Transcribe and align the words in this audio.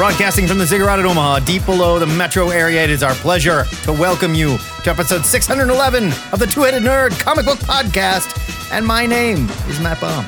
Broadcasting 0.00 0.46
from 0.46 0.56
the 0.56 0.64
Ziggurat 0.64 0.98
at 0.98 1.04
Omaha, 1.04 1.40
deep 1.40 1.66
below 1.66 1.98
the 1.98 2.06
metro 2.06 2.48
area, 2.48 2.82
it 2.82 2.88
is 2.88 3.02
our 3.02 3.12
pleasure 3.16 3.64
to 3.82 3.92
welcome 3.92 4.34
you 4.34 4.56
to 4.82 4.90
episode 4.90 5.26
611 5.26 6.06
of 6.32 6.38
the 6.38 6.46
Two 6.46 6.62
Headed 6.62 6.84
Nerd 6.84 7.10
Comic 7.20 7.44
Book 7.44 7.58
Podcast. 7.58 8.72
And 8.72 8.86
my 8.86 9.04
name 9.04 9.46
is 9.68 9.78
Matt 9.78 10.00
Baum. 10.00 10.24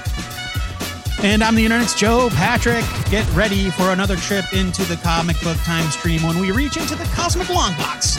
And 1.23 1.43
I'm 1.43 1.55
the 1.55 1.65
internet's 1.65 1.95
Joe 1.95 2.29
Patrick. 2.35 2.85
Get 3.11 3.27
ready 3.35 3.71
for 3.71 3.93
another 3.93 4.17
trip 4.17 4.45
into 4.53 4.83
the 4.83 4.97
comic 4.97 5.41
book 5.41 5.57
time 5.65 5.91
stream 5.91 6.23
when 6.23 6.39
we 6.39 6.51
reach 6.51 6.77
into 6.77 6.95
the 6.95 7.05
cosmic 7.15 7.49
long 7.49 7.75
box 7.79 8.19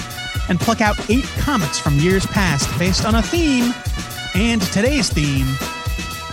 and 0.50 0.60
pluck 0.60 0.82
out 0.82 0.98
eight 1.08 1.26
comics 1.38 1.78
from 1.78 2.00
years 2.00 2.26
past 2.26 2.68
based 2.80 3.06
on 3.06 3.14
a 3.14 3.22
theme. 3.22 3.76
And 4.34 4.60
today's 4.60 5.12
theme 5.12 5.46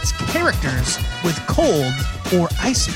is 0.02 0.12
characters 0.32 0.96
with 1.22 1.36
cold 1.46 1.92
or 2.34 2.48
ice 2.62 2.88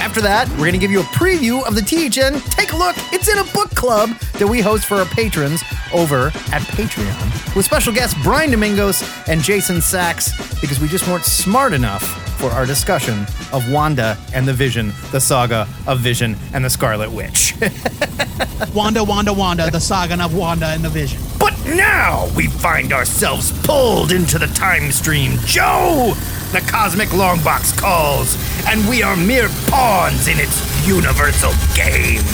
After 0.00 0.20
that, 0.22 0.48
we're 0.50 0.58
going 0.58 0.72
to 0.72 0.78
give 0.78 0.90
you 0.90 1.00
a 1.00 1.04
preview 1.04 1.66
of 1.66 1.74
the 1.74 1.82
THN 1.82 2.40
Take 2.50 2.72
a 2.72 2.76
Look. 2.76 2.96
It's 3.12 3.28
in 3.28 3.38
a 3.38 3.44
book 3.52 3.70
club 3.70 4.10
that 4.34 4.46
we 4.46 4.60
host 4.60 4.86
for 4.86 4.96
our 4.96 5.04
patrons 5.06 5.62
over 5.92 6.28
at 6.52 6.62
Patreon 6.62 7.56
with 7.56 7.64
special 7.64 7.92
guests 7.92 8.16
Brian 8.22 8.50
Domingos 8.50 9.02
and 9.28 9.40
Jason 9.40 9.80
Sachs 9.80 10.32
because 10.60 10.80
we 10.80 10.88
just 10.88 11.06
weren't 11.08 11.24
smart 11.24 11.72
enough 11.72 12.29
for 12.40 12.50
our 12.52 12.64
discussion 12.64 13.26
of 13.52 13.70
Wanda 13.70 14.16
and 14.34 14.48
the 14.48 14.54
Vision, 14.54 14.94
the 15.12 15.20
saga 15.20 15.68
of 15.86 16.00
Vision 16.00 16.34
and 16.54 16.64
the 16.64 16.70
Scarlet 16.70 17.12
Witch. 17.12 17.54
Wanda, 18.74 19.04
Wanda, 19.04 19.30
Wanda, 19.30 19.70
the 19.70 19.78
saga 19.78 20.22
of 20.24 20.34
Wanda 20.34 20.68
and 20.68 20.82
the 20.82 20.88
Vision. 20.88 21.20
But 21.38 21.52
now 21.66 22.30
we 22.34 22.46
find 22.46 22.94
ourselves 22.94 23.52
pulled 23.66 24.10
into 24.10 24.38
the 24.38 24.46
time 24.46 24.90
stream. 24.90 25.32
Joe! 25.44 26.14
The 26.52 26.60
cosmic 26.60 27.10
longbox 27.10 27.78
calls, 27.78 28.36
and 28.66 28.88
we 28.88 29.02
are 29.02 29.16
mere 29.16 29.50
pawns 29.68 30.26
in 30.26 30.38
its 30.38 30.88
universal 30.88 31.52
game. 31.74 32.24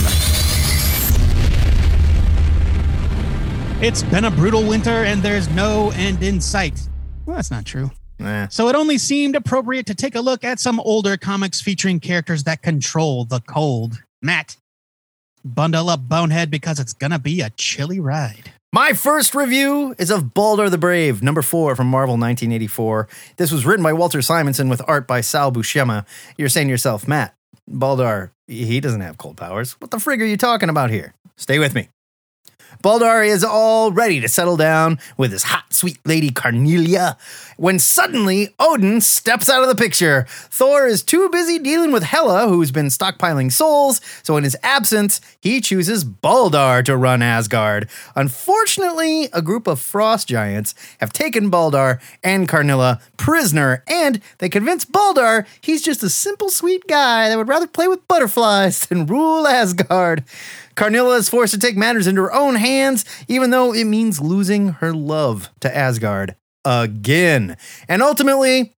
It's 3.79 4.03
been 4.03 4.23
a 4.23 4.31
brutal 4.31 4.65
winter 4.65 5.03
and 5.03 5.21
there's 5.21 5.49
no 5.49 5.91
end 5.91 6.23
in 6.23 6.39
sight. 6.39 6.87
Well, 7.25 7.35
that's 7.35 7.51
not 7.51 7.65
true. 7.65 7.91
Nah. 8.19 8.47
So 8.47 8.67
it 8.67 8.75
only 8.75 8.97
seemed 8.97 9.35
appropriate 9.35 9.85
to 9.87 9.95
take 9.95 10.15
a 10.15 10.21
look 10.21 10.43
at 10.43 10.59
some 10.59 10.79
older 10.79 11.17
comics 11.17 11.61
featuring 11.61 11.99
characters 11.99 12.43
that 12.45 12.61
control 12.61 13.25
the 13.25 13.39
cold. 13.41 14.01
Matt, 14.21 14.57
bundle 15.45 15.89
up 15.89 16.07
Bonehead 16.07 16.49
because 16.49 16.79
it's 16.79 16.93
gonna 16.93 17.19
be 17.19 17.41
a 17.41 17.49
chilly 17.51 17.99
ride. 17.99 18.51
My 18.73 18.93
first 18.93 19.33
review 19.33 19.95
is 19.97 20.11
of 20.11 20.33
Baldur 20.33 20.69
the 20.69 20.77
Brave, 20.77 21.23
number 21.23 21.41
four 21.41 21.75
from 21.75 21.87
Marvel 21.87 22.13
1984. 22.13 23.07
This 23.37 23.51
was 23.51 23.65
written 23.65 23.81
by 23.81 23.93
Walter 23.93 24.21
Simonson 24.21 24.67
with 24.67 24.81
art 24.87 25.07
by 25.07 25.21
Sal 25.21 25.51
Buscema. 25.51 26.05
You're 26.37 26.49
saying 26.49 26.67
to 26.67 26.71
yourself, 26.71 27.07
Matt, 27.07 27.33
Baldur, 27.67 28.31
he 28.47 28.79
doesn't 28.81 29.01
have 29.01 29.17
cold 29.17 29.37
powers. 29.37 29.73
What 29.79 29.91
the 29.91 29.97
frig 29.97 30.21
are 30.21 30.25
you 30.25 30.37
talking 30.37 30.69
about 30.69 30.89
here? 30.89 31.13
Stay 31.37 31.59
with 31.59 31.73
me. 31.75 31.89
Baldur 32.81 33.23
is 33.23 33.43
all 33.43 33.91
ready 33.91 34.19
to 34.21 34.27
settle 34.27 34.57
down 34.57 34.99
with 35.17 35.31
his 35.31 35.43
hot, 35.43 35.73
sweet 35.73 35.99
lady 36.05 36.29
Carnelia 36.29 37.17
when 37.57 37.79
suddenly 37.79 38.53
Odin 38.59 39.01
steps 39.01 39.49
out 39.49 39.63
of 39.63 39.67
the 39.67 39.75
picture. 39.75 40.25
Thor 40.29 40.85
is 40.85 41.03
too 41.03 41.27
busy 41.29 41.59
dealing 41.59 41.91
with 41.91 42.03
Hela, 42.03 42.47
who's 42.47 42.71
been 42.71 42.87
stockpiling 42.87 43.51
souls, 43.51 43.99
so 44.23 44.37
in 44.37 44.43
his 44.43 44.55
absence, 44.63 45.19
he 45.39 45.59
chooses 45.59 46.03
Baldur 46.03 46.83
to 46.83 46.95
run 46.95 47.21
Asgard. 47.21 47.89
Unfortunately, 48.15 49.27
a 49.33 49.41
group 49.41 49.67
of 49.67 49.79
frost 49.79 50.27
giants 50.27 50.75
have 50.99 51.11
taken 51.11 51.49
Baldur 51.49 51.99
and 52.23 52.47
Karnilla 52.47 53.01
prisoner, 53.17 53.83
and 53.87 54.21
they 54.37 54.49
convince 54.49 54.85
Baldur 54.85 55.45
he's 55.59 55.81
just 55.81 56.03
a 56.03 56.09
simple, 56.09 56.49
sweet 56.49 56.87
guy 56.87 57.27
that 57.27 57.37
would 57.37 57.47
rather 57.47 57.67
play 57.67 57.87
with 57.87 58.07
butterflies 58.07 58.79
than 58.87 59.07
rule 59.07 59.47
Asgard. 59.47 60.23
Karnilla 60.77 61.15
is 61.17 61.27
forced 61.27 61.53
to 61.53 61.59
take 61.59 61.75
matters 61.75 62.07
into 62.07 62.21
her 62.21 62.31
own 62.31 62.55
hands, 62.55 63.03
even 63.27 63.49
though 63.49 63.73
it 63.73 63.85
means 63.85 64.21
losing 64.21 64.69
her 64.73 64.93
love 64.93 65.49
to 65.59 65.75
Asgard 65.75 66.35
again. 66.63 67.57
And 67.89 68.03
ultimately, 68.03 68.75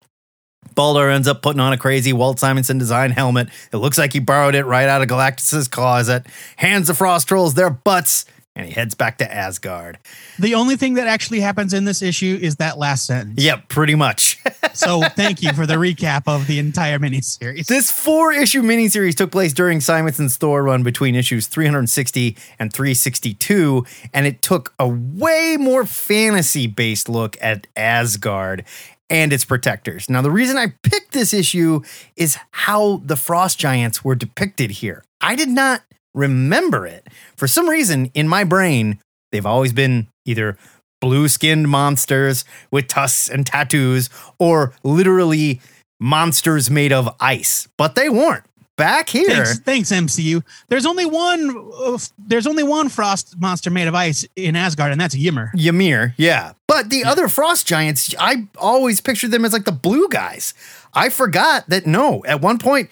Baldur 0.76 1.10
ends 1.10 1.26
up 1.26 1.42
putting 1.42 1.58
on 1.60 1.72
a 1.72 1.76
crazy 1.76 2.12
Walt 2.12 2.38
Simonson 2.38 2.78
design 2.78 3.10
helmet. 3.10 3.48
It 3.72 3.78
looks 3.78 3.98
like 3.98 4.12
he 4.12 4.20
borrowed 4.20 4.54
it 4.54 4.64
right 4.64 4.88
out 4.88 5.02
of 5.02 5.08
Galactus's 5.08 5.66
closet, 5.66 6.24
hands 6.56 6.86
the 6.86 6.94
Frost 6.94 7.26
Trolls 7.26 7.54
their 7.54 7.68
butts, 7.68 8.24
and 8.58 8.66
he 8.66 8.72
heads 8.72 8.94
back 8.94 9.18
to 9.18 9.32
Asgard. 9.32 9.98
The 10.38 10.56
only 10.56 10.76
thing 10.76 10.94
that 10.94 11.06
actually 11.06 11.40
happens 11.40 11.72
in 11.72 11.84
this 11.84 12.02
issue 12.02 12.38
is 12.42 12.56
that 12.56 12.76
last 12.76 13.06
sentence. 13.06 13.40
Yep, 13.42 13.68
pretty 13.68 13.94
much. 13.94 14.38
So 14.74 15.02
thank 15.02 15.42
you 15.42 15.52
for 15.54 15.66
the 15.66 15.74
recap 15.74 16.22
of 16.26 16.46
the 16.46 16.60
entire 16.60 17.00
miniseries. 17.00 17.66
This 17.66 17.90
four 17.90 18.32
issue 18.32 18.62
miniseries 18.62 19.16
took 19.16 19.32
place 19.32 19.52
during 19.52 19.80
Simonson's 19.80 20.36
Thor 20.36 20.62
run 20.62 20.84
between 20.84 21.16
issues 21.16 21.48
360 21.48 22.36
and 22.60 22.72
362, 22.72 23.84
and 24.14 24.24
it 24.26 24.40
took 24.40 24.72
a 24.78 24.86
way 24.86 25.56
more 25.58 25.84
fantasy 25.84 26.68
based 26.68 27.08
look 27.08 27.36
at 27.40 27.66
Asgard 27.74 28.64
and 29.10 29.32
its 29.32 29.44
protectors. 29.44 30.08
Now, 30.08 30.22
the 30.22 30.30
reason 30.30 30.56
I 30.56 30.74
picked 30.82 31.12
this 31.12 31.34
issue 31.34 31.80
is 32.14 32.38
how 32.52 32.98
the 33.04 33.16
Frost 33.16 33.58
Giants 33.58 34.04
were 34.04 34.14
depicted 34.14 34.70
here. 34.70 35.02
I 35.20 35.34
did 35.34 35.48
not 35.48 35.82
remember 36.14 36.86
it. 36.86 37.06
For 37.36 37.46
some 37.46 37.68
reason, 37.68 38.06
in 38.14 38.28
my 38.28 38.44
brain, 38.44 39.00
they've 39.32 39.46
always 39.46 39.72
been 39.72 40.08
either 40.24 40.56
blue 41.00 41.28
skinned 41.28 41.68
monsters 41.68 42.44
with 42.70 42.88
tusks 42.88 43.28
and 43.28 43.46
tattoos, 43.46 44.10
or 44.38 44.72
literally 44.82 45.60
monsters 46.00 46.70
made 46.70 46.92
of 46.92 47.08
ice. 47.20 47.68
But 47.76 47.94
they 47.94 48.08
weren't. 48.08 48.44
Back 48.76 49.08
here, 49.08 49.44
Thanks, 49.44 49.58
thanks, 49.58 49.90
MCU. 49.90 50.40
There's 50.68 50.86
only 50.86 51.04
one. 51.04 51.72
Uh, 51.82 51.98
there's 52.16 52.46
only 52.46 52.62
one 52.62 52.88
frost 52.88 53.36
monster 53.36 53.70
made 53.70 53.88
of 53.88 53.94
ice 53.96 54.24
in 54.36 54.54
Asgard, 54.54 54.92
and 54.92 55.00
that's 55.00 55.16
Ymir. 55.16 55.50
Ymir, 55.58 56.14
yeah. 56.16 56.52
But 56.68 56.88
the 56.88 57.02
other 57.02 57.26
frost 57.26 57.66
giants, 57.66 58.14
I 58.20 58.46
always 58.56 59.00
pictured 59.00 59.32
them 59.32 59.44
as 59.44 59.52
like 59.52 59.64
the 59.64 59.72
blue 59.72 60.08
guys. 60.08 60.54
I 60.94 61.08
forgot 61.08 61.68
that 61.68 61.86
no, 61.86 62.22
at 62.24 62.40
one 62.40 62.58
point, 62.58 62.88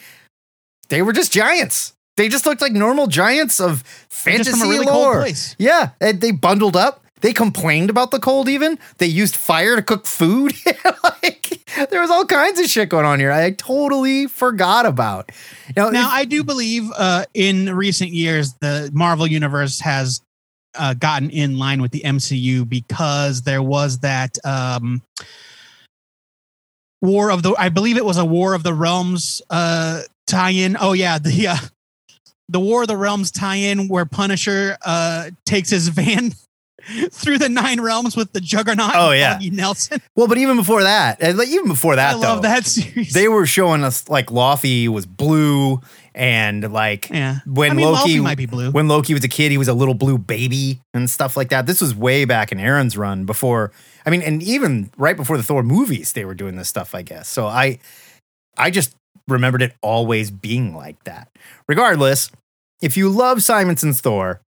they 0.89 1.03
were 1.03 1.13
just 1.13 1.33
giants. 1.33 1.93
They 2.17 2.29
just 2.29 2.47
looked 2.47 2.61
like 2.63 2.73
normal 2.73 3.07
giants 3.09 3.61
of 3.61 3.83
fantasy 4.09 4.51
from 4.53 4.63
a 4.63 4.65
really 4.71 4.87
cold 4.87 4.97
lore. 5.03 5.21
place. 5.21 5.55
Yeah, 5.59 5.91
and 6.01 6.21
they 6.21 6.31
bundled 6.31 6.77
up. 6.77 7.03
They 7.21 7.33
complained 7.33 7.89
about 7.91 8.11
the 8.11 8.19
cold. 8.19 8.49
Even 8.49 8.79
they 8.99 9.07
used 9.07 9.35
fire 9.37 9.77
to 9.77 9.83
cook 9.83 10.07
food. 10.07 10.53
like 11.03 11.59
there 11.91 12.01
was 12.01 12.11
all 12.11 12.25
kinds 12.27 12.61
of 12.61 12.67
shit 12.67 12.89
going 12.91 13.05
on 13.07 13.19
here. 13.19 13.33
I 13.33 13.51
totally 13.53 14.27
forgot 14.27 14.87
about. 14.87 15.33
Now, 15.77 15.91
Now, 15.91 16.09
if- 16.09 16.13
I 16.15 16.25
do 16.27 16.45
believe 16.45 16.91
uh, 16.97 17.25
in 17.35 17.75
recent 17.75 18.11
years 18.13 18.55
the 18.61 18.91
Marvel 18.93 19.27
universe 19.27 19.81
has 19.81 20.21
uh, 20.75 20.93
gotten 20.95 21.31
in 21.31 21.59
line 21.59 21.81
with 21.81 21.91
the 21.91 22.03
MCU 22.05 22.69
because 22.69 23.43
there 23.43 23.63
was 23.63 23.99
that 24.01 24.37
um, 24.45 25.01
War 27.03 27.31
of 27.31 27.43
the. 27.43 27.55
I 27.59 27.69
believe 27.69 27.97
it 27.97 28.05
was 28.05 28.17
a 28.19 28.25
War 28.25 28.55
of 28.55 28.63
the 28.63 28.75
Realms 28.75 29.43
uh, 29.51 30.03
tie-in. 30.27 30.77
Oh 30.81 30.93
yeah, 30.93 31.19
the 31.19 31.49
uh, 31.49 31.57
the 32.49 32.61
War 32.61 32.83
of 32.83 32.89
the 32.89 32.97
Realms 32.97 33.31
tie-in 33.31 33.89
where 33.89 34.05
Punisher 34.07 34.77
uh, 34.85 35.31
takes 35.45 35.71
his 35.71 35.89
van. 35.89 36.33
Through 37.11 37.39
the 37.39 37.49
nine 37.49 37.81
realms 37.81 38.15
with 38.15 38.33
the 38.33 38.41
Juggernaut. 38.41 38.93
Oh, 38.95 39.11
yeah. 39.11 39.33
Foggy 39.33 39.51
Nelson. 39.51 40.01
well, 40.15 40.29
but 40.29 40.39
even 40.39 40.57
before 40.57 40.85
that, 40.85 41.21
even 41.21 41.67
before 41.67 41.97
that, 41.97 42.15
I 42.15 42.17
love 42.17 42.43
though, 42.43 42.49
that 42.49 42.65
series. 42.65 43.13
they 43.13 43.27
were 43.27 43.45
showing 43.45 43.83
us 43.83 44.09
like 44.09 44.27
Laufey 44.27 44.87
was 44.87 45.05
blue 45.05 45.81
and 46.15 46.73
like 46.73 47.11
yeah. 47.11 47.41
when 47.45 47.73
I 47.73 47.75
mean, 47.75 47.87
Loki 47.87 48.21
might 48.21 48.39
be 48.39 48.47
blue. 48.47 48.71
when 48.71 48.87
Loki 48.87 49.15
was 49.15 49.25
a 49.25 49.29
kid, 49.29 49.51
he 49.51 49.59
was 49.59 49.67
a 49.69 49.75
little 49.75 49.95
blue 49.95 50.17
baby 50.17 50.81
and 50.95 51.11
stuff 51.11 51.37
like 51.37 51.49
that. 51.49 51.67
This 51.67 51.81
was 51.81 51.95
way 51.95 52.25
back 52.25 52.53
in 52.53 52.61
Aaron's 52.61 52.97
run 52.97 53.27
before. 53.27 53.73
I 54.07 54.11
mean, 54.11 54.23
and 54.23 54.43
even 54.43 54.91
right 54.97 55.17
before 55.17 55.37
the 55.37 55.43
Thor 55.43 55.63
movies, 55.63 56.13
they 56.13 56.25
were 56.25 56.35
doing 56.35 56.57
this 56.57 56.69
stuff, 56.69 56.95
I 56.95 57.03
guess. 57.03 57.29
So 57.29 57.47
I, 57.47 57.81
I 58.57 58.71
just 58.71 58.95
remembered 59.29 59.63
it 59.63 59.75
always 59.83 60.31
being 60.31 60.75
like 60.75 61.03
that. 61.05 61.29
Regardless, 61.69 62.31
if 62.81 62.97
you 62.97 63.09
love 63.09 63.43
Simonson's 63.43 64.01
Thor, 64.01 64.41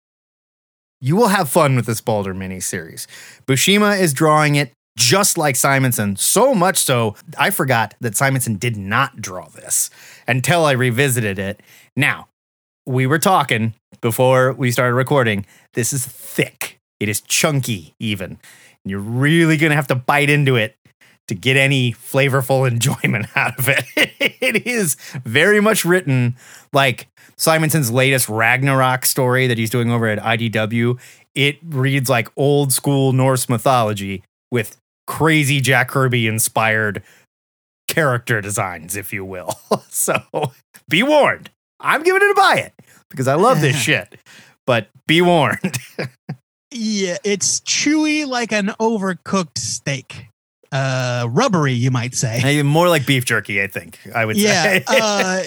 you 1.00 1.16
will 1.16 1.28
have 1.28 1.48
fun 1.48 1.76
with 1.76 1.86
this 1.86 2.00
Baldur 2.00 2.34
miniseries. 2.34 3.06
Buscema 3.46 3.98
is 3.98 4.12
drawing 4.12 4.54
it 4.54 4.72
just 4.96 5.36
like 5.36 5.56
Simonson, 5.56 6.16
so 6.16 6.54
much 6.54 6.78
so 6.78 7.14
I 7.38 7.50
forgot 7.50 7.94
that 8.00 8.16
Simonson 8.16 8.56
did 8.56 8.76
not 8.76 9.20
draw 9.20 9.48
this 9.48 9.90
until 10.26 10.64
I 10.64 10.72
revisited 10.72 11.38
it. 11.38 11.60
Now, 11.94 12.28
we 12.86 13.06
were 13.06 13.18
talking 13.18 13.74
before 14.00 14.52
we 14.54 14.70
started 14.70 14.94
recording. 14.94 15.44
This 15.74 15.92
is 15.92 16.06
thick. 16.06 16.78
It 16.98 17.08
is 17.08 17.20
chunky, 17.20 17.94
even. 18.00 18.38
You're 18.84 19.00
really 19.00 19.56
going 19.56 19.70
to 19.70 19.76
have 19.76 19.88
to 19.88 19.94
bite 19.94 20.30
into 20.30 20.56
it 20.56 20.76
to 21.28 21.34
get 21.34 21.56
any 21.56 21.93
flavorful 21.93 22.69
enjoyment 22.70 23.26
out 23.37 23.58
of 23.58 23.69
it. 23.69 23.84
it 23.96 24.67
is 24.67 24.96
very 25.25 25.61
much 25.61 25.84
written 25.84 26.37
like 26.73 27.08
Simonson's 27.37 27.90
latest 27.90 28.28
Ragnarok 28.28 29.05
story 29.06 29.46
that 29.46 29.58
he's 29.58 29.70
doing 29.70 29.90
over 29.90 30.06
at 30.06 30.19
IDW. 30.19 30.99
It 31.34 31.58
reads 31.64 32.08
like 32.08 32.28
old 32.37 32.73
school 32.73 33.12
Norse 33.12 33.49
mythology 33.49 34.23
with 34.50 34.76
crazy 35.06 35.61
Jack 35.61 35.88
Kirby 35.88 36.26
inspired 36.26 37.02
character 37.88 38.40
designs, 38.40 38.96
if 38.96 39.12
you 39.12 39.25
will. 39.25 39.58
so 39.90 40.23
be 40.88 41.02
warned. 41.02 41.50
I'm 41.78 42.02
giving 42.02 42.23
it 42.23 42.31
a 42.31 42.34
buy 42.34 42.55
it 42.56 42.73
because 43.11 43.28
I 43.28 43.34
love 43.34 43.61
this 43.61 43.76
shit. 43.76 44.17
But 44.67 44.88
be 45.06 45.20
warned. 45.23 45.78
Yeah, 46.73 47.17
it's 47.25 47.61
chewy 47.61 48.26
like 48.26 48.52
an 48.52 48.69
overcooked 48.81 49.58
steak. 49.58 50.26
Uh, 50.72 51.26
rubbery, 51.30 51.72
you 51.72 51.90
might 51.90 52.14
say. 52.14 52.38
Hey, 52.38 52.62
More 52.62 52.88
like 52.88 53.06
beef 53.06 53.24
jerky, 53.24 53.62
I 53.62 53.66
think. 53.66 53.98
I 54.14 54.24
would 54.24 54.36
yeah. 54.36 54.62
say. 54.62 54.84
uh, 54.88 55.42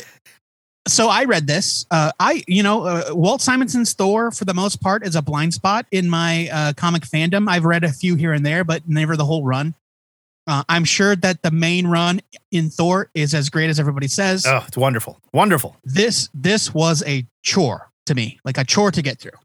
so 0.88 1.07
I 1.10 1.25
read 1.25 1.48
this. 1.48 1.86
Uh, 1.92 2.12
I, 2.19 2.44
you 2.48 2.63
know, 2.63 2.83
uh, 2.83 3.04
Walt 3.12 3.42
Simonson's 3.42 3.94
Thor, 3.94 4.31
for 4.31 4.45
the 4.45 4.54
most 4.54 4.81
part, 4.81 5.06
is 5.06 5.16
a 5.16 5.21
blind 5.21 5.54
spot 5.54 5.86
in 5.92 6.10
my 6.10 6.50
uh, 6.51 6.74
comic 6.74 7.04
fandom. 7.04 7.48
I've 7.48 7.66
read 7.66 7.83
a 7.83 7.92
few 7.92 8.16
here 8.16 8.33
and 8.33 8.45
there, 8.45 8.63
but 8.63 8.88
never 8.88 9.16
the 9.16 9.25
whole 9.25 9.44
run. 9.44 9.75
Uh, 10.48 10.63
I'm 10.68 10.83
sure 10.83 11.16
that 11.18 11.44
the 11.44 11.51
main 11.51 11.86
run 11.86 12.21
in 12.51 12.69
Thor 12.71 13.12
is 13.13 13.36
as 13.36 13.50
great 13.50 13.69
as 13.69 13.80
everybody 13.80 14.07
says. 14.07 14.48
oh, 14.48 14.63
it's 14.68 14.77
wonderful. 14.77 15.19
Wonderful. 15.31 15.75
This 15.83 16.27
this 16.33 16.74
was 16.74 17.04
a 17.06 17.25
chore 17.44 17.92
to 18.07 18.16
me, 18.16 18.39
like 18.44 18.57
a 18.57 18.63
chore 18.63 18.89
to 18.89 19.01
get 19.04 19.19
through, 19.19 19.38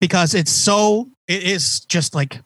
because 0.00 0.34
it's 0.34 0.50
so 0.50 1.08
it 1.28 1.44
is 1.44 1.80
just 1.80 2.12
like 2.12 2.40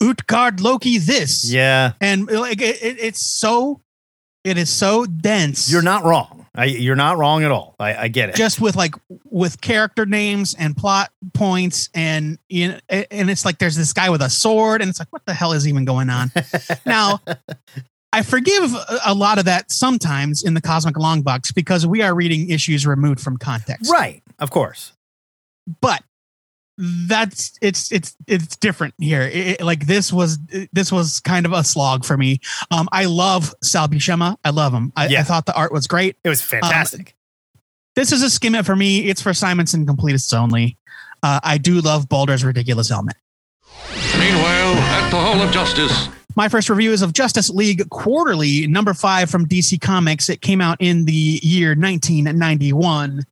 Utgard 0.00 0.60
Loki 0.60 0.98
this, 0.98 1.44
Yeah. 1.50 1.92
and 2.00 2.30
like 2.30 2.60
it, 2.60 2.82
it, 2.82 2.96
it's 3.00 3.24
so 3.24 3.80
it 4.44 4.56
is 4.56 4.70
so 4.70 5.04
dense. 5.04 5.70
You're 5.70 5.82
not 5.82 6.04
wrong. 6.04 6.46
I, 6.54 6.64
you're 6.64 6.96
not 6.96 7.18
wrong 7.18 7.44
at 7.44 7.50
all. 7.52 7.76
I, 7.78 7.94
I 7.94 8.08
get 8.08 8.30
it. 8.30 8.34
just 8.34 8.60
with 8.60 8.74
like 8.74 8.94
with 9.24 9.60
character 9.60 10.06
names 10.06 10.54
and 10.58 10.76
plot 10.76 11.10
points 11.34 11.88
and 11.94 12.38
you 12.48 12.68
know, 12.68 12.78
and 12.88 13.30
it's 13.30 13.44
like 13.44 13.58
there's 13.58 13.76
this 13.76 13.92
guy 13.92 14.10
with 14.10 14.22
a 14.22 14.30
sword 14.30 14.80
and 14.80 14.88
it's 14.88 14.98
like 14.98 15.12
what 15.12 15.24
the 15.26 15.34
hell 15.34 15.52
is 15.52 15.68
even 15.68 15.84
going 15.84 16.10
on 16.10 16.32
now 16.86 17.20
i 18.12 18.22
forgive 18.22 18.74
a- 18.74 18.98
a 19.06 19.14
lot 19.14 19.38
of 19.38 19.44
that 19.44 19.70
sometimes 19.70 20.42
in 20.42 20.54
the 20.54 20.60
cosmic 20.60 20.96
long 20.98 21.22
box 21.22 21.52
because 21.52 21.86
we 21.86 22.02
are 22.02 22.12
reading 22.14 22.50
issues 22.50 22.86
removed 22.86 23.20
from 23.20 23.36
context 23.36 23.92
right. 23.92 24.22
Of 24.40 24.50
course. 24.50 24.92
but 25.80 26.02
that's 26.80 27.58
it's 27.60 27.90
it's 27.90 28.14
it's 28.28 28.54
different 28.56 28.94
here 28.98 29.22
It- 29.22 29.60
it- 29.60 29.60
like 29.62 29.86
this 29.86 30.12
was 30.12 30.38
this 30.72 30.92
was 30.92 31.18
kind 31.20 31.44
of 31.44 31.52
a 31.52 31.64
slog 31.64 32.04
for 32.04 32.16
me 32.16 32.40
um 32.70 32.88
i 32.92 33.04
love 33.06 33.52
sal 33.64 33.88
buscema 33.88 34.36
i 34.44 34.50
love 34.50 34.72
him 34.72 34.92
I, 34.96 35.08
Yeah. 35.08 35.20
I 35.20 35.22
thought 35.24 35.46
the 35.46 35.54
art 35.56 35.72
was 35.72 35.88
great 35.88 36.16
It 36.22 36.28
was 36.28 36.40
fantastic. 36.40 37.16
this 37.96 38.12
is 38.12 38.22
a 38.22 38.30
skim 38.30 38.54
it 38.54 38.64
for 38.64 38.76
me. 38.76 39.08
It's 39.08 39.20
for 39.20 39.34
Simonson 39.34 39.84
completists 39.86 40.32
only. 40.32 40.76
Uh, 41.24 41.40
I 41.42 41.58
do 41.58 41.80
love 41.80 42.08
Baldur's 42.08 42.44
ridiculous 42.44 42.88
helmet. 42.88 43.16
Meanwhile, 44.16 44.74
at 44.74 45.10
the 45.10 45.16
Hall 45.16 45.42
of 45.42 45.50
Justice, 45.50 46.08
My 46.36 46.48
first 46.48 46.70
review 46.70 46.92
is 46.92 47.02
of 47.02 47.12
Justice 47.12 47.50
League 47.50 47.88
Quarterly, 47.90 48.68
number 48.68 48.94
five 48.94 49.28
from 49.30 49.46
DC 49.46 49.80
Comics. 49.80 50.28
It 50.28 50.40
came 50.42 50.60
out 50.60 50.76
in 50.80 51.06
the 51.06 51.40
year 51.42 51.70
1991. 51.70 53.24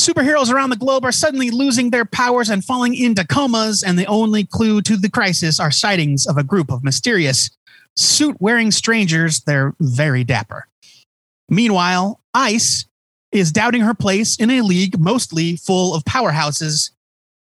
Superheroes 0.00 0.50
around 0.50 0.70
the 0.70 0.76
globe 0.76 1.04
are 1.04 1.12
suddenly 1.12 1.50
losing 1.50 1.90
their 1.90 2.06
powers 2.06 2.48
and 2.48 2.64
falling 2.64 2.94
into 2.94 3.26
comas, 3.26 3.82
and 3.82 3.98
the 3.98 4.06
only 4.06 4.46
clue 4.46 4.80
to 4.80 4.96
the 4.96 5.10
crisis 5.10 5.60
are 5.60 5.70
sightings 5.70 6.26
of 6.26 6.38
a 6.38 6.42
group 6.42 6.72
of 6.72 6.82
mysterious, 6.82 7.50
suit 7.96 8.34
wearing 8.40 8.70
strangers. 8.70 9.40
They're 9.40 9.74
very 9.78 10.24
dapper. 10.24 10.66
Meanwhile, 11.50 12.18
Ice 12.32 12.86
is 13.30 13.52
doubting 13.52 13.82
her 13.82 13.92
place 13.92 14.38
in 14.38 14.48
a 14.48 14.62
league 14.62 14.98
mostly 14.98 15.56
full 15.56 15.94
of 15.94 16.02
powerhouses. 16.04 16.92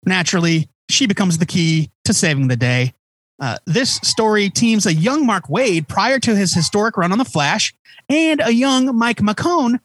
Naturally, 0.05 0.69
she 0.88 1.06
becomes 1.06 1.38
the 1.38 1.47
key 1.47 1.93
to 2.05 2.12
saving 2.12 2.49
the 2.49 2.56
day. 2.56 2.94
Uh, 3.38 3.58
this 3.67 3.94
story 4.02 4.50
teams 4.50 4.87
a 4.87 4.93
young 4.93 5.25
Mark 5.25 5.47
Waid 5.47 5.87
prior 5.87 6.19
to 6.19 6.35
his 6.35 6.52
historic 6.52 6.97
run 6.97 7.12
on 7.12 7.19
The 7.19 7.25
Flash 7.25 7.73
and 8.08 8.41
a 8.44 8.52
young 8.52 8.97
Mike 8.99 9.19
McKone 9.19 9.79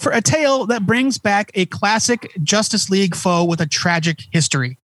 for 0.00 0.12
a 0.12 0.22
tale 0.22 0.64
that 0.66 0.86
brings 0.86 1.18
back 1.18 1.50
a 1.54 1.66
classic 1.66 2.32
Justice 2.42 2.88
League 2.88 3.14
foe 3.14 3.44
with 3.44 3.60
a 3.60 3.66
tragic 3.66 4.20
history. 4.32 4.78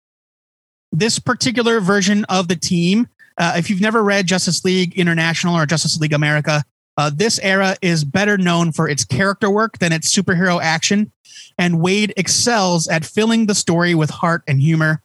This 0.90 1.20
particular 1.20 1.80
version 1.80 2.24
of 2.24 2.48
the 2.48 2.56
team, 2.56 3.06
uh, 3.38 3.54
if 3.56 3.70
you've 3.70 3.80
never 3.80 4.02
read 4.02 4.26
Justice 4.26 4.64
League 4.64 4.98
International 4.98 5.56
or 5.56 5.66
Justice 5.66 6.00
League 6.00 6.12
America, 6.12 6.64
uh, 6.96 7.12
this 7.14 7.38
era 7.40 7.76
is 7.80 8.04
better 8.04 8.36
known 8.36 8.72
for 8.72 8.88
its 8.88 9.04
character 9.04 9.48
work 9.48 9.78
than 9.78 9.92
its 9.92 10.12
superhero 10.12 10.60
action, 10.60 11.12
and 11.58 11.76
Waid 11.76 12.12
excels 12.16 12.88
at 12.88 13.04
filling 13.04 13.46
the 13.46 13.54
story 13.54 13.94
with 13.94 14.10
heart 14.10 14.42
and 14.48 14.60
humor. 14.60 15.00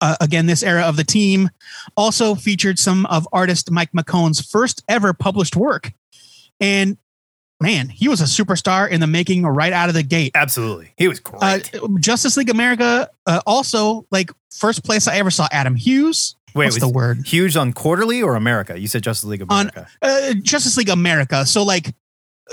Uh, 0.00 0.16
again, 0.20 0.46
this 0.46 0.62
era 0.62 0.82
of 0.82 0.96
the 0.96 1.04
team 1.04 1.50
also 1.94 2.34
featured 2.34 2.78
some 2.78 3.04
of 3.06 3.28
artist 3.32 3.70
Mike 3.70 3.92
McKone's 3.92 4.40
first 4.40 4.82
ever 4.88 5.12
published 5.12 5.56
work. 5.56 5.92
And 6.58 6.96
man, 7.60 7.88
he 7.88 8.08
was 8.08 8.20
a 8.20 8.24
superstar 8.24 8.88
in 8.90 9.00
the 9.00 9.06
making 9.06 9.44
right 9.44 9.72
out 9.72 9.88
of 9.88 9.94
the 9.94 10.02
gate. 10.02 10.32
Absolutely. 10.34 10.92
He 10.96 11.08
was 11.08 11.20
Uh, 11.40 11.58
great. 11.58 12.00
Justice 12.00 12.36
League 12.36 12.50
America, 12.50 13.08
uh, 13.26 13.40
also 13.46 14.06
like 14.10 14.30
first 14.50 14.84
place 14.84 15.08
I 15.08 15.16
ever 15.16 15.30
saw 15.30 15.48
Adam 15.52 15.74
Hughes. 15.76 16.36
Wait, 16.54 16.66
What's 16.66 16.76
was 16.76 16.80
the 16.80 16.88
word? 16.88 17.26
Huge 17.26 17.56
on 17.56 17.72
Quarterly 17.72 18.22
or 18.22 18.34
America? 18.34 18.78
You 18.78 18.88
said 18.88 19.02
Justice 19.02 19.24
League 19.28 19.42
of 19.42 19.50
On- 19.50 19.68
America. 19.68 19.88
Uh, 20.00 20.34
Justice 20.42 20.76
League 20.76 20.88
America. 20.88 21.44
So 21.46 21.62
like 21.62 21.88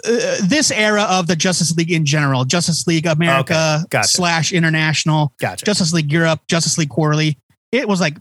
uh, 0.06 0.38
this 0.44 0.72
era 0.72 1.04
of 1.04 1.28
the 1.28 1.36
Justice 1.36 1.76
League 1.78 1.92
in 1.92 2.06
general, 2.06 2.46
Justice 2.46 2.86
League 2.88 3.06
America 3.06 3.78
Okay, 3.82 3.86
gotcha. 3.92 4.08
slash 4.10 4.52
International, 4.52 5.32
gotcha. 5.40 5.64
Justice 5.66 5.94
League 5.94 6.12
Europe, 6.12 6.42
Justice 6.48 6.78
League 6.78 6.90
Quarterly. 6.90 7.38
It 7.72 7.88
was 7.88 8.02
like 8.02 8.18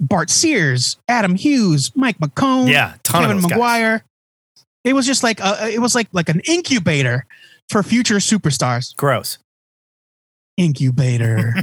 Bart 0.00 0.30
Sears, 0.30 0.96
Adam 1.08 1.34
Hughes, 1.34 1.92
Mike 1.94 2.18
McKone, 2.18 2.70
yeah, 2.70 2.94
Kevin 3.04 3.30
of 3.36 3.36
those 3.36 3.42
guys. 3.42 3.50
Maguire. 3.52 4.04
It 4.84 4.94
was 4.94 5.06
just 5.06 5.22
like 5.22 5.40
a, 5.40 5.68
it 5.68 5.80
was 5.80 5.94
like 5.94 6.08
like 6.12 6.28
an 6.28 6.40
incubator 6.40 7.26
for 7.68 7.82
future 7.82 8.16
superstars. 8.16 8.96
Gross. 8.96 9.38
Incubator. 10.56 11.54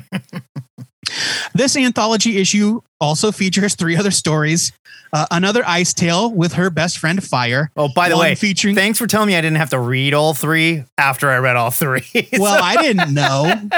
this 1.54 1.76
anthology 1.76 2.38
issue 2.38 2.82
also 3.00 3.32
features 3.32 3.76
three 3.76 3.96
other 3.96 4.12
stories. 4.12 4.72
Uh, 5.14 5.26
another 5.32 5.64
Ice 5.66 5.94
Tale 5.94 6.32
with 6.32 6.54
her 6.54 6.70
best 6.70 6.98
friend 6.98 7.24
Fire. 7.24 7.72
Oh, 7.78 7.90
by 7.96 8.10
the 8.10 8.18
way, 8.18 8.36
featuring- 8.36 8.76
thanks 8.76 9.00
for 9.00 9.08
telling 9.08 9.28
me 9.28 9.36
I 9.36 9.42
didn't 9.42 9.58
have 9.58 9.70
to 9.70 9.80
read 9.80 10.14
all 10.14 10.34
three 10.34 10.84
after 10.98 11.30
I 11.30 11.38
read 11.38 11.56
all 11.56 11.72
three. 11.72 12.02
Well, 12.38 12.62
I 12.62 12.82
didn't 12.82 13.14
know. 13.14 13.70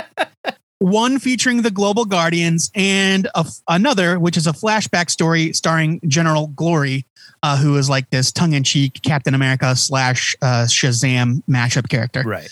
One 0.79 1.19
featuring 1.19 1.61
the 1.61 1.71
Global 1.71 2.05
Guardians, 2.05 2.71
and 2.73 3.27
a, 3.35 3.45
another, 3.67 4.17
which 4.17 4.37
is 4.37 4.47
a 4.47 4.53
flashback 4.53 5.09
story 5.09 5.51
starring 5.53 5.99
General 6.07 6.47
Glory, 6.47 7.05
uh, 7.43 7.57
who 7.57 7.77
is 7.77 7.89
like 7.89 8.09
this 8.09 8.31
tongue-in-cheek 8.31 9.01
Captain 9.03 9.33
America 9.33 9.75
slash 9.75 10.35
uh, 10.41 10.65
Shazam 10.65 11.41
mashup 11.49 11.89
character. 11.89 12.23
right. 12.23 12.49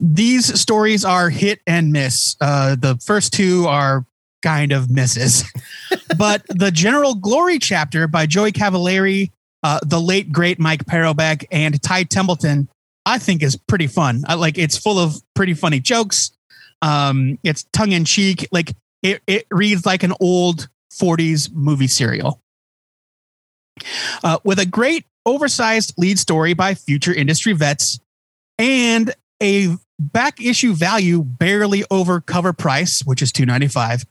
these 0.00 0.58
stories 0.60 1.04
are 1.04 1.30
hit 1.30 1.60
and 1.66 1.92
miss. 1.92 2.36
Uh, 2.40 2.76
the 2.76 2.96
first 3.04 3.32
two 3.32 3.66
are 3.66 4.04
kind 4.42 4.72
of 4.72 4.90
misses, 4.90 5.44
but 6.18 6.42
the 6.48 6.70
General 6.70 7.14
Glory 7.14 7.58
chapter 7.58 8.06
by 8.06 8.26
Joey 8.26 8.52
Cavalieri, 8.52 9.32
uh, 9.62 9.80
the 9.84 10.00
late 10.00 10.30
great 10.30 10.58
Mike 10.58 10.84
Parobeck, 10.84 11.44
and 11.50 11.80
Ty 11.82 12.04
Templeton, 12.04 12.68
I 13.06 13.18
think 13.18 13.42
is 13.42 13.56
pretty 13.56 13.86
fun. 13.86 14.24
I, 14.26 14.34
like 14.34 14.58
it's 14.58 14.76
full 14.76 14.98
of 14.98 15.16
pretty 15.34 15.54
funny 15.54 15.80
jokes. 15.80 16.32
Um, 16.82 17.38
it's 17.42 17.64
tongue 17.72 17.92
in 17.92 18.04
cheek. 18.04 18.46
Like 18.52 18.72
it, 19.02 19.22
it 19.26 19.46
reads 19.50 19.86
like 19.86 20.02
an 20.02 20.12
old 20.20 20.68
40s 20.92 21.52
movie 21.52 21.86
serial. 21.86 22.40
Uh, 24.24 24.38
with 24.44 24.58
a 24.58 24.66
great 24.66 25.04
oversized 25.24 25.92
lead 25.98 26.18
story 26.18 26.54
by 26.54 26.74
future 26.74 27.12
industry 27.12 27.52
vets 27.52 27.98
and 28.58 29.14
a 29.42 29.76
back 29.98 30.40
issue 30.40 30.72
value 30.72 31.22
barely 31.22 31.84
over 31.90 32.20
cover 32.20 32.52
price, 32.52 33.02
which 33.04 33.22
is 33.22 33.32
295. 33.32 34.04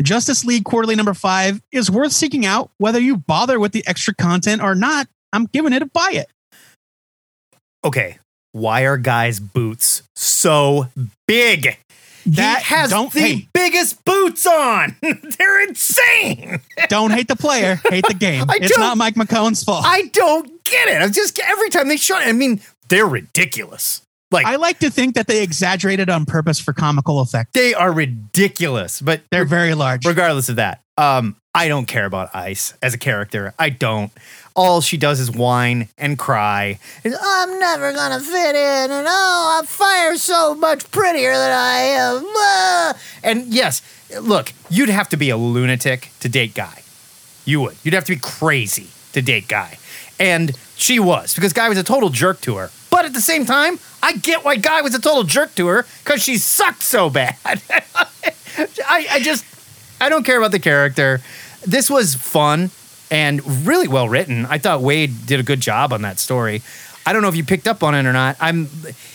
Justice 0.00 0.44
League 0.44 0.64
Quarterly 0.64 0.94
number 0.94 1.14
5 1.14 1.60
is 1.72 1.90
worth 1.90 2.12
seeking 2.12 2.46
out 2.46 2.70
whether 2.78 3.00
you 3.00 3.16
bother 3.16 3.58
with 3.58 3.72
the 3.72 3.86
extra 3.86 4.14
content 4.14 4.62
or 4.62 4.74
not. 4.74 5.08
I'm 5.32 5.46
giving 5.46 5.72
it 5.72 5.82
a 5.82 5.86
buy 5.86 6.10
it. 6.12 6.28
Okay. 7.84 8.18
Why 8.52 8.82
are 8.82 8.96
guys' 8.96 9.40
boots 9.40 10.02
so 10.16 10.88
big? 11.26 11.76
That 12.36 12.58
he 12.62 12.64
has 12.74 12.90
don't 12.90 13.12
the 13.12 13.46
biggest 13.52 14.04
boots 14.04 14.46
on. 14.46 14.96
They're 15.38 15.68
insane. 15.68 16.60
don't 16.88 17.10
hate 17.10 17.28
the 17.28 17.36
player, 17.36 17.80
hate 17.90 18.06
the 18.06 18.14
game. 18.14 18.44
I 18.48 18.58
it's 18.60 18.76
don't- 18.76 18.98
Mike 18.98 19.14
McKone's 19.14 19.62
fault. 19.64 19.84
I 19.86 20.02
don't 20.12 20.64
get 20.64 20.88
it. 20.88 21.02
I'm 21.02 21.12
just 21.12 21.38
every 21.40 21.70
time 21.70 21.88
they 21.88 21.96
show 21.96 22.18
it. 22.18 22.26
I 22.26 22.32
mean, 22.32 22.60
they're 22.88 23.06
ridiculous. 23.06 24.02
Like 24.30 24.44
I 24.46 24.56
like 24.56 24.80
to 24.80 24.90
think 24.90 25.14
that 25.14 25.26
they 25.26 25.42
exaggerated 25.42 26.10
on 26.10 26.26
purpose 26.26 26.60
for 26.60 26.74
comical 26.74 27.20
effect. 27.20 27.54
they 27.54 27.72
are 27.72 27.90
ridiculous, 27.92 29.00
but 29.00 29.22
They're 29.30 29.46
very 29.46 29.74
large. 29.74 30.04
regardless 30.04 30.50
of 30.50 30.56
that, 30.56 30.80
um, 30.98 31.36
I 31.54 31.68
don't 31.68 31.86
care 31.86 32.04
about 32.04 32.34
Ice 32.36 32.74
as 32.82 32.92
a 32.92 32.98
character. 32.98 33.54
I 33.58 33.70
don't. 33.70 34.12
All 34.58 34.80
she 34.80 34.96
does 34.96 35.20
is 35.20 35.30
whine 35.30 35.88
and 35.96 36.18
cry. 36.18 36.80
I'm 37.04 37.60
never 37.60 37.92
gonna 37.92 38.18
fit 38.18 38.56
in, 38.56 38.90
and 38.90 39.06
oh, 39.08 39.62
fire's 39.64 40.20
so 40.20 40.52
much 40.56 40.90
prettier 40.90 41.32
than 41.32 41.52
I 41.52 41.78
am. 41.78 42.24
ah." 42.26 42.94
And 43.22 43.46
yes, 43.54 43.82
look, 44.20 44.52
you'd 44.68 44.88
have 44.88 45.08
to 45.10 45.16
be 45.16 45.30
a 45.30 45.36
lunatic 45.36 46.10
to 46.18 46.28
date 46.28 46.56
Guy. 46.56 46.82
You 47.44 47.60
would. 47.60 47.76
You'd 47.84 47.94
have 47.94 48.02
to 48.06 48.14
be 48.16 48.20
crazy 48.20 48.88
to 49.12 49.22
date 49.22 49.46
Guy. 49.46 49.78
And 50.18 50.56
she 50.74 50.98
was, 50.98 51.36
because 51.36 51.52
Guy 51.52 51.68
was 51.68 51.78
a 51.78 51.84
total 51.84 52.08
jerk 52.08 52.40
to 52.40 52.56
her. 52.56 52.72
But 52.90 53.04
at 53.04 53.12
the 53.12 53.20
same 53.20 53.46
time, 53.46 53.78
I 54.02 54.14
get 54.14 54.44
why 54.44 54.56
Guy 54.56 54.82
was 54.82 54.92
a 54.92 55.00
total 55.00 55.22
jerk 55.22 55.54
to 55.54 55.68
her, 55.68 55.86
because 56.02 56.20
she 56.20 56.36
sucked 56.36 56.82
so 56.82 57.08
bad. 57.10 57.36
I, 57.46 59.06
I 59.08 59.20
just, 59.20 59.44
I 60.00 60.08
don't 60.08 60.24
care 60.24 60.36
about 60.38 60.50
the 60.50 60.58
character. 60.58 61.20
This 61.64 61.88
was 61.88 62.16
fun 62.16 62.72
and 63.10 63.66
really 63.66 63.88
well 63.88 64.08
written. 64.08 64.46
I 64.46 64.58
thought 64.58 64.80
Waid 64.80 65.26
did 65.26 65.40
a 65.40 65.42
good 65.42 65.60
job 65.60 65.92
on 65.92 66.02
that 66.02 66.18
story. 66.18 66.62
I 67.06 67.12
don't 67.12 67.22
know 67.22 67.28
if 67.28 67.36
you 67.36 67.44
picked 67.44 67.66
up 67.66 67.82
on 67.82 67.94
it 67.94 68.04
or 68.06 68.12
not. 68.12 68.36
I'm, 68.40 68.68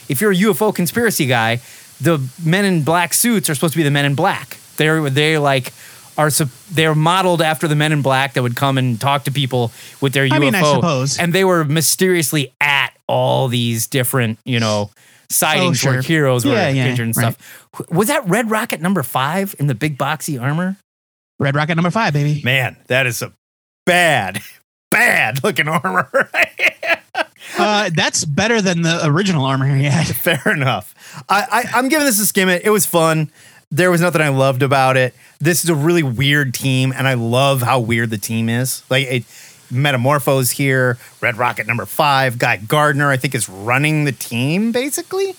if 0.09 0.19
you're 0.19 0.31
a 0.31 0.35
UFO 0.35 0.73
conspiracy 0.73 1.25
guy, 1.27 1.61
the 2.01 2.19
men 2.43 2.65
in 2.65 2.83
black 2.83 3.13
suits 3.13 3.49
are 3.49 3.55
supposed 3.55 3.73
to 3.73 3.77
be 3.77 3.83
the 3.83 3.91
men 3.91 4.05
in 4.05 4.15
black. 4.15 4.57
They're 4.77 5.09
they 5.09 5.37
like 5.37 5.71
are 6.17 6.29
sup- 6.29 6.49
they're 6.71 6.95
modeled 6.95 7.41
after 7.41 7.67
the 7.67 7.75
men 7.75 7.91
in 7.91 8.01
black 8.01 8.33
that 8.33 8.41
would 8.41 8.55
come 8.55 8.77
and 8.77 8.99
talk 8.99 9.23
to 9.25 9.31
people 9.31 9.71
with 10.01 10.13
their 10.13 10.27
UFO. 10.27 10.31
I 10.33 10.39
mean, 10.39 10.55
I 10.55 10.61
suppose. 10.73 11.19
And 11.19 11.33
they 11.33 11.43
were 11.45 11.63
mysteriously 11.65 12.51
at 12.59 12.89
all 13.07 13.47
these 13.47 13.85
different, 13.87 14.39
you 14.43 14.59
know, 14.59 14.89
sightings 15.29 15.83
Oh, 15.85 15.89
where 15.91 16.01
sure. 16.01 16.07
heroes 16.07 16.45
were 16.45 16.53
Yeah, 16.53 16.69
yeah, 16.69 16.85
injured 16.87 17.07
and 17.07 17.17
right. 17.17 17.33
stuff. 17.33 17.89
Was 17.91 18.07
that 18.09 18.27
Red 18.27 18.49
Rocket 18.51 18.81
number 18.81 19.03
five 19.03 19.55
in 19.59 19.67
the 19.67 19.75
big 19.75 19.97
boxy 19.97 20.41
armor? 20.41 20.77
Red 21.39 21.55
Rocket 21.55 21.75
number 21.75 21.91
five, 21.91 22.13
baby. 22.13 22.41
Man, 22.43 22.75
that 22.87 23.05
is 23.07 23.21
a 23.21 23.31
bad, 23.85 24.39
bad 24.91 25.43
looking 25.43 25.67
armor. 25.67 26.29
Uh, 27.55 27.91
that's 27.93 28.25
better 28.25 28.61
than 28.61 28.81
the 28.81 29.05
original 29.05 29.45
armor 29.45 29.67
he 29.75 29.83
had. 29.83 30.07
Fair 30.15 30.41
enough. 30.53 30.95
I, 31.29 31.45
I, 31.51 31.77
I'm 31.77 31.87
giving 31.87 32.05
this 32.05 32.19
a 32.19 32.25
skim 32.25 32.49
it. 32.49 32.63
It 32.65 32.71
was 32.71 32.85
fun. 32.87 33.29
There 33.69 33.91
was 33.91 34.01
nothing 34.01 34.21
I 34.21 34.29
loved 34.29 34.63
about 34.63 34.97
it. 34.97 35.13
This 35.39 35.63
is 35.63 35.69
a 35.69 35.75
really 35.75 36.01
weird 36.01 36.55
team, 36.55 36.93
and 36.95 37.07
I 37.07 37.13
love 37.13 37.61
how 37.61 37.79
weird 37.79 38.09
the 38.09 38.17
team 38.17 38.49
is. 38.49 38.81
Like 38.89 39.07
it, 39.07 39.23
Metamorphose 39.69 40.49
here, 40.51 40.97
Red 41.21 41.37
Rocket 41.37 41.67
number 41.67 41.85
five, 41.85 42.39
Guy 42.39 42.57
Gardner, 42.57 43.11
I 43.11 43.17
think 43.17 43.35
is 43.35 43.47
running 43.47 44.05
the 44.05 44.13
team 44.13 44.71
basically. 44.71 45.35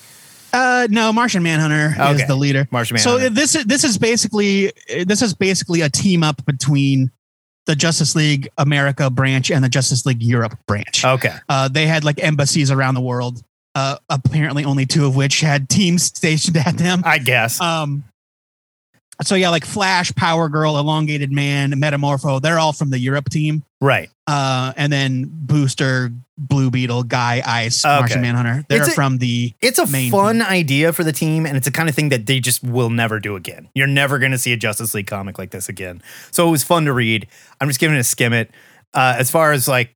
Uh, 0.52 0.86
no, 0.90 1.12
Martian 1.12 1.42
Manhunter 1.42 1.94
Okay. 2.00 2.22
is 2.22 2.28
the 2.28 2.36
leader. 2.36 2.68
Martian 2.70 2.98
So 2.98 3.28
this 3.28 3.56
is 3.56 3.64
this 3.64 3.82
is 3.82 3.98
basically 3.98 4.72
this 5.04 5.20
is 5.20 5.34
basically 5.34 5.80
a 5.80 5.90
team 5.90 6.22
up 6.22 6.44
between 6.46 7.10
the 7.66 7.74
Justice 7.74 8.14
League 8.14 8.48
America 8.58 9.10
branch 9.10 9.50
and 9.50 9.64
the 9.64 9.68
Justice 9.68 10.04
League 10.06 10.22
Europe 10.22 10.58
branch. 10.66 11.04
Okay. 11.04 11.34
Uh, 11.48 11.68
they 11.68 11.86
had 11.86 12.04
like 12.04 12.22
embassies 12.22 12.70
around 12.70 12.94
the 12.94 13.00
world. 13.00 13.42
Uh, 13.74 13.96
apparently, 14.08 14.64
only 14.64 14.86
two 14.86 15.06
of 15.06 15.16
which 15.16 15.40
had 15.40 15.68
teams 15.68 16.04
stationed 16.16 16.56
at 16.56 16.76
them. 16.76 17.02
I 17.04 17.18
guess. 17.18 17.60
Um, 17.60 18.04
so 19.22 19.34
yeah, 19.34 19.50
like 19.50 19.64
Flash, 19.64 20.14
Power 20.14 20.48
Girl, 20.48 20.76
Elongated 20.76 21.32
Man, 21.32 21.72
Metamorpho, 21.72 22.40
they're 22.40 22.58
all 22.58 22.72
from 22.72 22.90
the 22.90 22.98
Europe 22.98 23.30
team. 23.30 23.62
Right. 23.84 24.10
Uh, 24.26 24.72
and 24.76 24.92
then 24.92 25.28
Booster, 25.30 26.10
Blue 26.38 26.70
Beetle, 26.70 27.04
Guy, 27.04 27.42
Ice, 27.44 27.84
Okay. 27.84 27.98
Martian 27.98 28.22
Manhunter. 28.22 28.64
They're 28.68 28.82
a- 28.84 28.90
from 28.90 29.18
the 29.18 29.52
It's 29.60 29.78
a 29.78 29.86
fun 29.86 30.36
team. 30.38 30.42
idea 30.42 30.92
for 30.92 31.04
the 31.04 31.12
team, 31.12 31.46
and 31.46 31.56
it's 31.56 31.66
a 31.66 31.70
kind 31.70 31.88
of 31.88 31.94
thing 31.94 32.08
that 32.08 32.26
they 32.26 32.40
just 32.40 32.62
will 32.64 32.90
never 32.90 33.20
do 33.20 33.36
again. 33.36 33.68
You're 33.74 33.86
never 33.86 34.18
going 34.18 34.32
to 34.32 34.38
see 34.38 34.52
a 34.52 34.56
Justice 34.56 34.94
League 34.94 35.06
comic 35.06 35.38
like 35.38 35.50
this 35.50 35.68
again. 35.68 36.02
So 36.30 36.48
it 36.48 36.50
was 36.50 36.62
fun 36.64 36.86
to 36.86 36.92
read. 36.92 37.26
I'm 37.60 37.68
just 37.68 37.78
giving 37.80 37.96
it 37.96 38.00
a 38.00 38.04
skim 38.04 38.32
it. 38.32 38.50
Uh, 38.94 39.14
as 39.18 39.30
far 39.30 39.52
as 39.52 39.68
like 39.68 39.90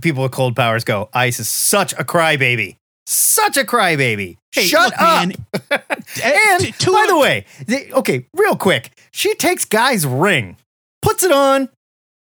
people 0.00 0.22
with 0.24 0.32
cold 0.32 0.56
powers 0.56 0.82
go, 0.84 1.08
Ice 1.14 1.38
is 1.38 1.48
such 1.48 1.92
a 1.92 2.04
crybaby. 2.04 2.76
Such 3.06 3.56
a 3.56 3.64
crybaby. 3.64 4.36
Hey, 4.52 4.64
Shut 4.64 4.90
look, 4.90 5.00
up. 5.00 5.28
man. 5.28 5.32
And 6.24 6.64
T- 6.78 6.90
by 6.90 7.06
the 7.08 7.18
way, 7.18 7.44
they, 7.66 7.90
okay, 7.92 8.26
real 8.34 8.56
quick, 8.56 8.90
she 9.12 9.34
takes 9.34 9.64
Guy's 9.64 10.04
ring, 10.06 10.56
puts 11.02 11.22
it 11.22 11.30
on. 11.32 11.68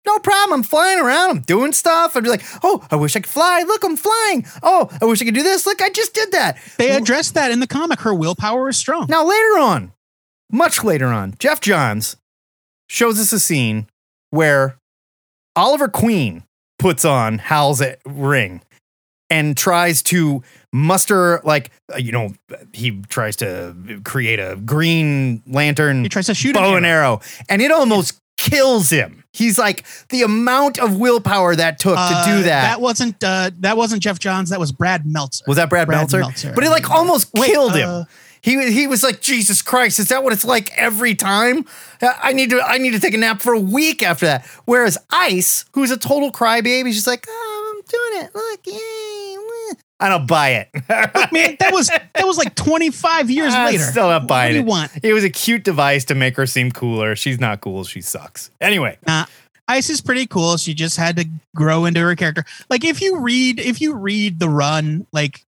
No 0.06 0.20
problem. 0.20 0.60
I'm 0.60 0.64
flying 0.64 1.00
around. 1.00 1.30
I'm 1.30 1.40
doing 1.42 1.74
stuff. 1.74 2.16
I'd 2.16 2.24
be 2.24 2.30
like, 2.30 2.44
oh, 2.64 2.86
I 2.92 2.96
wish 2.96 3.16
I 3.16 3.20
could 3.20 3.30
fly. 3.30 3.64
Look, 3.68 3.84
I'm 3.84 3.98
flying. 3.98 4.46
Oh, 4.62 4.90
I 5.02 5.06
wish 5.06 5.22
I 5.22 5.26
could 5.26 5.34
do 5.34 5.44
this. 5.44 5.66
Look, 5.66 5.82
I 5.82 5.90
just 5.90 6.14
did 6.14 6.32
that. 6.32 6.58
They 6.78 6.92
addressed 6.92 7.34
that 7.34 7.52
in 7.52 7.60
the 7.60 7.68
comic. 7.68 8.02
Her 8.02 8.14
willpower 8.14 8.70
is 8.70 8.78
strong. 8.78 9.08
Now, 9.10 9.26
later 9.26 9.60
on, 9.60 9.92
much 10.52 10.84
later 10.84 11.08
on, 11.08 11.36
Geoff 11.40 11.60
Johns 11.60 12.18
shows 12.88 13.20
us 13.20 13.34
a 13.34 13.40
scene 13.40 13.88
where 14.30 14.78
Oliver 15.56 15.88
Queen 15.88 16.44
puts 16.78 17.04
on 17.04 17.40
Hal's 17.40 17.82
ring 18.06 18.62
and 19.30 19.58
tries 19.58 20.04
to 20.04 20.44
muster, 20.72 21.42
like, 21.44 21.72
uh, 21.94 21.98
you 21.98 22.12
know, 22.12 22.34
he 22.74 23.02
tries 23.10 23.36
to 23.38 24.02
create 24.04 24.40
a 24.40 24.56
green 24.56 25.42
lantern 25.48 26.04
He 26.04 26.10
tries 26.10 26.28
to 26.28 26.36
shoot 26.36 26.54
bow 26.54 26.72
an 26.72 26.78
and 26.78 26.86
arrow, 26.86 27.22
and 27.50 27.62
it 27.62 27.72
almost 27.72 28.20
kills 28.38 28.90
him. 28.90 29.24
He's 29.36 29.60
like, 29.60 29.86
the 30.10 30.22
amount 30.24 30.80
of 30.80 30.98
willpower 30.98 31.56
that 31.56 31.78
took 31.80 31.96
Uh, 31.98 32.26
to 32.26 32.32
do 32.32 32.44
that. 32.44 32.62
That 32.62 32.82
wasn't 32.82 33.24
uh, 33.24 33.52
that 33.60 33.76
wasn't 33.78 34.02
Geoff 34.02 34.18
Johns. 34.20 34.50
That 34.50 34.60
was 34.60 34.72
Brad 34.72 35.06
Meltzer. 35.06 35.44
Was 35.48 35.58
that 35.58 35.70
Brad, 35.70 35.88
Brad 35.88 36.00
Meltzer? 36.00 36.20
Meltzer. 36.20 36.52
But 36.56 36.64
it 36.64 36.70
like 36.70 36.90
almost 36.90 37.34
Wait, 37.34 37.48
killed 37.52 37.76
him. 37.76 37.90
uh, 37.90 38.04
he 38.42 38.72
he 38.72 38.88
was 38.88 39.04
like, 39.04 39.22
Jesus 39.22 39.62
Christ, 39.62 40.00
is 40.00 40.08
that 40.10 40.24
what 40.24 40.32
it's 40.32 40.46
like 40.46 40.72
every 40.78 41.16
time? 41.16 41.66
I 42.02 42.30
I 42.30 42.34
need 42.34 42.50
to 42.52 42.62
I 42.62 42.78
need 42.78 42.92
to 42.92 43.00
take 43.00 43.14
a 43.14 43.18
nap 43.18 43.42
for 43.42 43.54
a 43.54 43.60
week 43.60 44.04
after 44.04 44.26
that. 44.28 44.46
Whereas 44.66 44.98
Ice, 45.10 45.66
who's 45.74 45.92
a 45.92 45.98
total 45.98 46.32
crybaby, 46.32 46.94
she's 46.94 47.08
like, 47.08 47.26
oh, 47.28 47.74
I'm 47.76 47.82
doing 47.88 48.24
it. 48.26 48.36
Look, 48.36 48.60
yay. 48.68 49.05
Meh." 50.00 50.06
I 50.06 50.10
don't 50.10 50.28
buy 50.28 50.50
it. 50.50 50.70
Man, 51.32 51.56
that 51.60 51.72
was 51.72 51.88
that 51.88 52.26
was 52.26 52.38
like 52.38 52.56
25 52.56 53.30
years 53.30 53.54
I'm 53.54 53.68
later. 53.68 53.84
still 53.84 54.10
not 54.10 54.24
What 54.24 54.28
buying 54.28 54.54
do 54.54 54.58
it. 54.58 54.62
you 54.62 54.66
want? 54.68 54.92
It 55.04 55.14
was 55.14 55.24
a 55.24 55.30
cute 55.30 55.64
device 55.64 56.06
to 56.06 56.16
make 56.16 56.36
her 56.38 56.46
seem 56.46 56.72
cooler. 56.72 57.16
She's 57.16 57.40
not 57.40 57.62
cool. 57.62 57.84
She 57.86 58.02
sucks. 58.02 58.52
Anyway, 58.60 58.98
Nah, 59.08 59.26
Ice 59.68 59.90
is 59.90 60.02
pretty 60.02 60.28
cool. 60.28 60.58
She 60.58 60.74
just 60.74 60.98
had 60.98 61.16
to 61.18 61.26
grow 61.56 61.86
into 61.86 62.02
her 62.02 62.16
character. 62.16 62.44
Like 62.70 62.84
if 62.84 63.02
you 63.02 63.20
read 63.20 63.60
if 63.60 63.80
you 63.80 63.94
read 63.96 64.40
the 64.40 64.50
run, 64.50 65.08
like 65.14 65.45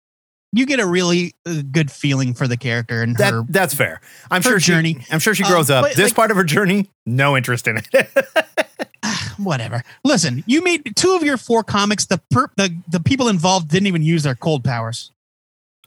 you 0.52 0.64
get 0.66 0.80
a 0.80 0.86
really 0.86 1.34
uh, 1.44 1.62
good 1.70 1.90
feeling 1.90 2.32
for 2.34 2.46
the 2.48 2.56
character 2.56 3.02
and 3.02 3.16
that 3.16 3.32
her. 3.32 3.42
that's 3.48 3.74
fair. 3.74 4.00
I'm 4.30 4.42
sure 4.42 4.58
she, 4.60 4.72
journey. 4.72 5.04
I'm 5.10 5.18
sure 5.18 5.34
she 5.34 5.44
Um, 5.44 5.50
grows 5.50 5.70
up. 5.70 5.84
This 5.94 5.98
like- 5.98 6.14
part 6.14 6.30
of 6.30 6.36
her 6.36 6.44
journey, 6.44 6.90
no 7.04 7.36
interest 7.36 7.66
in 7.68 7.78
it. 7.78 7.88
Whatever. 9.38 9.82
Listen, 10.04 10.42
you 10.46 10.62
made 10.62 10.96
two 10.96 11.14
of 11.14 11.22
your 11.22 11.36
four 11.36 11.62
comics. 11.62 12.06
The 12.06 12.18
per, 12.30 12.48
the 12.56 12.74
the 12.88 13.00
people 13.00 13.28
involved 13.28 13.68
didn't 13.68 13.86
even 13.86 14.02
use 14.02 14.22
their 14.22 14.34
cold 14.34 14.64
powers. 14.64 15.12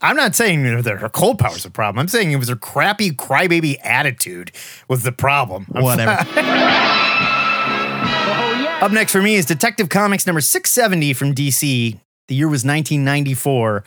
I'm 0.02 0.16
not 0.16 0.34
saying 0.34 0.62
that 0.82 0.98
her 0.98 1.08
cold 1.10 1.38
power's 1.38 1.66
a 1.66 1.70
problem. 1.70 2.00
I'm 2.00 2.08
saying 2.08 2.32
it 2.32 2.36
was 2.36 2.48
her 2.48 2.56
crappy 2.56 3.10
crybaby 3.10 3.76
attitude 3.84 4.50
was 4.88 5.02
the 5.02 5.12
problem. 5.12 5.66
I'm- 5.74 5.84
Whatever. 5.84 6.26
Up 8.82 8.92
next 8.92 9.12
for 9.12 9.20
me 9.20 9.34
is 9.34 9.44
Detective 9.44 9.90
Comics 9.90 10.26
number 10.26 10.40
670 10.40 11.12
from 11.12 11.34
DC. 11.34 11.98
The 12.28 12.34
year 12.34 12.46
was 12.48 12.64
1994. 12.64 13.84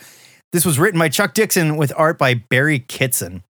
This 0.53 0.65
was 0.65 0.77
written 0.77 0.99
by 0.99 1.09
Chuck 1.09 1.33
Dixon 1.33 1.77
with 1.77 1.91
art 1.97 2.19
by 2.19 2.35
Barry 2.35 2.77
Kitson. 2.77 3.41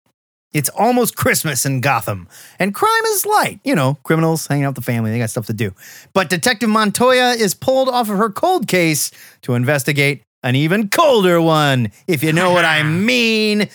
It's 0.52 0.68
almost 0.68 1.16
Christmas 1.16 1.66
in 1.66 1.80
Gotham, 1.80 2.28
and 2.60 2.72
crime 2.72 3.04
is 3.06 3.26
light. 3.26 3.58
You 3.64 3.74
know, 3.74 3.98
criminals 4.04 4.46
hanging 4.46 4.66
out 4.66 4.76
with 4.76 4.84
the 4.84 4.92
family, 4.92 5.10
they 5.10 5.18
got 5.18 5.28
stuff 5.28 5.46
to 5.46 5.52
do. 5.52 5.74
But 6.12 6.30
Detective 6.30 6.68
Montoya 6.68 7.30
is 7.30 7.54
pulled 7.54 7.88
off 7.88 8.08
of 8.08 8.18
her 8.18 8.30
cold 8.30 8.68
case 8.68 9.10
to 9.40 9.54
investigate 9.54 10.22
an 10.44 10.54
even 10.54 10.90
colder 10.90 11.42
one, 11.42 11.90
if 12.06 12.22
you 12.22 12.32
know 12.32 12.52
what 12.52 12.64
I 12.64 12.82
mean. 12.84 13.68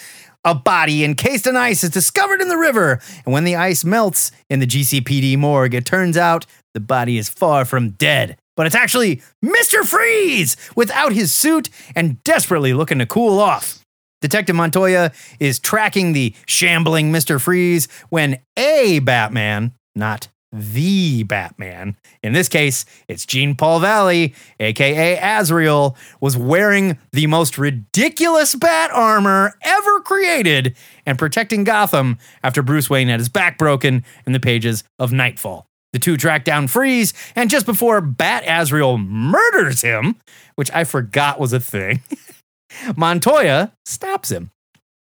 A 0.45 0.55
body 0.55 1.03
encased 1.03 1.47
in 1.47 1.57
ice 1.57 1.83
is 1.83 1.89
discovered 1.89 2.39
in 2.39 2.47
the 2.47 2.55
river, 2.55 3.01
and 3.25 3.33
when 3.33 3.43
the 3.43 3.57
ice 3.57 3.83
melts 3.83 4.31
in 4.49 4.61
the 4.61 4.67
GCPD 4.67 5.37
morgue, 5.37 5.73
it 5.73 5.85
turns 5.85 6.15
out 6.15 6.45
the 6.73 6.79
body 6.79 7.17
is 7.17 7.27
far 7.27 7.65
from 7.65 7.89
dead. 7.89 8.37
But 8.57 8.65
it's 8.65 8.75
actually 8.75 9.21
Mr. 9.45 9.85
Freeze 9.85 10.57
without 10.75 11.13
his 11.13 11.31
suit 11.31 11.69
and 11.95 12.21
desperately 12.25 12.73
looking 12.73 12.99
to 12.99 13.05
cool 13.05 13.39
off. 13.39 13.79
Detective 14.19 14.55
Montoya 14.55 15.11
is 15.39 15.59
tracking 15.59 16.11
the 16.11 16.33
shambling 16.47 17.13
Mr. 17.13 17.39
Freeze 17.39 17.87
when 18.09 18.39
a 18.57 18.99
Batman, 18.99 19.73
not 19.95 20.27
the 20.51 21.23
Batman, 21.23 21.95
in 22.23 22.33
this 22.33 22.49
case, 22.49 22.85
it's 23.07 23.25
Jean 23.25 23.55
Paul 23.55 23.79
Valley, 23.79 24.33
aka 24.59 25.19
Azrael, 25.21 25.95
was 26.19 26.35
wearing 26.35 26.97
the 27.11 27.27
most 27.27 27.57
ridiculous 27.57 28.55
bat 28.55 28.89
armor 28.91 29.53
ever 29.61 29.99
created 30.01 30.75
and 31.05 31.19
protecting 31.19 31.63
Gotham 31.63 32.17
after 32.43 32.63
Bruce 32.63 32.89
Wayne 32.89 33.09
had 33.09 33.19
his 33.19 33.29
back 33.29 33.57
broken 33.57 34.03
in 34.25 34.31
the 34.31 34.39
pages 34.39 34.83
of 34.97 35.11
Nightfall. 35.11 35.67
The 35.93 35.99
two 35.99 36.17
track 36.17 36.43
down 36.43 36.67
Freeze, 36.67 37.13
and 37.35 37.49
just 37.49 37.65
before 37.65 38.01
Bat 38.01 38.43
Azrael 38.45 38.97
murders 38.97 39.81
him, 39.81 40.17
which 40.55 40.69
I 40.73 40.83
forgot 40.83 41.39
was 41.39 41.53
a 41.53 41.59
thing. 41.59 42.01
Montoya 42.97 43.71
stops 43.85 44.29
him. 44.29 44.51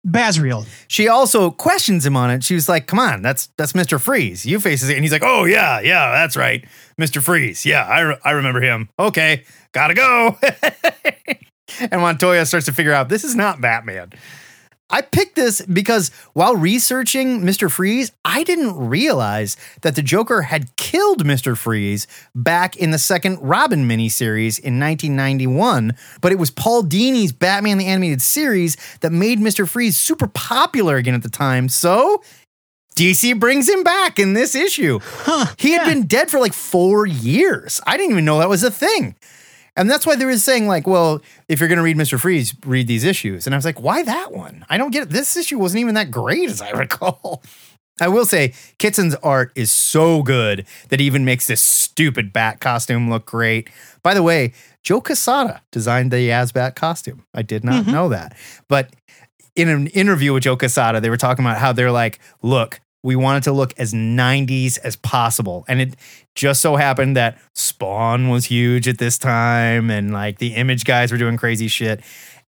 Basriel. 0.06 0.66
She 0.88 1.08
also 1.08 1.52
questions 1.52 2.06
him 2.06 2.18
on 2.18 2.32
it. 2.32 2.44
She 2.44 2.56
was 2.56 2.68
like, 2.68 2.88
"Come 2.88 2.98
on, 2.98 3.22
that's 3.22 3.50
that's 3.58 3.76
Mister 3.76 4.00
Freeze. 4.00 4.46
You 4.46 4.60
faces 4.60 4.90
it." 4.90 4.96
And 4.96 5.04
he's 5.04 5.12
like, 5.12 5.24
"Oh 5.24 5.46
yeah, 5.46 5.80
yeah, 5.80 6.12
that's 6.12 6.36
right, 6.36 6.66
Mister 6.98 7.22
Freeze. 7.22 7.66
Yeah, 7.66 7.86
I, 7.86 8.00
re- 8.02 8.18
I 8.24 8.32
remember 8.32 8.62
him. 8.62 8.90
Okay, 8.98 9.44
gotta 9.74 9.94
go." 9.94 10.40
and 11.92 12.02
Montoya 12.02 12.46
starts 12.48 12.66
to 12.66 12.74
figure 12.74 12.94
out 12.94 13.10
this 13.10 13.24
is 13.24 13.36
not 13.36 13.62
Batman. 13.62 14.12
I 14.92 15.02
picked 15.02 15.36
this 15.36 15.62
because 15.62 16.10
while 16.34 16.56
researching 16.56 17.42
Mr. 17.42 17.72
Freeze, 17.72 18.12
I 18.26 18.44
didn't 18.44 18.76
realize 18.76 19.58
that 19.82 19.96
the 19.96 20.02
Joker 20.02 20.44
had 20.44 20.76
killed 20.76 21.24
Mr. 21.24 21.58
Freeze 21.58 22.08
back 22.36 22.76
in 22.76 22.92
the 22.92 22.98
second 22.98 23.40
Robin 23.42 23.88
miniseries 23.88 24.60
in 24.60 24.80
1991. 24.80 25.96
But 26.20 26.32
it 26.32 26.40
was 26.40 26.52
Paul 26.52 26.84
Dini's 26.84 27.32
Batman 27.32 27.78
the 27.78 27.88
Animated 27.88 28.22
Series 28.22 28.78
that 29.00 29.12
made 29.12 29.40
Mr. 29.40 29.68
Freeze 29.68 29.98
super 29.98 30.28
popular 30.28 30.98
again 30.98 31.16
at 31.16 31.24
the 31.24 31.30
time. 31.30 31.70
So 31.70 32.22
DC 32.96 33.40
brings 33.40 33.70
him 33.70 33.84
back 33.84 34.20
in 34.20 34.34
this 34.34 34.56
issue. 34.56 35.00
he 35.58 35.72
had 35.72 35.88
yeah. 35.88 35.94
been 35.94 36.08
dead 36.08 36.30
for 36.30 36.40
like 36.40 36.54
four 36.54 37.06
years. 37.06 37.80
I 37.88 37.98
didn't 37.98 38.12
even 38.12 38.26
know 38.26 38.40
that 38.40 38.50
was 38.50 38.64
a 38.64 38.72
thing. 38.72 39.16
And 39.76 39.90
that's 39.90 40.06
why 40.06 40.16
they 40.16 40.26
were 40.26 40.38
saying, 40.38 40.68
like, 40.68 40.86
well, 40.86 41.22
if 41.48 41.60
you're 41.60 41.70
going 41.70 41.78
to 41.78 41.84
read 41.84 41.98
Mr. 41.98 42.20
Freeze, 42.20 42.54
read 42.66 42.88
these 42.88 43.04
issues. 43.04 43.46
And 43.46 43.56
I 43.56 43.58
was 43.58 43.66
like, 43.66 43.80
why 43.80 44.04
that 44.04 44.32
one? 44.34 44.66
I 44.70 44.78
don't 44.78 44.92
get 44.92 45.04
it. 45.04 45.10
This 45.10 45.38
issue 45.38 45.58
wasn't 45.58 45.82
even 45.82 45.96
that 45.96 46.12
great, 46.12 46.50
as 46.50 46.62
I 46.62 46.70
recall. 46.72 47.42
I 48.02 48.08
will 48.08 48.26
say, 48.26 48.54
Kitson's 48.80 49.16
art 49.16 49.52
is 49.56 49.72
so 49.72 50.24
good 50.24 50.66
that 50.90 51.00
he 51.00 51.06
even 51.06 51.24
makes 51.24 51.48
this 51.48 51.62
stupid 51.62 52.34
bat 52.34 52.60
costume 52.60 53.10
look 53.10 53.26
great. 53.26 53.70
By 54.04 54.14
the 54.14 54.24
way, 54.24 54.54
Joe 54.84 55.02
Quesada 55.02 55.62
designed 55.72 56.12
the 56.12 56.30
AzBat 56.30 56.76
costume. 56.76 57.26
I 57.34 57.44
did 57.44 57.64
not 57.64 57.84
mm-hmm. 57.84 57.92
know 57.92 58.10
that. 58.10 58.36
But 58.68 58.90
in 59.56 59.70
an 59.70 59.88
interview 59.88 60.34
with 60.34 60.44
Joe 60.44 60.58
Quesada, 60.58 61.00
they 61.00 61.10
were 61.10 61.18
talking 61.18 61.46
about 61.46 61.58
how 61.58 61.74
they're 61.74 61.92
like, 61.92 62.20
look, 62.42 62.82
we 63.04 63.16
wanted 63.16 63.44
to 63.44 63.52
look 63.52 63.74
as 63.78 63.94
90s 63.94 64.78
as 64.80 64.96
possible. 64.96 65.66
And 65.68 65.82
it 65.82 65.96
just 66.36 66.62
so 66.62 66.76
happened 66.76 67.18
that 67.18 67.40
Spawn 67.56 68.30
was 68.30 68.46
huge 68.46 68.88
at 68.88 68.98
this 68.98 69.18
time 69.18 69.90
and 69.90 70.14
like 70.14 70.40
the 70.40 70.56
image 70.56 70.84
guys 70.84 71.12
were 71.12 71.18
doing 71.18 71.38
crazy 71.38 71.68
shit. 71.68 72.02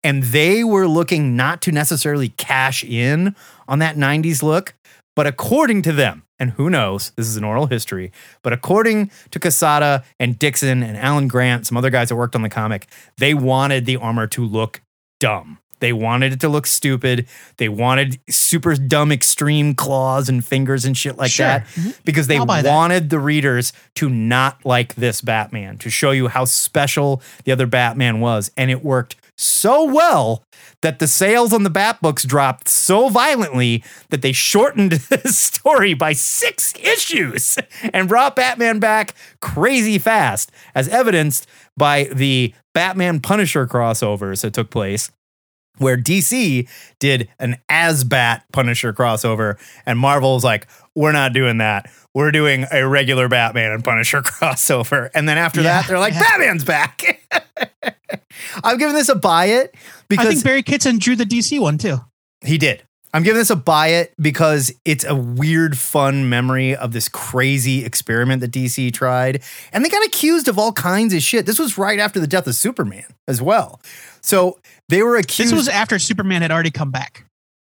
And 0.02 0.22
they 0.24 0.64
were 0.64 0.88
looking 0.88 1.36
not 1.36 1.60
to 1.62 1.72
necessarily 1.72 2.30
cash 2.30 2.82
in 2.84 3.36
on 3.68 3.80
that 3.80 3.96
90s 3.96 4.42
look, 4.42 4.74
but 5.14 5.26
according 5.26 5.82
to 5.82 5.92
them, 5.92 6.24
and 6.38 6.52
who 6.52 6.70
knows, 6.70 7.12
this 7.16 7.28
is 7.28 7.36
an 7.36 7.44
oral 7.44 7.66
history, 7.66 8.10
but 8.42 8.54
according 8.54 9.10
to 9.30 9.38
Quesada 9.38 10.02
and 10.18 10.38
Dixon 10.38 10.82
and 10.82 10.96
Alan 10.96 11.28
Grant, 11.28 11.66
some 11.66 11.76
other 11.76 11.90
guys 11.90 12.08
that 12.08 12.16
worked 12.16 12.34
on 12.34 12.40
the 12.40 12.48
comic, 12.48 12.86
they 13.18 13.34
wanted 13.34 13.84
the 13.84 13.98
armor 13.98 14.26
to 14.28 14.44
look 14.44 14.80
dumb. 15.18 15.58
They 15.80 15.92
wanted 15.92 16.32
it 16.32 16.40
to 16.40 16.48
look 16.48 16.66
stupid. 16.66 17.26
They 17.56 17.68
wanted 17.68 18.20
super 18.28 18.76
dumb 18.76 19.10
extreme 19.12 19.74
claws 19.74 20.28
and 20.28 20.44
fingers 20.44 20.84
and 20.84 20.96
shit 20.96 21.16
like 21.16 21.30
Sure. 21.30 21.46
that 21.46 21.66
mm-hmm. 21.68 21.90
because 22.04 22.26
they 22.26 22.36
I'll 22.36 22.46
that. 22.46 22.64
wanted 22.64 23.10
the 23.10 23.18
readers 23.18 23.72
to 23.96 24.08
not 24.08 24.64
like 24.64 24.94
this 24.94 25.20
Batman, 25.20 25.78
to 25.78 25.90
show 25.90 26.10
you 26.10 26.28
how 26.28 26.44
special 26.44 27.22
the 27.44 27.52
other 27.52 27.66
Batman 27.66 28.20
was. 28.20 28.50
And 28.56 28.70
it 28.70 28.84
worked 28.84 29.16
so 29.36 29.84
well 29.84 30.44
that 30.82 30.98
the 30.98 31.06
sales 31.06 31.52
on 31.52 31.62
the 31.62 31.70
Bat 31.70 32.00
books 32.02 32.24
dropped 32.24 32.68
so 32.68 33.08
violently 33.08 33.82
that 34.10 34.22
they 34.22 34.32
shortened 34.32 34.92
the 34.92 35.32
story 35.32 35.94
by 35.94 36.12
six 36.12 36.74
issues 36.78 37.58
and 37.92 38.08
brought 38.08 38.36
Batman 38.36 38.78
back 38.78 39.14
crazy 39.40 39.98
fast, 39.98 40.52
as 40.74 40.88
evidenced 40.88 41.46
by 41.76 42.04
the 42.12 42.54
Batman 42.74 43.20
Punisher 43.20 43.66
crossovers 43.66 44.42
that 44.42 44.52
took 44.52 44.70
place 44.70 45.10
where 45.80 45.96
DC 45.96 46.68
did 46.98 47.28
an 47.38 47.56
AzBat 47.70 48.42
Punisher 48.52 48.92
crossover, 48.92 49.58
and 49.86 49.98
Marvel 49.98 50.34
was 50.34 50.44
like, 50.44 50.66
"We're 50.94 51.12
not 51.12 51.32
doing 51.32 51.58
that. 51.58 51.90
We're 52.14 52.30
doing 52.32 52.66
a 52.72 52.86
regular 52.86 53.28
Batman 53.28 53.72
and 53.72 53.82
Punisher 53.84 54.22
crossover." 54.22 55.10
And 55.14 55.28
then 55.28 55.38
after 55.38 55.60
Yeah, 55.60 55.80
that, 55.80 55.88
they're 55.88 55.98
like, 55.98 56.14
yeah. 56.14 56.20
"Batman's 56.22 56.64
back." 56.64 57.20
I'm 58.64 58.78
giving 58.78 58.94
this 58.94 59.08
a 59.08 59.14
buy 59.14 59.46
it 59.46 59.74
because 60.08 60.26
I 60.26 60.30
think 60.30 60.44
Barry 60.44 60.62
Kitson 60.62 60.98
drew 60.98 61.16
the 61.16 61.24
DC 61.24 61.60
one 61.60 61.78
too. 61.78 61.98
he 62.44 62.58
did. 62.58 62.82
I'm 63.12 63.22
giving 63.22 63.38
this 63.38 63.50
a 63.50 63.56
buy 63.56 63.88
it 63.88 64.14
because 64.20 64.72
it's 64.84 65.04
a 65.04 65.14
weird, 65.14 65.76
fun 65.76 66.28
memory 66.28 66.76
of 66.76 66.92
this 66.92 67.08
crazy 67.08 67.84
experiment 67.84 68.40
that 68.40 68.52
DC 68.52 68.92
tried. 68.92 69.42
And 69.72 69.84
they 69.84 69.88
got 69.88 70.04
accused 70.06 70.46
of 70.48 70.58
all 70.58 70.72
kinds 70.72 71.12
of 71.12 71.22
shit. 71.22 71.46
This 71.46 71.58
was 71.58 71.76
right 71.76 71.98
after 71.98 72.20
the 72.20 72.26
death 72.26 72.46
of 72.46 72.54
Superman 72.54 73.04
as 73.26 73.42
well. 73.42 73.80
So 74.20 74.58
they 74.88 75.02
were 75.02 75.16
accused. 75.16 75.50
This 75.50 75.56
was 75.56 75.68
after 75.68 75.98
Superman 75.98 76.42
had 76.42 76.52
already 76.52 76.70
come 76.70 76.90
back. 76.90 77.24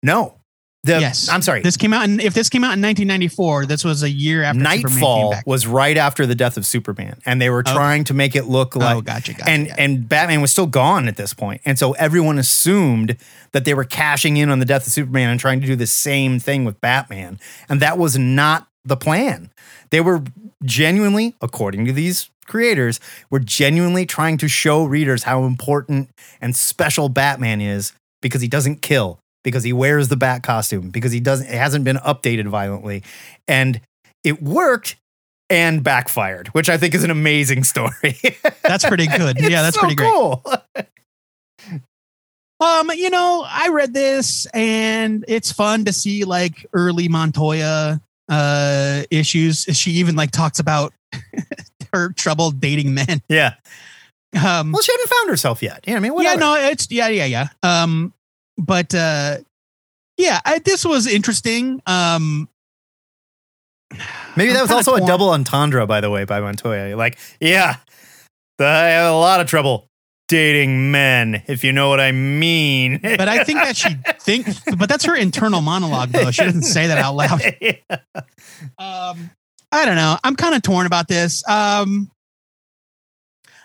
no. 0.03 0.38
The, 0.83 0.99
yes, 0.99 1.27
I'm 1.27 1.41
sorry. 1.41 1.61
This 1.61 1.75
came 1.75 1.91
out, 1.91 2.05
in, 2.05 2.21
if 2.21 2.33
this 2.33 2.47
came 2.47 2.63
out 2.63 2.77
in 2.77 2.81
1994, 2.81 3.65
this 3.65 3.83
was 3.83 4.01
a 4.01 4.09
year 4.09 4.43
after 4.43 4.61
Nightfall 4.61 5.35
was 5.45 5.67
right 5.67 5.97
after 5.97 6.25
the 6.25 6.35
death 6.35 6.55
of 6.55 6.65
Superman, 6.65 7.19
and 7.25 7.41
they 7.41 7.49
were 7.49 7.59
Okay. 7.59 7.73
trying 7.73 8.03
to 8.05 8.13
make 8.13 8.33
it 8.33 8.45
look 8.45 8.77
oh, 8.77 8.79
like. 8.79 8.95
oh, 8.95 9.01
gotcha, 9.01 9.33
gotcha. 9.33 9.49
and 9.49 9.67
yeah. 9.67 9.75
and 9.77 10.07
Batman 10.07 10.39
was 10.39 10.51
still 10.51 10.67
gone 10.67 11.09
at 11.09 11.17
this 11.17 11.33
point, 11.33 11.61
and 11.65 11.77
so 11.77 11.91
everyone 11.93 12.39
assumed 12.39 13.17
that 13.51 13.65
they 13.65 13.73
were 13.73 13.83
cashing 13.83 14.37
in 14.37 14.49
on 14.49 14.59
the 14.59 14.65
death 14.65 14.87
of 14.87 14.93
Superman 14.93 15.29
and 15.29 15.39
trying 15.39 15.59
to 15.59 15.67
do 15.67 15.75
the 15.75 15.85
same 15.87 16.39
thing 16.39 16.63
with 16.63 16.79
Batman, 16.79 17.39
and 17.67 17.81
that 17.81 17.97
was 17.97 18.17
not 18.17 18.67
the 18.85 18.95
plan. 18.95 19.51
They 19.89 19.99
were 19.99 20.23
genuinely, 20.63 21.35
according 21.41 21.85
to 21.87 21.91
these 21.91 22.29
creators, 22.47 23.01
were 23.29 23.39
genuinely 23.39 24.05
trying 24.05 24.37
to 24.37 24.47
show 24.47 24.85
readers 24.85 25.23
how 25.23 25.43
important 25.43 26.09
and 26.41 26.55
special 26.55 27.09
Batman 27.09 27.59
is 27.59 27.91
because 28.21 28.41
he 28.41 28.47
doesn't 28.47 28.81
kill, 28.81 29.19
because 29.43 29.63
he 29.63 29.73
wears 29.73 30.07
the 30.07 30.17
bat 30.17 30.43
costume, 30.43 30.89
because 30.89 31.11
he 31.11 31.19
doesn't 31.19 31.47
it 31.47 31.53
hasn't 31.55 31.85
been 31.85 31.97
updated 31.97 32.47
violently, 32.47 33.03
and 33.47 33.81
it 34.23 34.41
worked. 34.41 34.95
And 35.51 35.83
backfired, 35.83 36.49
which 36.49 36.69
I 36.69 36.77
think 36.77 36.93
is 36.93 37.03
an 37.03 37.09
amazing 37.09 37.63
story. 37.63 38.19
that's 38.61 38.85
pretty 38.85 39.07
good. 39.07 39.41
Yeah, 39.41 39.63
that's 39.63 39.77
so 39.77 39.79
pretty 39.79 39.95
great. 39.95 40.11
cool. 40.13 40.43
Um, 42.59 42.91
you 42.93 43.09
know, 43.09 43.45
I 43.47 43.69
read 43.69 43.93
this 43.93 44.45
and 44.53 45.25
it's 45.27 45.51
fun 45.51 45.85
to 45.85 45.93
see 45.93 46.23
like 46.25 46.65
early 46.73 47.07
Montoya 47.07 47.99
uh 48.27 49.03
issues. 49.09 49.63
She 49.71 49.91
even 49.93 50.15
like 50.15 50.29
talks 50.29 50.59
about 50.59 50.93
her 51.93 52.09
trouble 52.13 52.51
dating 52.51 52.93
men. 52.93 53.21
Yeah. 53.27 53.53
Um 54.39 54.71
Well, 54.71 54.83
she 54.83 54.91
hadn't 54.91 55.09
found 55.09 55.29
herself 55.31 55.63
yet. 55.63 55.83
Yeah, 55.87 55.95
I 55.95 55.99
mean, 55.99 56.11
yeah, 56.11 56.15
whatever. 56.15 56.39
no, 56.41 56.55
it's 56.57 56.91
yeah, 56.91 57.07
yeah, 57.07 57.25
yeah. 57.25 57.47
Um 57.63 58.13
but 58.59 58.93
uh 58.93 59.37
yeah, 60.17 60.39
I, 60.45 60.59
this 60.59 60.85
was 60.85 61.07
interesting. 61.07 61.81
Um 61.85 62.49
Maybe 64.35 64.53
that 64.53 64.61
was 64.61 64.71
also 64.71 64.93
a 64.95 65.01
double 65.01 65.31
entendre, 65.31 65.87
by 65.87 65.99
the 65.99 66.11
way, 66.11 66.23
by 66.23 66.39
Montoya. 66.39 66.95
Like, 66.95 67.17
yeah, 67.39 67.77
I 68.59 68.89
have 68.89 69.13
a 69.13 69.17
lot 69.17 69.41
of 69.41 69.47
trouble 69.47 69.89
dating 70.27 70.91
men, 70.91 71.43
if 71.47 71.63
you 71.63 71.73
know 71.73 71.89
what 71.89 71.99
I 71.99 72.11
mean. 72.11 72.99
but 73.03 73.27
I 73.27 73.43
think 73.43 73.59
that 73.59 73.75
she 73.75 73.95
thinks 74.19 74.61
but 74.77 74.87
that's 74.87 75.05
her 75.05 75.15
internal 75.15 75.59
monologue 75.61 76.09
though. 76.09 76.31
She 76.31 76.43
doesn't 76.43 76.63
say 76.63 76.87
that 76.87 76.97
out 76.97 77.15
loud. 77.15 77.41
Um, 78.77 79.31
I 79.71 79.85
don't 79.85 79.95
know. 79.95 80.17
I'm 80.21 80.35
kind 80.35 80.53
of 80.53 80.61
torn 80.61 80.85
about 80.85 81.07
this. 81.07 81.47
Um, 81.47 82.11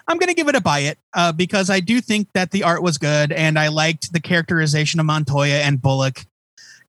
I'm 0.07 0.19
gonna 0.19 0.35
give 0.35 0.49
it 0.49 0.55
a 0.55 0.61
buy 0.61 0.81
it 0.81 0.99
uh, 1.15 1.33
because 1.33 1.71
I 1.71 1.81
do 1.81 2.01
think 2.01 2.29
that 2.35 2.51
the 2.51 2.63
art 2.63 2.83
was 2.83 2.99
good 2.99 3.33
and 3.33 3.59
I 3.59 3.69
liked 3.69 4.13
the 4.13 4.21
characterization 4.21 5.01
of 5.01 5.07
Montoya 5.07 5.57
and 5.57 5.81
Bullock, 5.81 6.25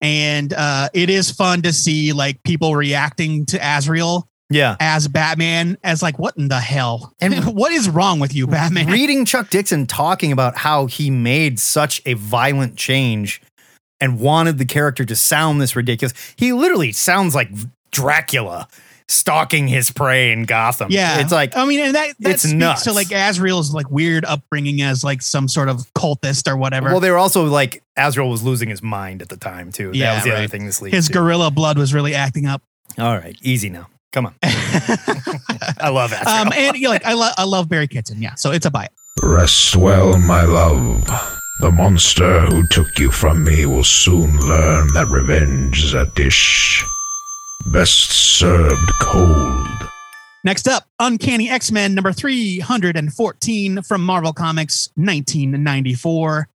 and 0.02 0.54
uh, 0.54 0.90
it 0.94 1.10
is 1.10 1.32
fun 1.32 1.62
to 1.64 1.74
see 1.74 2.14
like 2.14 2.42
people 2.44 2.76
reacting 2.76 3.46
to 3.48 3.60
Azrael 3.62 4.28
yeah. 4.50 4.76
as 4.80 5.08
Batman 5.08 5.78
as 5.84 6.02
like 6.02 6.20
what 6.20 6.38
in 6.38 6.48
the 6.48 6.60
hell 6.60 7.14
and 7.20 7.46
what 7.56 7.72
is 7.72 7.90
wrong 7.90 8.20
with 8.20 8.34
you, 8.34 8.48
Batman? 8.48 8.88
Reading 8.88 9.26
Chuck 9.26 9.50
Dixon 9.50 9.86
talking 9.86 10.32
about 10.32 10.58
how 10.58 10.86
he 10.86 11.10
made 11.10 11.60
such 11.60 12.02
a 12.06 12.14
violent 12.14 12.76
change 12.76 13.42
and 14.00 14.20
wanted 14.20 14.58
the 14.58 14.66
character 14.66 15.06
to 15.06 15.16
sound 15.16 15.62
this 15.62 15.76
ridiculous. 15.76 16.14
He 16.36 16.54
literally 16.54 16.92
sounds 16.92 17.34
like 17.34 17.50
Dracula 17.92 18.68
stalking 19.08 19.68
his 19.68 19.92
prey 19.92 20.32
in 20.32 20.46
Gotham. 20.46 20.88
Yeah, 20.92 21.20
It's 21.20 21.32
like, 21.32 21.56
I 21.56 21.66
mean, 21.66 21.80
and 21.80 21.96
that 21.96 22.16
that 22.20 22.32
it's 22.32 22.42
speaks 22.44 22.54
nuts. 22.54 22.84
to 22.86 22.94
like 22.94 23.12
Azrael's 23.12 23.74
like 23.74 23.90
weird 23.92 24.26
upbringing 24.26 24.82
as 24.82 25.04
like 25.04 25.22
some 25.22 25.48
sort 25.48 25.70
of 25.70 25.92
cultist 25.94 26.48
or 26.52 26.58
whatever. 26.58 26.90
well, 26.90 27.00
they 27.00 27.12
were 27.12 27.18
also 27.18 27.46
like, 27.46 27.84
Azrael 27.98 28.30
was 28.30 28.42
losing 28.44 28.70
his 28.70 28.82
mind 28.82 29.22
at 29.22 29.30
the 29.30 29.38
time, 29.38 29.72
too. 29.72 29.88
that 29.92 29.96
Yeah, 29.98 30.16
was 30.16 30.24
the 30.24 30.34
other 30.36 30.48
thing 30.48 30.66
this 30.66 30.82
leads 30.82 30.96
His 30.96 31.08
to. 31.08 31.14
gorilla 31.14 31.52
blood 31.52 31.78
was 31.78 31.94
really 31.94 32.16
acting 32.16 32.46
up. 32.48 32.62
All 32.98 33.16
right, 33.18 33.38
easy 33.42 33.70
now. 33.70 33.88
Come 34.12 34.26
on. 34.28 34.36
I 34.44 35.90
love 35.90 36.12
Azrael. 36.12 36.30
um, 36.48 36.52
and 36.56 36.76
you 36.78 36.84
know, 36.84 36.90
like 36.92 37.06
I, 37.06 37.14
lo- 37.14 37.32
I 37.38 37.44
love 37.44 37.70
Barry 37.70 37.88
Kitson, 37.88 38.22
yeah. 38.22 38.36
So 38.36 38.52
it's 38.52 38.66
a 38.66 38.72
buy. 38.72 38.88
Rest 39.22 39.76
well, 39.76 40.18
my 40.20 40.44
love. 40.44 41.04
The 41.62 41.72
monster 41.72 42.42
who 42.48 42.66
took 42.68 42.98
you 43.00 43.12
from 43.12 43.44
me 43.46 43.66
will 43.66 43.84
soon 43.84 44.40
learn 44.42 44.88
that 44.94 45.08
revenge 45.10 45.84
is 45.84 45.94
a 45.94 46.06
dish 46.08 46.84
best 47.72 48.12
served 48.12 48.92
cold. 49.02 49.68
Next 50.44 50.68
up, 50.68 50.88
Uncanny 51.00 51.50
X 51.50 51.72
Men 51.72 51.96
number 51.96 52.14
three 52.14 52.60
hundred 52.60 52.96
and 52.96 53.12
fourteen 53.14 53.82
from 53.82 54.06
Marvel 54.06 54.34
Comics, 54.34 54.90
nineteen 54.96 55.64
ninety 55.64 55.94
four. 55.94 56.48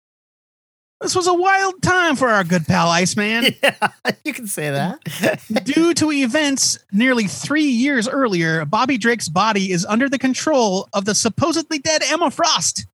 This 1.02 1.16
was 1.16 1.28
a 1.28 1.34
wild 1.34 1.82
time 1.82 2.18
for 2.18 2.28
our 2.28 2.44
good 2.44 2.68
pal 2.68 2.90
Iceman. 2.90 3.56
Yeah, 3.64 3.88
you 4.26 4.34
can 4.34 4.48
say 4.48 4.70
that. 4.70 5.64
Due 5.64 5.94
to 5.94 6.12
events 6.12 6.78
nearly 6.92 7.26
three 7.26 7.64
years 7.64 8.08
earlier, 8.08 8.66
Bobby 8.66 8.98
Drake's 8.98 9.30
body 9.30 9.72
is 9.72 9.86
under 9.86 10.10
the 10.10 10.20
control 10.20 10.90
of 10.94 11.06
the 11.06 11.16
supposedly 11.16 11.80
dead 11.80 12.04
Emma 12.04 12.30
Frost. 12.30 12.86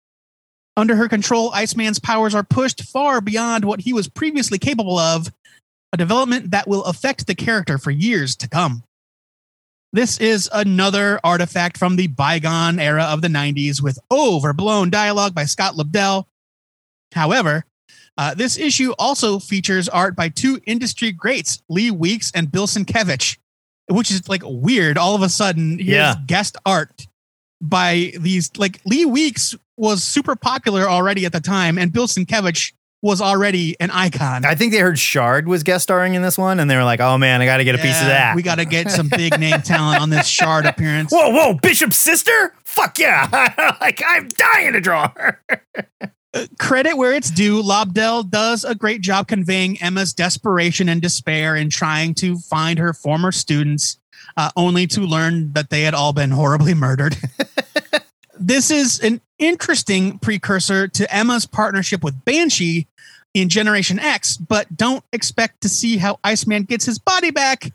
Under 0.78 0.96
her 0.96 1.10
control, 1.10 1.52
Iceman's 1.54 2.00
powers 2.00 2.36
are 2.36 2.44
pushed 2.44 2.84
far 2.84 3.22
beyond 3.22 3.66
what 3.66 3.82
he 3.82 3.92
was 3.92 4.08
previously 4.08 4.60
capable 4.60 5.00
of, 5.00 5.32
a 5.96 5.98
development 5.98 6.52
that 6.52 6.68
will 6.68 6.84
affect 6.84 7.26
the 7.26 7.34
character 7.36 7.78
for 7.78 7.90
years 7.90 8.36
to 8.36 8.48
come. 8.50 8.84
This 9.94 10.18
is 10.20 10.50
another 10.52 11.20
artifact 11.24 11.78
from 11.78 11.96
the 11.96 12.08
bygone 12.08 12.80
era 12.80 13.04
of 13.06 13.22
the 13.22 13.30
90s 13.30 13.82
with 13.82 13.98
overblown 14.12 14.90
dialogue 14.90 15.34
by 15.34 15.46
Scott 15.46 15.76
Lobdell. 15.76 16.26
However, 17.14 17.64
uh, 18.18 18.34
this 18.34 18.58
issue 18.58 18.94
also 19.00 19.40
features 19.40 19.88
art 19.88 20.16
by 20.16 20.28
two 20.30 20.60
industry 20.68 21.12
greats, 21.14 21.64
Lee 21.70 21.92
Weeks 21.92 22.30
and 22.36 22.52
Bill 22.52 22.68
Sienkiewicz, 22.68 23.38
which 23.90 24.12
is 24.12 24.28
like 24.28 24.42
weird. 24.44 24.98
All 24.98 25.16
of 25.16 25.22
a 25.22 25.30
sudden, 25.30 25.78
here's 25.80 25.88
Yeah. 25.90 26.16
guest 26.26 26.58
art 26.66 27.08
by 27.62 28.12
these 28.20 28.52
like 28.58 28.82
Lee 28.86 29.06
Weeks 29.06 29.56
was 29.78 30.04
super 30.04 30.36
popular 30.36 30.90
already 30.90 31.26
at 31.26 31.32
the 31.32 31.40
time, 31.42 31.78
and 31.78 31.94
Bill 31.94 32.08
Sienkiewicz 32.08 32.74
was 33.06 33.22
already 33.22 33.76
an 33.80 33.92
icon. 33.92 34.44
I 34.46 34.56
think 34.56 34.72
they 34.72 34.80
heard 34.80 34.98
Shard 34.98 35.48
was 35.48 35.62
guest 35.62 35.84
starring 35.84 36.16
in 36.16 36.24
this 36.24 36.40
one, 36.40 36.60
and 36.60 36.70
they 36.70 36.76
were 36.76 36.84
like, 36.84 37.00
"Oh 37.00 37.20
man, 37.20 37.40
I 37.40 37.46
got 37.46 37.58
to 37.58 37.64
get 37.64 37.76
a 37.76 37.78
piece 37.78 38.02
of 38.02 38.08
that." 38.08 38.36
We 38.36 38.42
got 38.42 38.56
to 38.56 38.66
get 38.66 38.90
some 38.90 39.10
big 39.16 39.40
name 39.40 39.62
talent 39.62 40.02
on 40.02 40.10
this 40.10 40.26
shard 40.26 40.66
appearance. 40.66 41.12
whoa, 41.12 41.30
whoa, 41.30 41.54
Bishop's 41.62 41.98
sister? 41.98 42.56
Fuck 42.64 42.98
yeah! 42.98 43.78
like 43.80 44.02
I'm 44.06 44.28
dying 44.30 44.74
to 44.74 44.82
draw 44.82 45.14
her. 45.18 45.40
credit 46.58 46.98
where 46.98 47.14
it's 47.14 47.30
due, 47.30 47.62
Lobdell 47.62 48.28
does 48.28 48.64
a 48.64 48.74
great 48.74 49.02
job 49.02 49.28
conveying 49.28 49.80
Emma's 49.84 50.12
desperation 50.12 50.90
and 50.90 51.00
despair 51.00 51.56
in 51.56 51.70
trying 51.70 52.16
to 52.16 52.40
find 52.40 52.80
her 52.80 52.92
former 52.92 53.32
students, 53.32 54.00
uh, 54.36 54.50
only 54.58 54.88
to 54.88 55.02
learn 55.02 55.54
that 55.54 55.70
they 55.70 55.84
had 55.84 55.94
all 55.94 56.12
been 56.12 56.32
horribly 56.32 56.74
murdered. 56.74 57.16
this 58.40 58.72
is 58.72 59.00
an 59.02 59.22
interesting 59.40 60.20
precursor 60.20 60.88
to 60.88 61.16
Emma's 61.16 61.46
partnership 61.46 62.04
with 62.04 62.24
Banshee 62.26 62.88
in 63.34 63.50
Generation 63.50 64.00
X, 64.00 64.38
but 64.38 64.76
don't 64.76 65.04
expect 65.12 65.62
to 65.62 65.70
see 65.70 65.98
how 65.98 66.20
Iceman 66.24 66.64
gets 66.64 66.86
his 66.86 67.00
body 67.00 67.32
back. 67.32 67.72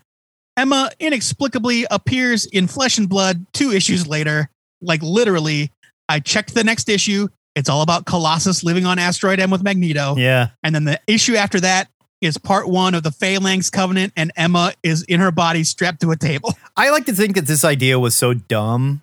Emma 0.57 0.91
inexplicably 0.99 1.85
appears 1.89 2.45
in 2.45 2.67
Flesh 2.67 2.97
and 2.97 3.07
Blood 3.07 3.45
two 3.53 3.71
issues 3.71 4.07
later. 4.07 4.49
Like 4.81 5.01
literally, 5.01 5.71
I 6.09 6.19
checked 6.19 6.53
the 6.53 6.63
next 6.63 6.89
issue. 6.89 7.27
It's 7.55 7.69
all 7.69 7.81
about 7.81 8.05
Colossus 8.05 8.63
living 8.63 8.85
on 8.85 8.99
Asteroid 8.99 9.39
M 9.39 9.51
with 9.51 9.63
Magneto. 9.63 10.15
Yeah, 10.17 10.49
And 10.63 10.73
then 10.73 10.85
the 10.85 10.99
issue 11.07 11.35
after 11.35 11.59
that 11.59 11.89
is 12.21 12.37
part 12.37 12.67
one 12.67 12.95
of 12.95 13.03
the 13.03 13.11
Phalanx 13.11 13.69
Covenant, 13.69 14.13
and 14.15 14.31
Emma 14.35 14.73
is 14.83 15.03
in 15.03 15.19
her 15.19 15.31
body 15.31 15.63
strapped 15.63 16.01
to 16.01 16.11
a 16.11 16.15
table. 16.15 16.53
I 16.77 16.89
like 16.91 17.05
to 17.05 17.13
think 17.13 17.35
that 17.35 17.47
this 17.47 17.65
idea 17.65 17.99
was 17.99 18.15
so 18.15 18.33
dumb 18.33 19.01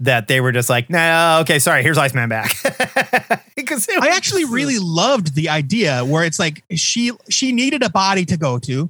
that 0.00 0.28
they 0.28 0.40
were 0.40 0.52
just 0.52 0.70
like, 0.70 0.90
"Nah, 0.90 1.40
okay, 1.40 1.58
sorry, 1.58 1.82
here's 1.82 1.98
Iceman 1.98 2.28
back." 2.28 2.54
Because 3.58 3.88
I 4.00 4.10
actually 4.10 4.44
uh, 4.44 4.50
really 4.50 4.78
loved 4.78 5.34
the 5.34 5.48
idea 5.48 6.04
where 6.04 6.24
it's 6.24 6.38
like 6.38 6.62
she 6.74 7.10
she 7.28 7.50
needed 7.50 7.82
a 7.82 7.90
body 7.90 8.24
to 8.26 8.36
go 8.36 8.60
to, 8.60 8.88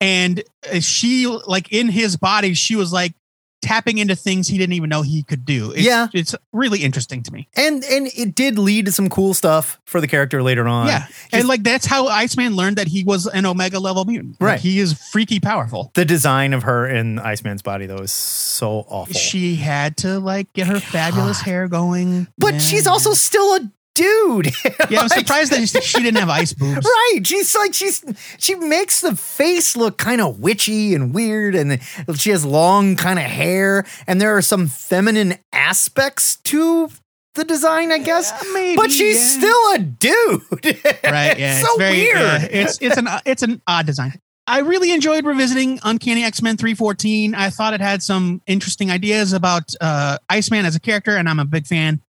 and 0.00 0.42
she 0.80 1.26
like 1.26 1.70
in 1.70 1.88
his 1.88 2.16
body 2.16 2.54
she 2.54 2.74
was 2.74 2.90
like 2.90 3.12
tapping 3.62 3.98
into 3.98 4.16
things 4.16 4.48
he 4.48 4.56
didn't 4.58 4.72
even 4.72 4.88
know 4.88 5.02
he 5.02 5.22
could 5.22 5.44
do. 5.44 5.70
It's, 5.72 5.82
Yeah. 5.84 6.08
it's 6.14 6.34
really 6.52 6.80
interesting 6.80 7.22
to 7.24 7.32
me. 7.32 7.48
and 7.56 7.84
and 7.84 8.08
it 8.16 8.34
did 8.34 8.58
lead 8.58 8.86
to 8.86 8.92
some 8.92 9.08
cool 9.08 9.34
stuff 9.34 9.78
for 9.84 10.00
the 10.00 10.08
character 10.08 10.42
later 10.42 10.66
on. 10.66 10.86
yeah, 10.86 11.06
and 11.32 11.46
like 11.48 11.62
that's 11.62 11.84
how 11.86 12.06
Iceman 12.08 12.56
learned 12.56 12.76
that 12.76 12.88
he 12.88 13.04
was 13.04 13.26
an 13.26 13.44
Omega 13.46 13.78
level 13.78 14.04
mutant. 14.04 14.40
Like, 14.40 14.48
Right. 14.50 14.60
he 14.60 14.78
is 14.80 14.94
freaky 15.12 15.40
powerful. 15.40 15.90
the 15.94 16.04
design 16.04 16.52
of 16.54 16.62
her 16.62 16.88
in 16.88 17.18
Iceman's 17.18 17.62
body 17.62 17.86
though 17.86 17.98
is 17.98 18.12
so 18.12 18.86
awful. 18.88 19.14
She 19.14 19.56
had 19.56 19.96
to 19.98 20.18
like 20.18 20.52
get 20.54 20.66
her 20.66 20.80
fabulous 20.80 21.40
hair 21.42 21.68
going, 21.68 22.28
but 22.38 22.54
Yeah. 22.54 22.60
she's 22.60 22.86
also 22.86 23.12
still 23.12 23.56
a 23.56 23.60
dude. 24.00 24.52
Yeah, 24.90 25.02
I'm 25.02 25.08
Like- 25.08 25.20
surprised 25.20 25.52
that 25.52 25.82
she 25.84 26.02
didn't 26.02 26.18
have 26.18 26.28
ice 26.28 26.52
boobs. 26.60 26.84
Right. 26.84 27.20
She's 27.24 27.54
like 27.54 27.74
she's 27.74 28.04
she 28.38 28.54
makes 28.56 29.00
the 29.00 29.14
face 29.14 29.76
look 29.76 29.98
kind 29.98 30.20
of 30.20 30.40
witchy 30.40 30.94
and 30.94 31.14
weird 31.14 31.54
and 31.54 31.80
she 32.16 32.30
has 32.30 32.44
long 32.44 32.96
kind 32.96 33.18
of 33.18 33.24
hair 33.26 33.84
and 34.06 34.20
there 34.20 34.36
are 34.36 34.42
some 34.42 34.66
feminine 34.66 35.34
aspects 35.52 36.36
to 36.44 36.88
the 37.36 37.44
design, 37.44 37.92
I 37.92 37.98
guess. 37.98 38.32
Yeah, 38.32 38.52
maybe, 38.52 38.76
but 38.76 38.90
she's 38.90 39.16
yeah. 39.16 39.38
still 39.38 39.74
a 39.74 39.78
dude. 39.78 40.42
Right? 41.04 41.38
Yeah, 41.38 41.60
so 41.60 41.66
it's 41.68 41.78
very, 41.78 41.96
weird. 41.98 42.16
yeah, 42.16 42.46
it's 42.50 42.78
it's 42.80 42.96
an 42.96 43.08
it's 43.24 43.42
an 43.42 43.62
odd 43.66 43.86
design. 43.86 44.18
I 44.46 44.60
really 44.60 44.90
enjoyed 44.92 45.24
revisiting 45.24 45.78
Uncanny 45.84 46.24
X 46.24 46.42
Men 46.42 46.56
314. 46.56 47.34
I 47.36 47.50
thought 47.50 47.74
it 47.74 47.80
had 47.80 48.02
some 48.02 48.42
interesting 48.48 48.90
ideas 48.90 49.32
about 49.32 49.72
uh, 49.80 50.18
Iceman 50.28 50.64
as 50.66 50.74
a 50.74 50.80
character, 50.80 51.16
and 51.16 51.28
I'm 51.28 51.38
a 51.38 51.44
big 51.44 51.66
fan. 51.66 52.00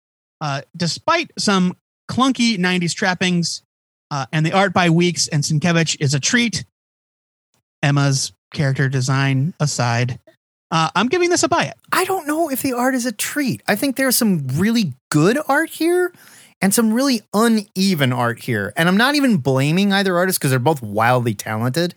Uh, 0.41 0.63
despite 0.75 1.31
some 1.39 1.77
clunky 2.11 2.59
90s 2.59 2.95
trappings, 2.95 3.63
uh, 4.11 4.27
and 4.33 4.45
the 4.45 4.53
art 4.53 4.75
by 4.75 4.91
Weeks 4.91 5.29
and 5.29 5.43
Sienkiewicz 5.43 5.97
is 6.01 6.13
a 6.13 6.21
treat. 6.21 6.65
Emma's 7.83 8.33
character 8.53 8.89
design 8.89 9.55
aside, 9.61 10.19
uh, 10.73 10.91
I'm 10.95 11.09
giving 11.09 11.31
this 11.31 11.45
a 11.45 11.49
buy 11.49 11.65
it. 11.65 11.77
I 11.93 12.05
don't 12.05 12.27
know 12.27 12.51
if 12.51 12.63
the 12.63 12.73
art 12.73 12.95
is 12.95 13.07
a 13.07 13.13
treat. 13.13 13.63
I 13.69 13.77
think 13.77 13.97
there's 13.97 14.17
some 14.17 14.47
really 14.49 14.93
good 15.11 15.39
art 15.49 15.71
here 15.71 16.13
and 16.61 16.75
some 16.75 16.93
really 16.93 17.23
uneven 17.33 18.13
art 18.13 18.41
here. 18.41 18.73
And 18.77 18.89
I'm 18.89 18.97
not 18.97 19.15
even 19.15 19.39
blaming 19.39 19.93
either 19.93 20.17
artist 20.17 20.39
because 20.39 20.51
they're 20.51 20.59
both 20.59 20.83
wildly 20.83 21.35
talented, 21.35 21.95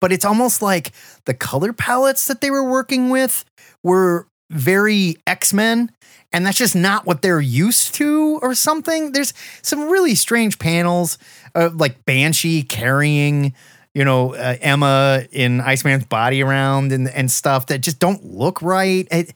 but 0.00 0.12
it's 0.12 0.24
almost 0.24 0.62
like 0.62 0.92
the 1.26 1.34
color 1.34 1.72
palettes 1.72 2.26
that 2.28 2.40
they 2.40 2.50
were 2.50 2.68
working 2.68 3.10
with 3.10 3.44
were 3.82 4.26
very 4.50 5.16
X-Men 5.26 5.90
and 6.38 6.46
that's 6.46 6.56
just 6.56 6.76
not 6.76 7.04
what 7.04 7.20
they're 7.20 7.40
used 7.40 7.96
to 7.96 8.38
or 8.42 8.54
something. 8.54 9.10
There's 9.10 9.34
some 9.60 9.88
really 9.90 10.14
strange 10.14 10.60
panels 10.60 11.18
uh, 11.56 11.70
like 11.74 12.04
Banshee 12.04 12.62
carrying 12.62 13.54
you 13.92 14.04
know, 14.04 14.34
uh, 14.34 14.54
Emma 14.60 15.24
in 15.32 15.60
Iceman's 15.60 16.04
body 16.04 16.40
around 16.40 16.92
and, 16.92 17.08
and 17.08 17.28
stuff 17.28 17.66
that 17.66 17.80
just 17.80 17.98
don't 17.98 18.24
look 18.24 18.62
right. 18.62 19.08
It, 19.10 19.34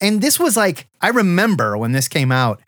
and 0.00 0.20
this 0.20 0.40
was 0.40 0.56
like, 0.56 0.88
I 1.00 1.10
remember 1.10 1.78
when 1.78 1.92
this 1.92 2.08
came 2.08 2.32
out 2.32 2.60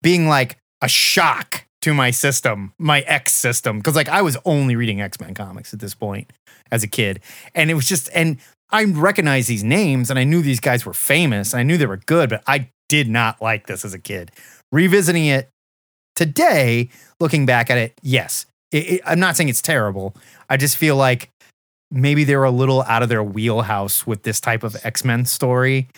being 0.00 0.28
like 0.28 0.56
a 0.80 0.88
shock 0.88 1.66
to 1.82 1.92
my 1.92 2.10
system, 2.10 2.72
my 2.78 3.00
X 3.00 3.32
system. 3.34 3.82
Cause 3.82 3.94
like 3.94 4.08
I 4.08 4.22
was 4.22 4.38
only 4.46 4.76
reading 4.76 5.02
X 5.02 5.20
Men 5.20 5.34
comics 5.34 5.74
at 5.74 5.80
this 5.80 5.94
point 5.94 6.32
as 6.72 6.82
a 6.82 6.88
kid. 6.88 7.20
And 7.54 7.70
it 7.70 7.74
was 7.74 7.86
just, 7.86 8.08
and 8.14 8.38
I 8.70 8.84
recognized 8.84 9.48
these 9.50 9.64
names 9.64 10.08
and 10.08 10.18
I 10.18 10.24
knew 10.24 10.40
these 10.40 10.60
guys 10.60 10.86
were 10.86 10.94
famous. 10.94 11.52
I 11.52 11.64
knew 11.64 11.76
they 11.76 11.84
were 11.84 11.98
good, 11.98 12.30
but 12.30 12.42
I 12.46 12.70
did 12.88 13.08
not 13.08 13.40
like 13.42 13.66
this 13.66 13.84
as 13.84 13.94
a 13.94 13.98
kid. 13.98 14.30
Revisiting 14.72 15.26
it 15.26 15.48
today, 16.16 16.88
looking 17.20 17.46
back 17.46 17.70
at 17.70 17.78
it, 17.78 17.94
yes, 18.02 18.46
it, 18.72 18.76
it- 18.94 19.00
I'm 19.06 19.20
not 19.20 19.36
saying 19.36 19.48
it's 19.48 19.62
terrible. 19.62 20.14
I 20.48 20.56
just 20.56 20.76
feel 20.76 20.96
like 20.96 21.30
maybe 21.90 22.24
they 22.24 22.36
were 22.36 22.44
a 22.44 22.50
little 22.50 22.82
out 22.82 23.02
of 23.02 23.08
their 23.08 23.22
wheelhouse 23.22 24.06
with 24.06 24.22
this 24.22 24.40
type 24.40 24.62
of 24.62 24.76
X 24.84 25.04
Men 25.04 25.24
story, 25.24 25.88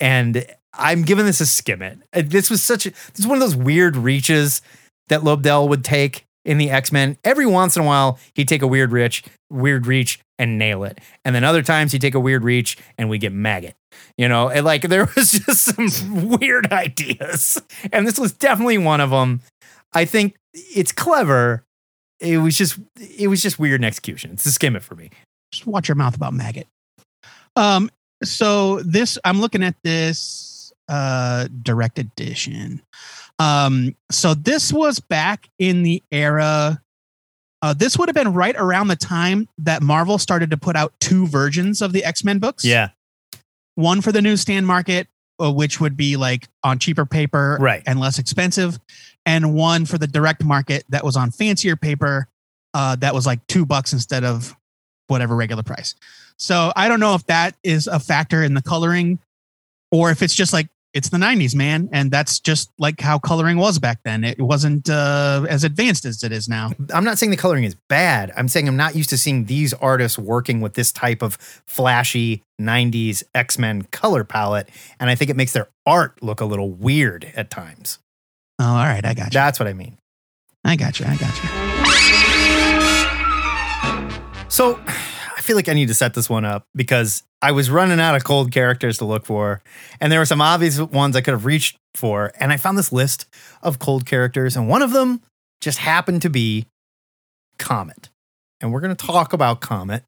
and 0.00 0.44
I'm 0.74 1.02
giving 1.02 1.26
this 1.26 1.40
a 1.40 1.46
skim 1.46 1.82
it. 1.82 1.98
Uh, 2.12 2.22
This 2.24 2.50
was 2.50 2.62
such 2.62 2.86
a 2.86 2.90
this 2.90 3.18
is 3.20 3.26
one 3.26 3.36
of 3.36 3.40
those 3.40 3.56
weird 3.56 3.96
reaches 3.96 4.62
that 5.08 5.22
Lobdell 5.22 5.68
would 5.68 5.84
take 5.84 6.24
in 6.44 6.58
the 6.58 6.70
X 6.70 6.90
Men. 6.92 7.16
Every 7.24 7.46
once 7.46 7.76
in 7.76 7.82
a 7.82 7.86
while, 7.86 8.18
he'd 8.34 8.48
take 8.48 8.62
a 8.62 8.66
weird 8.66 8.92
reach, 8.92 9.22
weird 9.50 9.86
reach, 9.86 10.20
and 10.40 10.58
nail 10.58 10.82
it, 10.84 10.98
and 11.24 11.34
then 11.34 11.44
other 11.44 11.62
times 11.62 11.92
he'd 11.92 12.00
take 12.00 12.14
a 12.14 12.20
weird 12.20 12.42
reach 12.42 12.78
and 12.96 13.10
we 13.10 13.18
get 13.18 13.32
Maggott. 13.32 13.74
You 14.16 14.28
know, 14.28 14.48
and 14.48 14.64
like 14.64 14.82
there 14.88 15.08
was 15.14 15.32
just 15.32 15.76
some 15.76 16.30
weird 16.30 16.72
ideas, 16.72 17.62
and 17.92 18.08
this 18.08 18.18
was 18.18 18.32
definitely 18.32 18.78
one 18.78 19.00
of 19.00 19.10
them. 19.10 19.42
I 19.92 20.04
think 20.06 20.36
it's 20.54 20.92
clever. 20.92 21.64
It 22.18 22.38
was 22.38 22.56
just 22.56 22.78
it 22.98 23.28
was 23.28 23.42
just 23.42 23.58
weird 23.58 23.82
in 23.82 23.84
execution. 23.84 24.32
It's 24.32 24.46
a 24.46 24.52
skim 24.52 24.74
it 24.74 24.82
for 24.82 24.94
me. 24.94 25.10
just 25.52 25.66
watch 25.66 25.88
your 25.88 25.94
mouth 25.94 26.16
about 26.16 26.32
Maggott. 26.32 26.66
Um, 27.56 27.90
so 28.24 28.80
this 28.80 29.18
I'm 29.24 29.40
looking 29.40 29.62
at 29.62 29.76
this 29.84 30.72
uh 30.88 31.48
direct 31.62 31.98
edition. 31.98 32.82
Um, 33.38 33.94
so 34.10 34.34
this 34.34 34.72
was 34.72 35.00
back 35.00 35.48
in 35.58 35.82
the 35.82 36.02
era. 36.10 36.80
Uh, 37.62 37.74
this 37.74 37.98
would 37.98 38.08
have 38.08 38.14
been 38.14 38.32
right 38.32 38.54
around 38.56 38.88
the 38.88 38.96
time 38.96 39.48
that 39.58 39.82
Marvel 39.82 40.18
started 40.18 40.50
to 40.50 40.56
put 40.56 40.76
out 40.76 40.92
two 41.00 41.26
versions 41.26 41.82
of 41.82 41.92
the 41.92 42.04
X 42.04 42.24
Men 42.24 42.38
books. 42.38 42.64
Yeah. 42.64 42.90
One 43.74 44.00
for 44.00 44.12
the 44.12 44.22
newsstand 44.22 44.66
market, 44.66 45.08
uh, 45.42 45.52
which 45.52 45.80
would 45.80 45.96
be 45.96 46.16
like 46.16 46.48
on 46.64 46.78
cheaper 46.78 47.04
paper 47.06 47.58
Right. 47.60 47.82
and 47.86 48.00
less 48.00 48.18
expensive, 48.18 48.78
and 49.26 49.54
one 49.54 49.84
for 49.86 49.98
the 49.98 50.06
direct 50.06 50.44
market 50.44 50.84
that 50.88 51.04
was 51.04 51.16
on 51.16 51.30
fancier 51.30 51.76
paper 51.76 52.28
uh, 52.72 52.96
that 52.96 53.14
was 53.14 53.26
like 53.26 53.44
two 53.46 53.66
bucks 53.66 53.92
instead 53.92 54.24
of 54.24 54.56
whatever 55.08 55.34
regular 55.34 55.62
price. 55.62 55.94
So 56.36 56.72
I 56.76 56.88
don't 56.88 57.00
know 57.00 57.14
if 57.14 57.26
that 57.26 57.54
is 57.62 57.86
a 57.88 57.98
factor 58.00 58.42
in 58.42 58.54
the 58.54 58.62
coloring 58.62 59.18
or 59.90 60.10
if 60.10 60.22
it's 60.22 60.34
just 60.34 60.52
like 60.52 60.68
it's 60.92 61.08
the 61.10 61.18
90s, 61.18 61.54
man. 61.54 61.88
And 61.92 62.10
that's 62.10 62.40
just 62.40 62.70
like 62.78 63.00
how 63.00 63.18
coloring 63.18 63.58
was 63.58 63.78
back 63.78 64.00
then. 64.04 64.24
It 64.24 64.40
wasn't 64.40 64.90
uh, 64.90 65.46
as 65.48 65.62
advanced 65.62 66.04
as 66.04 66.24
it 66.24 66.32
is 66.32 66.48
now. 66.48 66.72
I'm 66.92 67.04
not 67.04 67.18
saying 67.18 67.30
the 67.30 67.36
coloring 67.36 67.64
is 67.64 67.76
bad. 67.88 68.32
I'm 68.36 68.48
saying 68.48 68.66
I'm 68.66 68.76
not 68.76 68.96
used 68.96 69.10
to 69.10 69.18
seeing 69.18 69.44
these 69.44 69.72
artists 69.74 70.18
working 70.18 70.60
with 70.60 70.74
this 70.74 70.90
type 70.90 71.22
of 71.22 71.36
flashy 71.66 72.42
90s 72.60 73.22
X 73.34 73.58
Men 73.58 73.82
color 73.92 74.24
palette. 74.24 74.68
And 74.98 75.08
I 75.08 75.14
think 75.14 75.30
it 75.30 75.36
makes 75.36 75.52
their 75.52 75.68
art 75.86 76.20
look 76.22 76.40
a 76.40 76.44
little 76.44 76.70
weird 76.70 77.32
at 77.36 77.50
times. 77.50 77.98
Oh, 78.58 78.64
all 78.64 78.84
right. 78.84 79.04
I 79.04 79.14
got 79.14 79.26
you. 79.26 79.30
That's 79.30 79.60
what 79.60 79.68
I 79.68 79.72
mean. 79.72 79.96
I 80.64 80.76
got 80.76 80.98
you. 80.98 81.06
I 81.06 81.16
got 81.16 81.42
you. 81.42 81.50
So 84.48 84.80
I 84.86 85.40
feel 85.40 85.56
like 85.56 85.68
I 85.68 85.74
need 85.74 85.88
to 85.88 85.94
set 85.94 86.14
this 86.14 86.28
one 86.28 86.44
up 86.44 86.66
because 86.74 87.22
I 87.42 87.52
was 87.52 87.70
running 87.70 88.00
out 88.00 88.14
of 88.14 88.24
cold 88.24 88.52
characters 88.52 88.98
to 88.98 89.04
look 89.04 89.24
for. 89.24 89.62
And 90.00 90.12
there 90.12 90.20
were 90.20 90.26
some 90.26 90.40
obvious 90.40 90.78
ones 90.78 91.16
I 91.16 91.20
could 91.20 91.32
have 91.32 91.46
reached 91.46 91.78
for. 91.94 92.32
And 92.38 92.52
I 92.52 92.56
found 92.56 92.76
this 92.76 92.92
list 92.92 93.26
of 93.62 93.78
cold 93.78 94.06
characters. 94.06 94.56
And 94.56 94.68
one 94.68 94.82
of 94.82 94.92
them 94.92 95.22
just 95.60 95.78
happened 95.78 96.22
to 96.22 96.30
be 96.30 96.66
Comet. 97.58 98.10
And 98.60 98.72
we're 98.72 98.80
going 98.80 98.94
to 98.94 99.06
talk 99.06 99.32
about 99.32 99.60
Comet 99.60 100.04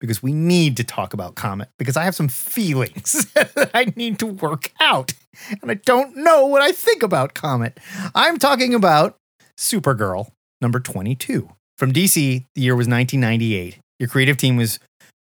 because 0.00 0.22
we 0.22 0.32
need 0.32 0.76
to 0.76 0.84
talk 0.84 1.12
about 1.12 1.34
Comet 1.34 1.68
because 1.78 1.96
I 1.96 2.04
have 2.04 2.14
some 2.14 2.28
feelings 2.28 3.26
that 3.34 3.70
I 3.74 3.92
need 3.96 4.18
to 4.20 4.26
work 4.26 4.72
out. 4.80 5.14
And 5.62 5.70
I 5.70 5.74
don't 5.74 6.16
know 6.16 6.46
what 6.46 6.62
I 6.62 6.72
think 6.72 7.02
about 7.02 7.34
Comet. 7.34 7.78
I'm 8.14 8.38
talking 8.38 8.74
about 8.74 9.16
Supergirl 9.56 10.30
number 10.60 10.80
22. 10.80 11.48
From 11.76 11.92
DC, 11.92 12.44
the 12.54 12.60
year 12.60 12.74
was 12.74 12.88
1998. 12.88 13.78
Your 13.98 14.08
creative 14.08 14.36
team 14.36 14.56
was 14.56 14.78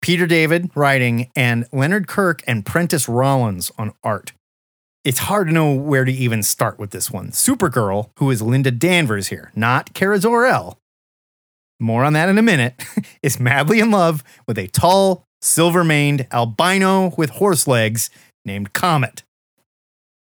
Peter 0.01 0.27
David 0.27 0.71
writing 0.75 1.31
and 1.35 1.67
Leonard 1.73 2.07
Kirk 2.07 2.43
and 2.47 2.65
Prentice 2.65 3.09
Rollins 3.09 3.71
on 3.79 3.93
art. 4.05 4.33
It's 5.05 5.21
hard 5.21 5.49
to 5.49 5.55
know 5.55 5.73
where 5.73 6.05
to 6.05 6.13
even 6.13 6.43
start 6.43 6.79
with 6.79 6.91
this 6.91 7.11
one. 7.11 7.31
Supergirl, 7.31 8.11
who 8.19 8.31
is 8.31 8.43
Linda 8.43 8.71
Danvers 8.71 9.29
here, 9.29 9.53
not 9.55 9.95
Kara 9.95 10.19
Zor-El, 10.19 10.79
more 11.79 12.05
on 12.05 12.13
that 12.15 12.29
in 12.29 12.39
a 12.39 12.43
minute, 12.43 12.83
is 13.23 13.39
madly 13.39 13.81
in 13.81 13.91
love 13.91 14.25
with 14.47 14.59
a 14.59 14.67
tall, 14.69 15.25
silver 15.41 15.85
maned 15.85 16.27
albino 16.33 17.15
with 17.17 17.31
horse 17.31 17.67
legs 17.67 18.11
named 18.45 18.73
Comet. 18.73 19.23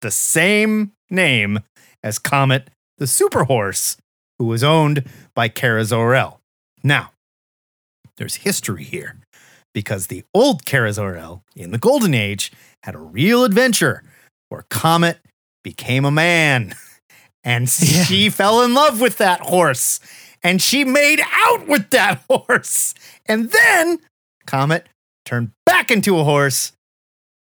The 0.03 0.11
same 0.11 0.93
name 1.11 1.61
as 2.03 2.19
Comet 2.19 2.71
the 2.99 3.07
Super 3.07 3.45
Horse, 3.45 3.97
who 4.39 4.45
was 4.45 4.63
owned 4.63 5.05
by 5.35 5.49
Kara 5.49 5.85
Zor-El. 5.85 6.41
Now, 6.83 7.13
there's 8.17 8.37
history 8.37 8.85
here 8.85 9.17
because 9.79 10.09
the 10.09 10.25
old 10.35 10.65
Kara 10.65 10.93
Zor-El 10.93 11.45
in 11.55 11.71
the 11.71 11.79
Golden 11.79 12.13
Age 12.13 12.51
had 12.83 12.97
a 12.97 12.99
real 12.99 13.45
adventure 13.45 14.03
where 14.49 14.65
Comet 14.71 15.19
became 15.63 16.05
a 16.05 16.11
man 16.11 16.75
and 17.45 17.63
Yeah. 17.81 18.03
she 18.03 18.29
fell 18.29 18.63
in 18.63 18.75
love 18.75 19.01
with 19.01 19.19
that 19.19 19.39
horse 19.39 20.01
and 20.43 20.61
she 20.61 20.83
made 20.83 21.21
out 21.33 21.69
with 21.69 21.91
that 21.91 22.25
horse. 22.29 22.93
And 23.27 23.53
then 23.53 24.01
Comet 24.49 24.89
turned 25.25 25.53
back 25.65 25.93
into 25.93 26.19
a 26.19 26.25
horse 26.25 26.73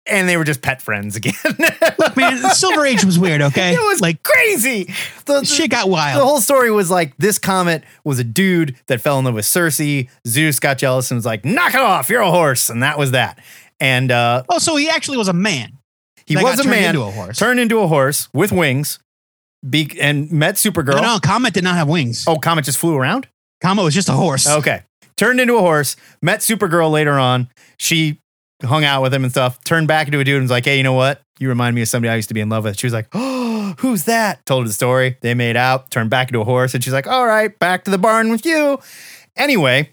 and 0.06 0.28
they 0.28 0.36
were 0.36 0.44
just 0.44 0.62
pet 0.62 0.82
friends 0.82 1.16
again. 1.16 1.34
Look, 1.98 2.16
man, 2.16 2.38
Silver 2.50 2.84
Age 2.84 3.04
was 3.04 3.18
weird, 3.18 3.42
okay? 3.42 3.74
it 3.74 3.78
was 3.78 4.00
like 4.00 4.22
crazy. 4.22 4.92
The, 5.26 5.44
shit 5.44 5.70
got 5.70 5.88
wild. 5.88 6.20
the 6.20 6.24
whole 6.24 6.40
story 6.40 6.70
was 6.70 6.90
like 6.90 7.16
this 7.16 7.38
comet 7.38 7.84
was 8.04 8.18
a 8.18 8.24
dude 8.24 8.76
that 8.86 9.00
fell 9.00 9.18
in 9.18 9.24
love 9.24 9.34
with 9.34 9.46
Circe. 9.46 9.80
Zeus 10.26 10.60
got 10.60 10.78
jealous 10.78 11.10
and 11.10 11.16
was 11.16 11.26
like, 11.26 11.44
"Knock 11.44 11.74
it 11.74 11.80
off! 11.80 12.08
You're 12.08 12.22
a 12.22 12.30
horse," 12.30 12.70
and 12.70 12.82
that 12.82 12.98
was 12.98 13.12
that. 13.12 13.38
And 13.78 14.10
uh, 14.10 14.42
oh, 14.48 14.58
so 14.58 14.76
he 14.76 14.88
actually 14.90 15.16
was 15.16 15.28
a 15.28 15.32
man. 15.32 15.78
he 16.26 16.36
was 16.36 16.60
a 16.60 16.68
man, 16.68 16.90
into 16.90 17.02
a 17.02 17.10
horse. 17.10 17.38
turned 17.38 17.60
into 17.60 17.80
a 17.80 17.86
horse 17.86 18.28
with 18.34 18.52
wings, 18.52 18.98
be- 19.68 19.98
and 20.00 20.30
met 20.30 20.56
Supergirl. 20.56 20.96
No, 20.96 21.02
no, 21.02 21.18
Comet 21.22 21.54
did 21.54 21.64
not 21.64 21.76
have 21.76 21.88
wings. 21.88 22.24
Oh, 22.26 22.36
comet 22.36 22.64
just 22.64 22.78
flew 22.78 22.96
around. 22.96 23.28
Comet 23.62 23.82
was 23.82 23.94
just 23.94 24.08
a 24.08 24.12
horse. 24.12 24.48
Okay, 24.48 24.82
turned 25.16 25.40
into 25.40 25.56
a 25.56 25.60
horse. 25.60 25.96
Met 26.20 26.40
Supergirl 26.40 26.90
later 26.90 27.18
on. 27.18 27.48
She 27.78 28.20
hung 28.62 28.84
out 28.84 29.02
with 29.02 29.12
him 29.14 29.24
and 29.24 29.32
stuff. 29.32 29.62
Turned 29.64 29.88
back 29.88 30.06
into 30.06 30.20
a 30.20 30.24
dude 30.24 30.36
and 30.36 30.44
was 30.44 30.50
like, 30.50 30.64
"Hey, 30.64 30.76
you 30.76 30.82
know 30.82 30.92
what? 30.92 31.20
You 31.38 31.48
remind 31.48 31.74
me 31.74 31.82
of 31.82 31.88
somebody 31.88 32.10
I 32.10 32.16
used 32.16 32.28
to 32.28 32.34
be 32.34 32.40
in 32.40 32.48
love 32.48 32.64
with." 32.64 32.78
She 32.78 32.86
was 32.86 32.92
like, 32.92 33.08
"Oh, 33.12 33.74
who's 33.78 34.04
that?" 34.04 34.44
Told 34.46 34.64
her 34.64 34.68
the 34.68 34.74
story. 34.74 35.16
They 35.20 35.34
made 35.34 35.56
out. 35.56 35.90
Turned 35.90 36.10
back 36.10 36.28
into 36.28 36.40
a 36.40 36.44
horse, 36.44 36.74
and 36.74 36.82
she's 36.82 36.92
like, 36.92 37.06
"All 37.06 37.26
right, 37.26 37.56
back 37.58 37.84
to 37.84 37.90
the 37.90 37.98
barn 37.98 38.30
with 38.30 38.44
you." 38.44 38.78
Anyway, 39.36 39.90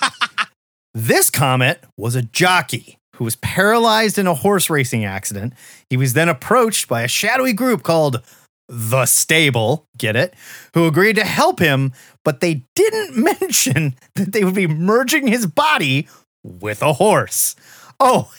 this 0.94 1.30
comet 1.30 1.82
was 1.96 2.14
a 2.14 2.22
jockey 2.22 2.98
who 3.16 3.24
was 3.24 3.36
paralyzed 3.36 4.18
in 4.18 4.26
a 4.26 4.34
horse 4.34 4.70
racing 4.70 5.04
accident. 5.04 5.52
He 5.90 5.96
was 5.96 6.12
then 6.14 6.28
approached 6.28 6.88
by 6.88 7.02
a 7.02 7.08
shadowy 7.08 7.52
group 7.52 7.82
called 7.82 8.22
the 8.68 9.04
Stable, 9.04 9.86
get 9.98 10.16
it, 10.16 10.34
who 10.74 10.86
agreed 10.86 11.16
to 11.16 11.24
help 11.24 11.58
him, 11.58 11.92
but 12.24 12.40
they 12.40 12.64
didn't 12.74 13.16
mention 13.40 13.94
that 14.14 14.32
they 14.32 14.44
would 14.44 14.54
be 14.54 14.66
merging 14.66 15.26
his 15.26 15.46
body 15.46 16.08
with 16.42 16.82
a 16.82 16.94
horse. 16.94 17.56
Oh, 18.00 18.32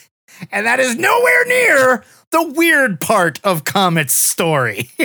and 0.50 0.66
that 0.66 0.80
is 0.80 0.96
nowhere 0.96 1.44
near 1.46 2.04
the 2.30 2.52
weird 2.52 3.00
part 3.00 3.40
of 3.44 3.64
Comet's 3.64 4.12
story. 4.12 4.90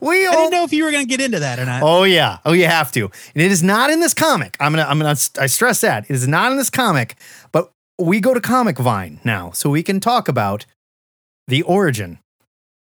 we 0.00 0.26
I 0.26 0.32
all 0.32 0.50
didn't 0.50 0.50
know 0.50 0.64
if 0.64 0.72
you 0.72 0.84
were 0.84 0.90
going 0.90 1.06
to 1.06 1.08
get 1.08 1.24
into 1.24 1.38
that 1.38 1.58
or 1.58 1.64
not. 1.64 1.82
Oh 1.82 2.02
yeah. 2.04 2.38
Oh, 2.44 2.52
you 2.52 2.66
have 2.66 2.90
to. 2.92 3.04
And 3.04 3.42
it 3.42 3.52
is 3.52 3.62
not 3.62 3.90
in 3.90 4.00
this 4.00 4.14
comic. 4.14 4.56
I'm 4.60 4.72
gonna. 4.72 4.86
I'm 4.88 4.98
gonna. 4.98 5.16
I 5.38 5.46
stress 5.46 5.80
that 5.82 6.04
it 6.10 6.14
is 6.14 6.26
not 6.26 6.52
in 6.52 6.58
this 6.58 6.70
comic. 6.70 7.16
But 7.52 7.72
we 7.98 8.20
go 8.20 8.34
to 8.34 8.40
Comic 8.40 8.78
Vine 8.78 9.20
now, 9.24 9.52
so 9.52 9.70
we 9.70 9.82
can 9.82 10.00
talk 10.00 10.28
about 10.28 10.66
the 11.46 11.62
origin 11.62 12.18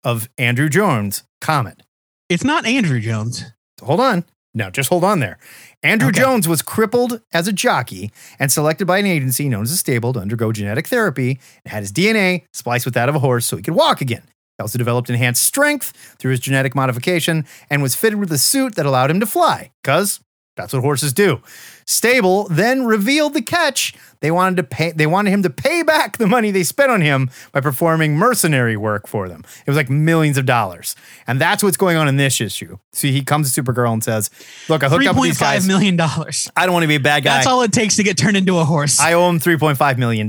of 0.05 0.29
Andrew 0.39 0.69
Jones' 0.69 1.25
comet. 1.41 1.83
It's 2.29 2.45
not 2.45 2.65
Andrew 2.67 3.01
Jones. 3.01 3.45
Hold 3.83 4.01
on. 4.01 4.25
No, 4.53 4.69
just 4.71 4.89
hold 4.89 5.05
on 5.05 5.21
there. 5.21 5.39
Andrew 5.83 6.09
Okay. 6.09 6.21
Jones 6.21 6.49
was 6.49 6.61
crippled 6.63 7.21
as 7.33 7.47
a 7.47 7.53
jockey 7.53 8.11
and 8.39 8.51
selected 8.51 8.87
by 8.87 8.99
an 8.99 9.07
agency 9.07 9.49
known 9.49 9.63
as 9.63 9.71
a 9.71 9.77
stable 9.77 10.13
to 10.13 10.21
undergo 10.21 10.51
genetic 10.53 10.89
therapy 10.89 11.39
and 11.65 11.73
had 11.73 11.83
his 11.83 11.93
DNA 11.93 12.43
spliced 12.53 12.85
with 12.85 12.95
that 12.95 13.09
of 13.09 13.15
a 13.15 13.21
horse 13.21 13.47
so 13.47 13.57
he 13.57 13.63
could 13.63 13.75
walk 13.75 14.01
again. 14.01 14.23
He 14.59 14.63
also 14.63 14.77
developed 14.79 15.09
enhanced 15.09 15.43
strength 15.45 16.17
through 16.19 16.33
his 16.33 16.41
genetic 16.41 16.75
modification 16.75 17.47
and 17.71 17.81
was 17.81 17.95
fitted 17.95 18.19
with 18.19 18.33
a 18.33 18.39
suit 18.39 18.75
that 18.75 18.87
allowed 18.87 19.11
him 19.11 19.21
to 19.21 19.27
fly, 19.27 19.71
because 19.83 20.21
that's 20.57 20.73
what 20.73 20.83
horses 20.83 21.13
do. 21.13 21.41
Stable 21.91 22.47
then 22.49 22.85
revealed 22.87 23.35
the 23.35 23.43
catch. 23.43 23.95
They 24.21 24.31
wanted 24.31 24.57
to 24.59 24.63
pay 24.63 24.93
they 24.93 25.09
wanted 25.09 25.31
him 25.33 25.43
to 25.43 25.51
pay 25.51 25.83
back 25.83 26.19
the 26.19 26.27
money 26.29 26.53
they 26.53 26.63
spent 26.63 26.89
on 26.89 27.01
him 27.01 27.31
by 27.51 27.61
performing 27.61 28.17
mercenary 28.17 28.77
work 28.77 29.09
for 29.09 29.29
them. 29.29 29.43
It 29.67 29.69
was 29.69 29.77
like 29.77 29.91
millions 29.91 30.39
of 30.39 30.47
dollars. 30.47 30.95
And 31.27 31.41
that's 31.41 31.65
what's 31.65 31.77
going 31.77 31.97
on 31.97 32.07
in 32.07 32.17
this 32.17 32.41
issue. 32.41 32.79
So 32.93 33.09
he 33.09 33.23
comes 33.25 33.53
to 33.53 33.63
Supergirl 33.63 33.93
and 33.93 34.05
says, 34.05 34.31
Look, 34.69 34.85
I 34.85 34.89
hooked 34.89 35.05
up 35.05 35.17
with 35.17 35.31
these 35.31 35.39
guys. 35.39 35.67
million 35.67 35.97
dollars. 35.97 36.49
I 36.57 36.65
don't 36.65 36.73
want 36.75 36.85
to 36.85 36.89
be 36.89 36.95
a 36.95 37.01
bad 37.01 37.25
guy. 37.25 37.35
That's 37.39 37.49
all 37.49 37.63
it 37.63 37.73
takes 37.73 37.97
to 37.97 38.05
get 38.05 38.17
turned 38.17 38.37
into 38.37 38.57
a 38.59 38.65
horse. 38.65 39.01
I 39.01 39.15
owe 39.15 39.29
him 39.29 39.41
$3.5 39.41 39.99
million. 39.99 40.29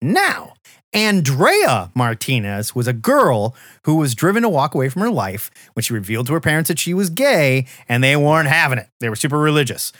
Now, 0.00 0.52
Andrea 0.92 1.90
Martinez 1.94 2.74
was 2.76 2.86
a 2.86 2.92
girl 2.92 3.56
who 3.82 3.96
was 3.96 4.14
driven 4.14 4.42
to 4.44 4.48
walk 4.48 4.74
away 4.74 4.88
from 4.88 5.02
her 5.02 5.10
life 5.10 5.50
when 5.74 5.82
she 5.82 5.92
revealed 5.92 6.28
to 6.28 6.32
her 6.32 6.40
parents 6.40 6.68
that 6.68 6.78
she 6.78 6.94
was 6.94 7.10
gay 7.10 7.66
and 7.88 8.04
they 8.04 8.14
weren't 8.16 8.48
having 8.48 8.78
it. 8.78 8.88
They 9.00 9.08
were 9.08 9.16
super 9.16 9.38
religious. 9.38 9.92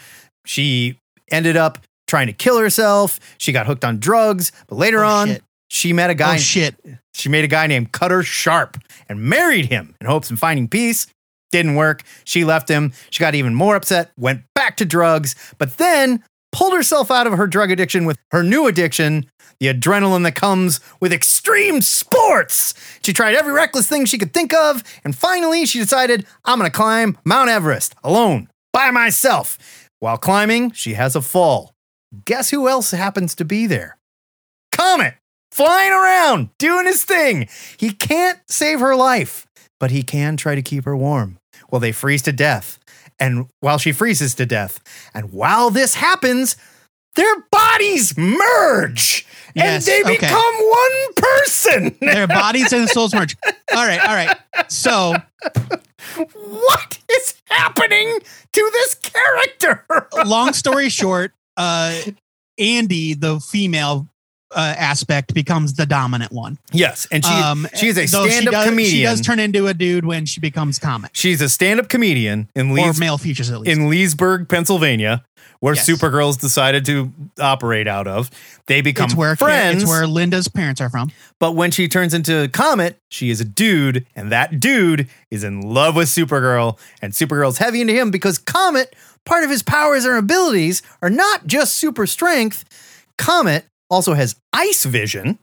She 0.47 0.97
ended 1.29 1.57
up 1.57 1.79
trying 2.07 2.27
to 2.27 2.33
kill 2.33 2.57
herself. 2.57 3.19
She 3.37 3.51
got 3.51 3.65
hooked 3.67 3.83
on 3.85 3.99
drugs, 3.99 4.51
but 4.67 4.77
later 4.77 5.03
Oh, 5.03 5.09
on, 5.09 5.27
shit. 5.27 5.43
she 5.69 5.93
met 5.93 6.09
a 6.09 6.15
guy. 6.15 6.35
oh 6.35 6.37
shit! 6.37 6.75
She 7.13 7.29
made 7.29 7.43
a 7.43 7.47
guy 7.47 7.67
named 7.67 7.91
Cutter 7.91 8.23
Sharp 8.23 8.77
and 9.09 9.21
married 9.21 9.65
him 9.65 9.95
in 9.99 10.07
hopes 10.07 10.31
of 10.31 10.39
finding 10.39 10.67
peace. 10.67 11.07
Didn't 11.51 11.75
work. 11.75 12.03
She 12.25 12.43
left 12.43 12.69
him. 12.69 12.93
She 13.09 13.19
got 13.21 13.33
even 13.35 13.53
more 13.55 13.75
upset, 13.75 14.11
went 14.17 14.43
back 14.55 14.77
to 14.77 14.85
drugs, 14.85 15.35
but 15.57 15.77
then 15.77 16.23
pulled 16.51 16.73
herself 16.73 17.09
out 17.11 17.27
of 17.27 17.33
her 17.33 17.47
drug 17.47 17.71
addiction 17.71 18.05
with 18.05 18.17
her 18.31 18.43
new 18.43 18.67
addiction, 18.67 19.25
the 19.59 19.67
adrenaline 19.67 20.23
that 20.23 20.35
comes 20.35 20.79
with 20.99 21.11
extreme 21.13 21.81
sports. 21.81 22.73
She 23.01 23.13
tried 23.13 23.35
every 23.35 23.53
reckless 23.53 23.87
thing 23.87 24.05
she 24.05 24.17
could 24.17 24.33
think 24.33 24.53
of, 24.53 24.83
and 25.03 25.15
finally 25.15 25.65
she 25.65 25.79
decided, 25.79 26.25
I'm 26.45 26.59
to 26.61 26.69
climb 26.69 27.17
Mount 27.25 27.49
Everest 27.49 27.95
alone, 28.03 28.49
by 28.73 28.91
myself. 28.91 29.57
While 29.99 30.17
climbing, 30.17 30.71
she 30.71 30.93
has 30.93 31.15
a 31.15 31.21
fall. 31.21 31.73
Guess 32.25 32.51
who 32.51 32.67
else 32.67 32.91
happens 32.91 33.33
to 33.35 33.45
be 33.45 33.65
there? 33.65 33.97
Comet 34.71 35.15
flying 35.51 35.91
around, 35.91 36.49
doing 36.59 36.85
his 36.85 37.03
thing. 37.03 37.47
He 37.77 37.91
can't 37.91 38.39
save 38.47 38.79
her 38.79 38.95
life, 38.95 39.47
but 39.79 39.89
he 39.89 40.03
can 40.03 40.37
try 40.37 40.53
to 40.53 40.61
keep 40.61 40.85
her 40.85 40.95
warm. 40.95 41.39
Well, 41.71 41.81
they 41.81 41.91
freeze 41.91 42.21
to 42.23 42.31
death. 42.31 42.77
And 43.19 43.47
while 43.59 43.79
she 43.79 43.91
freezes 43.91 44.35
to 44.35 44.45
death, 44.45 44.79
and 45.15 45.33
while 45.33 45.71
this 45.71 45.95
happens, 45.95 46.55
their 47.15 47.41
bodies 47.51 48.17
merge 48.17 49.25
Yes, 49.57 49.87
and 49.87 50.05
they 50.05 50.11
okay. 50.11 50.17
become 50.19 50.55
one 50.55 51.13
person. 51.15 51.95
Their 51.99 52.27
bodies 52.27 52.71
and 52.71 52.87
souls 52.87 53.13
merge. 53.13 53.35
All 53.75 53.85
right, 53.85 53.99
all 53.99 54.13
right. 54.13 54.37
So 54.69 55.15
what 56.35 56.99
is 57.09 57.33
happening 57.45 58.19
to 58.53 58.69
this 58.73 58.93
character? 58.95 59.85
long 60.25 60.53
story 60.53 60.89
short, 60.89 61.33
uh, 61.57 61.99
Andy, 62.59 63.15
the 63.15 63.39
female 63.39 64.07
uh, 64.55 64.75
aspect 64.77 65.33
becomes 65.33 65.73
the 65.73 65.85
dominant 65.85 66.31
one. 66.31 66.57
Yes, 66.71 67.05
and 67.11 67.23
she 67.25 67.31
Um, 67.31 67.67
she 67.75 67.87
is 67.87 67.97
a 67.97 68.07
stand-up 68.07 68.53
does- 68.53 68.65
comedian. 68.65 68.91
She 68.95 69.03
does 69.03 69.21
turn 69.21 69.39
into 69.39 69.67
a 69.67 69.73
dude 69.73 70.05
when 70.05 70.25
she 70.25 70.39
becomes 70.39 70.79
comic 70.79 71.11
She's 71.13 71.41
a 71.41 71.49
stand-up 71.49 71.89
comedian 71.89 72.49
in 72.55 72.71
or 72.77 72.93
male 72.93 73.17
features 73.17 73.49
at 73.51 73.59
least. 73.61 73.77
in 73.77 73.89
Leesburg, 73.89 74.47
Pennsylvania, 74.47 75.23
where 75.59 75.75
Yes. 75.75 75.89
Supergirl's 75.89 76.37
decided 76.37 76.85
to 76.85 77.11
operate 77.39 77.87
out 77.87 78.07
of. 78.07 78.29
They 78.67 78.79
become 78.81 79.05
it's 79.05 79.15
where 79.15 79.35
friends. 79.35 79.83
it's 79.83 79.89
where 79.91 80.07
Linda's 80.07 80.47
parents 80.47 80.79
are 80.79 80.89
from. 80.89 81.11
But 81.39 81.53
when 81.53 81.71
she 81.71 81.87
turns 81.89 82.13
into 82.13 82.47
Comet, 82.53 82.99
she 83.09 83.29
is 83.29 83.41
a 83.41 83.45
dude, 83.45 84.05
and 84.15 84.31
that 84.31 84.59
dude 84.61 85.09
is 85.29 85.43
in 85.43 85.59
love 85.61 85.95
with 85.95 86.07
Supergirl, 86.09 86.77
and 87.01 87.11
Supergirl's 87.13 87.57
heavy 87.57 87.81
into 87.81 87.93
him 87.93 88.11
because 88.11 88.37
Comet, 88.37 88.95
part 89.25 89.43
of 89.43 89.49
his 89.49 89.61
powers 89.63 90.05
and 90.05 90.15
abilities 90.15 90.81
are 91.01 91.09
not 91.09 91.47
just 91.47 91.73
super 91.73 92.07
strength. 92.07 92.63
Comet 93.17 93.65
also 93.89 94.13
has 94.13 94.35
ice 94.53 94.85
vision, 94.85 95.39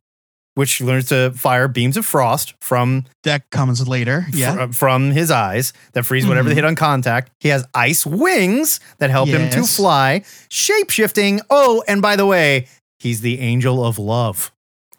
which 0.55 0.81
learns 0.81 1.09
to 1.09 1.33
fire 1.33 1.69
beams 1.69 1.97
of 1.97 2.07
frost 2.07 2.55
from 2.61 3.05
That 3.25 3.51
comes 3.51 3.87
later. 3.87 4.27
Yeah. 4.33 4.67
fr- 4.67 4.73
from 4.73 5.11
his 5.11 5.31
eyes 5.31 5.73
that 5.93 6.05
freeze 6.05 6.27
whatever 6.27 6.49
they 6.49 6.55
mm-hmm. 6.55 6.65
hit 6.65 6.65
on 6.65 6.75
contact. 6.77 7.31
He 7.41 7.49
has 7.49 7.67
ice 7.75 8.07
wings 8.07 8.81
that 8.99 9.11
help 9.11 9.29
him 9.29 9.51
to 9.51 9.65
fly. 9.65 10.25
Shape 10.49 10.91
shifting. 10.91 11.41
Oh, 11.51 11.83
and 11.89 12.01
by 12.03 12.17
the 12.17 12.27
way, 12.27 12.69
he's 12.99 13.21
the 13.21 13.41
angel 13.41 13.85
of 13.85 13.99
love. 13.99 14.53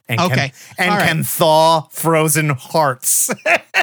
And 0.07 0.19
Okay. 0.21 0.35
Can, 0.35 0.51
and 0.77 0.89
right. 0.89 1.07
can 1.07 1.23
thaw 1.23 1.87
frozen 1.89 2.49
hearts. 2.49 3.29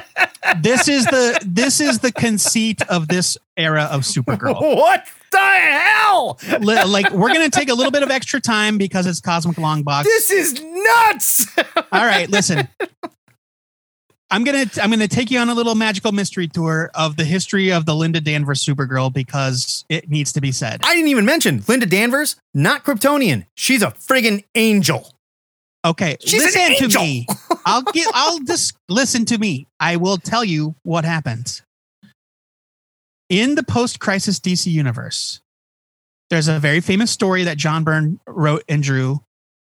this 0.60 0.88
is 0.88 1.04
the 1.06 1.38
this 1.44 1.80
is 1.80 1.98
the 1.98 2.12
conceit 2.12 2.80
of 2.88 3.08
this 3.08 3.36
era 3.56 3.88
of 3.90 4.02
Supergirl. 4.02 4.60
what 4.76 5.04
the 5.30 5.38
hell? 5.38 6.38
Like 6.60 7.10
we're 7.12 7.32
gonna 7.32 7.50
take 7.50 7.68
a 7.68 7.74
little 7.74 7.90
bit 7.90 8.02
of 8.02 8.10
extra 8.10 8.40
time 8.40 8.78
because 8.78 9.06
it's 9.06 9.20
Cosmic 9.20 9.58
Long 9.58 9.82
Box. 9.82 10.06
This 10.06 10.30
is 10.30 10.62
nuts. 10.62 11.46
All 11.92 12.06
right, 12.06 12.28
listen. 12.28 12.68
I'm 14.30 14.44
gonna 14.44 14.64
I'm 14.80 14.90
gonna 14.90 15.08
take 15.08 15.30
you 15.30 15.38
on 15.38 15.50
a 15.50 15.54
little 15.54 15.74
magical 15.74 16.10
mystery 16.10 16.48
tour 16.48 16.90
of 16.94 17.16
the 17.16 17.24
history 17.24 17.70
of 17.70 17.84
the 17.84 17.94
Linda 17.94 18.18
Danvers 18.18 18.64
Supergirl 18.64 19.12
because 19.12 19.84
it 19.90 20.08
needs 20.08 20.32
to 20.32 20.40
be 20.40 20.52
said. 20.52 20.80
I 20.84 20.94
didn't 20.94 21.10
even 21.10 21.26
mention 21.26 21.62
Linda 21.68 21.84
Danvers, 21.84 22.36
not 22.54 22.82
Kryptonian. 22.82 23.44
She's 23.54 23.82
a 23.82 23.88
friggin' 23.88 24.44
angel. 24.54 25.11
Okay, 25.84 26.16
She's 26.20 26.54
an 26.54 26.70
listen 26.70 26.90
to 26.90 26.98
me. 26.98 27.26
I'll 27.66 27.82
get. 27.82 28.06
I'll 28.14 28.38
just 28.44 28.76
listen 28.88 29.24
to 29.26 29.38
me. 29.38 29.66
I 29.80 29.96
will 29.96 30.16
tell 30.16 30.44
you 30.44 30.76
what 30.84 31.04
happens 31.04 31.62
in 33.28 33.54
the 33.54 33.62
post-crisis 33.62 34.38
DC 34.38 34.66
universe. 34.66 35.40
There's 36.30 36.48
a 36.48 36.58
very 36.58 36.80
famous 36.80 37.10
story 37.10 37.44
that 37.44 37.56
John 37.56 37.82
Byrne 37.82 38.20
wrote 38.26 38.62
and 38.68 38.82
drew, 38.82 39.22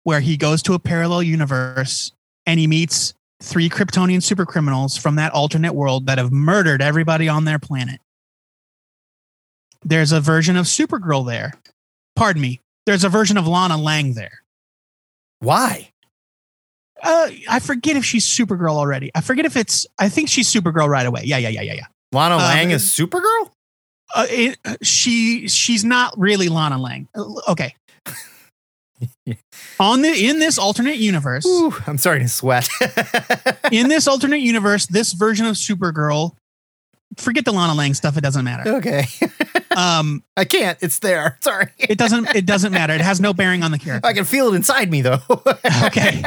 where 0.04 0.20
he 0.20 0.36
goes 0.36 0.64
to 0.64 0.74
a 0.74 0.80
parallel 0.80 1.24
universe 1.24 2.12
and 2.46 2.60
he 2.60 2.68
meets 2.68 3.14
three 3.42 3.70
Kryptonian 3.70 4.24
super 4.24 4.46
criminals 4.46 4.98
from 4.98 5.16
that 5.16 5.32
alternate 5.34 5.74
world 5.74 6.08
that 6.08 6.18
have 6.18 6.32
murdered 6.32 6.82
everybody 6.82 7.30
on 7.30 7.46
their 7.46 7.60
planet. 7.60 8.02
There's 9.84 10.12
a 10.12 10.20
version 10.20 10.58
of 10.58 10.66
Supergirl 10.66 11.26
there. 11.26 11.54
Pardon 12.16 12.42
me. 12.42 12.60
There's 12.86 13.04
a 13.04 13.10
version 13.10 13.38
of 13.38 13.48
Lana 13.48 13.78
Lang 13.78 14.14
there. 14.14 14.42
Why? 15.40 15.92
Uh, 17.12 17.30
I 17.50 17.60
forget 17.60 17.96
if 17.96 18.06
she's 18.06 18.26
Supergirl 18.28 18.76
already. 18.76 19.10
I 19.16 19.22
forget 19.22 19.46
if 19.46 19.58
it's. 19.58 19.88
I 19.98 20.10
think 20.10 20.30
she's 20.30 20.48
Supergirl 20.54 20.88
right 20.88 21.08
away. 21.08 21.24
Yeah, 21.26 21.38
yeah, 21.38 21.50
yeah, 21.50 21.62
yeah, 21.64 21.74
yeah. 21.74 21.86
Lana 22.12 22.36
Um, 22.36 22.42
Lang 22.42 22.70
is 22.72 22.84
Supergirl? 22.84 23.50
Uh, 24.14 24.26
it, 24.30 24.58
she 24.84 25.48
she's 25.48 25.84
not 25.84 26.14
really 26.20 26.50
Lana 26.50 26.78
Lang. 26.78 27.08
Uh, 27.16 27.24
Okay. 27.50 27.74
On 29.80 30.02
the 30.02 30.10
in 30.28 30.40
this 30.40 30.58
alternate 30.60 30.98
universe, 30.98 31.46
Ooh, 31.46 31.74
I'm 31.88 31.98
starting 31.98 32.28
to 32.28 32.32
sweat. 32.34 32.68
in 33.72 33.88
this 33.88 34.08
alternate 34.08 34.42
universe, 34.42 34.86
this 34.88 35.14
version 35.14 35.46
of 35.46 35.56
Supergirl, 35.56 36.36
forget 37.18 37.46
the 37.46 37.54
Lana 37.54 37.74
Lang 37.76 37.94
stuff. 37.94 38.18
It 38.18 38.22
doesn't 38.22 38.46
matter. 38.46 38.76
okay. 38.78 39.06
Um, 39.78 40.24
I 40.36 40.44
can't. 40.46 40.78
It's 40.82 40.98
there. 41.00 41.38
Sorry. 41.42 41.68
it 41.78 41.98
doesn't. 41.98 42.36
It 42.36 42.46
doesn't 42.46 42.74
matter. 42.74 42.94
It 42.94 43.02
has 43.02 43.22
no 43.22 43.34
bearing 43.34 43.62
on 43.64 43.70
the 43.72 43.78
character. 43.78 44.06
I 44.10 44.14
can 44.14 44.26
feel 44.26 44.52
it 44.52 44.56
inside 44.56 44.90
me 44.92 45.02
though. 45.04 45.20
Okay. 45.86 46.22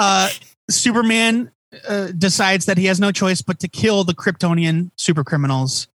Uh, 0.00 0.30
Superman 0.70 1.50
uh, 1.86 2.08
decides 2.16 2.64
that 2.66 2.78
he 2.78 2.86
has 2.86 2.98
no 2.98 3.12
choice 3.12 3.42
but 3.42 3.60
to 3.60 3.68
kill 3.68 4.02
the 4.02 4.14
Kryptonian 4.14 4.90
super 4.96 5.22
criminals, 5.22 5.88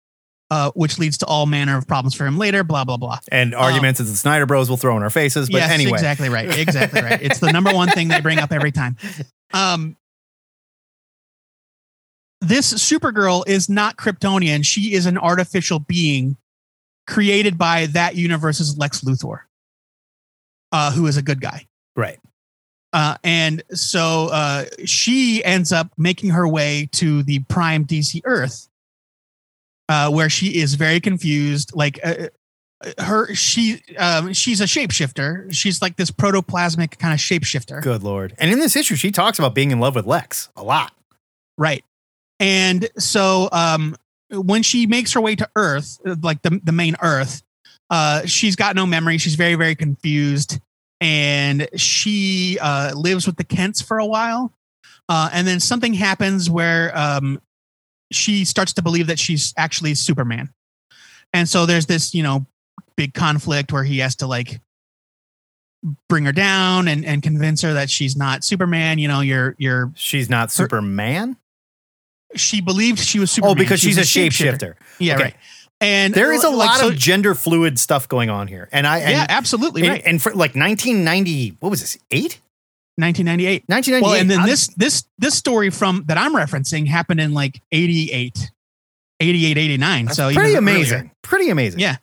uh, 0.50 0.70
which 0.74 0.98
leads 0.98 1.18
to 1.18 1.26
all 1.26 1.46
manner 1.46 1.78
of 1.78 1.86
problems 1.86 2.14
for 2.14 2.26
him 2.26 2.36
later. 2.36 2.64
Blah 2.64 2.84
blah 2.84 2.96
blah. 2.96 3.20
and 3.30 3.54
arguments 3.54 3.98
that 3.98 4.04
the 4.04 4.16
Snyder 4.16 4.44
Bros 4.44 4.68
will 4.68 4.76
throw 4.76 4.96
in 4.96 5.02
our 5.04 5.10
faces. 5.10 5.48
But 5.48 5.58
yes, 5.58 5.70
anyway, 5.70 5.92
exactly 5.92 6.28
right. 6.28 6.58
Exactly 6.58 7.00
right. 7.00 7.22
It's 7.22 7.38
the 7.38 7.52
number 7.52 7.72
one 7.72 7.88
thing 7.90 8.08
they 8.08 8.20
bring 8.20 8.38
up 8.38 8.50
every 8.52 8.72
time. 8.72 8.96
Um, 9.54 9.96
this 12.40 12.74
Supergirl 12.74 13.44
is 13.46 13.68
not 13.68 13.96
Kryptonian. 13.96 14.64
She 14.64 14.94
is 14.94 15.06
an 15.06 15.16
artificial 15.16 15.78
being 15.78 16.36
created 17.06 17.56
by 17.56 17.86
that 17.86 18.16
universe's 18.16 18.76
Lex 18.76 19.02
Luthor, 19.02 19.40
uh, 20.72 20.90
who 20.92 21.06
is 21.06 21.16
a 21.16 21.22
good 21.22 21.40
guy. 21.40 21.66
right. 21.96 22.18
Uh, 22.92 23.16
and 23.24 23.62
so 23.70 24.28
uh, 24.32 24.66
she 24.84 25.42
ends 25.44 25.72
up 25.72 25.90
making 25.96 26.30
her 26.30 26.46
way 26.46 26.88
to 26.92 27.22
the 27.22 27.38
prime 27.48 27.86
DC 27.86 28.20
Earth, 28.24 28.68
uh, 29.88 30.10
where 30.10 30.28
she 30.28 30.60
is 30.60 30.74
very 30.74 31.00
confused. 31.00 31.74
Like 31.74 31.98
uh, 32.04 32.28
uh, 32.84 33.02
her, 33.02 33.34
she 33.34 33.82
um, 33.98 34.32
she's 34.32 34.60
a 34.60 34.64
shapeshifter. 34.64 35.52
She's 35.54 35.80
like 35.80 35.96
this 35.96 36.10
protoplasmic 36.10 36.98
kind 36.98 37.14
of 37.14 37.20
shapeshifter, 37.20 37.82
Good 37.82 38.02
lord. 38.02 38.34
And 38.38 38.50
in 38.50 38.58
this 38.58 38.76
issue, 38.76 38.96
she 38.96 39.10
talks 39.10 39.38
about 39.38 39.54
being 39.54 39.70
in 39.70 39.80
love 39.80 39.94
with 39.94 40.06
Lex 40.06 40.50
a 40.56 40.62
lot. 40.62 40.92
right? 41.56 41.84
And 42.40 42.88
so 42.98 43.48
um, 43.52 43.96
when 44.30 44.62
she 44.62 44.86
makes 44.86 45.12
her 45.12 45.20
way 45.20 45.36
to 45.36 45.48
Earth, 45.56 45.98
uh, 46.06 46.16
like 46.22 46.42
the 46.42 46.60
the 46.62 46.72
main 46.72 46.96
Earth, 47.00 47.42
uh, 47.90 48.26
she's 48.26 48.56
got 48.56 48.76
no 48.76 48.84
memory. 48.84 49.18
She's 49.18 49.36
very 49.36 49.54
very 49.54 49.74
confused, 49.74 50.60
and 51.02 51.68
she 51.76 52.58
uh, 52.60 52.92
lives 52.94 53.26
with 53.26 53.36
the 53.36 53.44
Kents 53.44 53.82
for 53.82 53.98
a 53.98 54.06
while. 54.06 54.52
Uh, 55.08 55.28
and 55.32 55.46
then 55.46 55.58
something 55.60 55.92
happens 55.92 56.48
where 56.48 56.96
um, 56.96 57.42
she 58.12 58.44
starts 58.44 58.72
to 58.74 58.82
believe 58.82 59.08
that 59.08 59.18
she's 59.18 59.52
actually 59.56 59.94
Superman. 59.94 60.48
And 61.34 61.48
so 61.48 61.66
there's 61.66 61.86
this, 61.86 62.14
you 62.14 62.22
know, 62.22 62.46
big 62.96 63.12
conflict 63.14 63.72
where 63.72 63.84
he 63.84 63.98
has 63.98 64.14
to 64.16 64.26
like 64.26 64.60
bring 66.08 66.24
her 66.24 66.32
down 66.32 66.86
and, 66.88 67.04
and 67.04 67.22
convince 67.22 67.62
her 67.62 67.72
that 67.74 67.90
she's 67.90 68.16
not 68.16 68.44
Superman. 68.44 68.98
You 68.98 69.08
know, 69.08 69.20
you're 69.20 69.56
you're 69.58 69.90
She's 69.96 70.30
not 70.30 70.52
Superman. 70.52 71.36
she 72.36 72.60
believed 72.60 72.98
she 73.00 73.18
was 73.18 73.30
Superman. 73.32 73.50
Oh, 73.50 73.54
because 73.58 73.80
She 73.80 73.88
she's 73.88 73.96
a 73.98 74.00
was 74.02 74.08
shapeshifter. 74.08 74.74
Yeah, 75.00 75.14
Okay. 75.14 75.22
right. 75.24 75.34
And 75.82 76.14
There 76.14 76.32
is 76.32 76.44
a 76.44 76.48
like, 76.50 76.68
lot 76.68 76.80
so- 76.80 76.88
of 76.88 76.96
gender 76.96 77.34
fluid 77.34 77.78
stuff 77.78 78.08
going 78.08 78.30
on 78.30 78.46
here. 78.46 78.68
And 78.72 78.86
I, 78.86 78.98
and, 79.00 79.10
yeah, 79.10 79.26
absolutely 79.28 79.82
and, 79.82 79.90
right. 79.90 80.02
and 80.04 80.22
for 80.22 80.30
like 80.30 80.54
1990, 80.54 81.56
what 81.60 81.70
was 81.70 81.80
this? 81.80 81.98
Eight? 82.10 82.40
1998. 82.96 83.64
1998. 83.66 84.02
Well, 84.02 84.20
and 84.20 84.30
then 84.30 84.38
I'm- 84.40 84.48
this 84.48 84.68
this 84.76 85.04
this 85.18 85.34
story 85.34 85.70
from 85.70 86.04
that 86.06 86.18
I'm 86.18 86.34
referencing 86.34 86.86
happened 86.86 87.20
in 87.20 87.32
like 87.32 87.60
88, 87.72 88.50
88, 89.20 89.58
89. 89.58 90.04
that's 90.04 90.16
so 90.16 90.24
pretty 90.26 90.40
earlier. 90.40 90.58
amazing. 90.58 91.10
Pretty 91.22 91.48
amazing. 91.50 91.80
Yeah. 91.80 91.96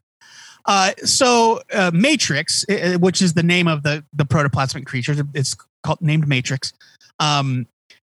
Uh, 0.65 0.91
so 1.05 1.61
uh, 1.73 1.91
Matrix, 1.93 2.65
uh, 2.69 2.97
which 2.99 3.21
is 3.21 3.33
the 3.33 3.43
name 3.43 3.67
of 3.67 3.83
the 3.83 4.03
the 4.13 4.25
protoplasmic 4.25 4.85
creature, 4.85 5.15
it's 5.33 5.55
called 5.83 6.01
named 6.01 6.27
Matrix. 6.27 6.73
Um, 7.19 7.65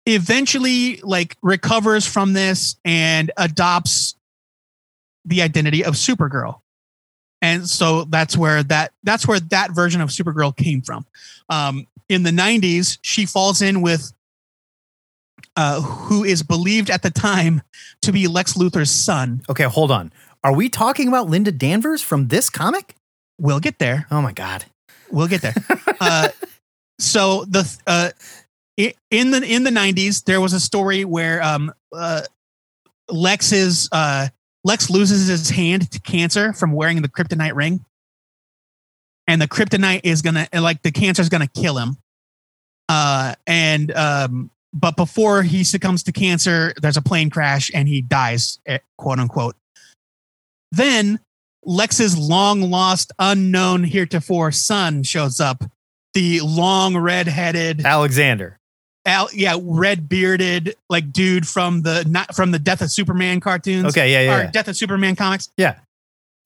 eventually, 0.06 0.98
like 1.04 1.36
recovers 1.42 2.06
from 2.06 2.34
this 2.34 2.76
and 2.86 3.32
adopts 3.38 4.16
the 5.28 5.42
identity 5.42 5.84
of 5.84 5.94
Supergirl, 5.96 6.62
and 7.42 7.70
so 7.70 8.06
that's 8.06 8.36
where 8.36 8.63
that 8.63 8.94
that's 9.04 9.28
where 9.28 9.40
that 9.40 9.72
version 9.72 10.02
of 10.02 10.10
Supergirl 10.10 10.56
came 10.56 10.82
from. 10.82 11.06
Um, 11.50 11.88
in 12.10 12.24
the 12.24 12.32
'90s, 12.32 12.98
she 13.02 13.26
falls 13.26 13.62
in 13.62 13.82
with. 13.82 14.13
Uh, 15.56 15.82
who 15.82 16.24
is 16.24 16.44
believed 16.44 16.92
at 16.92 17.02
the 17.02 17.10
time 17.10 17.63
to 18.04 18.12
be 18.12 18.28
Lex 18.28 18.54
Luthor's 18.54 18.92
son? 18.92 19.42
Okay, 19.50 19.63
hold 19.63 19.90
on. 19.90 20.12
Are 20.44 20.54
we 20.54 20.70
talking 20.70 21.08
about 21.08 21.30
Linda 21.30 21.52
Danvers 21.52 22.04
from 22.04 22.28
this 22.28 22.48
comic? 22.48 22.96
We'll 23.40 23.60
get 23.60 23.80
there. 23.80 24.06
Oh 24.12 24.21
my 24.21 24.34
God. 24.34 24.65
We'll 25.12 25.28
get 25.28 25.42
there. 25.42 25.56
uh, 26.00 26.30
so 27.00 27.46
the 27.46 27.80
uh, 27.88 28.12
in 28.78 29.32
the 29.32 29.42
in 29.44 29.63
the 29.63 29.71
nineties, 29.71 30.21
there 30.23 30.42
was 30.42 30.54
a 30.54 30.60
story 30.60 31.06
where 31.06 31.42
um, 31.42 31.73
uh, 31.94 32.21
Lex's 33.10 33.90
uh, 33.92 34.28
Lex 34.64 34.90
loses 34.90 35.28
his 35.28 35.50
hand 35.50 35.90
to 35.92 36.00
cancer 36.02 36.54
from 36.54 36.72
wearing 36.72 37.02
the 37.02 37.08
kryptonite 37.08 37.56
ring, 37.56 37.86
and 39.28 39.42
the 39.42 39.48
kryptonite 39.48 40.02
is 40.04 40.22
gonna 40.22 40.48
like 40.54 40.82
the 40.82 40.92
cancer 40.92 41.22
is 41.22 41.30
gonna 41.30 41.48
kill 41.48 41.78
him. 41.78 41.98
Uh, 42.90 43.36
and 43.46 43.92
um, 43.96 44.50
but 44.74 44.96
before 44.96 45.44
he 45.44 45.64
succumbs 45.64 46.04
to 46.04 46.12
cancer, 46.12 46.74
there's 46.82 46.98
a 46.98 47.02
plane 47.02 47.30
crash 47.30 47.72
and 47.74 47.88
he 47.88 48.02
dies, 48.02 48.60
eh, 48.66 48.80
quote 48.98 49.20
unquote. 49.20 49.56
Then 50.72 51.20
Lex's 51.64 52.18
long 52.18 52.62
lost, 52.62 53.12
unknown 53.20 53.84
heretofore 53.84 54.52
son 54.52 55.04
shows 55.04 55.40
up 55.40 55.64
the 56.14 56.40
long 56.42 56.98
red-headed, 56.98 57.86
Alexander. 57.86 58.57
Al, 59.08 59.30
yeah, 59.34 59.58
red 59.62 60.08
bearded 60.08 60.76
like 60.90 61.12
dude 61.12 61.48
from 61.48 61.82
the 61.82 62.06
not 62.08 62.36
from 62.36 62.52
the 62.52 62.60
Death 62.60 62.82
of 62.82 62.92
Superman 62.92 63.40
cartoons. 63.40 63.86
Okay, 63.88 64.12
yeah, 64.12 64.22
yeah, 64.22 64.36
or 64.36 64.44
yeah. 64.44 64.52
Death 64.52 64.68
of 64.68 64.78
Superman 64.78 65.16
comics. 65.16 65.50
Yeah. 65.58 65.76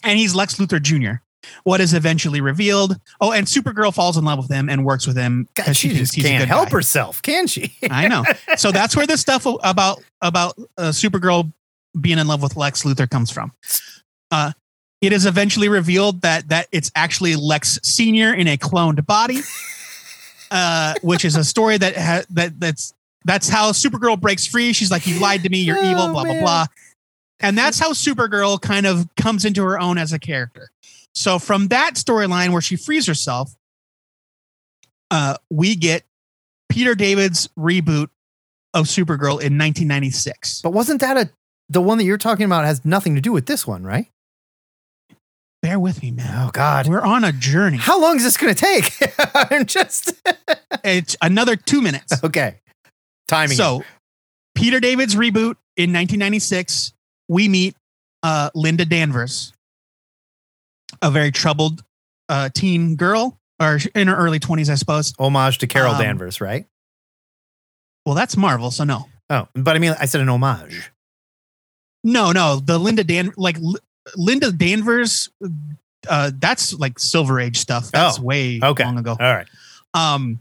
and 0.04 0.18
he's 0.18 0.34
Lex 0.36 0.56
Luthor 0.56 0.82
Jr. 0.82 1.22
What 1.64 1.82
is 1.82 1.94
eventually 1.94 2.40
revealed? 2.40 2.98
Oh, 3.20 3.32
and 3.32 3.48
Supergirl 3.48 3.94
falls 3.94 4.16
in 4.16 4.24
love 4.24 4.38
with 4.38 4.52
him 4.52 4.70
and 4.70 4.86
works 4.86 5.08
with 5.08 5.18
him 5.18 5.48
because 5.56 5.76
she, 5.76 5.90
she 5.90 5.96
just 5.96 6.16
can't 6.16 6.48
help 6.48 6.70
guy. 6.70 6.76
herself, 6.76 7.22
can 7.24 7.48
she? 7.48 7.76
I 7.90 8.08
know. 8.08 8.24
So 8.58 8.72
that's 8.72 8.96
where 8.96 9.08
this 9.08 9.22
stuff 9.22 9.48
about 9.64 10.04
about 10.22 10.56
uh, 10.78 10.90
Supergirl 10.90 11.52
being 12.00 12.20
in 12.20 12.28
love 12.28 12.42
with 12.42 12.56
Lex 12.56 12.84
Luthor 12.84 13.10
comes 13.10 13.32
from. 13.32 13.52
Uh, 14.30 14.52
it 15.02 15.14
is 15.14 15.26
eventually 15.26 15.68
revealed 15.68 16.22
that 16.22 16.50
that 16.50 16.68
it's 16.72 16.92
actually 16.96 17.36
Lex 17.36 17.80
Senior 17.84 18.34
in 18.34 18.48
a 18.48 18.56
cloned 18.58 19.04
body, 19.08 19.40
uh, 20.52 20.94
which 21.02 21.26
is 21.26 21.36
a 21.36 21.44
story 21.44 21.78
that 21.78 21.98
ha- 21.98 22.24
that 22.32 22.60
that's 22.60 22.94
that's 23.26 23.50
how 23.50 23.72
Supergirl 23.72 24.20
breaks 24.20 24.46
free. 24.46 24.74
She's 24.74 24.92
like, 24.92 25.08
"You 25.08 25.20
lied 25.20 25.44
to 25.44 25.50
me. 25.50 25.60
You're 25.60 25.84
evil." 25.84 26.04
Oh, 26.04 26.12
Blah 26.12 26.24
blah 26.26 26.40
blah. 26.40 26.66
And 27.40 27.58
that's 27.58 27.80
how 27.80 27.92
Supergirl 27.94 28.62
kind 28.62 28.86
of 28.86 29.08
comes 29.16 29.46
into 29.46 29.64
her 29.64 29.80
own 29.80 29.98
as 29.98 30.14
a 30.14 30.20
character. 30.20 30.70
So 31.16 31.40
from 31.40 31.70
that 31.70 31.96
storyline 31.96 32.52
where 32.52 32.62
she 32.62 32.76
frees 32.76 33.08
herself, 33.08 33.56
uh, 35.10 35.38
we 35.50 35.76
get 35.76 36.04
Peter 36.70 36.94
David's 36.94 37.50
reboot 37.58 38.10
of 38.74 38.86
Supergirl 38.86 39.42
in 39.42 39.58
1996. 39.58 40.62
But 40.62 40.72
wasn't 40.74 41.02
that 41.02 41.18
a 41.18 41.30
the 41.70 41.82
one 41.82 41.98
that 41.98 42.04
you're 42.04 42.18
talking 42.18 42.46
about 42.46 42.66
has 42.66 42.84
nothing 42.86 43.16
to 43.16 43.22
do 43.22 43.32
with 43.32 43.46
this 43.46 43.66
one, 43.66 43.84
right? 43.84 44.08
Bear 45.62 45.80
with 45.80 46.02
me, 46.02 46.12
man. 46.12 46.48
Oh 46.48 46.50
God. 46.52 46.88
We're 46.88 47.02
on 47.02 47.24
a 47.24 47.32
journey. 47.32 47.78
How 47.78 48.02
long 48.02 48.16
is 48.18 48.24
this 48.24 48.36
gonna 48.38 48.54
take? 48.56 48.92
I'm 49.36 49.66
just 49.66 50.14
It's 50.84 51.16
another 51.22 51.56
two 51.56 51.82
minutes. 51.82 52.24
okay. 52.24 52.60
Timing. 53.28 53.58
So, 53.58 53.84
Peter 54.56 54.80
David's 54.80 55.16
reboot 55.16 55.56
in 55.78 55.94
1996, 55.94 56.94
we 57.30 57.48
meet 57.48 57.76
uh, 58.24 58.50
Linda 58.56 58.84
Danvers, 58.86 59.54
a 61.02 61.10
very 61.12 61.32
troubled 61.32 61.84
uh, 62.28 62.50
teen 62.54 62.96
girl, 62.98 63.38
or 63.62 63.80
in 63.96 64.08
her 64.10 64.16
early 64.16 64.40
20s, 64.40 64.70
I 64.70 64.76
suppose. 64.76 65.14
homage 65.18 65.60
to 65.60 65.68
Carol 65.68 65.94
Um, 65.94 66.02
Danvers, 66.02 66.42
right? 66.42 66.66
Well, 68.06 68.16
that's 68.16 68.36
Marvel, 68.36 68.72
so 68.72 68.84
no. 68.84 69.06
Oh, 69.30 69.48
but 69.54 69.76
I 69.76 69.80
mean, 69.80 69.96
I 70.00 70.06
said 70.06 70.20
an 70.22 70.28
homage. 70.30 70.92
No, 72.04 72.32
no, 72.34 72.58
the 72.60 72.78
Linda 72.80 73.04
Dan 73.06 73.32
like 73.38 73.58
Linda 74.16 74.52
Danvers, 74.52 75.30
uh, 76.10 76.32
that's 76.36 76.74
like 76.74 77.00
Silver 77.00 77.40
Age 77.40 77.58
stuff. 77.58 77.92
That's 77.92 78.20
Oh, 78.20 78.24
way 78.24 78.60
okay. 78.62 78.84
long 78.84 78.98
ago. 78.98 79.12
All 79.20 79.34
right. 79.34 79.48
Um, 79.94 80.40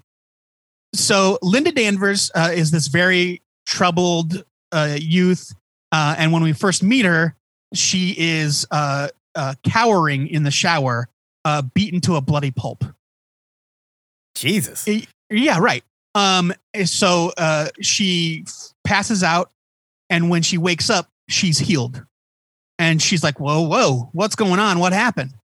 so 0.94 1.38
Linda 1.42 1.72
Danvers 1.72 2.30
uh, 2.34 2.50
is 2.54 2.70
this 2.70 2.88
very 2.88 3.42
troubled 3.66 4.44
uh, 4.72 4.96
youth, 4.98 5.52
uh, 5.92 6.14
and 6.18 6.32
when 6.32 6.42
we 6.42 6.52
first 6.52 6.82
meet 6.82 7.04
her, 7.04 7.34
she 7.74 8.14
is 8.18 8.66
uh, 8.70 9.08
uh, 9.34 9.54
cowering 9.64 10.26
in 10.28 10.42
the 10.42 10.50
shower, 10.50 11.08
uh, 11.44 11.62
beaten 11.62 12.00
to 12.02 12.16
a 12.16 12.20
bloody 12.20 12.50
pulp. 12.50 12.84
Jesus. 14.34 14.88
Yeah, 15.28 15.58
right. 15.58 15.84
Um, 16.14 16.52
so 16.84 17.32
uh, 17.36 17.68
she 17.80 18.44
passes 18.84 19.22
out, 19.22 19.50
and 20.08 20.30
when 20.30 20.42
she 20.42 20.58
wakes 20.58 20.90
up, 20.90 21.08
she's 21.28 21.58
healed, 21.58 22.04
and 22.80 23.00
she's 23.02 23.22
like, 23.22 23.38
"Whoa, 23.38 23.60
whoa, 23.60 24.08
what's 24.12 24.34
going 24.34 24.58
on? 24.58 24.78
What 24.78 24.94
happened?" 24.94 25.34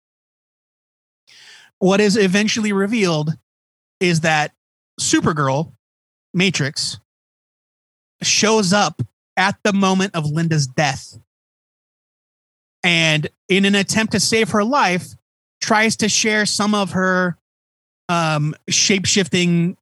What 1.78 2.00
is 2.00 2.16
eventually 2.16 2.72
revealed 2.72 3.36
is 4.00 4.20
that 4.20 4.52
Supergirl, 4.98 5.72
Matrix, 6.32 6.98
shows 8.22 8.72
up 8.72 9.02
at 9.36 9.58
the 9.62 9.74
moment 9.74 10.14
of 10.14 10.24
Linda's 10.24 10.66
death, 10.66 11.18
and 12.82 13.28
in 13.50 13.66
an 13.66 13.74
attempt 13.74 14.14
to 14.14 14.20
save 14.20 14.50
her 14.50 14.64
life, 14.64 15.08
tries 15.60 15.94
to 15.96 16.08
share 16.08 16.46
some 16.46 16.74
of 16.74 16.92
her 16.92 17.36
um 18.08 18.54
shape 18.70 19.04
shifting 19.04 19.76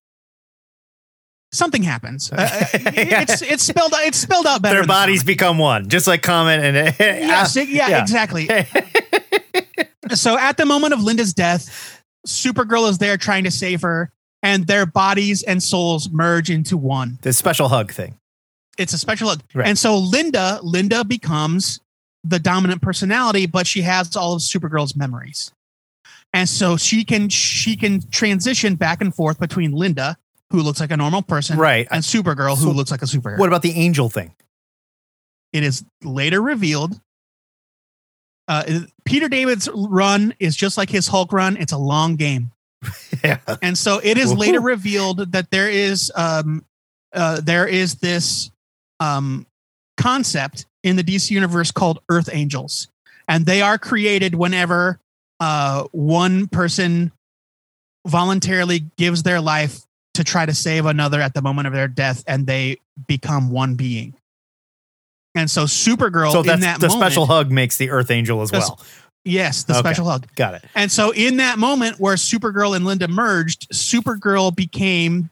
something 1.55 1.83
happens 1.83 2.31
Uh, 2.33 2.37
uh, 2.37 2.67
it's 2.75 3.43
it's 3.43 3.63
spelled 3.63 3.95
out 3.95 4.03
it's 4.05 4.19
spelled 4.19 4.47
out 4.47 4.61
better 4.63 4.81
Their 4.81 4.87
bodies 4.87 5.23
become 5.25 5.59
one, 5.59 5.89
just 5.89 6.07
like 6.07 6.23
Comet 6.23 6.61
and 6.65 6.77
yes 6.99 7.57
it- 7.63 7.69
yeah, 7.69 7.89
yeah. 7.89 8.03
exactly 8.03 8.49
so 10.15 10.37
at 10.39 10.57
the 10.57 10.67
moment 10.67 10.93
of 10.93 11.03
linda's 11.03 11.33
death 11.35 12.03
supergirl 12.27 12.89
is 12.89 12.99
there 12.99 13.17
trying 13.17 13.45
to 13.45 13.51
save 13.51 13.83
her 13.83 14.11
and 14.43 14.67
their 14.67 14.85
bodies 14.87 15.43
and 15.43 15.63
souls 15.63 16.11
merge 16.11 16.51
into 16.51 16.77
one 16.77 17.19
the 17.23 17.33
special 17.33 17.69
hug 17.69 17.91
thing. 17.93 18.15
it's 18.79 18.93
a 18.93 18.99
special 18.99 19.29
hug, 19.29 19.43
Right. 19.55 19.67
and 19.69 19.79
so 19.79 19.97
linda 19.97 20.59
linda 20.63 21.05
becomes 21.05 21.81
the 22.23 22.39
dominant 22.39 22.83
personality 22.83 23.47
but 23.47 23.67
she 23.67 23.83
has 23.83 24.17
all 24.17 24.35
of 24.35 24.41
supergirl's 24.43 24.97
memories 24.97 25.53
and 26.33 26.49
so 26.49 26.77
she 26.77 27.05
can 27.05 27.29
she 27.29 27.77
can 27.77 28.01
transition 28.11 28.75
back 28.75 29.01
and 29.01 29.15
forth 29.15 29.39
between 29.39 29.73
linda 29.73 30.17
who 30.51 30.63
looks 30.63 30.81
like 30.81 30.91
a 30.91 30.97
normal 30.97 31.23
person 31.23 31.59
Right. 31.59 31.89
and 31.91 32.03
supergirl 32.03 32.57
who 32.59 32.71
looks 32.71 32.91
like 32.91 33.03
a 33.03 33.07
superhero 33.07 33.39
What 33.39 33.49
about 33.49 33.63
the 33.63 33.73
angel 33.73 34.09
thing? 34.09 34.35
it 35.53 35.63
is 35.63 35.85
later 36.03 36.41
revealed 36.43 37.01
uh, 38.49 38.81
peter 39.05 39.29
david's 39.29 39.69
run 39.75 40.35
is 40.39 40.55
just 40.57 40.77
like 40.77 40.91
his 40.91 41.07
hulk 41.09 41.33
run 41.33 41.57
it's 41.57 41.73
a 41.73 41.79
long 41.79 42.17
game 42.17 42.51
Yeah. 43.25 43.39
and 43.63 43.77
so 43.79 44.01
it 44.03 44.19
is 44.19 44.35
later 44.35 44.61
revealed 44.61 45.33
that 45.33 45.51
there 45.51 45.71
is 45.71 46.13
um 46.15 46.65
uh 47.15 47.41
there 47.41 47.67
is 47.67 47.95
this 47.97 48.51
um 49.01 49.47
concept 49.97 50.67
in 50.83 50.97
the 50.97 51.03
DC 51.05 51.31
universe 51.31 51.71
called 51.71 52.01
Earth 52.11 52.29
Angels 52.33 52.89
and 53.29 53.47
they 53.47 53.63
are 53.63 53.79
created 53.79 54.35
whenever 54.35 54.99
uh 55.41 55.85
one 55.93 56.47
person 56.49 57.13
voluntarily 58.07 58.81
gives 58.99 59.23
their 59.23 59.41
life 59.41 59.81
to 60.15 60.25
try 60.25 60.47
to 60.47 60.55
save 60.55 60.87
another 60.87 61.21
at 61.21 61.35
the 61.35 61.43
moment 61.43 61.67
of 61.67 61.73
their 61.73 61.89
death 61.89 62.23
and 62.27 62.47
they 62.47 62.79
become 63.07 63.51
one 63.51 63.75
being. 63.75 64.15
And 65.35 65.51
so 65.51 65.65
Supergirl 65.65 66.31
so 66.33 66.41
in 66.41 66.61
that 66.61 66.81
the 66.81 66.89
moment, 66.89 67.03
special 67.03 67.27
hug 67.27 67.51
makes 67.51 67.77
the 67.77 67.91
Earth 67.91 68.11
Angel 68.11 68.41
as 68.43 68.53
well. 68.53 68.81
yes, 69.25 69.65
the 69.65 69.73
Okay. 69.73 69.81
special 69.81 70.07
hug. 70.09 70.27
Got 70.37 70.55
it. 70.55 70.65
And 70.77 70.93
so 70.93 71.11
in 71.13 71.39
that 71.39 71.59
moment 71.59 71.99
where 71.99 72.15
Supergirl 72.15 72.77
and 72.77 72.85
Linda 72.85 73.09
merged, 73.09 73.69
Supergirl 73.73 74.55
became 74.55 75.31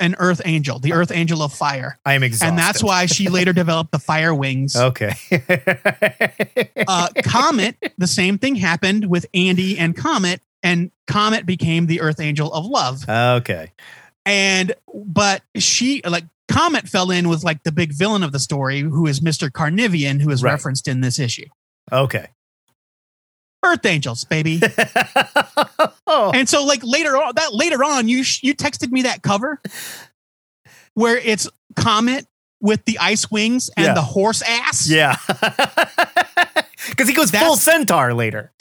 an 0.00 0.16
Earth 0.18 0.42
Angel, 0.44 0.80
the 0.80 0.92
Earth 0.92 1.12
Angel 1.12 1.40
of 1.40 1.52
Fire. 1.52 1.96
I 2.04 2.14
am 2.14 2.24
exhausted. 2.24 2.48
And 2.48 2.58
that's 2.58 2.82
why 2.82 3.06
she 3.06 3.28
later 3.28 3.52
developed 3.62 3.92
the 3.92 4.00
fire 4.00 4.34
wings. 4.34 4.74
Okay. 4.74 5.14
Uh, 6.86 7.08
Comet, 7.24 7.76
the 7.96 8.06
same 8.06 8.36
thing 8.38 8.56
happened 8.56 9.06
with 9.08 9.24
Andy 9.32 9.78
and 9.78 9.96
Comet, 9.96 10.40
and 10.62 10.90
Comet 11.06 11.46
became 11.46 11.86
the 11.86 12.00
Earth 12.00 12.20
Angel 12.20 12.52
of 12.52 12.66
Love. 12.66 13.08
okay. 13.08 13.72
And 14.26 14.74
but 14.94 15.42
she 15.58 16.00
like 16.04 16.24
Comet 16.48 16.88
fell 16.88 17.10
in 17.10 17.28
with 17.28 17.44
like 17.44 17.62
the 17.62 17.72
big 17.72 17.92
villain 17.92 18.22
of 18.22 18.32
the 18.32 18.38
story, 18.38 18.80
who 18.80 19.06
is 19.06 19.20
Mr. 19.20 19.50
Carnivean, 19.50 20.20
who 20.20 20.30
is 20.30 20.42
Right. 20.42 20.52
referenced 20.52 20.88
in 20.88 21.00
this 21.00 21.18
issue. 21.18 21.46
Okay. 21.92 22.28
Earth 23.64 23.84
Angels, 23.86 24.24
baby. 24.24 24.60
oh, 26.06 26.32
and 26.34 26.48
so 26.48 26.64
like 26.64 26.80
later 26.82 27.16
on 27.16 27.32
that 27.36 27.54
later 27.54 27.82
on 27.82 28.08
you 28.08 28.22
sh- 28.22 28.42
you 28.42 28.54
texted 28.54 28.90
me 28.90 29.02
that 29.02 29.22
cover 29.22 29.60
where 30.94 31.16
it's 31.16 31.48
comet 31.76 32.26
with 32.60 32.84
the 32.84 32.98
ice 32.98 33.30
wings 33.30 33.70
and 33.76 33.86
Yeah. 33.86 33.94
the 33.94 34.02
horse 34.02 34.42
ass 34.42 34.88
yeah. 34.88 35.16
Because 36.90 37.08
he 37.08 37.14
goes 37.14 37.30
full 37.30 37.56
centaur 37.56 38.12
later. 38.12 38.52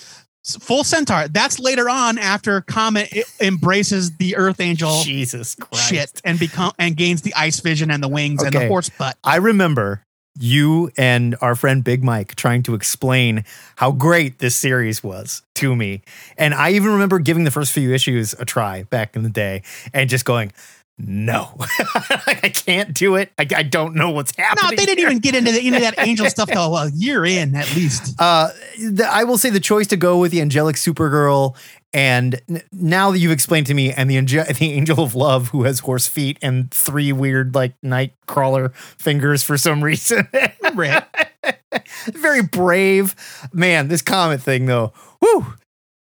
S- 0.56 0.64
full 0.64 0.84
centaur 0.84 1.28
that's 1.28 1.60
later 1.60 1.90
on 1.90 2.18
after 2.18 2.62
comet 2.62 3.14
embraces 3.40 4.16
the 4.18 4.36
earth 4.36 4.60
angel 4.60 5.02
Jesus 5.04 5.56
Christ. 5.56 5.90
shit 5.90 6.22
and 6.24 6.40
become 6.40 6.72
and 6.80 6.96
gains 6.96 7.22
the 7.22 7.34
ice 7.36 7.60
vision 7.60 7.92
and 7.92 8.02
the 8.04 8.08
wings 8.08 8.44
and 8.44 8.54
the 8.54 8.68
horse 8.68 8.90
butt 8.90 9.18
I 9.24 9.38
remember 9.38 10.06
you 10.40 10.90
and 10.98 11.36
our 11.42 11.56
friend 11.56 11.84
Big 11.84 12.04
Mike 12.04 12.36
trying 12.36 12.64
to 12.64 12.74
explain 12.74 13.46
how 13.76 13.92
great 13.92 14.40
this 14.40 14.56
series 14.56 15.04
was 15.04 15.44
to 15.56 15.76
me. 15.76 16.02
And 16.38 16.56
I 16.56 16.72
even 16.72 16.92
remember 16.92 17.20
giving 17.20 17.44
the 17.44 17.52
first 17.52 17.72
few 17.72 17.94
issues 17.94 18.34
a 18.40 18.46
try 18.46 18.84
back 18.84 19.16
in 19.16 19.22
the 19.22 19.30
day 19.30 19.62
and 19.94 20.10
just 20.10 20.26
going, 20.26 20.52
no, 20.98 21.56
I 21.60 22.52
can't 22.54 22.94
do 22.94 23.16
it. 23.16 23.32
I, 23.40 23.48
I 23.56 23.64
don't 23.64 23.96
know 23.96 24.12
what's 24.12 24.36
happening. 24.36 24.64
no 24.72 24.76
they 24.76 24.86
didn't 24.86 25.00
here." 25.00 25.08
even 25.10 25.20
get 25.20 25.36
into 25.36 25.52
the 25.52 25.66
into 25.66 25.80
that 25.80 25.96
angel 25.98 26.30
stuff 26.30 26.50
till 26.50 26.76
a 26.78 26.90
year 26.92 27.26
in 27.26 27.56
at 27.56 27.74
least 27.76 28.16
Uh, 28.20 28.50
the, 28.80 29.08
I 29.12 29.24
will 29.24 29.38
say 29.38 29.50
the 29.50 29.60
choice 29.60 29.88
to 29.88 29.98
go 29.98 30.20
with 30.20 30.32
the 30.32 30.40
angelic 30.42 30.76
Supergirl, 30.76 31.56
and 31.94 32.40
n- 32.48 32.62
now 32.72 33.12
that 33.12 33.18
you've 33.20 33.32
explained 33.32 33.68
to 33.68 33.74
me, 33.74 33.92
and 33.92 34.10
the 34.10 34.18
ange- 34.18 34.32
the 34.60 34.72
Angel 34.72 35.00
of 35.04 35.16
Love, 35.16 35.48
who 35.50 35.64
has 35.64 35.80
horse 35.80 36.08
feet 36.08 36.38
and 36.42 36.70
three 36.72 37.12
weird 37.12 37.56
like 37.56 37.74
night 37.84 38.14
crawler 38.28 38.70
fingers 38.98 39.42
for 39.44 39.58
some 39.58 39.84
reason. 39.84 40.28
Very 42.14 42.44
brave 42.44 43.16
man. 43.52 43.88
This 43.88 44.02
comet 44.02 44.42
thing 44.42 44.66
though, 44.68 44.94
whoo, 45.22 45.54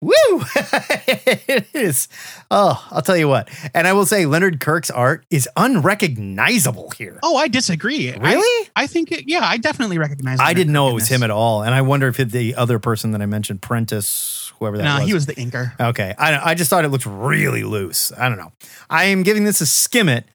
Woo! 0.01 0.11
it 0.55 1.67
is. 1.75 2.07
Oh, 2.49 2.83
I'll 2.89 3.03
tell 3.03 3.17
you 3.17 3.27
what. 3.27 3.49
And 3.75 3.87
I 3.87 3.93
will 3.93 4.05
say, 4.07 4.25
Leonard 4.25 4.59
Kirk's 4.59 4.89
art 4.89 5.25
is 5.29 5.47
unrecognizable 5.55 6.89
here. 6.91 7.19
Oh, 7.21 7.37
I 7.37 7.47
disagree. 7.47 8.11
Really? 8.11 8.69
I, 8.75 8.87
think, 8.87 9.11
it, 9.11 9.25
yeah, 9.27 9.41
I 9.43 9.57
definitely 9.57 9.99
recognize. 9.99 10.39
It. 10.39 10.43
I 10.43 10.53
didn't 10.53 10.73
know 10.73 10.89
it 10.89 10.93
was 10.93 11.07
him 11.07 11.21
at 11.21 11.29
all. 11.29 11.63
And 11.63 11.75
I 11.75 11.81
wonder 11.81 12.07
if 12.07 12.19
it, 12.19 12.31
the 12.31 12.55
other 12.55 12.79
person 12.79 13.11
that 13.11 13.21
I 13.21 13.27
mentioned, 13.27 13.61
Prentice, 13.61 14.51
whoever 14.57 14.77
that 14.77 14.83
No, 14.83 14.95
was. 14.97 15.07
he 15.07 15.13
was 15.13 15.25
the 15.27 15.35
inker. 15.35 15.79
Okay. 15.79 16.15
I, 16.17 16.51
I 16.51 16.53
just 16.55 16.69
thought 16.71 16.83
it 16.83 16.89
looked 16.89 17.05
really 17.05 17.63
loose. 17.63 18.11
I 18.17 18.27
don't 18.27 18.39
know. 18.39 18.51
I 18.89 19.05
am 19.05 19.21
giving 19.21 19.43
this 19.43 19.61
a 19.61 19.67
skim 19.67 20.09
it 20.09 20.25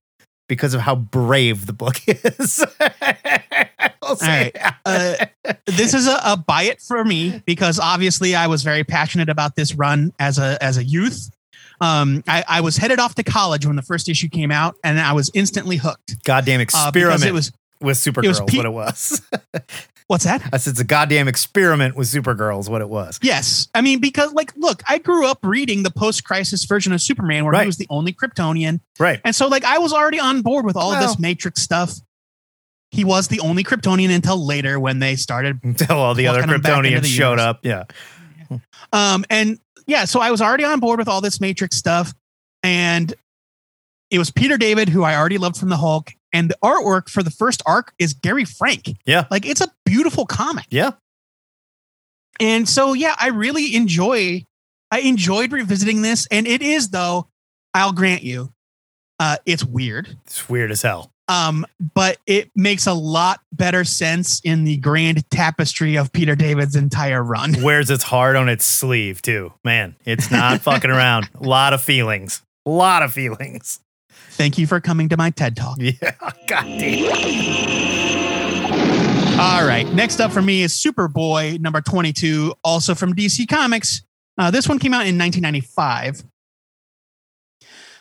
because 0.49 0.75
of 0.75 0.81
how 0.83 0.95
brave 0.95 1.67
the 1.67 1.73
book 1.73 1.97
is. 2.07 2.65
Say. 4.15 4.53
right. 4.55 4.75
Uh, 4.85 5.27
this 5.67 5.93
is 5.95 6.07
a, 6.07 6.19
a 6.25 6.37
buy 6.37 6.63
it 6.65 6.81
for 6.81 7.05
me 7.05 7.43
because 7.47 7.81
obviously 7.81 8.35
I 8.35 8.47
was 8.47 8.63
very 8.63 8.85
passionate 8.85 9.29
about 9.29 9.57
this 9.57 9.75
run 9.75 10.13
as 10.19 10.39
a 10.39 10.57
as 10.63 10.77
a 10.79 10.85
youth. 10.85 11.31
Um, 11.81 12.23
I, 12.27 12.43
I 12.49 12.61
was 12.63 12.77
headed 12.79 12.99
off 12.99 13.15
to 13.17 13.23
college 13.23 13.67
when 13.67 13.77
the 13.77 13.83
first 13.83 14.09
issue 14.09 14.29
came 14.29 14.51
out, 14.51 14.77
and 14.83 14.99
I 14.99 15.13
was 15.13 15.31
instantly 15.35 15.77
hooked. 15.77 16.25
Goddamn 16.25 16.61
Uh, 16.61 16.63
experiment 16.63 16.95
because 17.03 17.25
it 17.25 17.33
was 17.35 17.53
with 17.83 17.99
Supergirl 17.99 18.29
was 18.29 18.39
is 18.41 18.45
Pete- 18.47 18.57
what 18.59 18.67
it 18.67 18.73
was. 18.73 19.21
what's 20.07 20.25
that? 20.25 20.41
I 20.53 20.57
said 20.57 20.71
it's 20.71 20.81
a 20.81 20.85
goddamn 20.85 21.29
experiment 21.29 21.95
with 21.97 22.09
Supergirl 22.09 22.59
is 22.61 22.71
what 22.71 22.81
it 22.81 22.89
was. 22.89 23.19
Yes, 23.23 23.69
I 23.75 23.83
mean 23.83 23.99
because 24.01 24.33
like, 24.33 24.57
look, 24.57 24.83
I 24.89 24.97
grew 24.99 25.27
up 25.27 25.41
reading 25.43 25.83
the 25.83 25.91
post-crisis 25.91 26.65
version 26.65 26.93
of 26.95 27.03
Superman 27.03 27.45
where 27.45 27.53
Right. 27.53 27.63
he 27.63 27.67
was 27.67 27.77
the 27.77 27.87
only 27.91 28.15
Kryptonian, 28.15 28.81
Right. 28.99 29.21
and 29.25 29.35
so 29.37 29.47
like 29.49 29.65
I 29.65 29.77
was 29.79 29.93
already 29.93 30.19
on 30.21 30.41
board 30.41 30.65
with 30.65 30.77
all 30.77 30.93
of 30.93 31.01
this 31.03 31.19
Matrix 31.19 31.61
stuff. 31.61 31.93
He 32.91 33.05
was 33.05 33.29
the 33.29 33.41
only 33.41 33.65
Kryptonian 33.65 34.15
until 34.15 34.45
later 34.45 34.79
when 34.81 34.99
they 35.01 35.17
started 35.17 35.61
Until 35.65 35.97
all 35.99 36.15
the 36.15 36.29
other 36.29 36.39
Plucking 36.41 36.55
'em 36.55 36.61
back 36.63 36.79
into 36.79 36.89
Kryptonians 36.91 37.03
the 37.03 37.09
showed 37.09 37.39
up. 37.39 37.61
Yeah. 37.63 37.85
Um, 38.93 39.25
and 39.29 39.59
yeah, 39.89 40.05
so 40.05 40.21
I 40.21 40.31
was 40.31 40.41
already 40.41 40.63
on 40.65 40.79
board 40.79 41.01
with 41.01 41.09
all 41.09 41.21
this 41.21 41.41
Matrix 41.41 41.77
stuff, 41.77 42.15
and 42.63 43.13
it 44.11 44.21
was 44.21 44.31
Peter 44.31 44.57
David, 44.57 44.89
who 44.89 45.03
I 45.03 45.17
already 45.17 45.37
loved 45.39 45.57
from 45.57 45.69
the 45.69 45.77
Hulk, 45.77 46.13
and 46.33 46.49
the 46.49 46.57
artwork 46.63 47.09
for 47.09 47.25
the 47.25 47.31
first 47.31 47.61
arc 47.67 47.93
is 47.99 48.15
Gary 48.15 48.45
Frank. 48.45 48.95
Yeah. 49.05 49.25
like 49.33 49.45
it's 49.45 49.61
a 49.61 49.69
beautiful 49.85 50.25
comic, 50.27 50.67
Yeah. 50.71 50.93
and 52.39 52.69
so 52.69 52.93
yeah, 52.93 53.17
I 53.19 53.29
really 53.29 53.75
enjoy. 53.75 54.45
I 54.93 55.01
enjoyed 55.01 55.51
revisiting 55.51 56.03
this, 56.03 56.29
and 56.31 56.47
it 56.47 56.63
is 56.63 56.91
though. 56.91 57.27
I'll 57.75 57.93
grant 57.93 58.23
you, 58.23 58.53
uh, 59.19 59.39
it's 59.45 59.65
weird. 59.65 60.17
It's 60.27 60.49
weird 60.49 60.71
as 60.71 60.83
hell. 60.83 61.11
Um, 61.29 61.67
but 61.95 62.19
it 62.27 62.51
makes 62.55 62.87
a 62.87 62.95
lot 62.95 63.41
better 63.53 63.85
sense 63.85 64.41
in 64.45 64.65
the 64.65 64.77
grand 64.77 65.29
tapestry 65.31 65.97
of 65.97 66.13
Peter 66.13 66.37
David's 66.37 66.77
entire 66.77 67.23
run. 67.23 67.55
Wears 67.63 67.91
its 67.91 68.05
heart 68.05 68.37
on 68.37 68.49
its 68.49 68.65
sleeve, 68.65 69.23
too. 69.23 69.53
Man, 69.65 69.97
it's 70.05 70.31
not 70.31 70.61
fucking 70.63 70.91
around. 70.91 71.29
A 71.35 71.47
lot 71.47 71.73
of 71.73 71.83
feelings. 71.83 72.43
A 72.65 72.71
lot 72.71 73.03
of 73.03 73.13
feelings. 73.13 73.81
Thank 74.31 74.59
you 74.59 74.67
for 74.67 74.81
coming 74.81 75.09
to 75.09 75.17
my 75.17 75.31
TED 75.31 75.57
Talk. 75.57 75.79
Yeah. 75.81 76.13
God 76.47 76.65
damn. 76.65 77.77
All 79.39 79.67
right. 79.67 79.87
Next 79.93 80.21
up 80.21 80.33
for 80.33 80.43
me 80.43 80.63
is 80.63 80.73
Superboy 80.73 81.61
number 81.61 81.81
22, 81.81 82.55
also 82.65 82.95
from 82.95 83.15
DC 83.15 83.49
Comics. 83.49 84.03
Uh, 84.39 84.51
this 84.51 84.69
one 84.69 84.79
came 84.79 84.95
out 84.95 85.07
in 85.07 85.19
1995. 85.19 86.25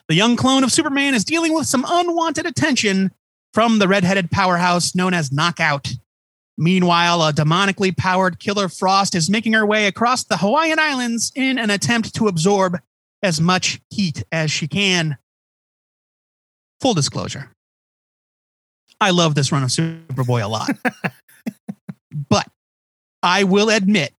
The 0.08 0.16
young 0.16 0.36
clone 0.36 0.64
of 0.64 0.72
Superman 0.72 1.16
is 1.16 1.26
dealing 1.26 1.54
with 1.54 1.66
some 1.66 1.86
unwanted 1.88 2.46
attention 2.46 3.12
from 3.54 3.80
the 3.80 3.88
redheaded 3.88 4.30
powerhouse 4.30 4.94
known 4.94 5.14
as 5.14 5.32
Knockout. 5.32 5.92
Meanwhile, 6.58 7.22
a 7.24 7.34
demonically 7.34 7.96
powered 7.96 8.40
Killer 8.40 8.70
Frost 8.70 9.16
is 9.16 9.30
making 9.30 9.54
her 9.54 9.66
way 9.66 9.88
across 9.88 10.24
the 10.24 10.38
Hawaiian 10.38 10.80
Islands 10.80 11.32
in 11.36 11.58
an 11.58 11.70
attempt 11.70 12.14
to 12.16 12.28
absorb 12.28 12.80
as 13.24 13.42
much 13.42 13.82
heat 13.90 14.24
as 14.32 14.52
she 14.52 14.68
can. 14.68 15.18
Full 16.82 16.94
disclosure 16.94 17.50
I 19.02 19.10
love 19.10 19.36
this 19.36 19.52
run 19.52 19.64
of 19.64 19.70
Superboy 19.70 20.44
a 20.44 20.48
lot. 20.48 20.70
but 22.30 22.48
I 23.22 23.44
will 23.44 23.70
admit 23.70 24.14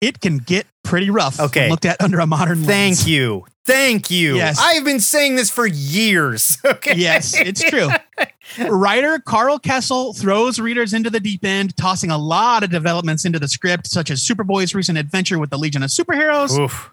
it 0.00 0.20
can 0.20 0.38
get 0.38 0.66
pretty 0.84 1.10
rough 1.10 1.40
Okay. 1.40 1.68
looked 1.68 1.84
at 1.84 2.00
under 2.00 2.20
a 2.20 2.26
modern 2.26 2.58
Thank 2.58 2.98
lens. 2.98 3.08
you. 3.08 3.44
Thank 3.66 4.10
you. 4.10 4.36
Yes. 4.36 4.58
I've 4.60 4.84
been 4.84 5.00
saying 5.00 5.36
this 5.36 5.50
for 5.50 5.66
years. 5.66 6.58
Okay. 6.64 6.94
Yes, 6.96 7.34
it's 7.38 7.62
true. 7.62 7.88
Writer 8.68 9.18
Karl 9.18 9.58
Kesel 9.58 10.16
throws 10.16 10.60
readers 10.60 10.92
into 10.92 11.08
the 11.10 11.18
deep 11.20 11.44
end, 11.44 11.76
tossing 11.76 12.10
a 12.10 12.18
lot 12.18 12.62
of 12.62 12.70
developments 12.70 13.24
into 13.24 13.38
the 13.38 13.48
script, 13.48 13.86
such 13.86 14.10
as 14.10 14.20
Superboy's 14.22 14.74
recent 14.74 14.98
adventure 14.98 15.38
with 15.38 15.50
the 15.50 15.58
Legion 15.58 15.82
of 15.82 15.90
Superheroes, 15.90 16.58
Oof. 16.58 16.90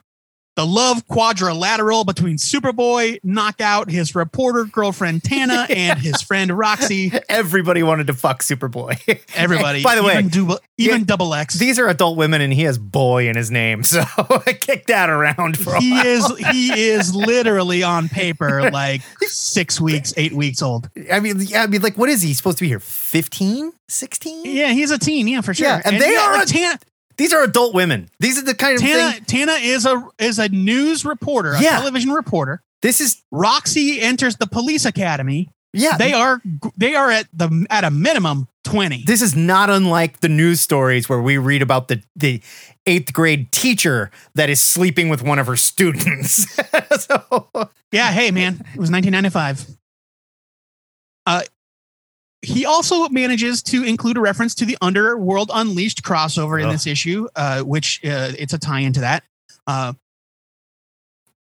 The 0.56 0.66
love 0.66 1.08
quadrilateral 1.08 2.04
between 2.04 2.36
Superboy, 2.38 3.20
Knockout, 3.24 3.90
his 3.90 4.16
reporter 4.16 4.66
girlfriend 4.66 5.24
Tana, 5.24 5.66
and 5.70 6.00
his 6.00 6.22
friend 6.22 6.52
Roxy. 6.58 7.12
Everybody 7.30 7.84
wanted 7.84 8.08
to 8.08 8.14
fuck 8.14 8.42
Superboy. 8.42 9.22
Everybody. 9.36 9.82
By 9.84 9.96
the 9.96 10.04
way, 10.04 10.14
even, 10.20 10.28
double, 10.30 10.60
even 10.78 11.00
yeah, 11.00 11.06
double 11.06 11.34
X. 11.34 11.58
these 11.58 11.80
are 11.80 11.88
adult 11.88 12.18
women 12.18 12.42
and 12.42 12.52
he 12.52 12.64
has 12.64 12.78
boy 12.78 13.28
in 13.30 13.36
his 13.36 13.50
name. 13.52 13.84
So 13.92 14.04
I 14.08 14.54
kicked 14.54 14.88
that 14.88 15.10
around 15.10 15.58
for 15.58 15.76
a 15.76 15.82
he 15.82 15.92
while. 15.92 16.06
is 16.06 16.38
he 16.52 16.80
is 16.90 17.14
literally 17.14 17.84
on 17.84 18.08
paper 18.08 18.72
like 18.72 19.02
six 19.22 19.82
weeks, 19.82 20.14
eight 20.16 20.32
weeks 20.32 20.62
old. 20.62 20.90
I 21.12 21.20
mean, 21.20 21.36
yeah, 21.40 21.64
I 21.64 21.68
mean, 21.68 21.82
like, 21.82 21.98
what 21.98 22.08
is 22.10 22.22
he 22.22 22.34
supposed 22.34 22.58
to 22.60 22.64
be 22.64 22.70
here? 22.70 22.80
15, 22.80 23.74
16? 23.90 24.46
Yeah, 24.46 24.72
he's 24.72 24.92
a 24.92 24.98
teen. 24.98 25.28
Yeah, 25.28 25.42
for 25.42 25.54
sure. 25.54 25.68
Yeah, 25.68 25.82
and 25.84 26.00
they 26.00 26.16
are 26.16 26.34
like, 26.38 26.48
a- 26.48 26.52
Tana. 26.52 26.80
These 27.18 27.34
are 27.34 27.44
adult 27.44 27.74
women. 27.74 28.10
These 28.20 28.38
are 28.40 28.44
the 28.44 28.56
kind 28.56 28.76
of 28.76 28.82
Tana, 28.82 29.12
thing. 29.14 29.24
Tana 29.26 29.54
is 29.54 29.86
a 29.86 30.08
is 30.20 30.40
a 30.40 30.50
news 30.50 31.06
reporter, 31.06 31.54
a 31.54 31.62
Yeah. 31.62 31.78
television 31.80 32.12
reporter. 32.12 32.62
This 32.82 33.00
is, 33.00 33.22
Roxy 33.32 34.02
enters 34.02 34.38
the 34.38 34.48
police 34.48 34.86
academy. 34.86 35.50
yeah, 35.74 35.98
They 35.98 36.14
are 36.14 36.42
they 36.78 36.96
are 36.96 37.12
at 37.12 37.28
the 37.32 37.66
at 37.70 37.84
a 37.84 37.92
minimum 37.92 38.48
twenty. 38.64 39.04
this 39.06 39.22
is 39.22 39.36
not 39.36 39.70
unlike 39.70 40.20
the 40.22 40.30
news 40.30 40.60
stories 40.62 41.08
where 41.08 41.22
we 41.22 41.38
read 41.38 41.62
about 41.62 41.88
the 41.90 42.02
the 42.16 42.42
eighth 42.88 43.14
grade 43.14 43.52
teacher 43.52 44.10
that 44.36 44.50
is 44.50 44.60
sleeping 44.62 45.10
with 45.10 45.22
one 45.22 45.38
of 45.40 45.46
her 45.48 45.56
students. 45.56 46.48
so, 47.00 47.48
Yeah, 47.92 48.12
hey 48.12 48.32
man, 48.32 48.54
it 48.56 48.80
was 48.80 48.90
1995. 48.92 49.68
Uh, 51.28 51.42
he 52.42 52.66
also 52.66 53.08
manages 53.10 53.62
to 53.64 53.84
include 53.84 54.18
a 54.18 54.22
reference 54.22 54.56
to 54.56 54.66
the 54.66 54.78
Underworld 54.82 55.52
Unleashed 55.54 56.04
crossover 56.04 56.60
in 56.60 56.68
Ugh. 56.68 56.72
this 56.72 56.88
issue, 56.88 57.28
uh, 57.36 57.62
which 57.62 58.04
uh, 58.04 58.32
it's 58.38 58.54
a 58.54 58.58
tie 58.58 58.80
into 58.80 59.02
that. 59.02 59.24
Uh, 59.68 59.94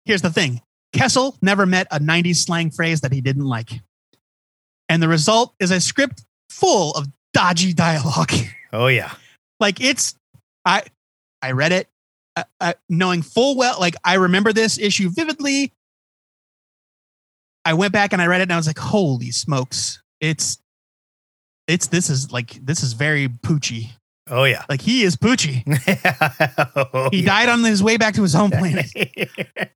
here's 0.05 0.23
the 0.23 0.31
thing: 0.31 0.61
Kesel 0.95 1.37
never 1.43 1.67
met 1.67 1.89
a 1.91 1.99
90s 1.99 2.37
slang 2.37 2.71
phrase 2.71 3.01
that 3.01 3.13
he 3.13 3.21
didn't 3.21 3.45
like, 3.45 3.81
and 4.89 5.03
the 5.03 5.09
result 5.09 5.55
is 5.59 5.71
a 5.71 5.81
script 5.81 6.25
full 6.49 6.93
of 6.93 7.09
dodgy 7.33 7.73
dialogue. 7.73 8.33
oh 8.73 8.87
yeah, 8.87 9.13
like 9.61 9.81
it's 9.81 10.15
i 10.65 10.83
i 11.43 11.53
read 11.53 11.73
it 11.73 11.89
uh, 12.37 12.45
uh, 12.61 12.73
knowing 12.89 13.23
full 13.23 13.57
well 13.57 13.79
like 13.79 13.95
i 14.05 14.15
remember 14.15 14.53
this 14.53 14.79
issue 14.79 15.09
vividly 15.11 15.73
i 17.65 17.75
went 17.75 17.93
back 17.93 18.13
and 18.13 18.21
i 18.21 18.27
read 18.27 18.41
it 18.41 18.45
and 18.45 18.53
i 18.53 18.57
was 18.57 18.67
like 18.67 18.79
holy 18.79 19.31
smokes 19.31 20.03
it's 20.21 20.59
it's 21.69 21.87
this 21.89 22.11
is 22.11 22.31
like 22.33 22.53
this 22.65 22.83
is 22.83 22.93
very 22.93 23.29
poochy. 23.29 23.91
oh 24.31 24.45
yeah. 24.45 24.65
like 24.69 24.81
he 24.81 25.03
is 25.03 25.17
poochy. 25.17 25.63
Oh, 26.97 27.09
he 27.11 27.21
yeah. 27.21 27.27
died 27.27 27.49
on 27.49 27.63
his 27.65 27.83
way 27.83 27.97
back 27.97 28.15
to 28.15 28.23
his 28.23 28.33
home 28.35 28.51
planet 28.51 28.87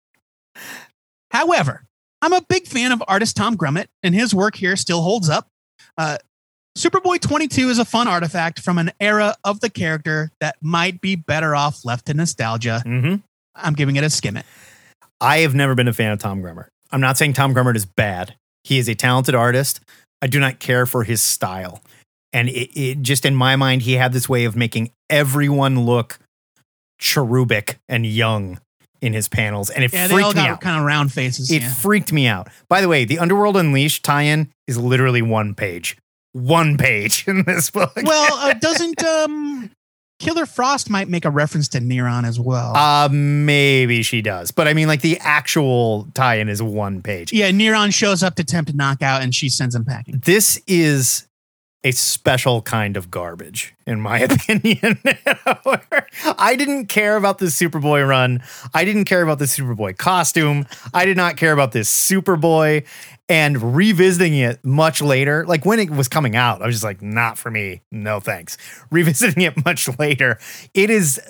However, 1.30 1.84
I'm 2.22 2.32
a 2.32 2.42
big 2.48 2.66
fan 2.66 2.90
of 2.92 3.02
artist 3.06 3.36
Tom 3.36 3.56
Grummett, 3.56 3.86
and 4.02 4.14
his 4.14 4.34
work 4.34 4.56
here 4.56 4.76
still 4.76 5.02
holds 5.02 5.28
up. 5.28 5.46
Uh, 5.96 6.16
Superboy 6.76 7.20
22 7.20 7.68
is 7.68 7.78
a 7.78 7.84
fun 7.84 8.08
artifact 8.08 8.60
from 8.60 8.78
an 8.78 8.92
era 9.00 9.36
of 9.44 9.60
the 9.60 9.68
character 9.68 10.30
that 10.40 10.56
might 10.62 11.00
be 11.00 11.16
better 11.16 11.54
off 11.54 11.84
left 11.84 12.06
to 12.06 12.14
nostalgia. 12.14 12.80
hmm 12.84 13.16
I'm 13.54 13.74
giving 13.74 13.96
it 13.96 14.04
a 14.04 14.10
skim 14.10 14.36
it. 14.36 14.46
I 15.20 15.38
have 15.38 15.54
never 15.54 15.74
been 15.74 15.88
a 15.88 15.92
fan 15.92 16.12
of 16.12 16.20
Tom 16.20 16.40
Grummett. 16.42 16.68
I'm 16.92 17.00
not 17.00 17.18
saying 17.18 17.32
Tom 17.32 17.52
Grummett 17.52 17.74
is 17.76 17.84
bad. 17.84 18.36
He 18.62 18.78
is 18.78 18.88
a 18.88 18.94
talented 18.94 19.34
artist. 19.34 19.80
I 20.22 20.26
do 20.26 20.40
not 20.40 20.58
care 20.58 20.86
for 20.86 21.04
his 21.04 21.22
style. 21.22 21.82
And 22.32 22.48
it, 22.48 22.78
it 22.78 23.02
just 23.02 23.24
in 23.24 23.34
my 23.34 23.56
mind, 23.56 23.82
he 23.82 23.94
had 23.94 24.12
this 24.12 24.28
way 24.28 24.44
of 24.44 24.56
making 24.56 24.90
everyone 25.08 25.80
look 25.86 26.18
cherubic 26.98 27.78
and 27.88 28.04
young 28.04 28.60
in 29.00 29.12
his 29.12 29.28
panels. 29.28 29.70
And 29.70 29.84
it 29.84 29.92
Yeah, 29.92 30.08
they 30.08 30.14
all 30.14 30.32
freaked 30.32 30.36
me 30.36 30.42
out. 30.42 30.60
kind 30.60 30.78
of 30.78 30.84
round 30.84 31.12
faces. 31.12 31.50
It 31.50 31.62
yeah. 31.62 31.72
freaked 31.72 32.12
me 32.12 32.26
out. 32.26 32.48
By 32.68 32.80
the 32.80 32.88
way, 32.88 33.04
the 33.04 33.18
Underworld 33.18 33.56
Unleashed 33.56 34.04
tie-in 34.04 34.50
is 34.66 34.76
literally 34.76 35.22
one 35.22 35.54
page. 35.54 35.96
One 36.32 36.76
page 36.76 37.24
in 37.28 37.44
this 37.44 37.70
book. 37.70 37.92
well, 38.02 38.34
uh, 38.38 38.54
doesn't 38.54 39.02
um, 39.04 39.70
Killer 40.18 40.46
Frost 40.46 40.90
might 40.90 41.08
make 41.08 41.24
a 41.24 41.30
reference 41.30 41.68
to 41.68 41.78
Neron 41.80 42.24
as 42.26 42.40
well? 42.40 42.74
uh, 42.76 43.08
maybe 43.10 44.02
she 44.02 44.20
does. 44.20 44.50
But 44.50 44.66
I 44.68 44.74
mean, 44.74 44.88
like 44.88 45.00
the 45.00 45.18
actual 45.20 46.08
tie-in 46.14 46.48
is 46.48 46.62
one 46.62 47.02
page. 47.02 47.32
yeah, 47.32 47.50
Neron 47.50 47.92
shows 47.94 48.22
up 48.22 48.34
to 48.36 48.42
attempt 48.42 48.70
to 48.70 48.76
knock 48.76 49.00
out, 49.02 49.22
and 49.22 49.34
she 49.34 49.48
sends 49.48 49.74
him 49.74 49.84
packing. 49.84 50.20
this 50.24 50.60
is 50.66 51.24
a 51.84 51.92
special 51.92 52.60
kind 52.60 52.96
of 52.96 53.08
garbage, 53.08 53.72
in 53.86 54.00
my 54.00 54.18
opinion. 54.28 54.98
I 56.36 56.56
didn't 56.58 56.86
care 56.86 57.16
about 57.16 57.38
this 57.38 57.56
Superboy 57.58 58.06
run. 58.06 58.42
I 58.74 58.84
didn't 58.84 59.04
care 59.04 59.22
about 59.22 59.38
the 59.38 59.44
Superboy 59.44 59.96
costume. 59.96 60.66
I 60.92 61.04
did 61.06 61.16
not 61.16 61.36
care 61.36 61.52
about 61.52 61.70
this 61.72 61.88
Superboy. 61.88 62.84
And 63.30 63.76
revisiting 63.76 64.34
it 64.34 64.64
much 64.64 65.02
later, 65.02 65.44
like 65.46 65.66
when 65.66 65.78
it 65.78 65.90
was 65.90 66.08
coming 66.08 66.34
out, 66.34 66.62
I 66.62 66.66
was 66.66 66.76
just 66.76 66.84
like, 66.84 67.02
not 67.02 67.36
for 67.36 67.50
me. 67.50 67.82
No 67.92 68.20
thanks. 68.20 68.56
Revisiting 68.90 69.42
it 69.42 69.64
much 69.66 69.86
later, 69.98 70.38
it 70.72 70.88
is. 70.88 71.20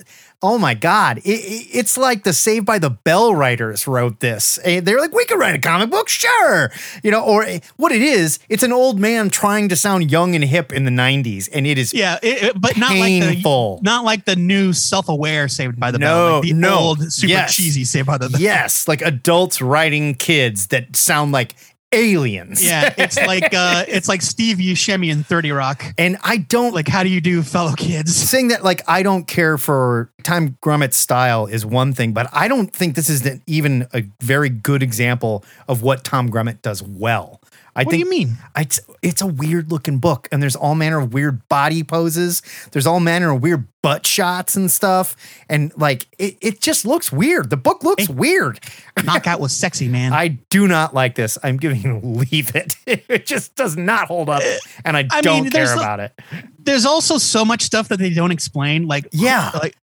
Oh 0.41 0.57
my 0.59 0.75
God. 0.75 1.19
It, 1.19 1.23
it- 1.31 1.67
it's 1.73 1.99
like 1.99 2.23
the 2.23 2.33
Saved 2.33 2.65
by 2.65 2.79
the 2.79 2.91
Bell 2.91 3.35
writers 3.35 3.89
wrote 3.89 4.21
this. 4.21 4.59
And 4.59 4.87
they're 4.87 5.01
like, 5.01 5.13
we 5.13 5.25
could 5.25 5.41
write 5.41 5.57
a 5.57 5.59
comic 5.59 5.91
book, 5.91 6.09
sure. 6.09 6.71
You 7.03 7.11
know, 7.11 7.25
or 7.25 7.43
eh, 7.43 7.59
what 7.77 7.91
it 7.91 8.01
is, 8.03 8.39
it's 8.49 8.63
an 8.63 8.73
old 8.73 9.01
man 9.01 9.29
trying 9.29 9.69
to 9.71 9.75
sound 9.75 10.09
young 10.13 10.37
and 10.37 10.45
hip 10.45 10.73
in 10.73 10.85
the 10.85 10.93
90s. 10.93 11.49
And 11.53 11.67
it 11.67 11.79
is 11.79 11.93
Yeah, 11.93 12.19
it, 12.23 12.61
but 12.61 12.77
not 12.77 12.93
like 12.97 13.21
the 13.43 13.79
not 13.83 14.05
like 14.05 14.25
the 14.25 14.37
new 14.37 14.73
self-aware 14.73 15.49
Saved 15.49 15.81
by 15.81 15.91
the 15.91 15.99
Bell, 15.99 16.29
No, 16.29 16.35
like 16.39 16.43
the 16.49 16.53
no. 16.55 16.79
old 16.79 17.13
super 17.13 17.29
Yes. 17.33 17.57
cheesy 17.57 17.83
Saved 17.85 18.07
by 18.07 18.19
the 18.19 18.29
Bell. 18.29 18.41
yes, 18.41 18.87
like 18.87 19.03
adults 19.03 19.61
writing 19.61 20.15
kids 20.15 20.69
that 20.69 20.95
sound 20.95 21.33
like 21.33 21.57
aliens. 21.93 22.65
Yeah, 22.65 22.93
it's 22.97 23.17
like 23.27 23.55
uh 23.55 23.85
it's 23.89 24.09
like 24.09 24.23
Steve 24.23 24.59
Buscemi 24.59 25.11
in 25.11 25.23
30 25.23 25.53
Rock. 25.53 25.85
And 25.97 26.17
I 26.23 26.39
don't 26.39 26.75
like 26.75 26.89
how 26.89 27.03
do 27.03 27.09
you 27.09 27.21
do 27.21 27.43
fellow 27.43 27.75
kids? 27.75 28.15
saying 28.15 28.49
that 28.49 28.65
like 28.65 28.83
I 28.89 29.03
don't 29.03 29.27
care 29.27 29.59
for 29.59 30.11
Tom 30.23 30.57
Grummett's 30.61 30.97
style 30.97 31.47
is 31.47 31.65
one 31.65 31.93
thing, 31.93 32.13
but 32.13 32.29
I 32.33 32.49
don't 32.49 32.73
think 32.73 32.95
this 32.95 33.09
is 33.09 33.23
the- 33.23 33.41
even 33.47 33.87
a 33.95 34.03
very 34.21 34.49
good 34.51 34.83
example 34.83 35.45
of 35.69 35.83
what 35.83 36.05
Tom 36.05 36.29
Grummet 36.31 36.61
does 36.63 36.83
well. 36.83 37.38
I 37.79 37.85
What 37.85 37.93
do 37.93 37.99
you 37.99 38.11
mean? 38.11 38.37
It's 38.57 38.81
it's 39.03 39.23
a 39.23 39.27
weird 39.27 39.71
looking 39.71 39.99
book, 39.99 40.27
and 40.33 40.43
there's 40.43 40.57
all 40.57 40.75
manner 40.75 40.99
of 40.99 41.13
weird 41.15 41.47
body 41.49 41.85
poses. 41.85 42.43
There's 42.73 42.89
all 42.89 42.99
manner 42.99 43.31
of 43.31 43.41
weird 43.41 43.69
butt 43.85 44.05
shots 44.05 44.57
and 44.57 44.69
stuff, 44.69 45.15
and 45.49 45.73
like 45.77 46.09
it, 46.19 46.37
it 46.41 46.61
just 46.61 46.85
looks 46.85 47.13
weird. 47.13 47.51
The 47.51 47.57
book 47.57 47.85
looks 47.85 48.09
weird. 48.09 48.59
Knockout 49.05 49.39
was 49.39 49.55
sexy, 49.55 49.87
man. 49.87 50.13
I 50.25 50.27
do 50.51 50.67
not 50.67 50.93
like 50.93 51.15
this. 51.15 51.39
I'm 51.45 51.57
giving 51.57 51.81
you 51.83 52.01
leave 52.03 52.57
it. 52.57 52.75
It 53.09 53.27
just 53.27 53.55
does 53.55 53.77
not 53.77 54.09
hold 54.09 54.29
up, 54.29 54.43
and 54.85 54.97
I, 54.97 55.07
I 55.13 55.21
don't 55.21 55.45
mean, 55.45 55.53
care 55.53 55.73
about 55.73 56.01
it. 56.01 56.13
There's 56.59 56.85
also 56.85 57.17
so 57.17 57.45
much 57.45 57.63
stuff 57.63 57.89
that 57.89 58.01
they 58.01 58.11
don't 58.11 58.33
explain. 58.33 58.89
Like 58.89 59.07
Yeah. 59.13 59.53
like 59.55 59.77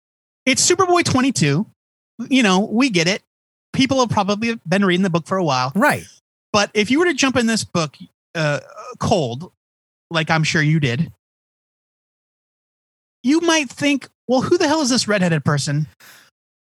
it's 0.47 0.67
Superboy 0.69 1.03
22. 1.03 1.65
You 2.29 2.43
know, 2.43 2.61
we 2.61 2.89
get 2.89 3.07
it. 3.07 3.21
People 3.71 3.99
have 3.99 4.09
probably 4.09 4.59
been 4.67 4.83
reading 4.83 5.03
the 5.03 5.09
book 5.11 5.27
for 5.27 5.37
a 5.37 5.43
while. 5.43 5.71
Right. 5.75 6.03
But 6.53 6.71
if 6.73 6.89
you 6.89 6.99
were 6.99 7.05
to 7.05 7.13
jump 7.13 7.35
in 7.35 7.47
this 7.47 7.65
book 7.65 7.97
uh, 8.35 8.61
cold, 8.99 9.51
like 10.09 10.29
I'm 10.29 10.43
sure 10.43 10.61
you 10.61 10.79
did, 10.79 11.11
you 13.23 13.41
might 13.41 13.69
think, 13.69 14.07
well, 14.27 14.41
who 14.41 14.57
the 14.57 14.67
hell 14.67 14.81
is 14.81 14.89
this 14.89 15.07
redheaded 15.07 15.43
person? 15.43 15.87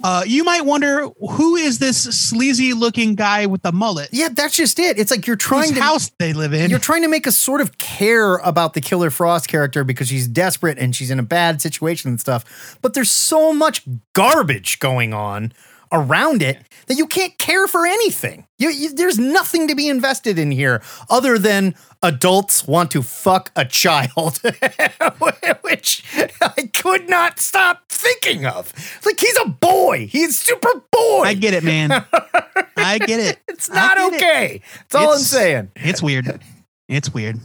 Uh, 0.04 0.24
you 0.26 0.44
might 0.44 0.66
wonder 0.66 1.10
who 1.20 1.56
is 1.56 1.78
this 1.78 2.02
sleazy 2.02 2.74
looking 2.74 3.14
guy 3.14 3.46
with 3.46 3.62
the 3.62 3.72
mullet? 3.72 4.10
Yeah, 4.12 4.30
that's 4.30 4.56
just 4.56 4.80
it. 4.80 4.98
It's 4.98 5.12
like 5.12 5.28
you're 5.28 5.36
trying 5.36 5.70
Whose 5.70 5.78
to 5.78 5.84
house 5.84 6.12
they 6.18 6.34
live 6.34 6.54
in. 6.54 6.72
You're 6.72 6.80
trying 6.80 7.04
to 7.04 7.08
make 7.08 7.28
us 7.28 7.38
sort 7.38 7.62
of 7.62 7.78
care 7.78 8.38
about 8.38 8.74
the 8.74 8.82
Killer 8.82 9.12
Frost 9.12 9.48
character 9.48 9.84
because 9.84 10.08
she's 10.08 10.28
desperate 10.28 10.80
and 10.80 10.96
she's 10.96 11.12
in 11.12 11.20
a 11.20 11.24
bad 11.24 11.62
situation 11.62 12.10
and 12.10 12.20
stuff. 12.20 12.78
But 12.82 12.96
there's 12.96 13.12
so 13.12 13.54
much 13.54 13.84
garbage 14.14 14.80
going 14.80 15.14
on 15.14 15.54
around 15.92 16.42
it 16.42 16.58
that 16.88 16.96
you 16.96 17.06
can't 17.08 17.38
care 17.38 17.68
for 17.68 17.86
anything. 17.86 18.48
You, 18.58 18.70
you, 18.70 18.94
there's 18.94 19.20
nothing 19.20 19.68
to 19.68 19.76
be 19.76 19.88
invested 19.88 20.40
in 20.40 20.52
here 20.52 20.82
other 21.10 21.38
than 21.38 21.76
adults 22.04 22.68
want 22.68 22.92
to 22.92 23.02
fuck 23.02 23.52
a 23.56 23.66
child, 23.66 24.38
which 25.62 26.04
I 26.42 26.70
could 26.74 27.10
not 27.10 27.40
stop 27.40 27.84
thinking 27.90 28.46
of. 28.46 28.74
Like 29.06 29.20
he's 29.20 29.38
a 29.44 29.48
boy. 29.48 30.08
He's 30.08 30.40
super 30.40 30.84
boy. 30.92 31.24
I 31.24 31.34
get 31.34 31.54
it, 31.54 31.64
man. 31.64 31.92
I 32.78 32.98
get 32.98 33.20
it. 33.20 33.40
it's 33.48 33.70
not 33.70 33.98
get 33.98 34.14
it. 34.14 34.16
okay. 34.16 34.62
That's 34.90 34.96
all 34.96 35.14
I'm 35.14 35.20
saying. 35.20 35.72
It's 35.76 36.02
weird. 36.02 36.42
It's 36.88 37.14
weird. 37.14 37.40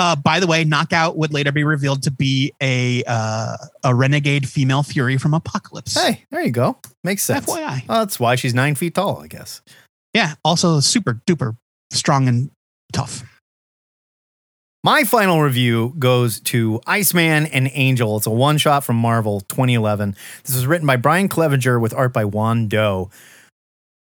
Uh, 0.00 0.16
by 0.16 0.40
the 0.40 0.46
way, 0.46 0.64
Knockout 0.64 1.18
would 1.18 1.34
later 1.34 1.52
be 1.52 1.62
revealed 1.62 2.02
to 2.04 2.10
be 2.10 2.54
a 2.62 3.04
uh, 3.06 3.54
a 3.84 3.94
renegade 3.94 4.48
female 4.48 4.82
Fury 4.82 5.18
from 5.18 5.32
Apokolips. 5.32 5.92
Hey, 5.94 6.24
there 6.30 6.40
you 6.40 6.50
go. 6.50 6.78
Makes 7.04 7.24
sense. 7.24 7.44
FYI. 7.44 7.84
Oh, 7.86 7.98
that's 7.98 8.18
why 8.18 8.34
she's 8.34 8.54
nine 8.54 8.74
feet 8.76 8.94
tall, 8.94 9.20
I 9.20 9.26
guess. 9.26 9.60
Yeah. 10.14 10.36
Also, 10.42 10.80
super 10.80 11.20
duper 11.26 11.54
strong 11.92 12.28
and 12.28 12.50
tough. 12.94 13.22
My 14.82 15.04
final 15.04 15.42
review 15.42 15.94
goes 15.98 16.40
to 16.40 16.80
Iceman 16.86 17.44
and 17.48 17.70
Angel. 17.74 18.16
It's 18.16 18.26
a 18.26 18.30
one 18.30 18.56
shot 18.56 18.84
from 18.84 18.96
Marvel 18.96 19.40
2011. 19.40 20.16
This 20.44 20.56
was 20.56 20.66
written 20.66 20.86
by 20.86 20.96
Brian 20.96 21.28
Clevenger 21.28 21.78
with 21.78 21.92
art 21.92 22.14
by 22.14 22.24
Juan 22.24 22.68
Doe. 22.68 23.10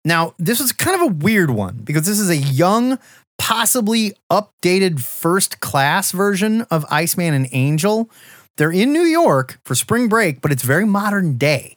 Now, 0.04 0.34
this 0.38 0.58
is 0.58 0.72
kind 0.72 1.00
of 1.00 1.02
a 1.02 1.14
weird 1.14 1.50
one 1.50 1.76
because 1.84 2.04
this 2.04 2.18
is 2.18 2.28
a 2.28 2.36
young, 2.36 2.98
possibly 3.38 4.14
updated 4.30 5.00
first 5.00 5.60
class 5.60 6.12
version 6.12 6.62
of 6.70 6.84
Iceman 6.90 7.34
and 7.34 7.48
Angel. 7.52 8.10
They're 8.56 8.72
in 8.72 8.92
New 8.92 9.02
York 9.02 9.58
for 9.64 9.74
spring 9.74 10.08
break, 10.08 10.40
but 10.40 10.52
it's 10.52 10.62
very 10.62 10.86
modern 10.86 11.36
day 11.36 11.74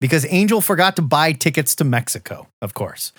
because 0.00 0.26
Angel 0.30 0.60
forgot 0.60 0.96
to 0.96 1.02
buy 1.02 1.32
tickets 1.32 1.74
to 1.76 1.84
Mexico, 1.84 2.48
of 2.62 2.74
course. 2.74 3.12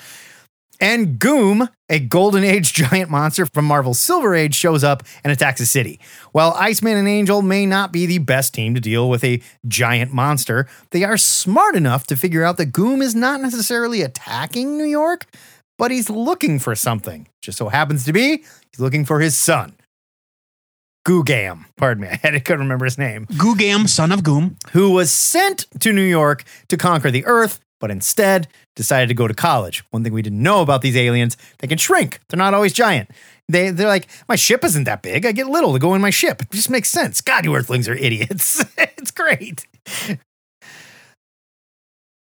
And 0.82 1.20
Goom, 1.20 1.70
a 1.89 2.00
Golden 2.00 2.44
Age 2.44 2.74
giant 2.74 3.12
monster 3.12 3.46
from 3.46 3.66
Marvel's 3.66 4.00
Silver 4.00 4.34
Age, 4.34 4.56
shows 4.56 4.84
up 4.84 5.04
and 5.24 5.32
attacks 5.32 5.60
the 5.60 5.68
city. 5.68 6.00
While 6.32 6.54
Iceman 6.54 6.98
and 6.98 7.08
Angel 7.08 7.44
may 7.44 7.68
not 7.68 7.94
be 7.94 8.08
the 8.08 8.18
best 8.18 8.56
team 8.56 8.74
to 8.74 8.82
deal 8.82 9.08
with 9.08 9.24
a 9.24 9.42
giant 9.68 10.12
monster, 10.12 10.68
they 10.89 11.04
are 11.04 11.18
smart 11.18 11.76
enough 11.76 12.08
to 12.08 12.18
figure 12.18 12.44
out 12.44 12.58
that 12.58 12.74
Goom 12.74 13.02
is 13.04 13.14
not 13.14 13.42
necessarily 13.42 14.02
attacking 14.02 14.76
New 14.76 14.86
York, 14.86 15.28
but 15.82 15.90
he's 15.90 16.12
looking 16.12 16.60
for 16.60 16.76
something. 16.76 17.28
Just 17.42 17.58
so 17.58 17.68
happens 17.68 18.06
to 18.06 18.14
be, 18.14 18.44
he's 18.70 18.80
looking 18.80 19.04
for 19.04 19.20
his 19.20 19.36
son. 19.36 19.74
Googam, 21.08 21.66
pardon 21.76 22.04
me, 22.04 22.10
I 22.12 22.20
had 22.22 22.32
to 22.32 22.40
couldn't 22.40 22.60
remember 22.60 22.86
his 22.86 23.00
name 23.00 23.26
Googam, 23.26 23.90
son 23.90 24.12
of 24.12 24.22
Goom. 24.22 24.58
who 24.74 24.92
was 24.92 25.10
sent 25.10 25.66
to 25.80 25.92
New 25.92 26.04
York 26.04 26.44
to 26.68 26.78
conquer 26.78 27.10
the 27.10 27.26
Earth, 27.26 27.60
but 27.80 27.90
instead 27.90 28.48
decided 28.76 29.08
to 29.08 29.16
go 29.16 29.28
to 29.28 29.34
college. 29.34 29.84
One 29.90 30.04
thing 30.04 30.14
we 30.14 30.22
didn't 30.22 30.44
know 30.44 30.62
about 30.62 30.84
these 30.84 30.96
aliens, 30.96 31.36
they 31.58 31.68
can 31.68 31.80
shrink. 31.80 32.20
They're 32.30 32.38
not 32.38 32.54
always 32.54 32.74
giant. 32.74 33.10
They, 33.50 33.72
they're 33.72 33.88
like, 33.88 34.08
my 34.30 34.36
ship 34.36 34.64
isn't 34.64 34.84
that 34.84 35.02
big. 35.02 35.26
I 35.26 35.32
get 35.32 35.48
little 35.48 35.74
to 35.74 35.80
go 35.80 35.96
in 35.96 36.02
my 36.02 36.12
ship. 36.12 36.44
It 36.44 36.52
just 36.52 36.70
makes 36.70 36.92
sense. 36.92 37.22
God, 37.22 37.44
you 37.44 37.56
Earthlings 37.56 37.90
are 37.90 37.96
idiots. 37.96 38.64
it's 38.78 39.10
great. 39.10 39.66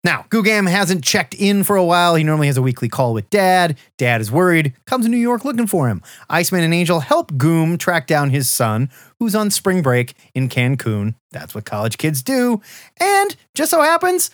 Now, 0.04 0.26
Googam 0.30 0.70
hasn't 0.70 1.04
checked 1.04 1.34
in 1.34 1.64
for 1.64 1.76
a 1.76 1.84
while. 1.84 2.16
He 2.16 2.24
normally 2.24 2.48
has 2.48 2.56
a 2.56 2.62
weekly 2.62 2.88
call 2.88 3.14
with 3.14 3.30
Dad. 3.30 3.78
Dad 3.98 4.22
is 4.22 4.32
worried, 4.32 4.74
comes 4.86 5.06
to 5.06 5.12
New 5.12 5.18
York 5.18 5.44
looking 5.44 5.68
for 5.68 5.90
him. 5.90 6.02
Iceman 6.30 6.64
and 6.64 6.74
Angel 6.74 7.02
help 7.02 7.38
Goom 7.38 7.78
track 7.78 8.08
down 8.08 8.30
his 8.30 8.50
son, 8.50 8.90
who's 9.20 9.36
on 9.36 9.52
spring 9.52 9.82
break 9.82 10.14
in 10.34 10.48
Cancun. 10.48 11.16
That's 11.32 11.54
what 11.54 11.66
college 11.66 11.98
kids 11.98 12.24
do. 12.24 12.62
And 13.00 13.36
just 13.56 13.72
so 13.72 13.82
happens, 13.82 14.32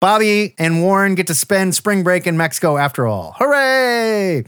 Bobby 0.00 0.54
and 0.58 0.82
Warren 0.82 1.14
get 1.14 1.26
to 1.26 1.34
spend 1.34 1.74
spring 1.74 2.02
break 2.02 2.26
in 2.26 2.38
Mexico 2.38 2.78
after 2.78 3.06
all. 3.06 3.34
Hooray! 3.38 4.44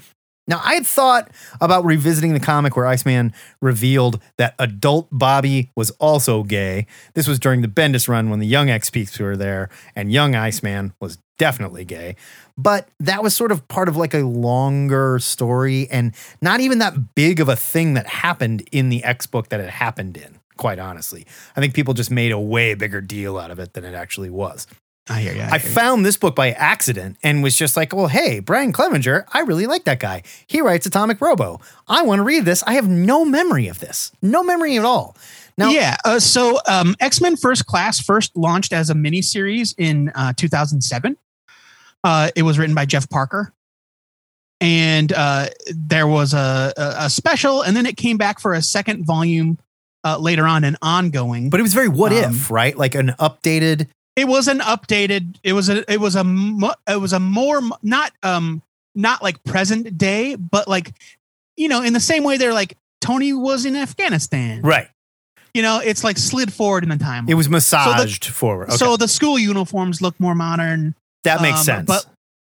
Now, 0.48 0.62
I 0.64 0.74
had 0.74 0.86
thought 0.86 1.30
about 1.60 1.84
revisiting 1.84 2.32
the 2.32 2.40
comic 2.40 2.74
where 2.74 2.86
Iceman 2.86 3.34
revealed 3.60 4.20
that 4.38 4.54
adult 4.58 5.08
Bobby 5.12 5.70
was 5.76 5.90
also 5.92 6.42
gay. 6.42 6.86
This 7.12 7.28
was 7.28 7.38
during 7.38 7.60
the 7.60 7.68
Bendis 7.68 8.08
run 8.08 8.30
when 8.30 8.40
the 8.40 8.46
young 8.46 8.70
X 8.70 8.88
Peaks 8.88 9.18
were 9.18 9.36
there, 9.36 9.68
and 9.94 10.10
young 10.10 10.34
Iceman 10.34 10.94
was 11.00 11.18
definitely 11.36 11.84
gay. 11.84 12.16
But 12.56 12.88
that 12.98 13.22
was 13.22 13.36
sort 13.36 13.52
of 13.52 13.68
part 13.68 13.88
of 13.88 13.96
like 13.96 14.14
a 14.14 14.22
longer 14.22 15.18
story 15.18 15.86
and 15.90 16.14
not 16.40 16.60
even 16.60 16.78
that 16.78 17.14
big 17.14 17.40
of 17.40 17.48
a 17.50 17.54
thing 17.54 17.94
that 17.94 18.06
happened 18.06 18.66
in 18.72 18.88
the 18.88 19.04
X 19.04 19.26
book 19.26 19.50
that 19.50 19.60
it 19.60 19.70
happened 19.70 20.16
in, 20.16 20.38
quite 20.56 20.78
honestly. 20.78 21.26
I 21.56 21.60
think 21.60 21.74
people 21.74 21.92
just 21.92 22.10
made 22.10 22.32
a 22.32 22.40
way 22.40 22.72
bigger 22.74 23.02
deal 23.02 23.38
out 23.38 23.50
of 23.50 23.58
it 23.58 23.74
than 23.74 23.84
it 23.84 23.94
actually 23.94 24.30
was. 24.30 24.66
I 25.10 25.20
hear 25.20 25.34
you. 25.34 25.42
I 25.42 25.58
found 25.58 26.04
this 26.04 26.16
book 26.16 26.34
by 26.34 26.50
accident 26.52 27.16
and 27.22 27.42
was 27.42 27.54
just 27.56 27.76
like, 27.76 27.94
well, 27.94 28.08
hey, 28.08 28.40
Brian 28.40 28.72
Clevenger, 28.72 29.26
I 29.32 29.40
really 29.40 29.66
like 29.66 29.84
that 29.84 30.00
guy. 30.00 30.22
He 30.46 30.60
writes 30.60 30.86
Atomic 30.86 31.20
Robo. 31.20 31.60
I 31.86 32.02
want 32.02 32.18
to 32.18 32.24
read 32.24 32.44
this. 32.44 32.62
I 32.64 32.74
have 32.74 32.88
no 32.88 33.24
memory 33.24 33.68
of 33.68 33.78
this, 33.78 34.12
no 34.22 34.42
memory 34.42 34.76
at 34.76 34.84
all. 34.84 35.16
Now, 35.56 35.70
yeah. 35.70 35.96
Uh, 36.04 36.20
so 36.20 36.60
um, 36.68 36.94
X 37.00 37.20
Men 37.20 37.36
First 37.36 37.66
Class 37.66 37.98
first 38.00 38.36
launched 38.36 38.72
as 38.72 38.90
a 38.90 38.94
miniseries 38.94 39.74
in 39.76 40.10
uh, 40.14 40.32
2007. 40.36 41.16
Uh, 42.04 42.30
it 42.36 42.42
was 42.42 42.58
written 42.58 42.74
by 42.74 42.84
Jeff 42.86 43.08
Parker. 43.08 43.52
And 44.60 45.12
uh, 45.12 45.46
there 45.72 46.06
was 46.08 46.34
a, 46.34 46.72
a, 46.76 46.94
a 47.04 47.10
special, 47.10 47.62
and 47.62 47.76
then 47.76 47.86
it 47.86 47.96
came 47.96 48.16
back 48.16 48.40
for 48.40 48.54
a 48.54 48.62
second 48.62 49.04
volume 49.04 49.58
uh, 50.04 50.18
later 50.18 50.46
on, 50.46 50.64
and 50.64 50.76
ongoing. 50.82 51.48
but 51.50 51.60
it 51.60 51.62
was 51.62 51.74
very 51.74 51.88
what 51.88 52.12
Um, 52.12 52.32
if, 52.34 52.50
right? 52.50 52.76
Like 52.76 52.94
an 52.94 53.14
updated. 53.20 53.88
It 54.18 54.26
was 54.26 54.48
an 54.48 54.58
updated. 54.58 55.36
It 55.44 55.52
was 55.52 55.68
a. 55.68 55.90
It 55.90 56.00
was 56.00 56.16
a. 56.16 56.24
It 56.88 57.00
was 57.00 57.12
a 57.12 57.20
more 57.20 57.60
not 57.82 58.12
um 58.24 58.62
not 58.96 59.22
like 59.22 59.42
present 59.44 59.96
day, 59.96 60.34
but 60.34 60.66
like 60.66 60.92
you 61.56 61.68
know 61.68 61.82
in 61.82 61.92
the 61.92 62.00
same 62.00 62.24
way 62.24 62.36
they're 62.36 62.52
like 62.52 62.76
Tony 63.00 63.32
was 63.32 63.64
in 63.64 63.76
Afghanistan. 63.76 64.62
Right. 64.62 64.88
You 65.54 65.62
know, 65.62 65.80
it's 65.82 66.02
like 66.02 66.18
slid 66.18 66.52
forward 66.52 66.82
in 66.82 66.88
the 66.88 66.96
time. 66.96 67.26
It 67.28 67.34
was 67.34 67.48
massaged 67.48 68.26
forward. 68.26 68.68
Okay. 68.68 68.76
So 68.76 68.96
the 68.96 69.08
school 69.08 69.38
uniforms 69.38 70.02
look 70.02 70.18
more 70.20 70.34
modern. 70.34 70.94
that 71.24 71.40
makes 71.40 71.60
um, 71.60 71.64
sense. 71.64 71.86
But 71.86 72.04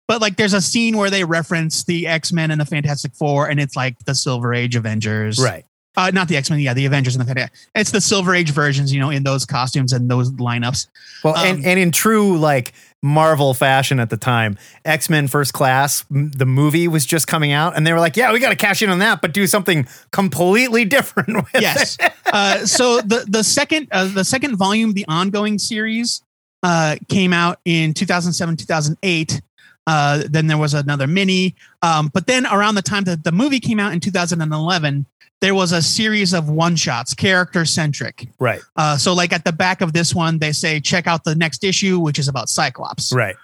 but 0.07 0.22
like 0.22 0.38
there's 0.38 0.53
a 0.53 0.61
scene 0.61 0.95
where 0.95 1.09
they 1.09 1.26
reference 1.26 1.84
the 1.84 2.07
X-Men 2.07 2.49
and 2.49 2.61
the 2.61 2.65
Fantastic 2.65 3.13
Four, 3.13 3.49
and 3.49 3.59
it's 3.59 3.76
like 3.76 3.99
the 4.05 4.15
Silver 4.15 4.53
Age 4.53 4.78
Avengers. 4.78 5.38
right. 5.38 5.65
Uh, 5.98 6.12
not 6.14 6.28
the 6.28 6.38
X-Men, 6.38 6.60
yeah, 6.60 6.76
the 6.76 6.86
Avengers 6.86 7.16
and 7.16 7.22
the 7.22 7.26
Fantastic. 7.26 7.58
It's 7.74 7.89
the 7.89 8.00
Silver 8.00 8.36
Age 8.36 8.52
versions, 8.52 8.93
you 8.93 9.00
know, 9.00 9.10
in 9.10 9.24
those 9.24 9.45
costumes 9.48 9.91
and 9.93 10.10
those 10.10 10.32
lineups. 10.34 10.88
Well, 11.24 11.36
Um, 11.36 11.45
and, 11.48 11.66
and 11.66 11.80
in 11.80 11.91
true 11.91 12.38
like 12.38 12.74
Marvel 13.02 13.56
fashion 13.56 14.00
at 14.00 14.12
the 14.12 14.18
time, 14.18 14.58
X 14.86 15.10
Men 15.10 15.28
First 15.28 15.54
Class, 15.54 16.06
m- 16.12 16.30
the 16.32 16.45
movie 16.45 16.88
was 16.88 17.04
just 17.06 17.28
coming 17.28 17.52
out, 17.52 17.76
and 17.76 17.86
they 17.86 17.93
were 17.93 18.00
like, 18.00 18.16
"Yeah, 18.16 18.32
we 18.32 18.39
got 18.39 18.50
to 18.50 18.56
cash 18.56 18.82
in 18.84 18.89
on 18.91 19.00
that, 19.00 19.22
but 19.22 19.34
do 19.34 19.48
something 19.48 19.88
completely 20.12 20.86
different." 20.95 21.36
With 21.36 21.62
yes. 21.62 21.98
it." 22.00 22.14
Uh, 22.26 22.66
so 22.66 23.02
the 23.02 23.26
the 23.28 23.43
second 23.43 23.88
uh, 23.91 24.06
the 24.06 24.24
second 24.24 24.56
volume, 24.56 24.93
the 24.93 25.06
ongoing 25.08 25.58
series, 25.58 26.22
uh, 26.64 26.95
came 27.10 27.34
out 27.34 27.60
in 27.66 27.93
2007 27.93 28.56
2008. 28.58 29.41
Uh, 29.88 30.24
then 30.30 30.46
there 30.48 30.58
was 30.58 30.74
another 30.74 31.08
mini, 31.08 31.56
um, 31.82 32.10
but 32.14 32.28
then 32.28 32.46
around 32.46 32.76
the 32.76 32.82
time 32.82 33.06
that 33.06 33.24
the 33.24 33.32
movie 33.32 33.60
came 33.60 33.80
out 33.80 33.94
in 33.94 34.00
2011, 34.02 35.06
there 35.40 35.56
was 35.56 35.72
a 35.72 35.82
series 35.82 36.34
of 36.34 36.50
one 36.50 36.76
shots, 36.76 37.14
character 37.14 37.64
centric. 37.64 38.28
right, 38.40 38.60
Uh, 38.76 38.98
so 38.98 39.14
like 39.14 39.32
at 39.32 39.46
the 39.46 39.52
back 39.54 39.82
of 39.82 39.94
this 39.94 40.14
one, 40.14 40.40
they 40.40 40.52
say 40.52 40.80
check 40.82 41.08
out 41.08 41.24
the 41.24 41.36
next 41.36 41.64
issue, 41.64 42.00
which 42.00 42.20
is 42.20 42.28
about 42.28 42.50
Cyclops. 42.50 43.14
right. 43.14 43.36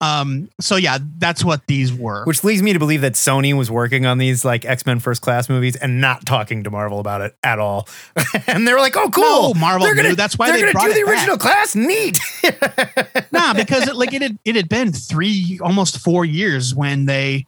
Um, 0.00 0.48
so 0.60 0.76
yeah, 0.76 0.98
that's 1.18 1.44
what 1.44 1.66
these 1.66 1.92
were. 1.92 2.24
Which 2.24 2.42
leads 2.42 2.62
me 2.62 2.72
to 2.72 2.78
believe 2.78 3.02
that 3.02 3.12
Sony 3.12 3.56
was 3.56 3.70
working 3.70 4.06
on 4.06 4.18
these 4.18 4.44
like 4.44 4.64
X 4.64 4.86
Men 4.86 4.98
First 4.98 5.20
Class 5.20 5.48
movies 5.48 5.76
and 5.76 6.00
not 6.00 6.24
talking 6.24 6.64
to 6.64 6.70
Marvel 6.70 7.00
about 7.00 7.20
it 7.20 7.36
at 7.42 7.58
all. 7.58 7.86
and 8.46 8.66
they 8.66 8.72
were 8.72 8.78
like, 8.78 8.96
"Oh, 8.96 9.10
cool! 9.10 9.54
No, 9.54 9.60
Marvel 9.60 9.86
They're 9.86 9.94
gonna, 9.94 10.10
knew. 10.10 10.16
That's 10.16 10.38
why 10.38 10.46
they're 10.46 10.56
they 10.56 10.60
gonna 10.62 10.72
brought 10.72 10.86
do 10.86 10.94
the 10.94 11.04
back." 11.04 11.14
original 11.14 11.36
class. 11.36 11.74
Neat." 11.74 12.18
nah, 13.32 13.52
because 13.52 13.88
it, 13.88 13.96
like 13.96 14.14
it 14.14 14.22
had 14.22 14.38
it 14.44 14.56
had 14.56 14.68
been 14.68 14.92
three 14.92 15.60
almost 15.62 15.98
four 15.98 16.24
years 16.24 16.74
when 16.74 17.04
they 17.04 17.46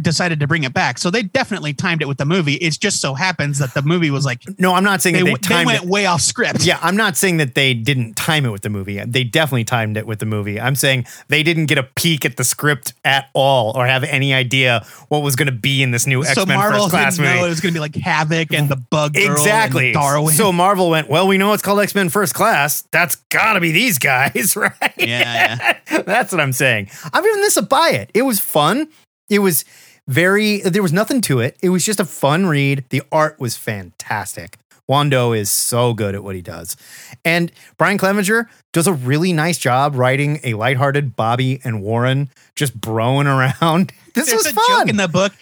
decided 0.00 0.40
to 0.40 0.46
bring 0.46 0.64
it 0.64 0.74
back. 0.74 0.98
So 0.98 1.10
they 1.10 1.22
definitely 1.22 1.72
timed 1.72 2.02
it 2.02 2.08
with 2.08 2.18
the 2.18 2.24
movie. 2.24 2.54
It 2.54 2.78
just 2.78 3.00
so 3.00 3.14
happens 3.14 3.58
that 3.58 3.74
the 3.74 3.82
movie 3.82 4.10
was 4.10 4.24
like 4.24 4.42
no, 4.58 4.74
I'm 4.74 4.84
not 4.84 5.02
saying 5.02 5.14
they, 5.14 5.22
that 5.22 5.42
they 5.42 5.54
they 5.56 5.64
went 5.64 5.84
it. 5.84 5.88
way 5.88 6.06
off 6.06 6.20
script. 6.20 6.64
Yeah, 6.64 6.78
I'm 6.82 6.96
not 6.96 7.16
saying 7.16 7.38
that 7.38 7.54
they 7.54 7.74
didn't 7.74 8.14
time 8.14 8.44
it 8.44 8.50
with 8.50 8.62
the 8.62 8.68
movie. 8.68 9.02
They 9.04 9.24
definitely 9.24 9.64
timed 9.64 9.96
it 9.96 10.06
with 10.06 10.18
the 10.18 10.26
movie. 10.26 10.60
I'm 10.60 10.74
saying 10.74 11.06
they 11.28 11.42
didn't 11.42 11.66
get 11.66 11.78
a 11.78 11.82
peek 11.82 12.24
at 12.24 12.36
the 12.36 12.44
script 12.44 12.94
at 13.04 13.28
all 13.32 13.76
or 13.76 13.86
have 13.86 14.04
any 14.04 14.34
idea 14.34 14.84
what 15.08 15.22
was 15.22 15.36
going 15.36 15.46
to 15.46 15.52
be 15.52 15.82
in 15.82 15.90
this 15.90 16.06
new 16.06 16.22
So 16.24 16.42
X 16.42 16.46
Men 16.46 16.58
Marvel 16.58 16.80
First 16.82 16.90
Class 16.90 17.16
didn't 17.16 17.36
know 17.36 17.46
it 17.46 17.48
was 17.48 17.60
going 17.60 17.72
to 17.72 17.76
be 17.76 17.80
like 17.80 17.94
Havoc 17.96 18.52
and 18.52 18.68
the 18.68 18.76
Bug 18.76 19.14
Girl 19.14 19.32
Exactly. 19.32 19.92
Darwin. 19.92 20.34
So 20.34 20.52
Marvel 20.52 20.90
went, 20.90 21.08
well, 21.08 21.26
we 21.26 21.38
know 21.38 21.52
it's 21.52 21.62
called 21.62 21.80
X 21.80 21.94
Men 21.94 22.08
First 22.08 22.34
Class. 22.34 22.82
That's 22.90 23.16
got 23.30 23.54
to 23.54 23.60
be 23.60 23.72
these 23.72 23.98
guys, 23.98 24.54
right? 24.56 24.72
yeah, 24.96 25.78
yeah. 25.90 26.02
That's 26.02 26.32
what 26.32 26.40
I'm 26.40 26.52
saying. 26.52 26.90
I'm 27.12 27.22
giving 27.22 27.40
this 27.40 27.56
a 27.56 27.62
buy 27.62 27.90
it. 27.90 28.10
It 28.14 28.22
was 28.22 28.40
fun. 28.40 28.88
It 29.28 29.40
was 29.40 29.64
very, 30.08 30.60
there 30.60 30.82
was 30.82 30.92
nothing 30.92 31.20
to 31.22 31.40
it. 31.40 31.56
It 31.62 31.70
was 31.70 31.84
just 31.84 32.00
a 32.00 32.04
fun 32.04 32.46
read. 32.46 32.84
The 32.90 33.02
art 33.10 33.38
was 33.40 33.56
fantastic. 33.56 34.58
Juan 34.88 35.10
Doe 35.10 35.32
is 35.32 35.50
so 35.50 35.94
good 35.94 36.14
at 36.14 36.22
what 36.22 36.36
he 36.36 36.42
does. 36.42 36.76
And 37.24 37.50
Brian 37.76 37.98
Clevenger 37.98 38.48
does 38.72 38.86
a 38.86 38.92
really 38.92 39.32
nice 39.32 39.58
job 39.58 39.96
writing 39.96 40.38
a 40.44 40.54
lighthearted 40.54 41.16
Bobby 41.16 41.60
and 41.64 41.82
Warren 41.82 42.30
just 42.54 42.80
broing 42.80 43.26
around. 43.60 43.92
This 44.14 44.26
There's 44.28 44.44
was 44.44 44.46
a 44.46 44.54
fun. 44.54 44.64
joke 44.68 44.88
in 44.88 44.96
the 44.96 45.08
book. 45.08 45.32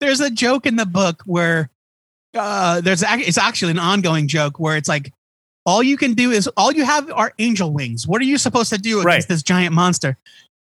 There's 0.00 0.20
a 0.20 0.30
joke 0.30 0.66
in 0.66 0.76
the 0.76 0.84
book 0.84 1.22
where 1.24 1.70
uh, 2.34 2.80
there's 2.82 3.02
it's 3.06 3.38
actually 3.38 3.70
an 3.70 3.78
ongoing 3.78 4.28
joke 4.28 4.58
where 4.58 4.76
it's 4.76 4.88
like 4.88 5.12
all 5.64 5.82
you 5.82 5.96
can 5.96 6.12
do 6.14 6.30
is 6.30 6.48
all 6.56 6.72
you 6.72 6.84
have 6.84 7.10
are 7.12 7.32
angel 7.38 7.72
wings. 7.72 8.06
What 8.06 8.20
are 8.20 8.24
you 8.24 8.36
supposed 8.36 8.70
to 8.70 8.78
do 8.78 8.96
against 9.00 9.06
Right. 9.06 9.28
this 9.28 9.42
giant 9.42 9.74
monster? 9.74 10.18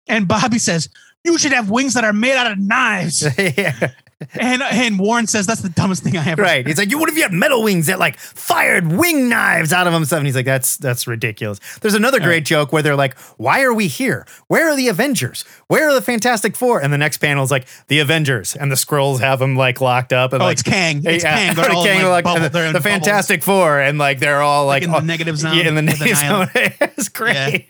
And 0.08 0.26
Bobby 0.28 0.58
says, 0.58 0.88
"You 1.24 1.38
should 1.38 1.52
have 1.52 1.70
wings 1.70 1.94
that 1.94 2.04
are 2.04 2.12
made 2.12 2.36
out 2.36 2.50
of 2.50 2.58
knives." 2.58 3.22
yeah. 3.38 3.90
and 4.34 4.62
and 4.62 4.98
Warren 4.98 5.26
says, 5.26 5.46
"That's 5.46 5.62
the 5.62 5.70
dumbest 5.70 6.02
thing 6.02 6.14
I 6.16 6.26
ever." 6.30 6.42
Right. 6.42 6.66
He's 6.66 6.76
like, 6.76 6.90
you 6.90 6.98
what 6.98 7.08
if 7.08 7.16
you 7.16 7.22
had 7.22 7.32
metal 7.32 7.62
wings 7.62 7.86
that 7.86 7.98
like 7.98 8.18
fired 8.18 8.86
wing 8.92 9.30
knives 9.30 9.72
out 9.72 9.86
of 9.86 9.94
them? 9.94 10.04
And 10.18 10.26
he's 10.26 10.36
like, 10.36 10.44
that's 10.44 10.76
that's 10.76 11.06
ridiculous. 11.06 11.58
There's 11.80 11.94
another 11.94 12.20
great 12.20 12.44
joke 12.44 12.70
where 12.70 12.82
they're 12.82 12.96
like, 12.96 13.18
why 13.38 13.62
are 13.62 13.72
we 13.72 13.86
here? 13.86 14.26
Where 14.48 14.68
are 14.68 14.76
the 14.76 14.88
Avengers? 14.88 15.46
Where 15.68 15.88
are 15.88 15.94
the 15.94 16.02
Fantastic 16.02 16.54
Four? 16.54 16.82
And 16.82 16.92
the 16.92 16.98
next 16.98 17.16
panel 17.18 17.42
is 17.44 17.50
like, 17.50 17.66
the 17.88 18.00
Avengers, 18.00 18.54
and 18.56 18.70
the 18.70 18.76
scrolls 18.76 19.20
have 19.20 19.38
them 19.38 19.56
like 19.56 19.80
locked 19.80 20.12
up. 20.12 20.34
And 20.34 20.42
Oh, 20.42 20.46
like, 20.46 20.54
it's 20.54 20.62
Kang. 20.62 21.02
It's 21.06 21.24
Yeah, 21.24 21.34
Kang. 21.36 21.56
They're 21.56 21.70
all 21.70 21.84
in, 21.86 21.88
Kang, 21.88 22.02
like, 22.04 22.24
like, 22.24 22.24
bubble- 22.24 22.48
the, 22.50 22.72
the. 22.74 22.80
Fantastic 22.82 23.42
Four, 23.42 23.80
and 23.80 23.96
like 23.96 24.18
they're 24.18 24.42
all 24.42 24.66
like, 24.66 24.82
in 24.82 24.90
the 24.90 24.98
oh, 24.98 25.00
negative 25.00 25.38
zone 25.38 25.56
Yeah, 25.56 25.68
in 25.68 25.74
the 25.76 25.82
negative 25.82 26.16
zone. 26.18 26.48
it's 26.54 27.08
great. 27.08 27.68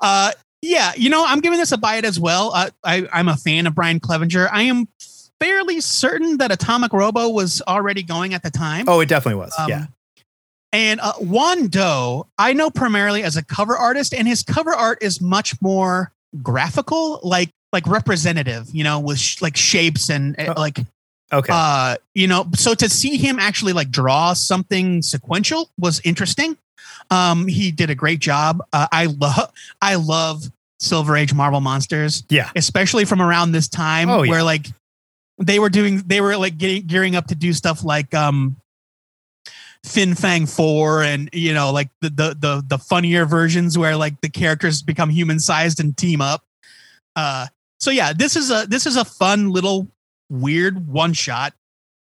Uh, 0.00 0.30
yeah, 0.62 0.92
you 0.96 1.08
know, 1.10 1.24
I'm 1.26 1.40
giving 1.40 1.58
this 1.58 1.72
a 1.72 1.78
buy 1.78 1.96
it 1.96 2.04
as 2.04 2.18
well. 2.18 2.52
Uh, 2.54 2.70
I, 2.84 3.08
I'm 3.12 3.28
a 3.28 3.36
fan 3.36 3.66
of 3.66 3.74
Brian 3.74 4.00
Clevenger. 4.00 4.48
I 4.52 4.62
am 4.62 4.88
fairly 5.40 5.80
certain 5.80 6.38
that 6.38 6.50
Atomic 6.50 6.92
Robo 6.92 7.28
was 7.28 7.62
already 7.68 8.02
going 8.02 8.34
at 8.34 8.42
the 8.42 8.50
time. 8.50 8.86
oh, 8.88 9.00
it 9.00 9.08
definitely 9.08 9.38
was. 9.40 9.54
Um, 9.58 9.68
yeah. 9.68 9.86
And 10.72 11.00
uh, 11.00 11.12
Juan 11.14 11.68
Doe, 11.68 12.26
I 12.38 12.52
know 12.52 12.70
primarily 12.70 13.22
as 13.22 13.36
a 13.36 13.44
cover 13.44 13.76
artist, 13.76 14.12
and 14.12 14.28
his 14.28 14.42
cover 14.42 14.72
art 14.74 14.98
is 15.02 15.20
much 15.20 15.60
more 15.62 16.12
graphical, 16.42 17.20
like 17.22 17.50
like 17.72 17.86
representative, 17.86 18.68
you 18.72 18.82
know, 18.84 18.98
with 19.00 19.18
sh- 19.18 19.40
like 19.40 19.56
shapes 19.56 20.10
and 20.10 20.38
uh, 20.38 20.54
Oh, 20.56 20.60
like 20.60 20.78
Okay. 21.32 21.52
uh, 21.54 21.96
you 22.14 22.26
know. 22.26 22.46
So 22.54 22.74
to 22.74 22.88
see 22.88 23.16
him 23.16 23.38
actually 23.38 23.72
like 23.74 23.90
draw 23.90 24.32
something 24.34 25.00
sequential 25.02 25.70
was 25.78 26.00
interesting. 26.04 26.56
Um, 27.10 27.46
he 27.46 27.70
did 27.70 27.90
a 27.90 27.94
great 27.94 28.20
job. 28.20 28.62
Uh, 28.72 28.86
I 28.92 29.06
love 29.06 29.52
I 29.80 29.94
love 29.96 30.44
Silver 30.80 31.16
Age 31.16 31.34
Marvel 31.34 31.60
monsters 31.60 32.22
yeah. 32.28 32.50
especially 32.54 33.04
from 33.04 33.20
around 33.20 33.50
this 33.52 33.66
time 33.68 34.08
Oh, 34.08 34.22
yeah. 34.22 34.30
where 34.30 34.42
like 34.44 34.66
they 35.38 35.58
were 35.58 35.70
doing 35.70 36.02
they 36.06 36.20
were 36.20 36.36
like 36.36 36.56
getting 36.56 36.86
gearing 36.86 37.16
up 37.16 37.26
to 37.28 37.34
do 37.34 37.52
stuff 37.52 37.82
like 37.82 38.14
um 38.14 38.56
Fin 39.84 40.14
Fang 40.14 40.46
4 40.46 41.02
and 41.02 41.30
you 41.32 41.54
know 41.54 41.72
like 41.72 41.88
the 42.00 42.10
the 42.10 42.36
the, 42.38 42.64
the 42.66 42.78
funnier 42.78 43.24
versions 43.24 43.78
where 43.78 43.96
like 43.96 44.20
the 44.20 44.28
characters 44.28 44.82
become 44.82 45.08
human 45.10 45.38
sized 45.40 45.80
and 45.80 45.96
team 45.96 46.20
up 46.20 46.44
uh 47.16 47.46
so 47.80 47.90
yeah 47.90 48.12
this 48.12 48.36
is 48.36 48.50
a 48.50 48.66
this 48.68 48.86
is 48.86 48.96
a 48.96 49.04
fun 49.04 49.50
little 49.50 49.88
weird 50.28 50.86
one 50.88 51.12
shot 51.12 51.54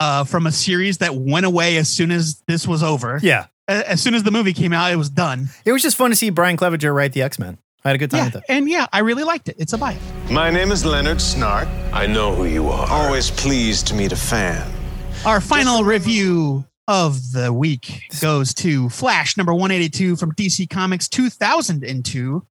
uh 0.01 0.25
from 0.25 0.47
a 0.47 0.53
series 0.53 0.99
that 0.99 1.15
went 1.15 1.45
away 1.47 1.77
as 1.77 1.89
soon 1.89 2.11
as 2.11 2.43
this 2.49 2.67
was 2.67 2.83
over 2.83 3.19
Yeah. 3.23 3.47
A- 3.71 3.91
as 3.91 4.03
soon 4.03 4.15
as 4.15 4.23
the 4.25 4.31
movie 4.31 4.53
came 4.53 4.73
out 4.73 4.93
it 4.93 4.97
was 4.97 5.09
done 5.09 5.49
It 5.65 5.73
was 5.73 5.81
just 5.83 5.97
fun 5.97 6.11
to 6.11 6.17
see 6.17 6.29
Brian 6.31 6.57
Clevenger 6.59 6.93
write 6.93 7.13
the 7.15 7.23
X 7.23 7.39
Men. 7.39 7.57
I 7.85 7.89
had 7.89 7.95
a 7.95 7.99
good 7.99 8.11
time 8.11 8.19
yeah 8.19 8.25
with 8.27 8.37
it. 8.37 8.43
and 8.49 8.69
yeah 8.69 8.87
I 8.93 8.99
really 8.99 9.25
liked 9.25 9.49
it 9.49 9.57
it's 9.59 9.73
a 9.73 9.79
buy 9.79 9.97
My 10.31 10.51
name 10.51 10.71
is 10.73 10.85
Leonard 10.85 11.19
Snart. 11.19 11.67
I 11.93 12.07
know 12.07 12.35
who 12.35 12.45
you 12.45 12.69
are. 12.69 12.87
Always 12.91 13.31
pleased 13.31 13.87
to 13.89 13.95
meet 13.95 14.13
a 14.13 14.17
fan. 14.17 14.71
Our 15.25 15.41
final 15.41 15.85
review 15.85 16.65
of 16.89 17.33
the 17.33 17.53
week 17.53 18.03
goes 18.21 18.53
to 18.55 18.89
Flash 18.91 19.37
number 19.37 19.53
182 19.55 20.17
from 20.17 20.33
DC 20.35 20.69
Comics 20.69 21.09
2002. 21.09 22.45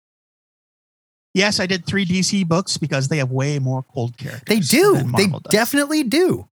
Yes, 1.33 1.59
I 1.59 1.65
did 1.67 1.85
three 1.85 2.05
DC 2.05 2.47
books 2.47 2.77
because 2.77 3.07
they 3.07 3.17
have 3.17 3.31
way 3.31 3.59
more 3.59 3.83
cold 3.83 4.17
characters. 4.17 4.43
They 4.47 4.59
do. 4.59 4.95
than 4.95 5.11
They 5.11 5.27
does. 5.27 5.41
definitely 5.49 6.03
do. 6.03 6.47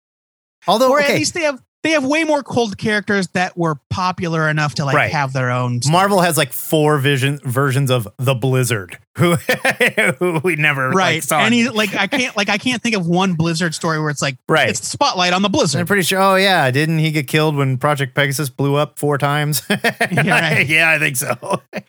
Although, 0.68 0.92
or 0.92 1.00
okay, 1.02 1.14
at 1.14 1.18
least 1.20 1.34
they 1.34 1.42
have 1.44 1.62
they 1.84 1.92
have 1.92 2.04
way 2.04 2.24
more 2.24 2.44
cold 2.44 2.78
characters 2.78 3.28
that 3.30 3.56
were 3.58 3.76
popular 3.90 4.50
enough 4.50 4.76
to 4.76 4.84
like 4.86 4.96
Right. 4.96 5.12
have 5.12 5.32
their 5.32 5.52
own. 5.52 5.80
Marvel 5.90 6.20
has 6.22 6.38
like 6.38 6.52
four 6.52 6.98
vision 6.98 7.40
versions 7.44 7.90
of 7.92 8.08
the 8.18 8.34
Blizzard, 8.36 8.98
who, 9.18 9.36
who 10.20 10.42
we 10.44 10.56
never 10.56 10.90
right? 10.90 11.16
like, 11.16 11.24
saw. 11.24 11.40
and 11.40 11.54
he, 11.54 11.70
like 11.70 11.96
I 11.96 12.08
can't 12.08 12.36
like 12.36 12.50
I 12.50 12.58
can't 12.58 12.82
think 12.82 12.96
of 12.96 13.08
one 13.08 13.36
Blizzard 13.36 13.74
story 13.76 14.00
where 14.00 14.10
it's 14.10 14.22
like 14.22 14.38
Right. 14.50 14.70
it's 14.70 14.80
the 14.82 14.86
spotlight 14.88 15.34
on 15.34 15.44
the 15.44 15.50
Blizzard. 15.50 15.80
I'm 15.82 15.88
pretty 15.88 16.02
sure. 16.04 16.20
Oh 16.20 16.36
yeah, 16.36 16.70
didn't 16.72 17.00
he 17.00 17.12
get 17.12 17.28
killed 17.28 17.56
when 17.56 17.78
Project 17.78 18.16
Pegasus 18.16 18.50
blew 18.50 18.76
up 18.76 18.98
four 19.00 19.18
times? 19.18 19.62
right. 19.70 20.66
yeah, 20.68 20.90
I 20.92 21.00
think 21.00 21.16
so. 21.16 21.62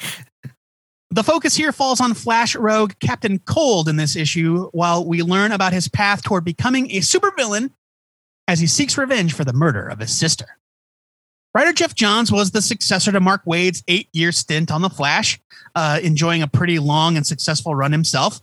The 1.11 1.25
focus 1.25 1.57
here 1.57 1.73
falls 1.73 2.03
on 2.03 2.13
Flash 2.13 2.55
Rogue 2.55 2.93
Captain 3.01 3.39
Cold 3.39 3.89
in 3.89 3.97
this 3.97 4.15
issue, 4.15 4.69
while 4.73 5.07
we 5.07 5.23
learn 5.23 5.53
about 5.53 5.73
his 5.73 5.89
path 5.89 6.23
toward 6.23 6.45
becoming 6.45 6.91
a 6.91 6.99
supervillain 6.99 7.71
as 8.49 8.59
he 8.59 8.67
seeks 8.67 8.99
revenge 8.99 9.33
for 9.33 9.45
the 9.45 9.53
murder 9.53 9.87
of 9.87 10.01
his 10.01 10.17
sister. 10.17 10.59
Writer 11.55 11.73
Geoff 11.73 11.95
Johns 11.95 12.33
was 12.33 12.51
the 12.51 12.61
successor 12.61 13.13
to 13.13 13.21
Mark 13.21 13.43
Waid's 13.47 13.85
eight 13.87 14.09
year 14.13 14.33
stint 14.33 14.73
on 14.73 14.83
The 14.83 14.91
Flash, 14.91 15.41
uh, 15.77 16.01
enjoying 16.03 16.43
a 16.43 16.49
pretty 16.49 16.81
long 16.81 17.17
and 17.17 17.27
successful 17.27 17.75
run 17.75 17.93
himself. 17.93 18.41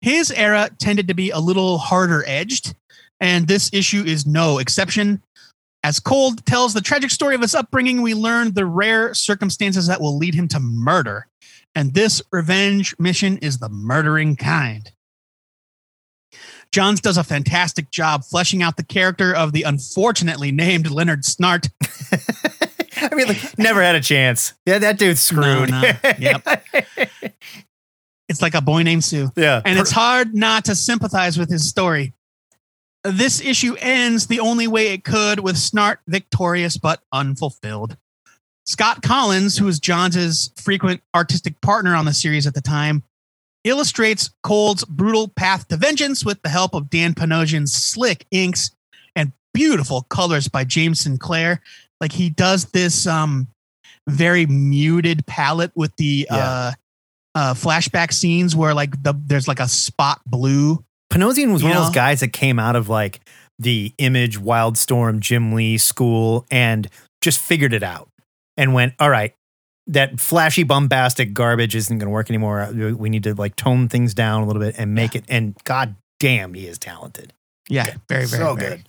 His 0.00 0.30
era 0.30 0.70
tended 0.78 1.08
to 1.08 1.14
be 1.14 1.30
a 1.30 1.38
little 1.40 1.78
harder 1.78 2.24
edged, 2.26 2.74
and 3.18 3.48
this 3.48 3.70
issue 3.72 4.04
is 4.06 4.26
no 4.26 4.58
exception. 4.58 5.22
As 5.82 5.98
Cold 5.98 6.46
tells 6.46 6.74
the 6.74 6.80
tragic 6.80 7.10
story 7.10 7.34
of 7.34 7.40
his 7.40 7.54
upbringing, 7.54 8.02
we 8.02 8.14
learn 8.14 8.54
the 8.54 8.66
rare 8.66 9.14
circumstances 9.14 9.86
that 9.88 10.00
will 10.00 10.16
lead 10.16 10.34
him 10.34 10.46
to 10.48 10.60
murder 10.60 11.26
and 11.74 11.94
this 11.94 12.20
revenge 12.32 12.94
mission 12.98 13.38
is 13.38 13.58
the 13.58 13.68
murdering 13.68 14.36
kind. 14.36 14.90
Johns 16.72 17.00
does 17.00 17.16
a 17.16 17.24
fantastic 17.24 17.90
job 17.90 18.24
fleshing 18.24 18.62
out 18.62 18.76
the 18.76 18.84
character 18.84 19.34
of 19.34 19.52
the 19.52 19.62
unfortunately 19.64 20.52
named 20.52 20.90
Leonard 20.90 21.22
Snart. 21.22 21.68
I 22.96 23.14
mean, 23.14 23.28
like, 23.28 23.58
never 23.58 23.82
had 23.82 23.96
a 23.96 24.00
chance. 24.00 24.54
Yeah, 24.66 24.78
that 24.78 24.98
dude's 24.98 25.20
screwed. 25.20 25.70
no. 25.70 25.92
Yep. 26.18 26.64
It's 28.28 28.40
like 28.40 28.54
a 28.54 28.60
boy 28.60 28.84
named 28.84 29.02
Sue. 29.02 29.32
yeah. 29.34 29.60
and 29.64 29.76
it's 29.76 29.90
hard 29.90 30.36
not 30.36 30.66
to 30.66 30.76
sympathize 30.76 31.36
with 31.36 31.50
his 31.50 31.68
story. 31.68 32.14
This 33.02 33.40
issue 33.40 33.74
ends 33.80 34.28
the 34.28 34.38
only 34.38 34.68
way 34.68 34.92
it 34.92 35.02
could 35.02 35.40
with 35.40 35.56
Snart 35.56 35.96
victorious 36.06 36.76
but 36.78 37.02
unfulfilled. 37.12 37.96
Scott 38.66 39.02
Kolins, 39.02 39.58
who 39.58 39.64
was 39.64 39.80
Johns' 39.80 40.52
frequent 40.54 41.02
artistic 41.12 41.60
partner 41.60 41.96
on 41.96 42.04
the 42.04 42.12
series 42.12 42.46
at 42.46 42.54
the 42.54 42.60
time, 42.60 43.02
illustrates 43.64 44.30
Cold's 44.42 44.84
brutal 44.84 45.28
path 45.28 45.68
to 45.68 45.76
vengeance 45.76 46.24
with 46.24 46.40
the 46.42 46.48
help 46.48 46.74
of 46.74 46.88
Dan 46.90 47.14
Panosian's 47.14 47.72
slick 47.74 48.26
inks 48.30 48.70
and 49.16 49.32
beautiful 49.54 50.02
colors 50.02 50.48
by 50.48 50.64
James 50.64 51.00
Sinclair. 51.00 51.60
Like 52.00 52.12
he 52.12 52.30
does 52.30 52.66
this 52.66 53.06
um, 53.06 53.48
very 54.08 54.46
muted 54.46 55.26
palette 55.26 55.72
with 55.74 55.94
the 55.96 56.26
Yeah. 56.30 56.36
uh, 56.36 56.72
uh, 57.36 57.54
flashback 57.54 58.12
scenes 58.12 58.56
where 58.56 58.74
like 58.74 59.00
the 59.02 59.14
there's 59.26 59.46
like 59.46 59.60
a 59.60 59.68
spot 59.68 60.20
blue. 60.26 60.84
Panosian 61.12 61.52
was 61.52 61.62
one 61.62 61.72
of 61.72 61.78
those 61.78 61.94
guys 61.94 62.20
that 62.20 62.32
came 62.32 62.58
out 62.58 62.76
of 62.76 62.88
like 62.88 63.20
the 63.58 63.92
Image, 63.98 64.38
Wildstorm, 64.38 65.20
Jim 65.20 65.52
Lee 65.52 65.76
school 65.78 66.46
and 66.50 66.88
just 67.20 67.38
figured 67.38 67.72
it 67.74 67.82
out 67.82 68.08
and 68.56 68.72
went, 68.74 68.94
all 68.98 69.10
right, 69.10 69.34
that 69.86 70.20
flashy, 70.20 70.62
bombastic 70.62 71.32
garbage 71.34 71.74
isn't 71.74 71.98
going 71.98 72.06
to 72.06 72.12
work 72.12 72.30
anymore. 72.30 72.68
We 72.72 73.08
need 73.10 73.24
to 73.24 73.34
like 73.34 73.56
tone 73.56 73.88
things 73.88 74.14
down 74.14 74.42
a 74.42 74.46
little 74.46 74.62
bit 74.62 74.76
and 74.78 74.94
make 74.94 75.14
it. 75.16 75.24
And 75.28 75.56
god 75.64 75.96
damn, 76.20 76.54
he 76.54 76.66
is 76.66 76.78
talented. 76.78 77.32
Yeah, 77.68 77.84
very, 78.08 78.26
very, 78.26 78.26
so 78.26 78.54
very. 78.54 78.76
good. 78.76 78.84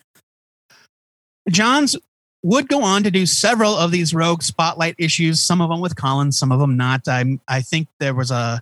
Johns 1.49 1.95
would 2.43 2.67
go 2.67 2.83
on 2.83 3.03
to 3.03 3.11
do 3.11 3.25
several 3.25 3.75
of 3.75 3.91
these 3.91 4.13
rogue 4.13 4.41
spotlight 4.43 4.95
issues, 4.97 5.41
some 5.43 5.61
of 5.61 5.69
them 5.69 5.79
with 5.79 5.95
Kolins, 5.95 6.33
some 6.33 6.51
of 6.51 6.59
them 6.59 6.77
not. 6.77 7.07
I'm 7.07 7.39
I 7.47 7.61
think 7.61 7.87
there 7.99 8.13
was 8.13 8.31
a 8.31 8.61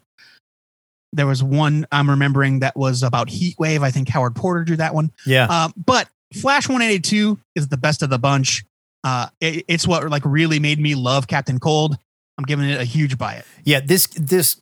there 1.13 1.27
was 1.27 1.41
one 1.43 1.87
I'm 1.91 2.09
remembering 2.09 2.59
that 2.59 2.75
was 2.77 3.03
about 3.03 3.29
Heat 3.29 3.55
Wave. 3.57 3.81
I 3.83 3.91
think 3.91 4.09
Howard 4.09 4.35
Porter 4.35 4.63
drew 4.63 4.77
that 4.77 4.93
one. 4.93 5.11
Yeah. 5.25 5.47
Uh, 5.49 5.69
but 5.75 6.07
Flash 6.33 6.67
182 6.69 7.39
is 7.55 7.67
the 7.67 7.77
best 7.77 8.01
of 8.03 8.09
the 8.09 8.19
bunch. 8.19 8.63
Uh, 9.03 9.27
it- 9.41 9.65
it's 9.67 9.87
what 9.87 10.07
like 10.09 10.23
really 10.25 10.59
made 10.59 10.79
me 10.79 10.93
love 10.95 11.27
Captain 11.27 11.59
Cold. 11.59 11.97
I'm 12.39 12.45
giving 12.45 12.69
it 12.69 12.79
a 12.79 12.85
huge 12.85 13.17
buy 13.17 13.33
it. 13.33 13.45
Yeah, 13.65 13.81
this 13.81 14.07
this 14.15 14.61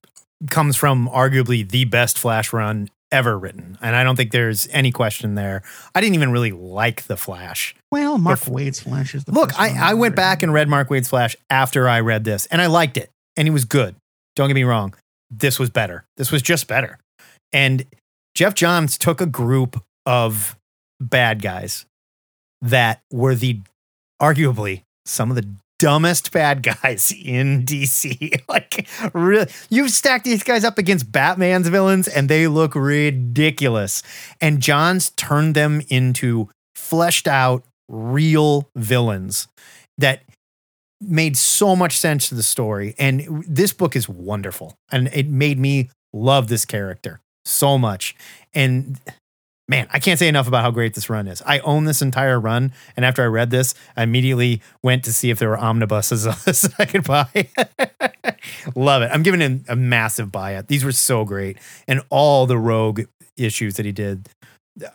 comes 0.49 0.75
from 0.75 1.07
arguably 1.09 1.69
the 1.69 1.85
best 1.85 2.17
Flash 2.17 2.51
run 2.51 2.89
ever 3.11 3.37
written, 3.37 3.77
and 3.81 3.95
I 3.95 4.03
don't 4.03 4.15
think 4.15 4.31
there's 4.31 4.67
any 4.71 4.91
question 4.91 5.35
there. 5.35 5.61
I 5.93 6.01
didn't 6.01 6.15
even 6.15 6.31
really 6.31 6.51
like 6.51 7.03
the 7.03 7.15
Flash. 7.15 7.75
Well, 7.91 8.17
Mark 8.17 8.39
Bef- 8.39 8.49
Waid's 8.49 8.79
Flash 8.79 9.13
is 9.13 9.25
the 9.25 9.31
Look, 9.31 9.49
best 9.49 9.61
I, 9.61 9.91
I 9.91 9.93
went 9.93 10.15
back 10.15 10.41
and 10.41 10.51
read 10.51 10.67
Mark 10.67 10.89
Waid's 10.89 11.07
Flash 11.07 11.35
after 11.51 11.87
I 11.87 11.99
read 11.99 12.23
this, 12.23 12.47
and 12.47 12.63
I 12.63 12.65
liked 12.65 12.97
it, 12.97 13.11
and 13.35 13.47
it 13.47 13.51
was 13.51 13.63
good. 13.63 13.95
Don't 14.35 14.47
get 14.47 14.55
me 14.55 14.63
wrong. 14.63 14.95
This 15.29 15.59
was 15.59 15.69
better. 15.69 16.03
This 16.17 16.31
was 16.31 16.41
just 16.41 16.65
better. 16.67 16.97
And 17.53 17.85
Geoff 18.33 18.55
Johns 18.55 18.97
took 18.97 19.21
a 19.21 19.27
group 19.27 19.83
of 20.07 20.57
bad 20.99 21.43
guys 21.43 21.85
that 22.63 23.01
were 23.11 23.35
the 23.35 23.61
arguably 24.19 24.81
some 25.05 25.29
of 25.29 25.35
the 25.35 25.47
dumbest 25.79 26.31
bad 26.31 26.63
guys 26.63 27.13
in 27.23 27.63
DC. 27.65 28.41
like, 28.49 28.87
really, 29.13 29.47
you've 29.69 29.91
stacked 29.91 30.25
these 30.25 30.43
guys 30.43 30.63
up 30.63 30.77
against 30.77 31.11
Batman's 31.11 31.67
villains, 31.67 32.07
and 32.07 32.29
they 32.29 32.47
look 32.47 32.75
ridiculous. 32.75 34.03
And 34.41 34.61
Johns 34.61 35.11
turned 35.11 35.55
them 35.55 35.81
into 35.89 36.49
fleshed 36.75 37.27
out, 37.27 37.63
real 37.89 38.69
villains 38.75 39.47
that 39.97 40.23
made 40.99 41.37
so 41.37 41.75
much 41.75 41.97
sense 41.97 42.29
to 42.29 42.35
the 42.35 42.43
story. 42.43 42.95
And 42.97 43.45
this 43.47 43.73
book 43.73 43.95
is 43.95 44.09
wonderful. 44.09 44.75
And 44.91 45.09
it 45.13 45.27
made 45.27 45.59
me 45.59 45.89
love 46.13 46.47
this 46.47 46.65
character 46.65 47.19
so 47.45 47.77
much. 47.77 48.15
And 48.53 48.99
man, 49.67 49.87
I 49.91 49.99
can't 49.99 50.17
say 50.17 50.27
enough 50.27 50.47
about 50.47 50.61
how 50.63 50.71
great 50.71 50.93
this 50.93 51.09
run 51.09 51.27
is. 51.27 51.41
I 51.45 51.59
own 51.59 51.85
this 51.85 52.01
entire 52.01 52.39
run. 52.39 52.73
And 52.95 53.05
after 53.05 53.21
I 53.23 53.25
read 53.25 53.49
this, 53.49 53.73
I 53.95 54.03
immediately 54.03 54.61
went 54.83 55.03
to 55.05 55.13
see 55.13 55.29
if 55.29 55.39
there 55.39 55.49
were 55.49 55.57
omnibuses 55.59 56.25
I 56.79 56.85
could 56.85 57.03
buy. 57.03 57.49
love 58.75 59.01
it. 59.01 59.09
I'm 59.11 59.23
giving 59.23 59.41
it 59.41 59.61
a 59.67 59.75
massive 59.75 60.29
buyout. 60.29 60.67
These 60.67 60.83
were 60.83 60.91
so 60.91 61.25
great. 61.25 61.57
And 61.87 62.01
all 62.09 62.45
the 62.45 62.57
rogue 62.57 63.01
issues 63.35 63.75
that 63.75 63.85
he 63.85 63.91
did. 63.91 64.29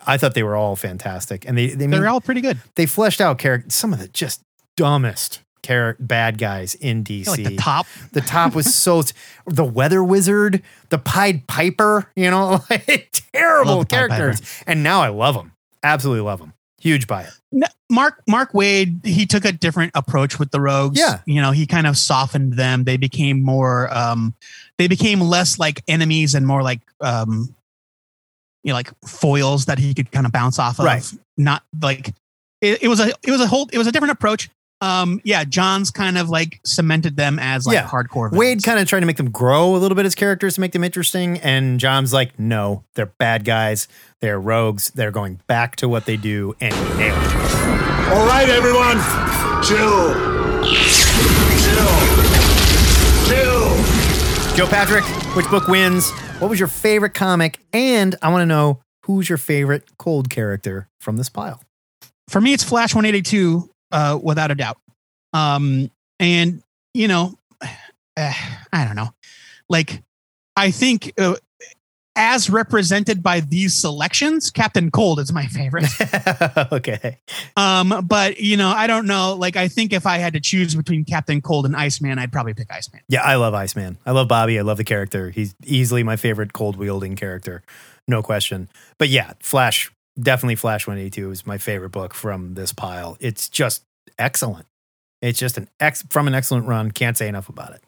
I 0.07 0.17
thought 0.17 0.33
they 0.33 0.43
were 0.43 0.55
all 0.55 0.77
fantastic, 0.77 1.45
and 1.45 1.57
they 1.57 1.67
they 1.67 1.87
They're 1.87 2.07
all 2.07 2.21
pretty 2.21 2.39
good. 2.39 2.57
they 2.75 2.85
fleshed 2.85 3.19
out 3.19 3.37
characters. 3.37 3.75
Some 3.75 3.91
of 3.91 3.99
the 3.99 4.07
just 4.07 4.41
dumbest 4.77 5.41
char- 5.63 5.97
bad 5.99 6.37
guys 6.37 6.75
in 6.75 7.03
DC. 7.03 7.27
Like 7.27 7.43
the 7.43 7.55
top. 7.55 7.87
The 8.11 8.21
top 8.21 8.55
was 8.55 8.73
so 8.73 9.03
the 9.47 9.63
weather 9.63 10.03
wizard, 10.03 10.61
the 10.89 10.97
Pied 10.97 11.47
Piper, 11.47 12.11
you 12.15 12.29
know, 12.29 12.61
like 12.69 13.23
terrible 13.33 13.85
characters. 13.85 14.41
And 14.67 14.83
now 14.83 15.01
I 15.01 15.09
love 15.09 15.35
them. 15.35 15.53
Absolutely 15.81 16.21
love 16.21 16.39
them. 16.39 16.53
Huge 16.79 17.07
buy 17.07 17.23
it. 17.23 17.69
Mark 17.89 18.21
Mark 18.27 18.51
Waid 18.51 19.05
he 19.05 19.25
took 19.25 19.45
a 19.45 19.51
different 19.51 19.91
approach 19.95 20.39
with 20.39 20.51
the 20.51 20.59
rogues. 20.59 20.99
Yeah. 20.99 21.19
you 21.25 21.41
know 21.41 21.51
he 21.51 21.65
kind 21.65 21.87
of 21.87 21.97
softened 21.97 22.53
them. 22.53 22.83
They 22.83 22.97
became 22.97 23.41
more. 23.41 23.95
Um, 23.95 24.33
they 24.77 24.87
became 24.87 25.21
less 25.21 25.59
like 25.59 25.81
enemies 25.87 26.35
and 26.35 26.45
more 26.45 26.63
like 26.63 26.81
um, 26.99 27.55
you 28.63 28.69
know, 28.69 28.75
like 28.75 28.91
foils 29.05 29.65
that 29.65 29.77
he 29.77 29.93
could 29.93 30.11
kind 30.11 30.25
of 30.25 30.31
bounce 30.31 30.57
off 30.57 30.79
of. 30.79 30.85
Right. 30.85 31.09
Not 31.37 31.63
like 31.81 32.09
it, 32.61 32.83
it 32.83 32.87
was 32.87 32.99
a 32.99 33.13
it 33.23 33.31
was 33.31 33.41
a 33.41 33.47
whole 33.47 33.69
it 33.71 33.77
was 33.77 33.87
a 33.87 33.91
different 33.91 34.13
approach. 34.13 34.49
Um, 34.83 35.21
yeah, 35.23 35.43
John's 35.45 35.91
kind 35.91 36.17
of 36.17 36.29
like 36.29 36.59
cemented 36.65 37.15
them 37.15 37.39
as 37.39 37.65
like 37.65 37.75
Yeah. 37.75 37.87
hardcore. 37.87 38.29
Waid 38.31 38.63
kind 38.63 38.79
of 38.79 38.87
tried 38.87 38.99
to 38.99 39.05
make 39.05 39.17
them 39.17 39.31
grow 39.31 39.75
a 39.75 39.77
little 39.77 39.95
bit 39.95 40.05
as 40.05 40.13
characters 40.15 40.55
to 40.55 40.61
make 40.61 40.73
them 40.73 40.83
interesting. 40.83 41.37
And 41.39 41.79
John's 41.79 42.11
like, 42.13 42.37
no, 42.37 42.83
they're 42.95 43.05
bad 43.05 43.45
guys. 43.45 43.87
They're 44.19 44.39
rogues. 44.39 44.91
They're 44.91 45.11
going 45.11 45.39
back 45.47 45.75
to 45.77 45.87
what 45.87 46.05
they 46.05 46.17
do 46.17 46.55
and 46.59 46.73
he 46.73 46.81
nailed 46.97 47.23
it. 47.23 48.09
All 48.11 48.25
right, 48.27 48.49
everyone, 48.49 48.97
chill. 49.63 50.13
Chill. 51.63 51.99
Chill. 53.27 54.55
Joe 54.55 54.67
Patrick, 54.67 55.03
which 55.35 55.47
book 55.49 55.67
wins? 55.67 56.11
What 56.39 56.49
was 56.49 56.59
your 56.59 56.67
favorite 56.67 57.13
comic? 57.13 57.59
And 57.71 58.15
I 58.21 58.29
want 58.29 58.41
to 58.41 58.45
know 58.45 58.81
who's 59.05 59.29
your 59.29 59.37
favorite 59.37 59.97
cold 59.97 60.29
character 60.29 60.89
from 60.99 61.17
this 61.17 61.29
pile? 61.29 61.61
for 62.29 62.39
me, 62.41 62.53
it's 62.53 62.63
Flash 62.63 62.95
182, 62.95 63.69
uh, 63.93 64.19
without 64.21 64.51
a 64.51 64.55
doubt. 64.55 64.77
Um, 65.31 65.89
and 66.19 66.61
you 66.93 67.07
know, 67.07 67.37
eh, 68.17 68.33
I 68.73 68.85
don't 68.85 68.97
know, 68.97 69.13
like 69.69 70.03
I 70.57 70.71
think 70.71 71.13
uh, 71.17 71.35
as 72.15 72.49
represented 72.49 73.23
by 73.23 73.39
these 73.39 73.73
selections, 73.73 74.51
Captain 74.51 74.91
Cold 74.91 75.19
is 75.19 75.33
my 75.33 75.47
favorite. 75.47 75.85
okay. 76.71 77.17
um, 77.57 78.05
but 78.07 78.39
you 78.39 78.57
know, 78.57 78.69
I 78.69 78.87
don't 78.87 79.07
know. 79.07 79.35
Like, 79.35 79.55
I 79.55 79.67
think 79.67 79.93
if 79.93 80.05
I 80.05 80.17
had 80.17 80.33
to 80.33 80.39
choose 80.39 80.75
between 80.75 81.05
Captain 81.05 81.41
Cold 81.41 81.65
and 81.65 81.75
Iceman, 81.75 82.19
I'd 82.19 82.31
probably 82.31 82.53
pick 82.53 82.71
Iceman. 82.71 83.01
Yeah, 83.07 83.23
I 83.23 83.35
love 83.35 83.53
Iceman. 83.53 83.97
I 84.05 84.11
love 84.11 84.27
Bobby. 84.27 84.59
I 84.59 84.61
love 84.61 84.77
the 84.77 84.83
character. 84.83 85.31
He's 85.31 85.55
easily 85.63 86.03
my 86.03 86.15
favorite 86.15 86.53
cold 86.53 86.77
wielding 86.77 87.15
character. 87.15 87.63
No 88.07 88.21
question. 88.21 88.69
But 88.97 89.09
yeah, 89.09 89.33
Flash, 89.39 89.91
definitely 90.19 90.55
Flash 90.55 90.87
182 90.87 91.31
is 91.31 91.47
my 91.47 91.57
favorite 91.57 91.91
book 91.91 92.13
from 92.13 92.53
this 92.53 92.73
pile. 92.73 93.17
It's 93.19 93.49
just 93.49 93.83
excellent. 94.17 94.65
It's 95.21 95.39
just 95.39 95.57
an 95.57 95.69
ex 95.79 96.03
from 96.09 96.27
an 96.27 96.35
excellent 96.35 96.67
run. 96.67 96.91
Can't 96.91 97.17
say 97.17 97.27
enough 97.27 97.49
about 97.49 97.73
it. 97.73 97.81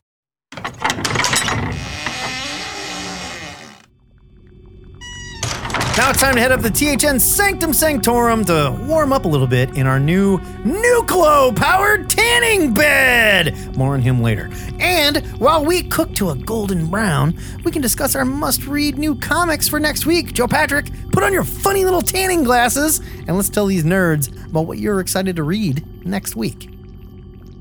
Now 5.98 6.10
it's 6.10 6.20
time 6.20 6.36
to 6.36 6.42
head 6.42 6.52
up 6.52 6.60
the 6.60 6.70
THN 6.70 7.22
Sanctum 7.22 7.72
Sanctorum 7.72 8.44
to 8.48 8.78
warm 8.82 9.14
up 9.14 9.24
a 9.24 9.30
little 9.30 9.48
bit 9.48 9.78
in 9.78 9.88
our 9.88 9.98
new 9.98 10.40
Nuklo 10.66 11.56
powered 11.56 12.10
tanning 12.10 12.74
bed. 12.74 13.78
More 13.78 13.94
on 13.94 14.02
him 14.02 14.22
later. 14.22 14.50
And 14.78 15.26
while 15.40 15.64
we 15.64 15.84
cook 15.84 16.14
to 16.16 16.32
a 16.32 16.36
golden 16.36 16.88
brown, 16.88 17.40
we 17.64 17.72
can 17.72 17.82
discuss 17.82 18.14
our 18.14 18.26
must 18.26 18.68
read 18.68 18.98
new 18.98 19.16
comics 19.16 19.70
for 19.70 19.80
next 19.80 20.06
week. 20.06 20.34
Joe 20.34 20.50
Patrick, 20.50 20.92
put 21.14 21.24
on 21.24 21.32
your 21.32 21.46
funny 21.46 21.86
little 21.86 22.02
tanning 22.02 22.44
glasses 22.44 23.00
and 23.26 23.38
let's 23.38 23.48
tell 23.50 23.66
these 23.66 23.86
nerds 23.86 24.36
about 24.48 24.68
what 24.68 24.80
you're 24.80 25.00
excited 25.00 25.38
to 25.38 25.44
read 25.44 26.06
next 26.06 26.36
week. 26.36 26.70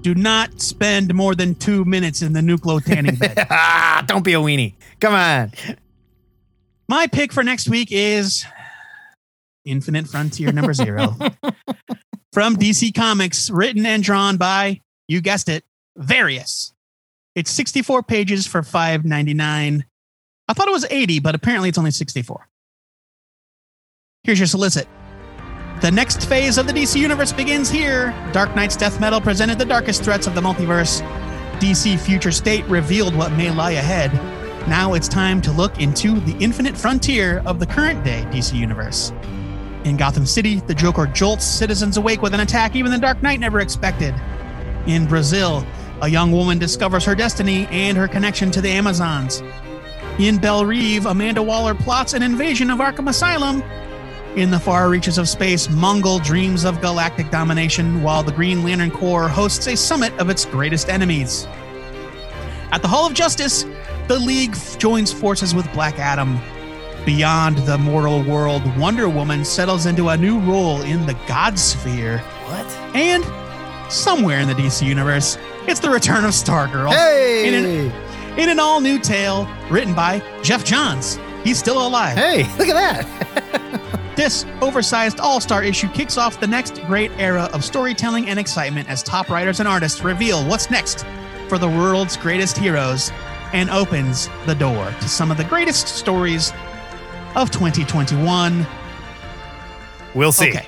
Do 0.03 0.13
not 0.13 0.61
spend 0.61 1.15
more 1.15 1.37
than 1.37 1.55
two 1.55 1.85
minutes 1.85 2.21
in 2.21 2.33
the 2.33 2.41
Nuklo 2.41 2.85
tanning 2.85 3.15
bed. 3.15 3.47
ah, 3.49 4.03
don't 4.09 4.25
be 4.25 4.33
a 4.33 4.39
weenie. 4.39 4.75
Come 4.99 5.15
on. 5.15 5.53
My 6.89 7.07
pick 7.07 7.33
for 7.33 7.43
next 7.43 7.69
week 7.69 7.89
is 7.91 8.45
Infinite 9.65 10.07
Frontier 10.07 10.53
number 10.53 10.75
zero 10.75 11.17
from 12.33 12.57
DC 12.57 12.95
Comics, 12.95 13.51
written 13.51 13.87
and 13.87 14.03
drawn 14.03 14.37
by, 14.37 14.81
you 15.09 15.21
guessed 15.21 15.49
it, 15.49 15.65
Various. 15.97 16.73
It's 17.35 17.51
64 17.51 18.03
pages 18.03 18.47
for 18.47 18.63
5.99. 18.63 19.83
I 20.47 20.53
thought 20.53 20.69
it 20.69 20.73
was 20.73 20.87
80, 20.91 21.21
but 21.21 21.35
apparently 21.35 21.69
it's 21.69 21.79
only 21.79 21.91
64. 21.91 22.49
Here's 24.25 24.39
your 24.39 24.47
solicit. 24.47 24.89
The 25.81 25.91
next 25.91 26.27
phase 26.29 26.59
of 26.59 26.67
the 26.67 26.73
DC 26.73 26.99
Universe 27.01 27.33
begins 27.33 27.69
here. 27.69 28.11
Dark 28.33 28.55
Nights 28.55 28.77
death 28.77 29.01
metal 29.01 29.21
presented 29.21 29.59
the 29.59 29.65
darkest 29.65 30.03
threats 30.03 30.27
of 30.27 30.35
the 30.35 30.41
multiverse. 30.41 31.03
DC 31.59 31.99
Future 32.01 32.31
State 32.31 32.65
revealed 32.67 33.15
what 33.15 33.33
may 33.33 33.51
lie 33.51 33.73
ahead. 33.73 34.13
Now 34.69 34.95
it's 34.95 35.09
time 35.09 35.43
to 35.43 35.53
look 35.53 35.79
into 35.79 36.19
the 36.21 36.35
infinite 36.43 36.75
frontier 36.75 37.43
of 37.45 37.61
the 37.61 37.67
current 37.67 38.03
day 38.03 38.25
DC 38.31 38.55
Universe. 38.55 39.13
In 39.85 39.99
Gotham 39.99 40.25
City, 40.25 40.61
the 40.61 40.75
Joker 40.75 41.07
jolts 41.07 41.45
citizens 41.45 41.99
awake 41.99 42.23
with 42.23 42.33
an 42.33 42.41
attack 42.41 42.75
even 42.75 42.91
the 42.91 42.97
Dark 42.97 43.23
Knight 43.23 43.41
never 43.41 43.61
expected. 43.61 44.15
In 44.87 45.07
Brazil, 45.07 45.67
a 46.01 46.09
young 46.09 46.33
woman 46.33 46.59
discovers 46.59 47.05
her 47.05 47.15
destiny 47.15 47.67
and 47.71 47.95
her 47.99 48.09
connection 48.09 48.51
to 48.53 48.63
the 48.63 48.71
Amazons. 48.71 49.43
In 50.19 50.39
Belle 50.39 50.65
Reve, 50.65 51.05
Amanda 51.05 51.43
Waller 51.43 51.75
plots 51.75 52.15
an 52.15 52.23
invasion 52.23 52.71
of 52.71 52.79
Arkham 52.79 53.11
Asylum. 53.11 53.63
In 54.35 54.51
the 54.51 54.59
far 54.59 54.89
reaches 54.89 55.19
of 55.19 55.29
space, 55.29 55.67
Mongul 55.69 56.25
dreams 56.25 56.65
of 56.65 56.81
galactic 56.81 57.31
domination, 57.31 58.03
while 58.03 58.23
the 58.23 58.33
Green 58.33 58.65
Lantern 58.65 58.91
Corps 58.91 59.29
hosts 59.29 59.67
a 59.67 59.77
summit 59.77 60.13
of 60.19 60.31
its 60.31 60.47
greatest 60.47 60.89
enemies. 60.89 61.47
At 62.73 62.81
the 62.81 62.89
Hall 62.89 63.07
of 63.07 63.13
Justice, 63.13 63.67
the 64.09 64.19
League 64.19 64.57
joins 64.79 65.13
forces 65.13 65.55
with 65.55 65.71
Black 65.73 65.99
Adam. 65.99 66.39
Beyond 67.07 67.59
the 67.59 67.79
mortal 67.79 68.23
world, 68.23 68.63
Wonder 68.79 69.09
Woman 69.09 69.45
settles 69.45 69.87
into 69.87 70.09
a 70.09 70.17
new 70.17 70.41
role 70.41 70.83
in 70.83 71.07
the 71.07 71.15
God 71.27 71.59
Sphere. 71.59 72.19
What? 72.47 72.67
And 72.95 73.25
somewhere 73.93 74.41
in 74.41 74.49
the 74.49 74.55
DC 74.55 74.87
universe, 74.87 75.39
it's 75.67 75.81
the 75.81 75.91
return 75.91 76.25
of 76.25 76.31
Stargirl. 76.31 76.93
Hey! 76.93 77.49
In 77.49 77.55
an, 77.55 78.39
in 78.39 78.49
an 78.49 78.59
all 78.59 78.81
new 78.81 78.99
tale 78.99 79.49
written 79.71 79.95
by 79.95 80.23
Geoff 80.43 80.65
Johns. 80.65 81.19
He's 81.43 81.59
still 81.59 81.87
alive. 81.87 82.17
Hey, 82.17 82.45
look 82.59 82.69
at 82.69 82.75
that. 83.07 83.35
This 84.17 84.47
oversized 84.61 85.19
all 85.19 85.41
star 85.41 85.65
issue 85.65 85.89
kicks 85.89 86.17
off 86.17 86.39
the 86.39 86.47
next 86.47 86.81
great 86.87 87.11
era 87.19 87.51
of 87.53 87.65
storytelling 87.65 88.29
and 88.29 88.39
excitement 88.39 88.89
as 88.89 89.03
top 89.03 89.29
writers 89.29 89.59
and 89.59 89.69
artists 89.69 90.03
reveal 90.03 90.47
what's 90.47 90.71
next 90.71 91.05
for 91.49 91.59
the 91.59 91.69
world's 91.69 92.17
greatest 92.17 92.57
heroes 92.57 93.11
and 93.55 93.71
opens 93.71 94.29
the 94.47 94.55
door 94.55 94.93
to 95.01 95.09
some 95.09 95.31
of 95.31 95.37
the 95.37 95.45
greatest 95.45 95.87
stories 95.87 96.53
of 97.37 97.51
2021. 97.53 98.67
We'll 100.15 100.33
see. 100.33 100.59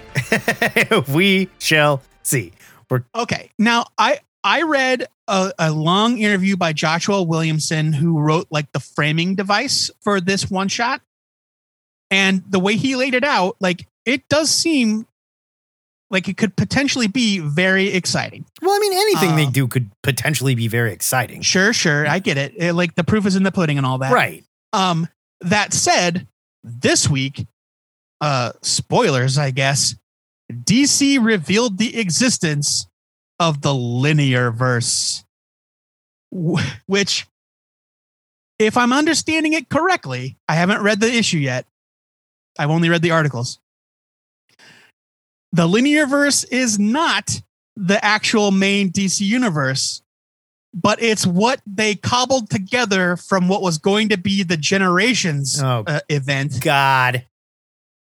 we 1.12 1.50
shall 1.58 2.00
see. 2.22 2.52
We're 2.88 3.02
Okay. 3.14 3.50
Now 3.58 3.86
I 3.98 4.20
I 4.42 4.62
read 4.62 5.08
a, 5.26 5.52
a 5.58 5.72
long 5.72 6.18
interview 6.18 6.56
by 6.56 6.72
Joshua 6.72 7.22
Williamson 7.22 7.92
who 7.92 8.20
wrote 8.20 8.46
like 8.50 8.70
the 8.70 8.80
framing 8.80 9.34
device 9.34 9.90
for 10.00 10.20
this 10.20 10.48
one 10.48 10.68
shot. 10.68 11.02
And 12.08 12.44
the 12.48 12.60
way 12.60 12.76
he 12.76 12.94
laid 12.94 13.14
it 13.14 13.24
out, 13.24 13.56
like 13.58 13.88
it 14.04 14.28
does 14.28 14.48
seem 14.48 15.08
like 16.10 16.28
it 16.28 16.36
could 16.36 16.56
potentially 16.56 17.08
be 17.08 17.38
very 17.40 17.88
exciting. 17.92 18.44
well. 18.62 18.74
I 18.74 18.78
mean, 18.78 18.92
anything 18.92 19.36
they 19.36 19.46
Uh, 19.46 19.50
do 19.50 19.66
could 19.68 19.90
potentially 20.02 20.54
be 20.54 20.68
very 20.68 20.92
exciting. 20.92 21.42
Sure, 21.42 21.72
sure. 21.72 22.06
I 22.06 22.18
get 22.20 22.36
it. 22.38 22.54
It- 22.56 22.74
Like 22.74 22.94
the 22.94 23.04
proof 23.04 23.26
is 23.26 23.34
in 23.36 23.42
the 23.42 23.50
pudding 23.52 23.76
and 23.78 23.86
all 23.86 23.98
that. 23.98 24.12
Right. 24.12 24.44
Um, 24.72 25.08
that 25.40 25.72
said, 25.72 26.28
this 26.62 27.08
week, 27.08 27.46
uh, 28.20 28.52
spoilers, 28.62 29.36
I 29.38 29.50
guess, 29.50 29.94
DC 30.52 31.18
revealed 31.18 31.78
the 31.78 31.98
existence 31.98 32.86
of 33.40 33.62
the 33.62 33.74
linear 33.74 34.50
verse, 34.50 35.24
which, 36.86 37.26
if 38.58 38.76
I'm 38.76 38.92
understanding 38.92 39.52
it 39.52 39.68
correctly, 39.68 40.38
I 40.48 40.54
haven't 40.54 40.82
read 40.82 41.00
the 41.00 41.12
issue 41.12 41.38
yet. 41.38 41.66
I've 42.58 42.70
only 42.70 42.88
read 42.88 43.02
the 43.02 43.10
articles. 43.10 43.58
The 45.52 45.66
linear 45.66 46.06
verse 46.06 46.44
is 46.44 46.78
not 46.78 47.40
the 47.76 48.02
actual 48.04 48.50
main 48.50 48.90
DC 48.90 49.20
universe 49.20 50.02
but 50.78 51.00
it's 51.02 51.26
what 51.26 51.62
they 51.66 51.94
cobbled 51.94 52.50
together 52.50 53.16
from 53.16 53.48
what 53.48 53.62
was 53.62 53.78
going 53.78 54.10
to 54.10 54.18
be 54.18 54.42
the 54.42 54.58
generations 54.58 55.62
Oh. 55.62 55.84
uh, 55.86 56.00
event 56.10 56.60
God. 56.60 57.26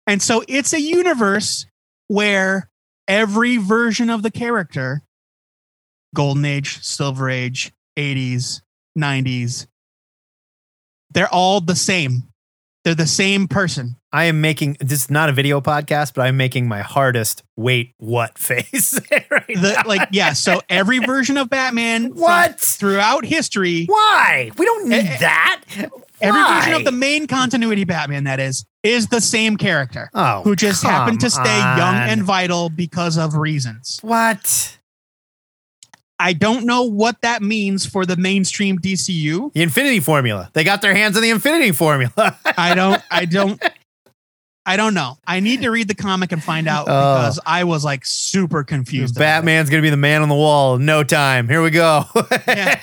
and 0.07 0.21
so 0.21 0.43
it's 0.47 0.73
a 0.73 0.81
universe 0.81 1.67
where 2.07 2.69
every 3.07 3.57
version 3.57 4.09
of 4.09 4.23
the 4.23 4.31
character 4.31 5.03
golden 6.15 6.45
age 6.45 6.81
silver 6.83 7.29
age 7.29 7.71
80s 7.97 8.61
90s 8.97 9.67
they're 11.11 11.31
all 11.33 11.61
the 11.61 11.75
same 11.75 12.23
they're 12.83 12.95
the 12.95 13.05
same 13.05 13.47
person 13.47 13.97
I 14.17 14.23
am 14.23 14.41
making 14.41 14.77
this 14.79 15.03
is 15.03 15.09
not 15.11 15.29
a 15.29 15.31
video 15.31 15.61
podcast, 15.61 16.15
but 16.15 16.23
I'm 16.23 16.37
making 16.37 16.67
my 16.67 16.81
hardest 16.81 17.43
wait 17.55 17.93
what 17.97 18.37
face 18.39 18.99
right 19.29 19.45
the, 19.47 19.73
now. 19.75 19.83
like 19.85 20.09
yeah 20.11 20.33
so 20.33 20.59
every 20.69 20.97
version 20.97 21.37
of 21.37 21.51
batman 21.51 22.15
What? 22.15 22.59
throughout 22.59 23.25
history 23.25 23.85
Why? 23.85 24.49
We 24.57 24.65
don't 24.65 24.89
need 24.89 25.05
that. 25.19 25.61
every 26.19 26.41
Why? 26.41 26.57
version 26.59 26.73
of 26.73 26.83
the 26.83 26.91
main 26.91 27.27
continuity 27.27 27.83
batman 27.83 28.23
that 28.23 28.39
is 28.39 28.65
is 28.81 29.05
the 29.07 29.21
same 29.21 29.55
character 29.55 30.09
Oh, 30.15 30.41
who 30.41 30.55
just 30.55 30.81
happened 30.81 31.19
to 31.19 31.29
stay 31.29 31.59
young 31.59 31.93
and 31.95 32.23
vital 32.23 32.69
because 32.69 33.17
of 33.19 33.35
reasons. 33.35 33.99
what? 34.01 34.73
I 36.19 36.33
don't 36.33 36.65
know 36.65 36.81
what 36.81 37.21
that 37.21 37.43
means 37.43 37.85
for 37.85 38.03
the 38.03 38.15
mainstream 38.15 38.79
DCU. 38.79 39.53
The 39.53 39.61
Infinity 39.61 39.99
Formula. 39.99 40.49
They 40.53 40.63
got 40.63 40.81
their 40.81 40.95
hands 40.95 41.15
on 41.15 41.21
the 41.21 41.29
Infinity 41.29 41.71
Formula. 41.73 42.35
I 42.57 42.73
don't 42.73 43.03
I 43.11 43.25
don't 43.25 43.61
I 44.67 44.75
don't 44.77 44.93
know. 44.93 45.17
I 45.25 45.39
need 45.39 45.61
to 45.61 45.69
read 45.71 45.87
the 45.87 45.95
comic 45.95 46.31
and 46.33 46.43
find 46.43 46.67
out 46.67 46.81
Oh. 46.89 47.15
because 47.15 47.39
I 47.45 47.63
was 47.63 47.85
like 47.85 48.05
super 48.05 48.63
confused. 48.63 49.15
Batman's 49.15 49.69
gonna 49.69 49.81
be 49.81 49.89
the 49.89 49.97
man 49.97 50.21
on 50.21 50.29
the 50.29 50.35
wall. 50.35 50.75
in 50.75 50.85
No 50.85 51.03
time. 51.03 51.47
Here 51.47 51.61
we 51.63 51.69
go. 51.71 52.03
Yeah. 52.47 52.79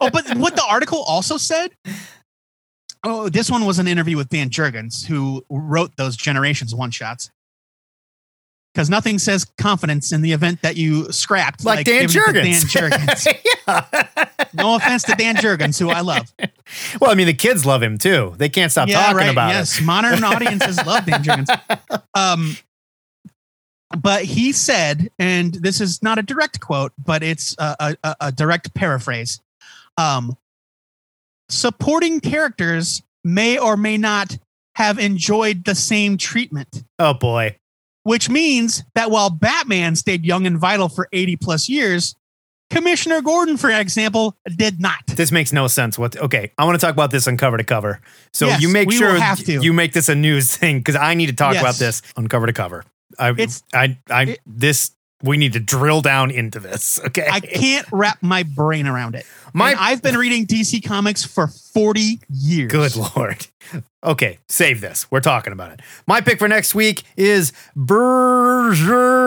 oh, 0.00 0.10
but 0.10 0.36
what 0.36 0.56
the 0.56 0.64
article 0.68 1.02
also 1.06 1.36
said. 1.36 1.68
Oh, 3.04 3.28
this 3.28 3.50
one 3.50 3.64
was 3.66 3.78
an 3.78 3.88
interview 3.88 4.16
with 4.16 4.28
Dan 4.28 4.48
Jurgens, 4.50 5.04
who 5.06 5.44
wrote 5.50 5.96
those 5.96 6.16
Generations 6.16 6.74
one 6.74 6.90
shots. 6.90 7.30
Because 8.72 8.88
nothing 8.88 9.18
says 9.18 9.44
confidence 9.58 10.12
in 10.12 10.22
the 10.22 10.32
event 10.32 10.62
that 10.62 10.76
you 10.76 11.12
scrapped, 11.12 11.62
like, 11.62 11.84
Dan 11.84 12.04
it 12.04 12.10
to 12.10 12.18
Jurgens. 12.18 12.72
Dan 12.72 12.90
Jurgens. 12.90 13.40
yeah. 13.68 14.28
No 14.54 14.76
offense 14.76 15.02
to 15.04 15.14
Dan 15.14 15.36
Jurgens, 15.36 15.78
who 15.78 15.90
I 15.90 16.00
love. 16.00 16.32
Well, 17.00 17.10
I 17.10 17.14
mean, 17.14 17.26
the 17.26 17.34
kids 17.34 17.66
love 17.66 17.82
him 17.82 17.98
too. 17.98 18.34
They 18.38 18.48
can't 18.48 18.72
stop 18.72 18.88
talking 18.88 19.28
about 19.28 19.50
him. 19.50 19.56
yes, 19.58 19.78
it. 19.78 19.84
modern 19.84 20.24
audiences 20.24 20.84
love 20.86 21.04
Dan 21.04 21.22
Jurgens. 21.22 21.48
Um, 22.14 22.56
but 23.98 24.24
he 24.24 24.52
said, 24.52 25.10
and 25.18 25.54
this 25.54 25.80
is 25.80 26.02
not 26.02 26.18
a 26.18 26.22
direct 26.22 26.60
quote, 26.60 26.92
but 27.02 27.22
it's 27.22 27.54
a, 27.58 27.96
a, 28.02 28.16
a 28.20 28.32
direct 28.32 28.74
paraphrase. 28.74 29.40
Um, 29.96 30.36
supporting 31.48 32.20
characters 32.20 33.02
may 33.24 33.58
or 33.58 33.76
may 33.76 33.98
not 33.98 34.38
have 34.74 34.98
enjoyed 34.98 35.64
the 35.64 35.74
same 35.74 36.16
treatment, 36.16 36.84
Oh 36.98 37.14
boy. 37.14 37.56
Which 38.04 38.28
means 38.28 38.82
that 38.94 39.10
while 39.10 39.30
Batman 39.30 39.96
stayed 39.96 40.24
young 40.24 40.46
and 40.46 40.58
vital 40.58 40.88
for 40.88 41.08
80 41.12 41.36
plus 41.36 41.68
years, 41.68 42.14
Commissioner 42.70 43.20
Gordon, 43.20 43.56
for 43.58 43.70
example, 43.70 44.34
did 44.56 44.80
not. 44.80 45.06
This 45.06 45.30
makes 45.30 45.52
no 45.52 45.66
sense. 45.66 45.98
What? 45.98 46.16
Okay, 46.16 46.52
I 46.56 46.64
want 46.64 46.80
to 46.80 46.84
talk 46.84 46.94
about 46.94 47.10
this 47.10 47.28
on 47.28 47.36
cover 47.36 47.58
to 47.58 47.64
cover. 47.64 48.00
So 48.32 48.46
Yes, 48.46 48.62
you 48.62 48.70
make 48.70 48.90
sure 48.90 49.12
will 49.12 49.20
have 49.20 49.38
to. 49.44 49.60
you 49.62 49.72
make 49.74 49.92
this 49.92 50.08
a 50.08 50.14
news 50.14 50.56
thing 50.56 50.78
because 50.78 50.96
I 50.96 51.12
need 51.14 51.26
to 51.26 51.34
talk 51.34 51.52
Yes. 51.54 51.62
about 51.62 51.74
this 51.76 52.00
on 52.16 52.28
cover 52.28 52.46
to 52.46 52.52
cover. 52.54 52.84
I, 53.18 53.30
It's- 53.30 53.62
I, 53.74 53.98
I, 54.08 54.22
it- 54.22 54.40
this. 54.46 54.92
We 55.22 55.36
need 55.36 55.52
to 55.52 55.60
drill 55.60 56.00
down 56.02 56.30
into 56.30 56.58
this. 56.58 56.98
Okay. 57.06 57.26
I 57.30 57.40
can't 57.40 57.86
wrap 57.92 58.18
my 58.22 58.42
brain 58.42 58.86
around 58.86 59.14
it. 59.14 59.24
My- 59.54 59.70
And 59.70 59.78
I've 59.80 60.02
been 60.02 60.16
reading 60.16 60.46
DC 60.46 60.84
Comics 60.84 61.24
for 61.24 61.46
40 61.46 62.20
years. 62.28 62.70
Good 62.72 62.96
lord. 62.96 63.46
Okay, 64.04 64.38
save 64.48 64.80
this. 64.80 65.08
We're 65.12 65.20
talking 65.20 65.52
about 65.52 65.70
it. 65.72 65.80
My 66.08 66.20
pick 66.20 66.38
for 66.40 66.48
next 66.48 66.74
week 66.74 67.04
is 67.16 67.52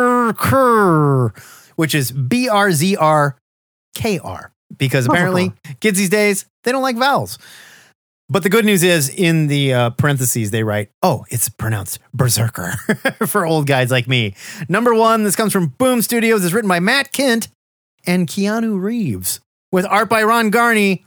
Berserker, 0.06 1.34
which 1.76 1.96
is 1.96 2.12
B 2.12 2.50
R 2.50 2.72
Z 2.72 2.96
R 2.98 3.38
K 3.96 4.20
R, 4.20 4.52
because 4.78 5.06
apparently 5.08 5.54
kids 5.80 5.98
these 5.98 6.10
days 6.10 6.46
they 6.64 6.72
don't 6.72 6.82
like 6.82 6.98
vowels. 6.98 7.38
But 8.28 8.42
the 8.42 8.50
good 8.50 8.66
news 8.66 8.82
is, 8.82 9.08
in 9.10 9.48
the 9.48 9.74
uh, 9.74 9.90
parentheses, 9.92 10.52
they 10.52 10.64
write, 10.64 10.90
"Oh, 11.04 11.26
it's 11.30 11.50
pronounced 11.50 12.00
Berserker" 12.14 12.72
for 13.28 13.46
old 13.46 13.68
guys 13.68 13.92
like 13.92 14.08
me. 14.08 14.34
Number 14.68 14.94
one, 14.96 15.24
this 15.24 15.36
comes 15.36 15.54
from 15.54 15.68
Boom 15.68 16.02
Studios. 16.02 16.44
It's 16.44 16.54
written 16.54 16.70
by 16.70 16.80
Matt 16.80 17.14
Kindt 17.14 17.50
and 18.08 18.28
Keanu 18.28 18.82
Reeves, 18.82 19.42
with 19.72 19.86
art 19.86 20.10
by 20.10 20.24
Ron 20.24 20.50
Garney, 20.50 21.06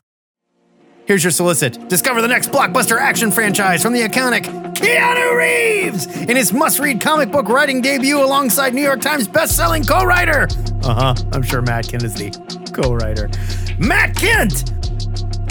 Here's 1.09 1.25
your 1.25 1.31
solicit. 1.31 1.89
Discover 1.89 2.21
the 2.21 2.29
next 2.29 2.51
blockbuster 2.51 3.01
action 3.01 3.31
franchise 3.31 3.83
from 3.83 3.95
the 3.95 4.03
iconic 4.03 4.45
Keanu 4.75 5.39
Reeves 5.39 6.05
in 6.29 6.37
his 6.37 6.53
must-read 6.53 7.01
comic 7.01 7.33
book 7.33 7.49
writing 7.49 7.81
debut 7.81 8.23
alongside 8.23 8.75
New 8.75 8.83
York 8.83 9.01
Times 9.01 9.27
best-selling 9.27 9.85
co-writer. 9.85 10.49
Uh-huh. 10.83 11.15
I'm 11.33 11.43
sure 11.43 11.63
Matt 11.63 11.87
Kindt 11.87 12.05
is 12.05 12.13
the 12.13 12.31
co-writer. 12.75 13.31
Matt 13.79 14.17
Kindt 14.17 14.78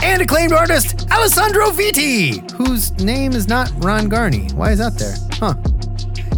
and 0.04 0.22
acclaimed 0.22 0.54
artist 0.54 1.10
Alessandro 1.12 1.70
Vitti, 1.70 2.50
whose 2.52 2.92
name 3.04 3.34
is 3.34 3.48
not 3.48 3.72
Ron 3.84 4.08
Garney. 4.10 4.52
Why 4.54 4.72
is 4.72 4.80
that 4.80 4.98
there? 4.98 5.16
Huh. 5.34 5.56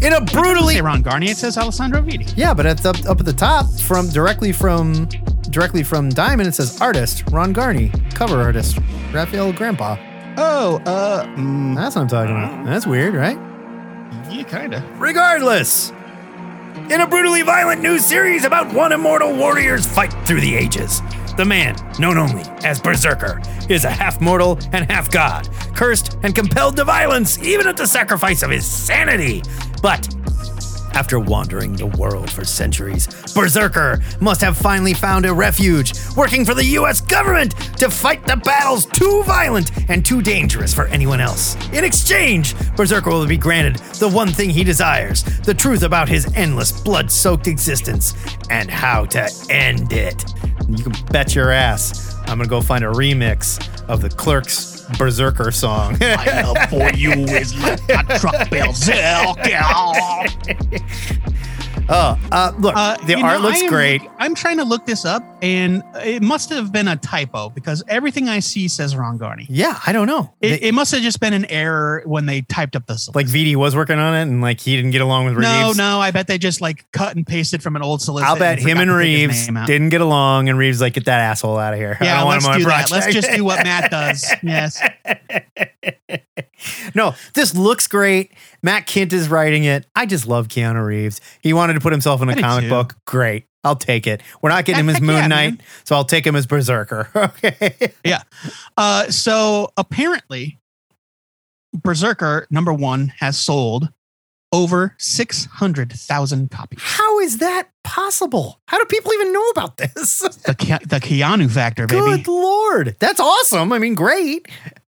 In 0.02 0.14
a 0.14 0.22
brutally 0.22 0.76
say 0.76 0.82
Ron 0.82 1.04
Garney. 1.04 1.30
It 1.30 1.38
says 1.38 1.58
Alessandro 1.58 2.02
Vitti. 2.02 2.32
yeah, 2.38 2.54
but 2.54 2.66
it's 2.66 2.86
up 2.86 2.98
up 3.06 3.20
at 3.20 3.26
the 3.26 3.34
top 3.34 3.66
from 3.82 4.08
directly 4.10 4.52
from 4.52 5.08
directly 5.50 5.84
from 5.84 6.10
Diamond. 6.10 6.48
It 6.48 6.54
says 6.56 6.80
artist 6.82 7.24
Ron 7.32 7.54
Garney, 7.54 7.92
cover 8.16 8.42
artist 8.42 8.78
Rafael 9.12 9.52
Grampá. 9.54 9.98
Oh, 10.38 10.78
uh, 10.86 11.26
mm, 11.36 11.76
That's 11.76 11.96
what 11.96 12.04
I'm 12.04 12.08
talking 12.08 12.36
about. 12.36 12.66
That's 12.66 12.88
weird, 12.88 13.14
right? 13.14 13.38
yeah, 14.32 14.44
kind 14.44 14.74
of. 14.74 14.84
Regardless, 15.00 15.92
in 16.90 17.02
a 17.02 17.08
brutally 17.08 17.44
violent 17.44 17.82
new 17.82 18.00
series 18.00 18.46
about 18.46 18.74
one 18.74 18.92
immortal 18.92 19.36
warrior's 19.36 19.86
fight 19.86 20.12
through 20.26 20.42
the 20.42 20.56
ages, 20.56 21.02
the 21.38 21.46
man, 21.46 21.76
known 22.00 22.18
only 22.18 22.44
as 22.66 22.82
Berserker, 22.82 23.40
is 23.70 23.86
a 23.86 23.90
half 23.90 24.20
mortal 24.20 24.58
and 24.74 24.90
half 24.90 25.12
god, 25.12 25.48
cursed 25.76 26.18
and 26.24 26.34
compelled 26.34 26.76
to 26.78 26.84
violence 26.84 27.38
even 27.44 27.68
at 27.68 27.78
the 27.78 27.86
sacrifice 27.86 28.42
of 28.42 28.50
his 28.50 28.66
sanity. 28.66 29.44
But 29.84 30.08
after 30.94 31.20
wandering 31.20 31.74
the 31.74 31.86
world 31.86 32.30
for 32.30 32.46
centuries, 32.46 33.08
Berserker 33.34 34.00
must 34.20 34.42
have 34.42 34.58
finally 34.58 34.94
found 34.94 35.26
a 35.26 35.34
refuge, 35.34 35.94
working 36.16 36.46
for 36.46 36.54
the 36.54 36.66
US 36.66 37.02
government 37.02 37.52
to 37.78 37.90
fight 37.90 38.26
the 38.26 38.38
battles 38.38 38.86
too 38.86 39.24
violent 39.24 39.72
and 39.90 40.06
too 40.06 40.22
dangerous 40.22 40.74
for 40.74 40.86
anyone 40.88 41.20
else. 41.20 41.56
In 41.74 41.84
exchange, 41.84 42.56
Berserker 42.76 43.10
will 43.10 43.28
be 43.28 43.38
granted 43.38 43.78
the 43.96 44.10
one 44.10 44.30
thing 44.30 44.50
he 44.50 44.64
desires 44.64 45.24
the 45.44 45.54
truth 45.54 45.84
about 45.84 46.10
his 46.10 46.32
endless, 46.36 46.72
blood 46.82 47.12
soaked 47.12 47.48
existence 47.48 48.14
and 48.50 48.70
how 48.70 49.06
to 49.06 49.30
end 49.50 49.92
it. 49.94 50.24
You 50.68 50.84
can 50.84 50.94
bet 51.12 51.34
your 51.36 51.52
ass 51.52 52.10
I'm 52.30 52.38
gonna 52.38 52.48
go 52.48 52.62
find 52.62 52.84
a 52.84 52.88
remix 52.88 53.58
of 53.90 54.02
the 54.02 54.10
Clerks 54.10 54.79
Berserker 54.98 55.52
song. 55.52 55.98
My 56.00 56.42
love 56.42 56.70
for 56.70 56.90
you 56.98 57.12
is 57.12 57.56
like 57.62 57.82
a 57.90 58.20
truck 58.20 58.50
berserker. 58.50 59.46
oh, 61.90 62.20
uh, 62.32 62.52
look, 62.60 62.76
Uh, 62.76 62.98
the 63.06 63.14
you 63.14 63.18
know, 63.18 63.24
art 63.26 63.42
looks 63.42 63.62
am- 63.62 63.70
great. 63.70 64.02
I'm 64.20 64.36
trying 64.36 64.58
to 64.58 64.64
look 64.64 64.86
this 64.86 65.06
up, 65.06 65.24
and 65.42 65.84
it 65.96 66.22
must 66.22 66.50
have 66.50 66.72
been 66.72 66.88
a 66.88 66.96
typo 66.98 67.50
because 67.50 67.84
everything 67.88 68.28
I 68.30 68.40
see 68.40 68.68
says 68.68 68.96
Ron 68.96 69.18
Garney. 69.18 69.46
Yeah, 69.50 69.80
I 69.86 69.92
don't 69.92 70.08
know. 70.08 70.34
It, 70.42 70.64
it 70.64 70.74
must 70.74 70.92
have 70.92 71.02
just 71.02 71.20
been 71.20 71.34
an 71.34 71.46
error 71.46 72.02
when 72.06 72.26
they 72.26 72.42
typed 72.42 72.76
up 72.76 72.86
this. 72.88 73.10
like 73.16 73.28
Vitti 73.28 73.56
was 73.56 73.76
working 73.76 73.98
on 74.00 74.14
it 74.16 74.24
and 74.24 74.42
like 74.42 74.60
he 74.60 74.76
didn't 74.76 74.92
get 74.92 75.02
along 75.02 75.26
with 75.26 75.36
Reeves. 75.36 75.48
no, 75.50 75.72
no, 75.74 76.00
I 76.00 76.12
bet 76.12 76.28
they 76.28 76.38
just 76.38 76.62
like 76.62 76.86
cut 76.92 77.16
and 77.16 77.26
pasted 77.26 77.64
from 77.64 77.76
an 77.76 77.82
old 77.82 78.02
solicit. 78.02 78.30
I'll 78.30 78.38
bet 78.38 78.60
him 78.60 78.78
and 78.78 78.90
take 78.90 79.30
his 79.30 79.48
Reeves 79.48 79.68
didn't 79.68 79.90
get 79.90 80.02
along, 80.02 80.50
and 80.50 80.58
Reeves 80.58 80.82
like 80.82 80.94
get 80.94 81.06
that 81.06 81.20
asshole 81.20 81.58
out 81.58 81.74
of 81.74 81.80
here. 81.80 81.98
I 82.00 82.06
Yeah, 82.06 82.20
don't 82.22 82.30
let's 82.30 82.46
him 82.46 82.52
on 82.52 82.60
do 82.60 82.66
that. 82.66 82.92
Let's 82.92 83.14
just 83.14 83.32
do 83.32 83.44
what 83.44 83.64
Matt 83.64 83.90
does. 83.92 84.32
Yes. 84.44 84.82
no, 86.96 87.16
this 87.34 87.56
looks 87.56 87.88
great. 87.88 88.32
Matt 88.62 88.88
Kindt 88.88 89.14
is 89.14 89.30
writing 89.30 89.64
it. 89.64 89.86
I 89.96 90.06
just 90.06 90.28
love 90.28 90.48
Keanu 90.48 90.86
Reeves. 90.86 91.22
He 91.42 91.54
wanted 91.54 91.74
to 91.74 91.80
put 91.80 91.92
himself 91.94 92.22
in 92.22 92.30
a 92.30 92.34
I 92.34 92.42
comic 92.42 92.70
book. 92.70 92.96
Great. 93.06 93.46
I'll 93.64 93.76
take 93.76 94.08
it. 94.08 94.22
We're 94.42 94.50
not 94.50 94.66
getting 94.66 94.82
him 94.86 94.90
as 94.90 95.02
Moon 95.02 95.16
yeah, 95.16 95.28
Knight, 95.28 95.50
man. 95.50 95.62
so 95.84 95.96
I'll 95.96 96.06
take 96.06 96.26
him 96.26 96.36
as 96.36 96.46
Berserker. 96.46 97.10
Okay. 97.16 97.94
Yeah. 98.06 98.24
Uh, 98.78 99.10
so 99.12 99.72
apparently, 99.78 100.60
Berserker 101.74 102.48
number 102.50 102.74
one 102.74 103.14
has 103.20 103.38
sold 103.38 103.90
over 104.52 104.96
six 104.98 105.46
hundred 105.46 105.92
thousand 105.94 106.50
copies. 106.52 106.80
How 106.82 107.20
is 107.20 107.38
that 107.38 107.68
possible? 107.84 108.60
How 108.68 108.80
do 108.80 108.86
people 108.86 109.14
even 109.14 109.32
know 109.34 109.48
about 109.50 109.78
this? 109.78 110.22
The 110.46 110.56
Ke- 110.56 110.88
the 110.88 111.00
Keanu 111.00 111.52
factor, 111.52 111.86
baby. 111.86 112.24
Good 112.24 112.28
lord. 112.28 112.96
That's 113.00 113.20
awesome. 113.20 113.72
I 113.74 113.80
mean, 113.80 113.94
great. 113.94 114.48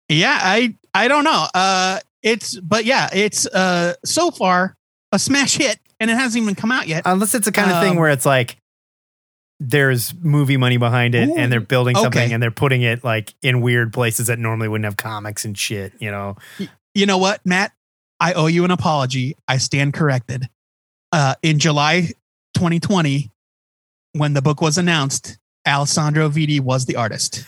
Yeah, 0.09 0.37
I 0.41 0.75
I 0.93 1.07
don't 1.07 1.23
know. 1.25 1.45
Uh, 1.53 1.99
it's 2.23 2.59
but 2.59 2.85
yeah, 2.85 3.09
it's 3.13 3.45
uh 3.47 3.93
so 4.03 4.31
far 4.31 4.75
a 5.11 5.19
smash 5.19 5.57
hit, 5.57 5.79
and 5.99 6.09
it 6.09 6.15
hasn't 6.15 6.41
even 6.41 6.55
come 6.55 6.71
out 6.71 6.87
yet. 6.87 7.03
Unless 7.05 7.35
it's 7.35 7.45
the 7.45 7.51
kind 7.51 7.71
of 7.71 7.81
thing 7.81 7.91
Um, 7.91 7.97
where 7.97 8.09
it's 8.09 8.25
like 8.25 8.57
there's 9.59 10.13
movie 10.15 10.57
money 10.57 10.77
behind 10.77 11.15
it 11.15 11.29
and 11.29 11.51
they're 11.51 11.61
building 11.61 11.95
something 11.95 12.21
okay. 12.21 12.33
and 12.33 12.43
they're 12.43 12.51
putting 12.51 12.81
it 12.81 13.03
like 13.03 13.33
in 13.41 13.61
weird 13.61 13.93
places 13.93 14.27
that 14.27 14.37
normally 14.39 14.67
wouldn't 14.67 14.85
have 14.85 14.97
comics 14.97 15.45
and 15.45 15.57
shit, 15.57 15.93
you 15.99 16.11
know. 16.11 16.35
you 16.93 17.05
know 17.05 17.17
what, 17.17 17.39
Matt? 17.45 17.71
I 18.19 18.33
owe 18.33 18.47
you 18.47 18.65
an 18.65 18.71
apology. 18.71 19.35
I 19.47 19.57
stand 19.57 19.93
corrected. 19.93 20.49
Uh, 21.11 21.35
in 21.41 21.59
July 21.59 22.09
2020, 22.55 23.31
when 24.13 24.33
the 24.33 24.41
book 24.41 24.61
was 24.61 24.77
announced, 24.77 25.37
Alessandro 25.67 26.29
Vitti 26.29 26.59
was 26.59 26.85
the 26.85 26.95
artist, 26.95 27.45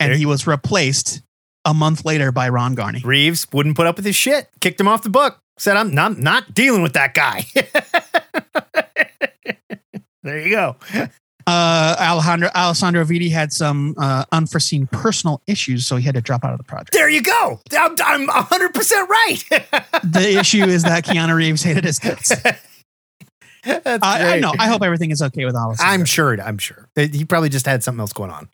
and 0.00 0.12
he 0.14 0.26
was 0.26 0.46
replaced 0.46 1.22
a 1.64 1.74
month 1.74 2.04
later 2.04 2.32
by 2.32 2.48
Ron 2.48 2.74
Garney. 2.74 3.04
Reeves 3.04 3.46
wouldn't 3.52 3.76
put 3.76 3.86
up 3.86 3.96
with 3.96 4.04
his 4.04 4.16
shit, 4.16 4.48
kicked 4.60 4.80
him 4.80 4.88
off 4.88 5.02
the 5.02 5.10
book, 5.10 5.38
said, 5.58 5.76
I'm 5.76 5.94
not, 5.94 6.18
not 6.18 6.54
dealing 6.54 6.82
with 6.82 6.94
that 6.94 7.14
guy. 7.14 7.46
there 10.22 10.40
you 10.40 10.50
go. 10.50 10.76
Uh, 11.46 11.94
Alejandro 12.00 12.48
Alessandro 12.54 13.04
Vitti 13.04 13.30
had 13.30 13.52
some 13.52 13.94
uh, 13.98 14.24
unforeseen 14.32 14.86
personal 14.86 15.42
issues, 15.46 15.86
so 15.86 15.96
he 15.96 16.04
had 16.04 16.14
to 16.14 16.22
drop 16.22 16.42
out 16.42 16.52
of 16.52 16.58
the 16.58 16.64
project. 16.64 16.92
There 16.92 17.08
you 17.08 17.22
go. 17.22 17.60
I'm, 17.78 17.94
I'm 18.02 18.28
100% 18.28 19.08
right. 19.08 19.44
The 20.04 20.38
issue 20.38 20.64
is 20.64 20.84
that 20.84 21.04
Keanu 21.04 21.34
Reeves 21.34 21.62
hated 21.62 21.84
his 21.84 21.98
guts. 21.98 22.32
I, 23.66 23.98
I 24.02 24.40
know. 24.40 24.52
I 24.58 24.68
hope 24.68 24.82
everything 24.82 25.10
is 25.10 25.22
okay 25.22 25.44
with 25.44 25.54
Alessandro. 25.54 25.92
I'm 25.92 26.04
sure. 26.04 26.40
I'm 26.40 26.58
sure. 26.58 26.88
He 26.96 27.24
probably 27.24 27.48
just 27.48 27.66
had 27.66 27.82
something 27.82 28.00
else 28.00 28.12
going 28.12 28.30
on, 28.30 28.48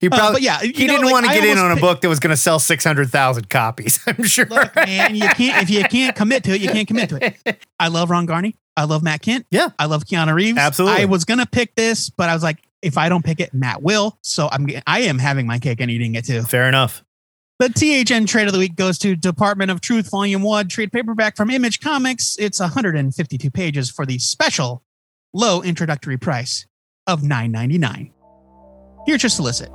He 0.00 0.08
Uh, 0.08 0.10
probably, 0.10 0.32
but 0.34 0.42
yeah, 0.42 0.60
he 0.60 0.86
know, 0.86 0.92
didn't 0.92 1.04
like, 1.04 1.12
want 1.12 1.26
to 1.26 1.32
get 1.32 1.44
in 1.44 1.58
on 1.58 1.76
a 1.76 1.80
book 1.80 2.00
that 2.00 2.08
was 2.08 2.20
going 2.20 2.30
to 2.30 2.36
sell 2.36 2.58
600,000 2.58 3.48
copies. 3.48 4.00
I'm 4.06 4.24
sure. 4.24 4.46
Look, 4.46 4.74
man, 4.76 5.14
you 5.14 5.28
can't 5.28 5.62
if 5.62 5.70
you 5.70 5.84
can't 5.84 6.14
commit 6.14 6.44
to 6.44 6.54
it, 6.54 6.60
you 6.60 6.68
can't 6.70 6.88
commit 6.88 7.08
to 7.10 7.24
it. 7.24 7.64
I 7.80 7.88
love 7.88 8.10
Ron 8.10 8.26
Garney. 8.26 8.56
I 8.76 8.84
love 8.84 9.02
Matt 9.02 9.22
Kindt. 9.22 9.44
Yeah. 9.50 9.70
I 9.78 9.86
love 9.86 10.04
Keanu 10.04 10.34
Reeves. 10.34 10.58
Absolutely. 10.58 11.02
I 11.02 11.04
was 11.06 11.24
gonna 11.24 11.46
pick 11.46 11.74
this, 11.74 12.10
but 12.10 12.28
I 12.28 12.34
was 12.34 12.42
like, 12.42 12.58
if 12.82 12.98
I 12.98 13.08
don't 13.08 13.24
pick 13.24 13.40
it, 13.40 13.54
Matt 13.54 13.82
will. 13.82 14.18
So 14.22 14.48
I'm 14.52 14.68
I 14.86 15.00
am 15.02 15.18
having 15.18 15.46
my 15.46 15.58
cake 15.58 15.80
and 15.80 15.90
eating 15.90 16.14
it 16.14 16.26
too. 16.26 16.42
Fair 16.42 16.68
enough. 16.68 17.02
The 17.58 17.70
THN 17.70 18.26
trade 18.26 18.48
of 18.48 18.52
the 18.52 18.58
week 18.58 18.76
goes 18.76 18.98
to 18.98 19.16
Department 19.16 19.70
of 19.70 19.80
Truth 19.80 20.10
Volume 20.10 20.42
1 20.42 20.68
trade 20.68 20.92
paperback 20.92 21.36
from 21.36 21.48
Image 21.48 21.80
Comics. 21.80 22.36
It's 22.38 22.60
152 22.60 23.50
pages 23.50 23.90
for 23.90 24.04
the 24.04 24.18
special 24.18 24.82
low 25.32 25.62
introductory 25.62 26.18
price 26.18 26.66
of 27.06 27.22
$9.99. 27.22 28.12
Here's 29.06 29.22
your 29.22 29.30
solicit. 29.30 29.70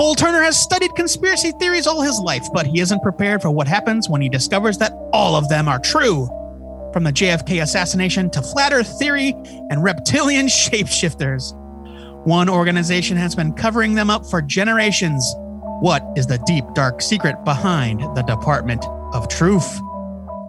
Cole 0.00 0.14
Turner 0.14 0.42
has 0.42 0.58
studied 0.58 0.94
conspiracy 0.94 1.52
theories 1.58 1.86
all 1.86 2.00
his 2.00 2.18
life, 2.20 2.48
but 2.54 2.64
he 2.64 2.80
isn't 2.80 3.02
prepared 3.02 3.42
for 3.42 3.50
what 3.50 3.68
happens 3.68 4.08
when 4.08 4.22
he 4.22 4.30
discovers 4.30 4.78
that 4.78 4.94
all 5.12 5.36
of 5.36 5.50
them 5.50 5.68
are 5.68 5.78
true. 5.78 6.24
From 6.94 7.04
the 7.04 7.12
JFK 7.12 7.62
assassination 7.62 8.30
to 8.30 8.40
flat 8.40 8.72
earth 8.72 8.98
theory 8.98 9.34
and 9.68 9.84
reptilian 9.84 10.46
shapeshifters. 10.46 11.54
One 12.26 12.48
organization 12.48 13.18
has 13.18 13.34
been 13.34 13.52
covering 13.52 13.94
them 13.94 14.08
up 14.08 14.24
for 14.24 14.40
generations. 14.40 15.22
What 15.80 16.02
is 16.16 16.26
the 16.26 16.38
deep, 16.46 16.64
dark 16.72 17.02
secret 17.02 17.36
behind 17.44 18.00
the 18.16 18.22
Department 18.22 18.82
of 19.12 19.28
Truth? 19.28 19.80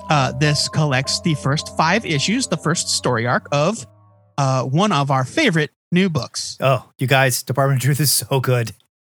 Uh, 0.10 0.32
this 0.32 0.70
collects 0.70 1.20
the 1.20 1.36
first 1.36 1.76
five 1.76 2.06
issues, 2.06 2.48
the 2.48 2.56
first 2.56 2.88
story 2.88 3.28
arc 3.28 3.50
of 3.52 3.86
uh, 4.38 4.64
one 4.64 4.94
of 4.94 5.12
our 5.12 5.26
favorite 5.26 5.72
new 5.92 6.10
books. 6.10 6.58
Oh, 6.62 6.90
you 6.98 7.06
guys, 7.06 7.44
Department 7.44 7.82
of 7.82 7.84
Truth 7.84 8.00
is 8.00 8.14
so 8.14 8.40
good. 8.40 8.72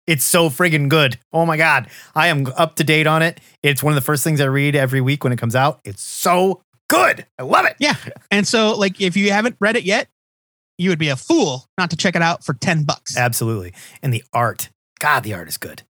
It's 0.06 0.24
so 0.24 0.48
friggin' 0.48 0.88
good. 0.88 1.18
Oh 1.32 1.44
my 1.44 1.56
God. 1.56 1.88
I 2.14 2.28
am 2.28 2.46
up 2.56 2.76
to 2.76 2.84
date 2.84 3.06
on 3.06 3.22
it. 3.22 3.40
It's 3.62 3.82
one 3.82 3.92
of 3.92 3.96
the 3.96 4.04
first 4.04 4.22
things 4.22 4.40
I 4.40 4.44
read 4.44 4.76
every 4.76 5.00
week 5.00 5.24
when 5.24 5.32
it 5.32 5.38
comes 5.38 5.56
out. 5.56 5.80
It's 5.84 6.02
so 6.02 6.62
good. 6.88 7.26
I 7.38 7.42
love 7.42 7.66
it. 7.66 7.76
Yeah. 7.78 7.96
And 8.30 8.46
so, 8.46 8.76
like, 8.76 9.00
if 9.00 9.16
you 9.16 9.32
haven't 9.32 9.56
read 9.60 9.76
it 9.76 9.84
yet, 9.84 10.08
you 10.78 10.90
would 10.90 10.98
be 10.98 11.08
a 11.08 11.16
fool 11.16 11.66
not 11.78 11.90
to 11.90 11.96
check 11.96 12.14
it 12.14 12.22
out 12.22 12.44
for 12.44 12.54
10 12.54 12.84
bucks. 12.84 13.16
Absolutely. 13.16 13.72
And 14.02 14.12
the 14.12 14.22
art. 14.32 14.68
God, 14.98 15.24
the 15.24 15.34
art 15.34 15.48
is 15.48 15.58
good. 15.58 15.82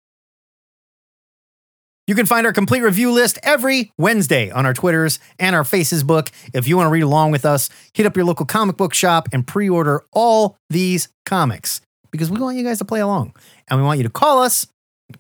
You 2.07 2.15
can 2.15 2.27
find 2.27 2.47
our 2.47 2.53
complete 2.53 2.83
review 2.83 3.11
list 3.11 3.37
every 3.43 3.91
Wednesday 3.99 4.49
on 4.51 4.65
our 4.65 4.73
Twitters 4.73 5.19
and 5.41 5.57
our 5.57 5.65
Faces 5.65 6.05
book. 6.05 6.31
If 6.55 6.69
you 6.69 6.77
want 6.77 6.87
to 6.87 6.93
read 6.93 7.03
along 7.03 7.33
with 7.33 7.45
us, 7.45 7.69
hit 7.95 8.07
up 8.07 8.17
your 8.17 8.25
local 8.25 8.47
comic 8.47 8.77
book 8.77 8.95
shop 8.95 9.29
and 9.33 9.45
pre 9.45 9.69
order 9.69 10.05
all 10.13 10.57
these 10.71 11.09
comics 11.25 11.81
because 12.17 12.31
we 12.31 12.39
want 12.41 12.57
you 12.57 12.65
guys 12.65 12.79
to 12.79 12.85
play 12.85 13.01
along. 13.01 13.35
And 13.69 13.79
we 13.79 13.85
want 13.87 13.99
you 13.99 14.05
to 14.05 14.11
call 14.11 14.43
us 14.43 14.67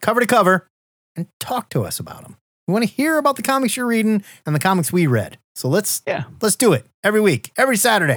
cover 0.00 0.20
to 0.20 0.26
cover 0.26 0.66
and 1.14 1.26
talk 1.38 1.68
to 1.70 1.82
us 1.82 2.00
about 2.00 2.22
them. 2.22 2.36
We 2.66 2.72
want 2.72 2.84
to 2.84 2.90
hear 2.90 3.18
about 3.18 3.36
the 3.36 3.42
comics 3.42 3.76
you're 3.76 3.86
reading 3.86 4.24
and 4.44 4.54
the 4.54 4.58
comics 4.58 4.92
we 4.92 5.06
read. 5.06 5.38
So 5.54 5.68
let's 5.68 6.02
Yeah. 6.06 6.24
let's 6.42 6.56
do 6.56 6.72
it 6.72 6.86
every 7.04 7.20
week, 7.20 7.52
every 7.56 7.76
Saturday. 7.76 8.16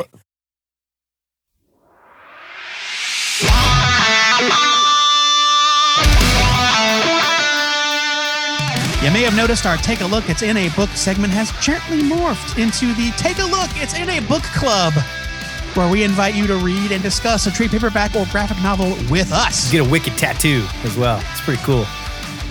You 9.01 9.11
may 9.11 9.21
have 9.23 9.33
noticed 9.35 9.65
our 9.65 9.77
Take 9.77 10.01
a 10.01 10.05
Look, 10.05 10.29
It's 10.29 10.41
in 10.41 10.57
a 10.57 10.67
Book 10.75 10.89
segment 10.89 11.31
has 11.31 11.51
gently 11.65 12.01
morphed 12.01 12.61
into 12.61 12.93
the 12.95 13.11
Take 13.17 13.39
a 13.39 13.45
Look, 13.45 13.69
It's 13.75 13.93
in 13.97 14.09
a 14.09 14.19
Book 14.19 14.43
Club. 14.43 14.93
Where 15.75 15.91
we 15.91 16.03
invite 16.03 16.35
you 16.35 16.47
to 16.47 16.55
read 16.57 16.91
and 16.91 17.01
discuss 17.01 17.47
a 17.47 17.51
trade 17.51 17.71
paperback 17.71 18.15
or 18.15 18.25
graphic 18.31 18.61
novel 18.61 18.89
with 19.09 19.31
us. 19.31 19.71
Get 19.71 19.85
a 19.85 19.89
wicked 19.89 20.17
tattoo 20.17 20.65
as 20.83 20.97
well. 20.97 21.19
It's 21.31 21.41
pretty 21.41 21.61
cool. 21.63 21.85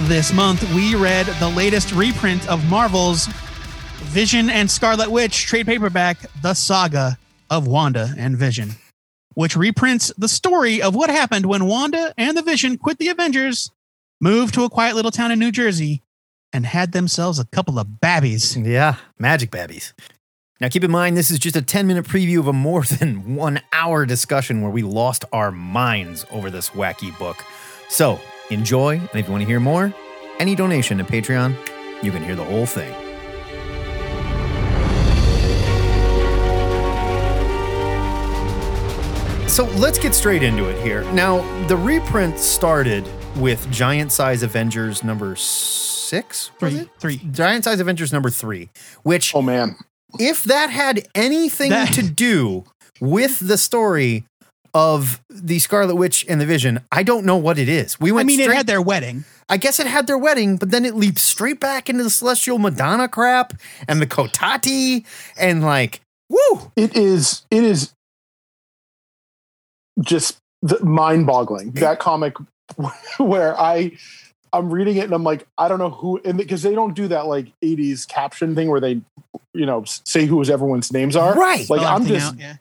This 0.03 0.33
month, 0.33 0.63
we 0.75 0.95
read 0.95 1.27
the 1.41 1.49
latest 1.49 1.93
reprint 1.93 2.49
of 2.49 2.65
Marvel's 2.71 3.27
Vision 4.07 4.49
and 4.49 4.71
Scarlet 4.71 5.11
Witch 5.11 5.47
trade 5.47 5.67
paperback, 5.67 6.19
The 6.41 6.55
Saga 6.55 7.19
of 7.51 7.67
Wanda 7.67 8.15
and 8.17 8.37
Vision, 8.37 8.71
which 9.35 9.57
reprints 9.57 10.13
the 10.17 10.29
story 10.29 10.81
of 10.81 10.95
what 10.95 11.11
happened 11.11 11.47
when 11.47 11.67
Wanda 11.67 12.15
and 12.17 12.37
the 12.37 12.43
Vision 12.43 12.79
quit 12.79 12.99
the 12.99 13.09
Avengers, 13.09 13.71
moved 14.21 14.55
to 14.55 14.65
a 14.65 14.71
quiet 14.71 14.95
little 14.95 15.11
town 15.11 15.33
in 15.33 15.39
New 15.39 15.51
Jersey, 15.51 16.03
and 16.53 16.65
had 16.65 16.93
themselves 16.93 17.39
a 17.39 17.45
couple 17.47 17.79
of 17.79 18.01
babbies. 18.01 18.57
Yeah, 18.57 18.97
magic 19.19 19.51
babbies. 19.51 19.93
Now, 20.61 20.69
keep 20.69 20.83
in 20.83 20.91
mind, 20.91 21.17
this 21.17 21.31
is 21.31 21.39
just 21.39 21.55
a 21.55 21.63
10 21.63 21.87
minute 21.87 22.05
preview 22.05 22.41
of 22.41 22.49
a 22.49 22.53
more 22.53 22.83
than 22.99 23.37
one 23.37 23.61
hour 23.73 24.05
discussion 24.05 24.61
where 24.61 24.73
we 24.73 24.83
lost 24.83 25.25
our 25.33 25.53
minds 25.53 26.27
over 26.33 26.51
this 26.51 26.71
wacky 26.71 27.17
book. 27.17 27.45
So, 27.89 28.21
enjoy, 28.51 28.99
and 28.99 29.15
if 29.15 29.27
you 29.27 29.33
want 29.33 29.43
to 29.43 29.47
hear 29.47 29.61
more, 29.61 29.95
any 30.41 30.57
donation 30.57 30.99
to 30.99 31.05
Patreon, 31.05 31.57
you 32.03 32.11
can 32.11 32.25
hear 32.25 32.35
the 32.35 32.45
whole 32.45 32.67
thing. 32.67 32.93
So, 39.49 39.65
let's 39.77 39.99
get 39.99 40.13
straight 40.13 40.43
into 40.43 40.69
it 40.69 40.83
here. 40.85 41.05
Now, 41.13 41.41
the 41.69 41.77
reprint 41.77 42.37
started 42.37 43.09
with 43.37 43.71
Giant 43.71 44.11
Size 44.11 44.43
Avengers 44.43 45.05
number 45.05 45.37
six? 45.37 46.51
Three, 46.59 46.89
three. 46.99 47.19
Giant 47.31 47.65
Size 47.65 47.79
Avengers 47.79 48.13
number 48.13 48.31
three, 48.31 48.71
which 49.05 49.35
Oh 49.35 49.43
man. 49.43 49.77
If 50.19 50.45
that 50.45 50.71
had 50.71 51.07
anything 51.15 51.71
That- 51.71 51.93
to 51.95 52.03
do 52.03 52.65
with 53.01 53.47
the 53.47 53.59
story 53.59 54.25
of 54.75 55.21
the 55.31 55.59
Scarlet 55.59 55.95
Witch 55.97 56.25
and 56.29 56.41
the 56.41 56.47
Vision, 56.47 56.81
I 56.93 57.03
don't 57.03 57.25
know 57.25 57.37
what 57.37 57.59
it 57.59 57.69
is. 57.69 57.99
We 57.99 58.13
went. 58.13 58.13
I 58.13 58.17
went 58.19 58.27
mean, 58.27 58.39
straight, 58.41 58.55
it 58.55 58.57
had 58.57 58.67
their 58.67 58.83
wedding. 58.83 59.25
I 59.49 59.57
guess 59.57 59.81
it 59.81 59.87
had 59.87 60.07
their 60.07 60.19
wedding, 60.19 60.57
but 60.57 60.71
then 60.71 60.85
it 60.85 60.95
leaps 60.95 61.23
straight 61.23 61.59
back 61.59 61.89
into 61.89 62.05
the 62.05 62.11
Celestial 62.11 62.59
Madonna 62.59 63.09
crap 63.09 63.55
and 63.89 64.01
the 64.01 64.07
Cotati 64.07 65.05
and 65.39 65.63
like, 65.63 66.01
woo! 66.29 66.71
It 66.77 66.95
is 66.97 67.43
it 67.51 67.65
is 67.65 67.93
just 70.01 70.39
mind 70.83 71.27
boggling. 71.27 71.73
That 71.73 71.99
comic 71.99 72.35
where 73.19 73.59
I 73.59 73.93
I'm 74.53 74.71
reading 74.71 74.97
it 74.97 75.05
and 75.05 75.13
I'm 75.13 75.25
like, 75.25 75.47
I 75.57 75.69
don't 75.69 75.79
know 75.79 75.91
who 75.91 76.21
and 76.25 76.39
because 76.39 76.63
they 76.63 76.75
don't 76.75 76.95
do 76.95 77.09
that 77.09 77.27
like 77.27 77.47
80s 77.63 78.07
caption 78.07 78.55
thing 78.55 78.71
where 78.71 78.81
they 78.81 79.01
you 79.55 79.67
know 79.67 79.85
say 79.87 80.27
who 80.27 80.43
everyone's 80.45 80.93
names 80.93 81.17
are. 81.17 81.35
Right. 81.35 81.69
Like 81.69 81.81
Spell 81.81 81.95
I'm 81.95 82.07
just 82.07 82.35
out, 82.35 82.39
yeah. 82.39 82.57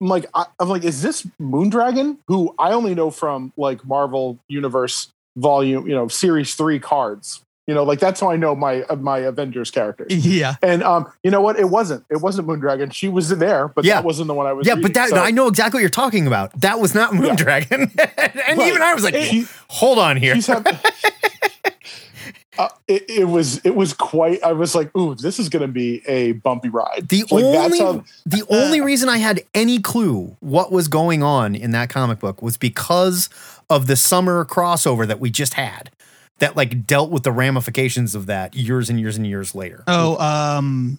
I'm 0.00 0.08
like 0.08 0.26
I, 0.34 0.46
I'm 0.58 0.68
like, 0.68 0.84
is 0.84 1.02
this 1.02 1.26
Moondragon? 1.40 2.18
Who 2.28 2.54
I 2.58 2.72
only 2.72 2.94
know 2.94 3.10
from 3.10 3.52
like 3.56 3.84
Marvel 3.86 4.38
Universe 4.48 5.08
volume, 5.36 5.86
you 5.88 5.94
know, 5.94 6.08
series 6.08 6.54
three 6.54 6.78
cards. 6.78 7.42
You 7.66 7.72
know, 7.74 7.82
like 7.82 7.98
that's 7.98 8.20
how 8.20 8.30
I 8.30 8.36
know 8.36 8.54
my 8.54 8.82
uh, 8.82 8.96
my 8.96 9.18
Avengers 9.20 9.70
characters. 9.70 10.14
Yeah. 10.26 10.56
And 10.62 10.82
um, 10.82 11.10
you 11.22 11.30
know 11.30 11.40
what? 11.40 11.58
It 11.58 11.70
wasn't. 11.70 12.04
It 12.10 12.18
wasn't 12.20 12.46
Moondragon. 12.46 12.92
She 12.92 13.08
was 13.08 13.30
there, 13.30 13.68
but 13.68 13.84
Yeah. 13.86 13.94
that 13.94 14.04
wasn't 14.04 14.26
the 14.28 14.34
one 14.34 14.46
I 14.46 14.52
was. 14.52 14.66
Yeah, 14.66 14.74
reading. 14.74 14.82
but 14.82 14.94
that 14.94 15.08
So 15.08 15.16
I 15.16 15.30
know 15.30 15.46
exactly 15.48 15.78
what 15.78 15.80
you're 15.82 15.88
talking 15.88 16.26
about. 16.26 16.52
That 16.60 16.78
was 16.78 16.94
not 16.94 17.12
Moondragon. 17.12 17.72
and 18.48 18.58
Right. 18.58 18.68
even 18.68 18.82
I 18.82 18.92
was 18.92 19.02
like, 19.02 19.14
She- 19.14 19.46
hold 19.68 19.98
on 19.98 20.18
here. 20.18 20.34
she's 20.34 20.46
have, 20.46 20.66
uh, 22.58 22.68
it, 22.86 23.04
it 23.08 23.24
was 23.24 23.58
it 23.64 23.74
was 23.74 23.92
quite. 23.94 24.42
I 24.44 24.52
was 24.52 24.74
like, 24.74 24.94
ooh, 24.96 25.14
this 25.14 25.38
is 25.38 25.48
going 25.48 25.62
to 25.62 25.68
be 25.72 26.02
a 26.06 26.32
bumpy 26.32 26.68
ride. 26.68 27.08
The 27.08 27.24
like 27.30 27.44
only 27.44 27.78
how. 27.78 28.04
the 28.26 28.44
only 28.48 28.80
reason 28.82 29.08
I 29.08 29.18
had 29.18 29.42
any 29.54 29.80
clue 29.80 30.36
what 30.40 30.70
was 30.70 30.86
going 30.88 31.22
on 31.22 31.54
in 31.54 31.70
that 31.72 31.88
comic 31.88 32.20
book 32.20 32.42
was 32.42 32.56
because 32.56 33.28
of 33.70 33.86
the 33.86 33.96
summer 33.96 34.44
crossover 34.44 35.06
that 35.06 35.18
we 35.18 35.30
just 35.30 35.54
had 35.54 35.90
that 36.38 36.56
like 36.56 36.86
dealt 36.86 37.10
with 37.10 37.22
the 37.22 37.32
ramifications 37.32 38.14
of 38.14 38.26
that 38.26 38.54
years 38.54 38.90
and 38.90 39.00
years 39.00 39.16
and 39.16 39.26
years 39.26 39.54
later. 39.54 39.84
Oh, 39.86 40.16
um, 40.18 40.98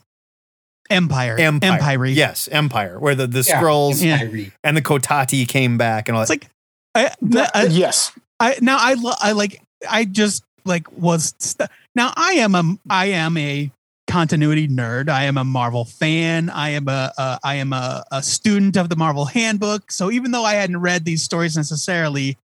Empire. 0.90 1.38
Empire. 1.38 1.72
Empire. 1.74 2.06
Yes, 2.06 2.48
Empire, 2.52 3.00
where 3.00 3.16
the, 3.16 3.28
the 3.28 3.44
Yeah. 3.48 3.58
scrolls 3.58 4.04
Yeah. 4.04 4.24
And 4.64 4.78
the 4.78 4.82
Cotati 4.82 5.48
came 5.48 5.78
back 5.78 6.08
and 6.08 6.16
all 6.16 6.22
It's 6.22 6.30
like, 6.30 6.48
I, 6.94 7.12
I, 7.54 7.66
yes, 7.66 8.12
I 8.40 8.58
now 8.62 8.78
I 8.80 8.94
lo- 8.94 9.16
I 9.20 9.34
like 9.34 9.62
I 9.90 10.06
just 10.06 10.44
like 10.64 10.90
was 10.98 11.34
st- 11.40 11.70
now 11.96 12.14
I 12.16 12.34
am 12.34 12.56
a 12.56 12.78
I 12.90 13.08
am 13.08 13.36
a 13.36 13.70
continuity 14.08 14.68
nerd. 14.70 15.10
I 15.10 15.24
am 15.26 15.38
a 15.38 15.44
Marvel 15.44 15.84
fan. 15.84 16.50
I 16.50 16.70
am 16.70 16.88
a, 16.88 17.12
a 17.18 17.40
I 17.44 17.56
am 17.56 17.74
a, 17.74 18.04
a 18.12 18.24
student 18.24 18.78
of 18.78 18.88
the 18.88 18.96
Marvel 18.96 19.26
Handbook. 19.26 19.92
So 19.92 20.10
even 20.12 20.32
though 20.32 20.46
I 20.46 20.54
hadn't 20.54 20.78
read 20.80 21.04
these 21.04 21.24
stories 21.24 21.58
necessarily, 21.58 22.38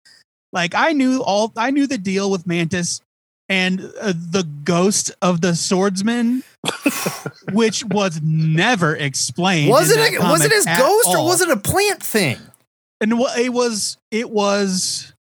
like 0.54 0.74
I 0.76 0.94
knew 0.94 1.22
all 1.22 1.52
I 1.58 1.72
knew 1.72 1.88
the 1.88 1.98
deal 1.98 2.30
with 2.32 2.46
Mantis 2.48 3.02
and 3.50 3.82
uh, 4.00 4.14
the 4.16 4.48
ghost 4.64 5.12
of 5.22 5.42
the 5.42 5.56
swordsman, 5.56 6.44
which 7.52 7.84
was 7.86 8.22
never 8.24 8.96
explained. 8.96 9.70
was 9.70 9.92
it 9.92 9.98
a, 10.16 10.20
was 10.22 10.46
it 10.46 10.52
his 10.52 10.66
at 10.68 10.78
ghost 10.78 11.08
or 11.10 11.26
was 11.26 11.42
it 11.42 11.50
a 11.50 11.58
plant 11.58 12.02
thing? 12.04 12.38
And 13.02 13.18
wha- 13.20 13.34
it 13.38 13.52
was 13.52 13.98
it 14.12 14.30
was 14.30 15.14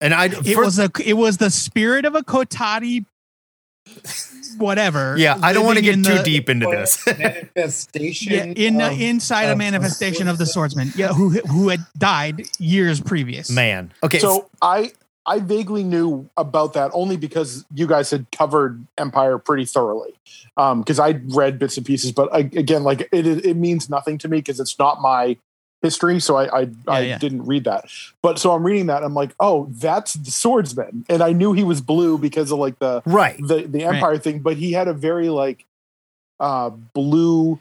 And 0.00 0.12
I 0.12 0.26
it 0.26 0.54
for- 0.54 0.64
was 0.64 0.78
a 0.78 0.90
it 1.04 1.14
was 1.14 1.38
the 1.38 1.50
spirit 1.50 2.04
of 2.04 2.14
a 2.14 2.22
Cotati 2.22 3.04
whatever 4.58 5.16
yeah, 5.18 5.38
I 5.42 5.52
don't 5.52 5.64
want 5.66 5.78
to 5.78 5.84
get 5.84 5.96
too 5.96 6.14
the- 6.14 6.22
deep 6.22 6.48
into 6.48 6.66
this. 6.66 7.04
manifestation. 7.18 8.32
yeah, 8.32 8.44
in 8.44 8.80
of- 8.80 9.00
inside 9.00 9.44
a 9.44 9.56
manifestation 9.56 10.28
of 10.28 10.38
the 10.38 10.46
swordsman 10.46 10.92
yeah 10.96 11.08
who 11.12 11.30
who 11.30 11.68
had 11.68 11.80
died 11.98 12.42
years 12.58 13.00
previous 13.00 13.50
Man. 13.50 13.92
Okay. 14.02 14.18
so 14.18 14.48
I 14.62 14.92
I 15.28 15.40
vaguely 15.40 15.82
knew 15.82 16.28
about 16.36 16.74
that 16.74 16.90
only 16.94 17.16
because 17.16 17.64
you 17.74 17.86
guys 17.88 18.10
had 18.12 18.30
covered 18.30 18.86
Empire 18.96 19.38
pretty 19.38 19.64
thoroughly. 19.64 20.14
Um, 20.56 20.80
because 20.82 21.00
I 21.00 21.20
read 21.28 21.58
bits 21.58 21.76
and 21.76 21.84
pieces, 21.84 22.12
but 22.12 22.32
I, 22.32 22.38
again, 22.38 22.84
like 22.84 23.00
it 23.12 23.26
it 23.26 23.44
it 23.44 23.56
means 23.56 23.90
nothing 23.90 24.18
to 24.18 24.28
me 24.28 24.38
because 24.38 24.60
it's 24.60 24.78
not 24.78 25.00
my 25.02 25.36
history, 25.82 26.20
so 26.20 26.36
I 26.36 26.60
I, 26.62 26.70
I 26.88 27.00
yeah. 27.00 27.18
didn't 27.18 27.46
read 27.46 27.64
that. 27.64 27.84
But 28.22 28.38
so 28.38 28.52
I'm 28.52 28.64
reading 28.64 28.86
that, 28.86 29.02
I'm 29.02 29.14
like, 29.14 29.34
oh, 29.40 29.68
that's 29.70 30.14
the 30.14 30.30
swordsman, 30.30 31.04
and 31.08 31.22
I 31.22 31.32
knew 31.32 31.52
he 31.52 31.64
was 31.64 31.80
blue 31.80 32.18
because 32.18 32.50
of 32.50 32.58
like 32.58 32.78
the 32.78 33.02
right. 33.06 33.36
the 33.38 33.62
the 33.62 33.84
Empire 33.84 34.18
thing, 34.18 34.40
but 34.40 34.56
he 34.56 34.72
had 34.72 34.88
a 34.88 34.94
very 34.94 35.28
like 35.28 35.64
uh 36.40 36.70
blue 36.70 37.60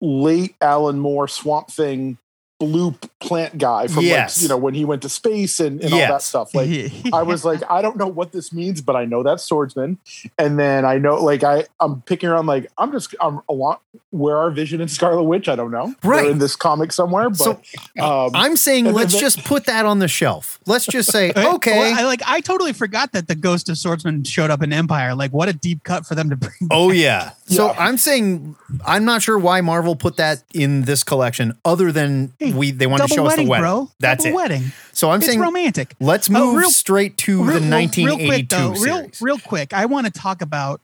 late 0.00 0.56
Alan 0.60 0.98
Moore 0.98 1.28
Swamp 1.28 1.70
Thing 1.70 2.18
blue 2.66 2.94
plant 3.18 3.58
guy 3.58 3.88
from 3.88 4.04
Yes. 4.04 4.36
like 4.38 4.42
you 4.42 4.48
know 4.48 4.56
when 4.56 4.74
he 4.74 4.84
went 4.84 5.02
to 5.02 5.08
space 5.08 5.58
and, 5.58 5.80
and 5.82 5.92
all 5.92 5.98
that 5.98 6.22
stuff. 6.22 6.54
Like 6.54 6.70
I 7.12 7.22
was 7.24 7.44
like, 7.44 7.60
I 7.68 7.82
don't 7.82 7.96
know 7.96 8.06
what 8.06 8.30
this 8.30 8.52
means, 8.52 8.80
but 8.80 8.94
I 8.94 9.04
know 9.04 9.22
that's 9.24 9.42
swordsman. 9.42 9.98
And 10.38 10.58
then 10.58 10.84
I 10.84 10.98
know 10.98 11.16
like 11.16 11.42
I 11.42 11.64
I'm 11.80 12.02
picking 12.02 12.28
around 12.28 12.46
like 12.46 12.70
I'm 12.78 12.92
just 12.92 13.14
I'm 13.20 13.40
a 13.48 13.52
lot 13.52 13.80
where 14.10 14.36
our 14.38 14.50
Vision 14.52 14.80
and 14.80 14.90
Scarlet 14.98 15.24
Witch? 15.24 15.48
I 15.48 15.56
don't 15.56 15.70
know. 15.72 15.92
Right. 16.04 16.22
They're 16.22 16.30
in 16.30 16.38
this 16.38 16.54
comic 16.56 16.92
somewhere, 16.92 17.30
but 17.30 17.38
So, 17.38 17.60
um, 18.00 18.30
I'm 18.34 18.56
saying 18.56 18.84
let's 18.92 19.12
the- 19.14 19.20
just 19.20 19.42
put 19.44 19.66
that 19.66 19.84
on 19.86 19.98
the 19.98 20.08
shelf. 20.08 20.60
Let's 20.66 20.86
just 20.86 21.10
say, 21.10 21.32
Well, 21.36 21.56
okay. 21.56 21.92
I 21.92 22.04
like 22.04 22.22
I 22.26 22.40
totally 22.40 22.72
forgot 22.72 23.10
that 23.12 23.26
the 23.26 23.34
ghost 23.34 23.68
of 23.68 23.76
swordsman 23.76 24.22
showed 24.24 24.50
up 24.50 24.62
in 24.62 24.72
Empire 24.72 25.14
like 25.14 25.32
what 25.32 25.48
a 25.48 25.52
deep 25.52 25.82
cut 25.82 26.06
for 26.06 26.14
them 26.14 26.30
to 26.30 26.36
bring 26.36 26.52
Oh 26.70 26.90
yeah. 26.92 27.30
So 27.46 27.66
Yeah. 27.72 27.76
I'm 27.78 27.98
saying 27.98 28.54
I'm 28.86 29.04
not 29.04 29.22
sure 29.22 29.38
why 29.38 29.60
Marvel 29.60 29.96
put 29.96 30.16
that 30.16 30.42
in 30.54 30.82
this 30.82 31.02
collection, 31.02 31.58
other 31.64 31.90
than 31.92 32.32
Hey, 32.38 32.51
we 32.52 32.70
they 32.70 32.86
wanted 32.86 33.08
to 33.08 33.14
double 33.14 33.16
show 33.16 33.26
us 33.26 33.36
the 33.36 33.42
wedding, 33.42 33.48
wedding. 33.48 33.62
bro 33.62 33.90
That's 34.00 34.24
double 34.24 34.38
it. 34.38 34.42
wedding 34.42 34.72
So 34.92 35.10
I'm 35.10 35.18
it's 35.20 35.26
saying 35.26 35.40
romantic 35.40 35.94
let's 36.00 36.28
Oh, 36.30 36.32
move 36.32 36.56
real- 36.56 36.70
straight 36.70 37.16
to 37.18 37.38
real, 37.42 37.46
the 37.54 37.60
real- 37.60 37.70
1982 37.70 38.06
real 38.06 38.28
quick 38.28 38.48
though, 38.48 38.70
real, 38.70 38.96
series. 38.98 39.20
real 39.20 39.38
quick, 39.38 39.72
I 39.72 39.86
want 39.86 40.06
to 40.06 40.12
talk 40.12 40.42
about 40.42 40.80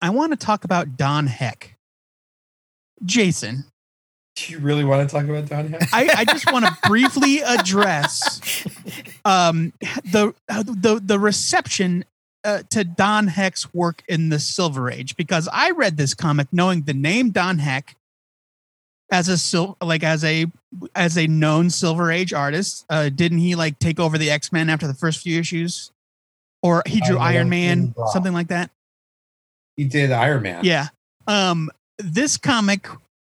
I 0.00 0.10
want 0.10 0.32
to 0.32 0.36
talk 0.36 0.64
about 0.64 0.96
Don 0.96 1.26
Heck. 1.28 1.76
Jason, 3.04 3.64
Do 4.36 4.52
you 4.52 4.58
really 4.60 4.84
want 4.84 5.08
to 5.08 5.12
talk 5.14 5.24
about 5.28 5.46
Don 5.48 5.68
Heck? 5.68 5.88
I, 5.92 6.08
I 6.18 6.24
just 6.24 6.50
want 6.52 6.64
to 6.64 6.76
briefly 6.88 7.40
address 7.42 8.40
um, 9.24 9.72
the 10.04 10.34
the 10.48 11.00
the 11.04 11.18
reception 11.18 12.04
uh, 12.44 12.62
to 12.70 12.84
Don 12.84 13.26
Heck's 13.28 13.72
work 13.74 14.02
in 14.08 14.28
the 14.28 14.38
Silver 14.38 14.90
Age 14.90 15.16
because 15.16 15.48
I 15.52 15.70
read 15.70 15.96
this 15.96 16.14
comic 16.14 16.48
knowing 16.52 16.82
the 16.82 16.94
name 16.94 17.30
Don 17.30 17.58
Heck 17.58 17.96
as 19.12 19.28
a 19.28 19.36
sil- 19.38 19.76
like 19.80 20.02
as 20.02 20.24
a 20.24 20.46
as 20.96 21.16
a 21.16 21.26
known 21.28 21.70
Silver 21.70 22.10
Age 22.10 22.32
artist. 22.32 22.84
Uh, 22.90 23.10
didn't 23.10 23.38
he 23.38 23.54
like 23.54 23.78
take 23.78 24.00
over 24.00 24.18
the 24.18 24.30
X 24.30 24.50
Men 24.50 24.68
after 24.68 24.88
the 24.88 24.94
first 24.94 25.20
few 25.20 25.38
issues, 25.38 25.92
or 26.62 26.82
he 26.86 27.00
drew 27.00 27.18
I 27.18 27.32
know 27.32 27.38
Iron 27.38 27.48
Man, 27.50 27.94
something 28.12 28.32
like 28.32 28.48
that? 28.48 28.70
He 29.76 29.84
did 29.84 30.10
Iron 30.10 30.42
Man. 30.42 30.64
Yeah. 30.64 30.88
Um, 31.28 31.70
this 31.98 32.36
comic 32.36 32.88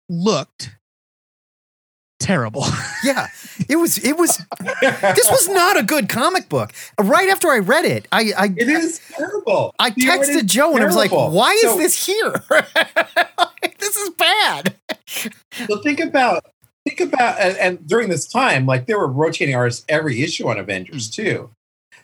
looked 0.08 0.70
terrible. 2.20 2.64
yeah, 3.04 3.28
it 3.68 3.76
was 3.76 3.98
it 3.98 4.18
was 4.18 4.38
this 4.72 5.30
was 5.32 5.50
not 5.50 5.78
a 5.78 5.84
good 5.84 6.08
comic 6.08 6.48
book. 6.48 6.72
Right 7.00 7.30
after 7.30 7.50
I 7.50 7.58
read 7.58 7.86
it, 7.86 8.08
I 8.12 8.32
I 8.38 8.46
It 8.56 8.70
is 8.70 9.02
terrible. 9.18 9.74
I 9.80 9.90
texted 9.90 10.36
is 10.36 10.44
Joe 10.44 10.76
and 10.76 10.84
I 10.84 10.86
was 10.86 10.96
like, 10.96 11.10
terrible. 11.10 11.32
"Why 11.32 11.54
is 11.54 11.76
this 11.78 12.06
here? 12.06 12.34
this 13.82 13.98
is 13.98 14.10
bad." 14.12 14.76
Well, 15.68 15.82
think 15.82 16.00
about 16.00 16.46
think 16.88 17.02
about 17.02 17.40
and, 17.40 17.58
and 17.58 17.88
during 17.88 18.10
this 18.10 18.28
time, 18.28 18.66
like 18.66 18.86
there 18.86 18.98
were 18.98 19.12
rotating 19.12 19.56
artists 19.56 19.86
every 19.90 20.22
issue 20.22 20.48
on 20.48 20.58
Avengers 20.58 21.10
too. 21.10 21.50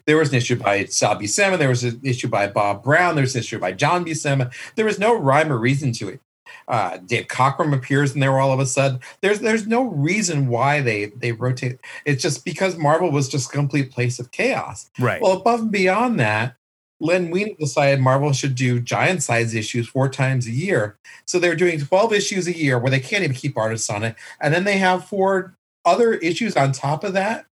There 0.05 0.17
was 0.17 0.29
an 0.29 0.35
issue 0.35 0.55
by 0.55 0.85
Sal 0.85 1.15
Buscema. 1.15 1.57
There 1.57 1.69
was 1.69 1.83
an 1.83 1.99
issue 2.03 2.29
by 2.29 2.47
Bob 2.47 2.83
Brown. 2.83 3.15
There 3.15 3.23
was 3.23 3.35
an 3.35 3.39
issue 3.39 3.59
by 3.59 3.73
John 3.73 4.05
Buscema. 4.05 4.53
There 4.75 4.85
was 4.85 4.99
no 4.99 5.15
rhyme 5.15 5.51
or 5.51 5.57
reason 5.57 5.91
to 5.93 6.09
it. 6.09 6.21
Uh, 6.67 6.97
Dave 6.97 7.27
Cockrum 7.27 7.73
appears 7.73 8.13
in 8.13 8.19
there 8.19 8.39
all 8.39 8.51
of 8.51 8.59
a 8.59 8.65
sudden. 8.65 8.99
There's 9.21 9.39
there's 9.39 9.67
no 9.67 9.83
reason 9.83 10.47
why 10.47 10.81
they 10.81 11.05
they 11.07 11.31
rotate. 11.31 11.79
It's 12.05 12.21
just 12.21 12.43
because 12.43 12.77
Marvel 12.77 13.11
was 13.11 13.29
just 13.29 13.49
a 13.49 13.53
complete 13.53 13.91
place 13.91 14.19
of 14.19 14.31
chaos. 14.31 14.89
Right. 14.99 15.21
Well, 15.21 15.33
above 15.33 15.61
and 15.61 15.71
beyond 15.71 16.19
that, 16.19 16.56
Len 16.99 17.29
Wein 17.29 17.55
decided 17.59 17.99
Marvel 17.99 18.33
should 18.33 18.55
do 18.55 18.79
giant 18.79 19.21
size 19.23 19.53
issues 19.53 19.87
four 19.87 20.09
times 20.09 20.47
a 20.47 20.51
year. 20.51 20.97
So 21.25 21.37
they're 21.39 21.55
doing 21.55 21.79
12 21.79 22.13
issues 22.13 22.47
a 22.47 22.57
year 22.57 22.79
where 22.79 22.89
they 22.89 22.99
can't 22.99 23.23
even 23.23 23.35
keep 23.35 23.57
artists 23.57 23.89
on 23.89 24.03
it. 24.03 24.15
And 24.41 24.53
then 24.53 24.63
they 24.63 24.77
have 24.79 25.05
four 25.05 25.55
other 25.85 26.13
issues 26.15 26.55
on 26.57 26.71
top 26.71 27.03
of 27.03 27.13
that 27.13 27.45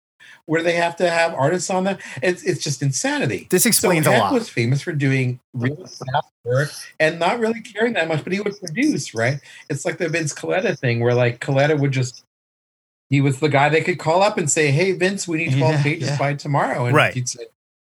where 0.47 0.61
they 0.63 0.73
have 0.73 0.95
to 0.95 1.09
have 1.09 1.33
artists 1.33 1.69
on 1.69 1.83
them. 1.83 1.97
It's, 2.21 2.43
it's 2.43 2.63
just 2.63 2.81
insanity. 2.81 3.47
This 3.49 3.65
explains 3.65 4.05
so 4.05 4.15
a 4.15 4.17
lot. 4.17 4.31
was 4.33 4.49
famous 4.49 4.81
for 4.81 4.91
doing 4.93 5.39
really 5.53 5.75
fast 5.83 6.31
work 6.43 6.69
and 6.99 7.19
not 7.19 7.39
really 7.39 7.61
caring 7.61 7.93
that 7.93 8.07
much, 8.07 8.23
but 8.23 8.33
he 8.33 8.39
would 8.39 8.59
produce, 8.59 9.13
right? 9.13 9.39
It's 9.69 9.85
like 9.85 9.97
the 9.97 10.09
Vince 10.09 10.33
Colletta 10.33 10.77
thing 10.77 10.99
where 10.99 11.13
like 11.13 11.39
Colletta 11.39 11.79
would 11.79 11.91
just 11.91 12.23
he 13.09 13.21
was 13.21 13.39
the 13.39 13.49
guy 13.49 13.69
they 13.69 13.81
could 13.81 13.99
call 13.99 14.23
up 14.23 14.37
and 14.39 14.49
say, 14.49 14.71
Hey 14.71 14.91
Vince, 14.93 15.27
we 15.27 15.37
need 15.37 15.57
12 15.57 15.71
Yeah, 15.75 15.83
pages 15.83 16.09
yeah. 16.09 16.17
by 16.17 16.33
tomorrow. 16.33 16.85
And 16.85 16.95
Right. 16.95 17.13
he'd 17.13 17.29
say, 17.29 17.45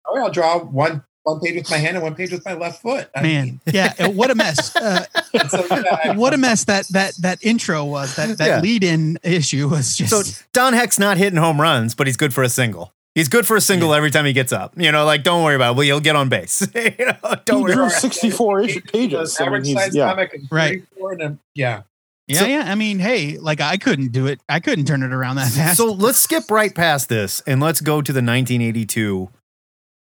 Oh, 0.07 0.19
I'll 0.19 0.31
draw 0.31 0.59
one 0.59 1.03
one 1.31 1.39
page 1.39 1.55
with 1.55 1.69
my 1.69 1.77
hand 1.77 1.95
and 1.95 2.03
one 2.03 2.15
page 2.15 2.31
with 2.31 2.43
my 2.45 2.53
left 2.53 2.81
foot. 2.81 3.09
I 3.15 3.21
Man, 3.21 3.45
mean, 3.45 3.59
yeah, 3.67 4.07
what 4.07 4.31
a 4.31 4.35
mess! 4.35 4.75
Uh, 4.79 5.05
so, 5.47 5.65
yeah, 5.69 6.15
what 6.15 6.33
a 6.33 6.37
mess 6.37 6.63
that 6.65 6.87
that 6.89 7.13
that 7.17 7.39
intro 7.43 7.85
was. 7.85 8.15
That 8.15 8.37
that 8.37 8.47
Yeah. 8.47 8.59
lead-in 8.61 9.19
issue 9.23 9.67
was 9.69 9.95
just. 9.97 10.09
So 10.11 10.43
Don 10.53 10.73
Heck's 10.73 10.97
not 10.99 11.17
hitting 11.17 11.37
home 11.39 11.59
runs, 11.61 11.93
but 11.95 12.07
he's 12.07 12.17
good 12.17 12.33
for 12.33 12.43
a 12.43 12.49
single. 12.49 12.93
He's 13.15 13.27
good 13.27 13.45
for 13.47 13.55
a 13.57 13.61
single 13.61 13.93
every 13.93 14.11
time 14.11 14.25
he 14.25 14.33
gets 14.33 14.53
up. 14.53 14.73
You 14.77 14.91
know, 14.91 15.05
like 15.05 15.23
don't 15.23 15.43
worry 15.43 15.55
about 15.55 15.71
it. 15.71 15.77
Well, 15.77 15.85
he'll 15.85 15.99
get 15.99 16.15
on 16.15 16.29
base. 16.29 16.61
you 16.75 16.93
know, 17.05 17.35
don't 17.45 17.57
He 17.59 17.63
worry. 17.63 17.73
drew 17.73 17.83
About 17.85 17.93
it. 17.97 17.99
64 17.99 18.59
ish 18.61 18.83
pages. 18.85 19.37
I 19.39 19.43
mean, 19.43 19.47
average 19.47 19.67
he's, 19.67 19.75
size 19.77 19.95
yeah. 19.95 20.09
comic 20.09 20.33
and 20.33 20.47
Right. 20.51 20.83
and 21.19 21.39
yeah. 21.55 21.81
yeah, 22.27 22.39
so- 22.39 22.45
yeah. 22.45 22.63
I 22.67 22.75
mean, 22.75 22.99
hey, 22.99 23.37
like 23.37 23.59
I 23.61 23.77
couldn't 23.77 24.11
do 24.11 24.27
it. 24.27 24.39
I 24.47 24.59
couldn't 24.59 24.85
turn 24.85 25.03
it 25.03 25.11
around 25.11 25.35
that 25.37 25.51
fast. 25.51 25.77
So 25.77 25.91
let's 25.91 26.19
skip 26.19 26.49
right 26.49 26.73
past 26.73 27.09
this 27.09 27.41
and 27.45 27.59
let's 27.59 27.81
go 27.81 28.01
to 28.01 28.11
the 28.13 28.19
1982 28.21 29.29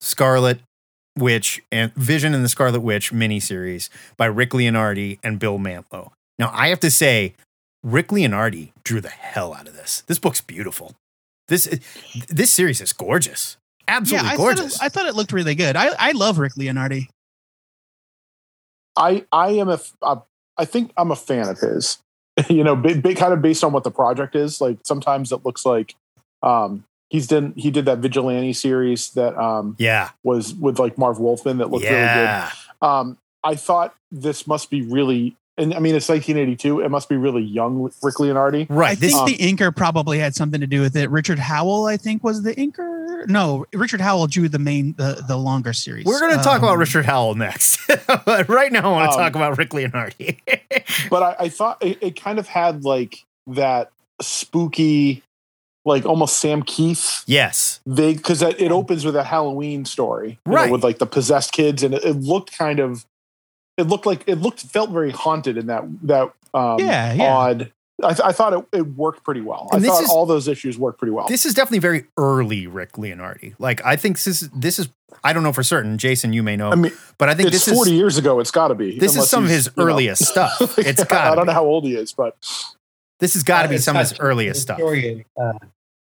Scarlet 0.01 0.61
Witch 1.17 1.63
and 1.73 1.93
Vision 1.95 2.35
and 2.35 2.45
the 2.45 2.49
Scarlet 2.49 2.81
Witch 2.81 3.13
miniseries 3.13 3.89
by 4.17 4.27
Rick 4.27 4.51
Leonardi 4.51 5.19
and 5.23 5.39
Bill 5.39 5.59
Mantlo. 5.59 6.13
Now, 6.39 6.51
I 6.53 6.69
have 6.69 6.81
to 6.81 6.91
say, 6.91 7.35
Rick 7.83 8.09
Leonardi 8.09 8.73
drew 8.85 9.01
the 9.01 9.09
hell 9.09 9.55
out 9.55 9.69
of 9.69 9.75
this. 9.75 10.03
This 10.07 10.19
book's 10.19 10.41
beautiful. 10.41 10.95
This 11.49 11.79
this 12.29 12.51
series 12.51 12.81
is 12.81 12.93
gorgeous. 12.93 13.57
yeah, 13.89 13.97
Absolutely 13.97 14.29
I 14.31 14.37
gorgeous. 14.37 14.77
thought, 14.77 14.83
it, 14.83 14.87
I 14.87 14.89
thought 14.89 15.07
it 15.07 15.15
looked 15.15 15.33
really 15.33 15.55
good. 15.55 15.77
I 15.77 15.91
I 15.99 16.13
love 16.13 16.39
Rick 16.39 16.55
Leonardi. 16.55 17.09
I 18.97 19.25
I 19.31 19.51
am 19.53 19.69
a, 19.69 19.75
f- 19.75 19.93
a 20.03 20.19
I 20.59 20.65
think 20.65 20.93
I'm 20.97 21.11
a 21.11 21.17
fan 21.17 21.49
of 21.49 21.59
his. 21.59 21.99
you 22.51 22.65
know, 22.65 22.77
big, 22.77 23.03
big 23.03 23.17
kind 23.17 23.33
of 23.33 23.41
based 23.41 23.65
on 23.65 23.73
what 23.73 23.85
the 23.85 23.91
project 23.91 24.35
is. 24.37 24.61
Like 24.61 24.79
sometimes 24.85 25.33
it 25.33 25.45
looks 25.45 25.65
like 25.65 25.95
um 26.43 26.85
he's 27.09 27.27
done 27.27 27.53
he 27.57 27.71
did 27.71 27.85
that 27.85 27.99
vigilante 27.99 28.53
series 28.53 29.11
that 29.11 29.37
um 29.39 29.77
yeah. 29.79 30.11
was 30.23 30.55
with 30.55 30.79
like 30.79 30.99
Marv 30.99 31.19
Wolfman 31.19 31.59
that 31.59 31.71
looked 31.71 31.85
really 31.85 31.97
good. 31.97 32.45
Um 32.83 33.19
I 33.45 33.55
thought 33.55 33.95
this 34.11 34.47
must 34.47 34.71
be 34.71 34.83
really 34.83 35.37
and 35.59 35.73
I 35.73 35.79
mean 35.79 35.95
it's 35.95 36.09
1982. 36.09 36.81
It 36.81 36.91
must 36.91 37.09
be 37.09 37.17
really 37.17 37.43
young 37.43 37.85
Rick 38.03 38.17
Leonardi. 38.17 38.67
Right. 38.69 38.91
I 38.91 38.95
think 38.95 39.15
um, 39.15 39.27
the 39.27 39.37
inker 39.39 39.75
probably 39.75 40.19
had 40.19 40.35
something 40.35 40.61
to 40.61 40.67
do 40.67 40.81
with 40.83 40.97
it. 40.97 41.09
Richard 41.11 41.39
Howell, 41.39 41.87
I 41.87 41.97
think, 41.97 42.23
was 42.23 42.43
the 42.43 42.55
inker. 42.55 43.27
No, 43.29 43.65
Richard 43.73 44.01
Howell 44.03 44.27
drew 44.27 44.49
the 44.49 44.59
main 44.59 44.93
the 44.99 45.25
the 45.27 45.37
longer 45.39 45.73
series. 45.73 46.05
we're 46.05 46.21
going 46.21 46.37
to 46.37 46.43
talk 46.45 46.59
Um, 46.59 46.65
about 46.65 46.77
Richard 46.79 47.07
Howell 47.07 47.35
next. 47.37 47.81
but 48.27 48.49
right 48.49 48.71
now, 48.71 48.93
I 48.93 48.93
want 48.93 49.13
to 49.13 49.17
Um, 49.17 49.23
talk 49.25 49.35
about 49.35 49.57
Rick 49.57 49.71
Leonardi. 49.71 50.39
but 51.11 51.23
I, 51.23 51.37
I 51.45 51.49
thought 51.49 51.83
it, 51.83 51.99
it 52.03 52.21
kind 52.21 52.39
of 52.39 52.47
had 52.47 52.85
like 52.85 53.25
that 53.47 53.91
spooky, 54.21 55.23
like 55.87 56.05
almost 56.05 56.39
Sam 56.39 56.63
Kieth 56.63 57.23
yes. 57.27 57.81
vague 57.87 58.19
because 58.19 58.43
it 58.43 58.71
opens 58.73 59.05
with 59.05 59.17
a 59.17 59.25
Halloween 59.25 59.85
story, 59.87 60.39
you 60.45 60.53
know, 60.53 60.57
Right. 60.57 60.71
with 60.71 60.85
like 60.85 60.99
the 60.99 61.07
possessed 61.07 61.53
kids, 61.53 61.83
and 61.83 61.95
it, 61.95 62.05
it 62.05 62.15
looked 62.17 62.53
kind 62.59 62.81
of, 62.81 63.07
it 63.79 63.85
looked 63.85 64.05
like 64.05 64.25
it 64.27 64.37
looked 64.37 64.61
felt 64.61 64.91
very 64.91 65.11
haunted 65.13 65.57
in 65.57 65.67
that 65.69 65.85
that 66.03 66.33
um, 66.53 66.79
Yeah, 66.81 67.13
yeah. 67.15 67.35
odd. 67.35 67.73
I, 68.05 68.09
th- 68.09 68.21
I 68.27 68.33
thought 68.33 68.53
it, 68.53 68.67
it 68.75 68.83
worked 68.89 69.25
pretty 69.25 69.41
well. 69.41 69.69
And 69.73 69.83
I 69.83 69.89
thought 69.89 70.03
is- 70.03 70.11
all 70.11 70.27
those 70.27 70.49
issues 70.49 70.79
worked 70.79 70.99
pretty 70.99 71.13
well. 71.13 71.29
This 71.29 71.47
is 71.47 71.55
definitely 71.55 71.79
very 71.79 72.05
early 72.19 72.67
Rick 72.67 72.93
Leonardi. 72.93 73.55
Like 73.59 73.83
I 73.87 73.97
think 73.97 74.17
this 74.17 74.27
is 74.27 74.51
this 74.51 74.79
is 74.79 74.89
I 75.25 75.33
don't 75.33 75.43
know 75.43 75.53
for 75.53 75.63
certain. 75.63 75.97
Jason, 75.97 76.33
you 76.35 76.43
may 76.43 76.57
know, 76.57 76.71
I 76.71 76.75
mean, 76.75 76.93
but 77.17 77.31
I 77.31 77.35
think 77.35 77.49
it's 77.55 77.65
this 77.65 77.75
forty 77.75 77.93
is 77.93 77.97
years 77.97 78.19
ago. 78.19 78.39
It's 78.41 78.51
got 78.51 78.69
to 78.69 78.75
be. 78.75 78.99
this 78.99 79.17
is 79.17 79.31
some 79.31 79.45
of 79.45 79.51
his 79.51 79.67
you 79.67 79.73
know- 79.83 79.89
earliest 79.91 80.25
stuff. 80.27 80.59
It's 80.79 81.01
I 81.01 81.05
got. 81.05 81.35
don't 81.37 81.47
know 81.47 81.53
how 81.55 81.65
old 81.65 81.85
he 81.85 81.95
is, 81.95 82.13
but 82.13 82.37
This 83.19 83.33
has 83.33 83.43
got 83.43 83.63
to 83.63 83.69
Uh, 83.69 83.71
be 83.73 83.79
some 83.79 83.97
of 83.97 84.01
his 84.11 84.19
earliest 84.21 84.61
stuff. 84.61 84.79
uh, 84.79 85.53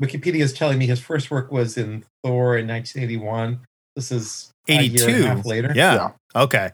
Wikipedia 0.03 0.41
is 0.41 0.53
telling 0.53 0.79
me 0.79 0.87
his 0.87 1.01
first 1.01 1.31
work 1.31 1.51
was 1.51 1.77
in 1.77 2.05
Thor 2.23 2.57
in 2.57 2.67
1981. 2.69 3.61
This 3.97 4.13
is 4.13 4.51
a 4.69 4.83
year 4.83 5.09
and 5.09 5.17
a 5.17 5.19
82. 5.19 5.23
half 5.27 5.47
later. 5.47 5.73
Yeah. 5.75 6.11
Okay. 6.37 6.71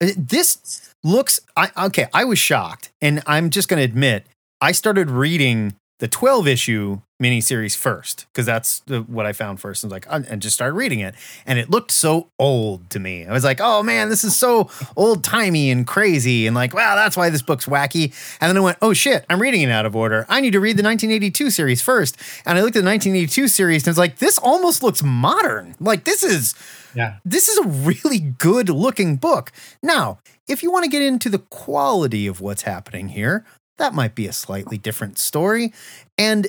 Uh, 0.00 0.08
This 0.16 0.92
looks 1.04 1.40
I 1.56 1.70
okay, 1.86 2.06
I 2.12 2.24
was 2.24 2.38
shocked. 2.38 2.90
And 3.00 3.22
I'm 3.26 3.50
just 3.50 3.68
going 3.68 3.78
to 3.78 3.84
admit, 3.84 4.26
I 4.60 4.72
started 4.72 5.10
reading 5.10 5.76
the 5.98 6.08
12 6.08 6.46
issue 6.46 7.00
miniseries 7.20 7.76
first 7.76 8.26
because 8.32 8.46
that's 8.46 8.78
the, 8.86 9.00
what 9.00 9.26
I 9.26 9.32
found 9.32 9.60
first. 9.60 9.82
And 9.82 9.90
like, 9.90 10.06
and 10.08 10.40
just 10.40 10.54
started 10.54 10.74
reading 10.74 11.00
it, 11.00 11.16
and 11.44 11.58
it 11.58 11.68
looked 11.68 11.90
so 11.90 12.28
old 12.38 12.88
to 12.90 13.00
me. 13.00 13.26
I 13.26 13.32
was 13.32 13.42
like, 13.42 13.58
oh 13.60 13.82
man, 13.82 14.08
this 14.08 14.22
is 14.22 14.36
so 14.36 14.70
old 14.96 15.24
timey 15.24 15.70
and 15.70 15.84
crazy, 15.86 16.46
and 16.46 16.54
like, 16.54 16.72
wow, 16.72 16.94
that's 16.94 17.16
why 17.16 17.30
this 17.30 17.42
book's 17.42 17.66
wacky. 17.66 18.14
And 18.40 18.48
then 18.48 18.56
I 18.56 18.60
went, 18.60 18.78
oh 18.80 18.92
shit, 18.92 19.26
I'm 19.28 19.42
reading 19.42 19.62
it 19.62 19.70
out 19.70 19.86
of 19.86 19.96
order. 19.96 20.24
I 20.28 20.40
need 20.40 20.52
to 20.52 20.60
read 20.60 20.76
the 20.76 20.84
1982 20.84 21.50
series 21.50 21.82
first. 21.82 22.16
And 22.46 22.56
I 22.56 22.62
looked 22.62 22.76
at 22.76 22.84
the 22.84 22.88
1982 22.88 23.48
series, 23.48 23.82
and 23.82 23.88
it's 23.90 23.98
like, 23.98 24.18
this 24.18 24.38
almost 24.38 24.82
looks 24.84 25.02
modern. 25.02 25.74
Like 25.80 26.04
this 26.04 26.22
is 26.22 26.54
Yeah. 26.94 27.16
this 27.24 27.48
is 27.48 27.58
a 27.58 27.66
really 27.68 28.20
good 28.20 28.68
looking 28.68 29.16
book. 29.16 29.50
Now, 29.82 30.20
if 30.46 30.62
you 30.62 30.70
want 30.70 30.84
to 30.84 30.90
get 30.90 31.02
into 31.02 31.28
the 31.28 31.40
quality 31.40 32.26
of 32.28 32.40
what's 32.40 32.62
happening 32.62 33.08
here, 33.08 33.44
that 33.78 33.94
might 33.94 34.14
be 34.14 34.26
a 34.26 34.32
slightly 34.32 34.78
different 34.78 35.18
story. 35.18 35.72
And 36.16 36.48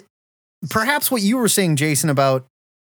perhaps 0.69 1.09
what 1.09 1.21
you 1.21 1.37
were 1.37 1.47
saying, 1.47 1.77
Jason, 1.77 2.09
about 2.09 2.45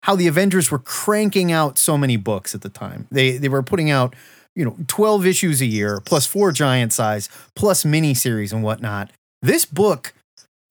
how 0.03 0.15
the 0.15 0.27
Avengers 0.27 0.69
were 0.69 0.79
cranking 0.79 1.51
out 1.51 1.77
so 1.77 1.97
many 1.97 2.15
books 2.17 2.53
at 2.53 2.61
the 2.61 2.69
time. 2.69 3.07
They 3.11 3.37
they 3.37 3.49
were 3.49 3.63
putting 3.63 3.89
out, 3.89 4.15
you 4.55 4.63
know, 4.63 4.77
12 4.87 5.25
issues 5.25 5.61
a 5.61 5.65
year, 5.65 5.99
plus 6.05 6.27
four 6.27 6.51
giant 6.51 6.93
size, 6.93 7.27
plus 7.55 7.83
miniseries 7.83 8.53
and 8.53 8.61
whatnot. 8.61 9.09
This 9.41 9.65
book 9.65 10.13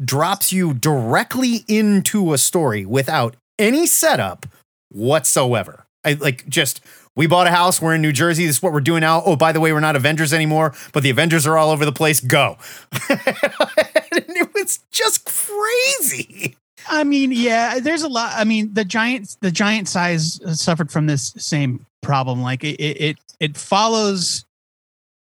drops 0.02 0.52
you 0.52 0.74
directly 0.74 1.64
into 1.68 2.32
a 2.32 2.38
story 2.38 2.84
without 2.84 3.36
any 3.58 3.86
setup 3.86 4.46
whatsoever. 4.90 5.84
I 6.04 6.12
like 6.14 6.46
just 6.48 6.80
we 7.16 7.26
bought 7.26 7.46
a 7.46 7.50
house. 7.50 7.80
We're 7.80 7.94
in 7.94 8.02
New 8.02 8.12
Jersey. 8.12 8.46
This 8.46 8.56
is 8.56 8.62
what 8.62 8.72
we're 8.72 8.80
doing 8.80 9.00
now. 9.02 9.22
Oh, 9.24 9.36
by 9.36 9.52
the 9.52 9.60
way, 9.60 9.72
we're 9.72 9.80
not 9.80 9.96
Avengers 9.96 10.32
anymore, 10.32 10.74
but 10.92 11.02
the 11.02 11.10
Avengers 11.10 11.46
are 11.46 11.56
all 11.56 11.70
over 11.70 11.84
the 11.84 11.92
place. 11.92 12.20
Go. 12.20 12.56
and 13.08 13.20
it 14.36 14.52
was 14.54 14.80
just 14.90 15.24
crazy. 15.24 16.56
I 16.88 17.04
mean, 17.04 17.32
yeah, 17.32 17.78
there's 17.80 18.02
a 18.02 18.08
lot. 18.08 18.32
I 18.36 18.44
mean, 18.44 18.74
the 18.74 18.84
giant 18.84 19.36
the 19.40 19.50
giant 19.50 19.88
size 19.88 20.40
suffered 20.60 20.90
from 20.92 21.06
this 21.06 21.32
same 21.38 21.86
problem. 22.02 22.42
Like 22.42 22.62
it 22.64 22.76
it 22.80 23.00
it, 23.00 23.16
it 23.40 23.56
follows 23.56 24.44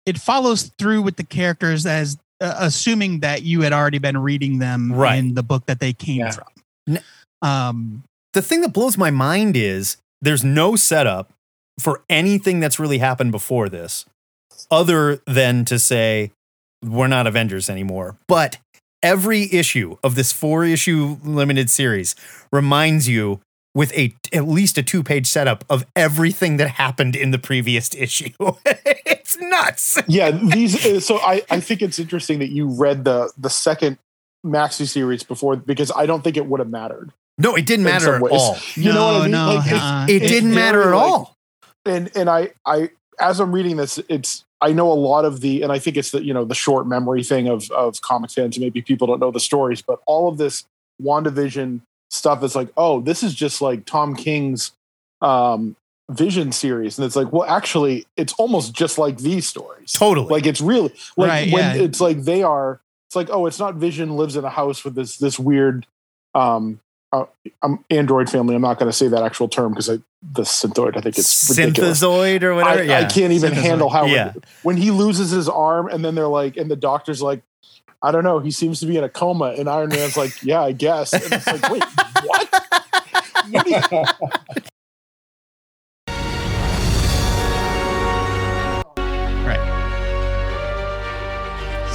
it 0.06 0.18
follows 0.20 0.72
through 0.78 1.02
with 1.02 1.16
the 1.16 1.24
characters 1.24 1.86
as 1.86 2.18
uh, 2.40 2.54
assuming 2.60 3.22
that 3.22 3.42
you 3.44 3.62
had 3.62 3.74
already 3.74 3.98
been 3.98 4.18
reading 4.18 4.60
them 4.60 4.94
Right. 4.94 5.18
in 5.18 5.34
the 5.34 5.42
book 5.44 5.66
that 5.66 5.80
they 5.80 5.92
came 5.94 6.20
Yeah. 6.20 6.32
from. 6.32 7.00
Um, 7.42 8.04
The 8.34 8.42
thing 8.44 8.62
that 8.62 8.74
blows 8.74 8.98
my 8.98 9.10
mind 9.12 9.58
is 9.58 9.98
there's 10.22 10.44
no 10.44 10.76
setup 10.76 11.32
for 11.80 12.04
anything 12.10 12.60
that's 12.60 12.80
really 12.80 12.98
happened 12.98 13.32
before 13.32 13.70
this, 13.70 14.06
other 14.72 15.22
than 15.26 15.66
to 15.66 15.80
say 15.80 16.32
we're 16.84 17.08
not 17.08 17.28
Avengers 17.28 17.70
anymore. 17.70 18.18
But 18.28 18.58
every 19.04 19.52
issue 19.54 19.98
of 20.04 20.16
this 20.16 20.32
four 20.32 20.66
issue 20.66 21.18
limited 21.24 21.70
series 21.70 22.16
reminds 22.52 23.08
you 23.08 23.40
with 23.76 23.94
a 23.96 24.16
at 24.34 24.48
least 24.48 24.78
a 24.80 24.84
two 24.84 25.04
page 25.04 25.28
setup 25.28 25.64
of 25.70 25.86
everything 25.96 26.58
that 26.58 26.70
happened 26.70 27.16
in 27.16 27.30
the 27.32 27.38
previous 27.38 27.94
issue. 27.94 28.30
it's 28.66 29.38
nuts. 29.40 30.02
yeah, 30.08 30.32
these. 30.32 30.84
uh, 30.86 31.00
So 31.00 31.18
I 31.20 31.44
I 31.50 31.60
think 31.60 31.82
it's 31.84 32.00
interesting 32.00 32.40
that 32.40 32.50
you 32.50 32.68
read 32.68 33.04
the 33.06 33.32
the 33.38 33.50
second 33.50 34.00
maxi 34.46 34.88
series 34.88 35.24
before 35.24 35.56
because 35.58 35.92
I 35.96 36.06
don't 36.08 36.24
think 36.24 36.38
it 36.38 36.48
would 36.48 36.60
have 36.60 36.70
mattered. 36.70 37.12
No, 37.38 37.56
it 37.56 37.68
didn't 37.68 37.86
matter 37.86 38.16
at 38.16 38.22
all. 38.24 38.58
You 38.76 38.94
know 38.94 39.06
what 39.14 39.16
I 39.16 39.22
mean? 39.24 39.32
no, 39.32 39.56
Like, 39.56 39.72
uh-uh. 39.72 40.06
It 40.10 40.24
It's 40.24 40.32
didn't 40.32 40.56
matter 40.56 40.82
at 40.82 40.96
like, 40.96 41.12
all. 41.12 41.37
And 41.88 42.12
and 42.16 42.30
I 42.30 42.52
I 42.66 42.92
as 43.20 43.40
I'm 43.40 43.52
reading 43.52 43.78
this, 43.78 44.00
it's 44.10 44.46
I 44.62 44.74
know 44.74 44.92
a 44.92 44.94
lot 44.94 45.26
of 45.26 45.42
the, 45.42 45.62
and 45.62 45.72
I 45.72 45.80
think 45.80 45.98
it's 45.98 46.12
the 46.12 46.24
you 46.24 46.34
know 46.34 46.46
the 46.46 46.56
short 46.56 46.88
memory 46.88 47.24
thing 47.24 47.48
of 47.48 47.70
of 47.72 48.02
comic 48.02 48.32
fans. 48.32 48.60
Maybe 48.60 48.82
people 48.82 49.08
don't 49.08 49.20
know 49.20 49.32
the 49.32 49.40
stories, 49.40 49.82
but 49.82 50.00
all 50.06 50.28
of 50.28 50.38
this 50.38 50.66
WandaVision 51.02 51.82
stuff 52.10 52.44
is 52.44 52.56
like, 52.56 52.70
oh, 52.78 53.02
this 53.02 53.24
is 53.24 53.34
just 53.34 53.62
like 53.62 53.86
Tom 53.86 54.16
King's 54.16 54.72
um, 55.22 55.76
Vision 56.10 56.52
series, 56.52 56.98
and 56.98 57.06
it's 57.06 57.16
like, 57.16 57.32
well, 57.32 57.44
actually, 57.44 58.06
it's 58.16 58.34
almost 58.34 58.74
just 58.74 58.98
like 58.98 59.18
these 59.18 59.46
stories. 59.48 59.94
Totally. 59.94 60.28
Like 60.28 60.46
it's 60.46 60.62
really 60.62 60.94
like 61.18 61.30
Right, 61.30 61.54
when 61.54 61.76
yeah. 61.76 61.84
it's 61.84 62.02
like 62.02 62.24
they 62.24 62.44
are. 62.44 62.80
It's 63.08 63.16
like, 63.16 63.30
oh, 63.32 63.46
it's 63.46 63.60
not 63.60 63.76
Vision 63.76 64.18
lives 64.18 64.36
in 64.36 64.44
a 64.44 64.50
house 64.50 64.84
with 64.84 64.96
this 64.96 65.18
this 65.18 65.40
weird 65.40 65.86
um, 66.34 66.80
uh, 67.12 67.26
um 67.62 67.84
android 67.90 68.30
family. 68.30 68.56
I'm 68.56 68.62
not 68.62 68.78
going 68.80 68.90
to 68.92 68.96
say 68.98 69.08
that 69.08 69.24
actual 69.24 69.48
term 69.48 69.72
because 69.72 69.88
the 69.88 70.02
synthoid. 70.44 70.98
I 70.98 71.02
think 71.02 71.18
it's 71.18 71.50
ridiculous. 71.50 72.00
Synthezoid 72.02 72.44
or 72.44 72.56
whatever. 72.56 72.80
I, 72.82 72.84
yeah. 72.84 73.00
I 73.00 73.06
can't 73.06 73.32
even 73.34 73.54
Synthezoid. 73.54 73.56
handle 73.62 73.90
how 73.90 74.06
Yeah. 74.06 74.34
when 74.64 74.78
he 74.78 74.92
loses 74.92 75.32
his 75.32 75.48
arm 75.48 75.88
and 75.88 76.04
then 76.04 76.16
they're 76.16 76.28
like, 76.28 76.58
and 76.58 76.70
the 76.70 76.76
doctor's 76.76 77.22
like, 77.22 77.42
I 78.02 78.12
don't 78.12 78.24
know, 78.24 78.40
he 78.40 78.52
seems 78.52 78.80
to 78.82 78.86
be 78.86 78.96
in 78.98 79.04
a 79.04 79.10
coma, 79.10 79.56
and 79.58 79.68
Iron 79.68 79.90
Man's 79.90 80.16
like, 80.18 80.44
yeah, 80.44 80.62
I 80.62 80.72
guess. 80.72 81.14
And 81.14 81.24
it's 81.34 81.48
like, 81.48 81.70
wait, 81.72 81.84
what? 82.24 82.64
What 83.50 83.66
you- 83.68 84.62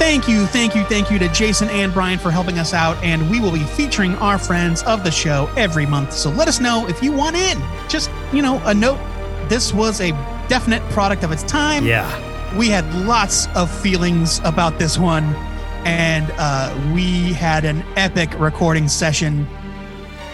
Thank 0.03 0.27
you, 0.27 0.45
thank 0.47 0.75
you, 0.75 0.83
thank 0.83 1.09
you 1.09 1.17
to 1.17 1.29
Jason 1.29 1.69
and 1.69 1.93
Brian 1.93 2.19
for 2.19 2.29
helping 2.29 2.59
us 2.59 2.73
out. 2.73 3.01
And 3.01 3.31
we 3.31 3.39
will 3.39 3.53
be 3.53 3.63
featuring 3.63 4.15
our 4.15 4.37
friends 4.37 4.83
of 4.83 5.01
the 5.05 5.09
show 5.09 5.49
every 5.55 5.85
month. 5.85 6.11
So 6.11 6.29
let 6.29 6.49
us 6.49 6.59
know 6.59 6.85
if 6.89 7.01
you 7.01 7.13
want 7.13 7.37
in. 7.37 7.57
Just, 7.87 8.11
you 8.33 8.41
know, 8.41 8.61
a 8.65 8.73
note 8.73 8.99
this 9.47 9.73
was 9.73 10.01
a 10.01 10.11
definite 10.49 10.81
product 10.91 11.23
of 11.23 11.31
its 11.31 11.41
time. 11.43 11.85
yeah. 11.85 12.57
We 12.57 12.67
had 12.67 12.93
lots 12.93 13.47
of 13.55 13.71
feelings 13.71 14.39
about 14.39 14.77
this 14.77 14.97
one. 14.97 15.23
And 15.85 16.29
uh, 16.37 16.77
we 16.93 17.31
had 17.31 17.63
an 17.63 17.81
epic 17.95 18.37
recording 18.37 18.89
session. 18.89 19.47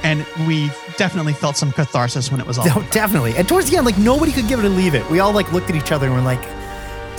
And 0.01 0.25
we 0.47 0.71
definitely 0.97 1.33
felt 1.33 1.57
some 1.57 1.71
catharsis 1.71 2.31
when 2.31 2.41
it 2.41 2.47
was 2.47 2.57
all. 2.57 2.65
No, 2.65 2.81
definitely. 2.89 3.35
And 3.37 3.47
towards 3.47 3.69
the 3.69 3.77
end, 3.77 3.85
like 3.85 3.99
nobody 3.99 4.31
could 4.31 4.47
give 4.47 4.57
it 4.57 4.65
a 4.65 4.69
leave 4.69 4.95
it. 4.95 5.07
We 5.11 5.19
all 5.19 5.31
like 5.31 5.53
looked 5.53 5.69
at 5.69 5.75
each 5.75 5.91
other 5.91 6.07
and 6.07 6.15
were 6.15 6.21
like, 6.21 6.41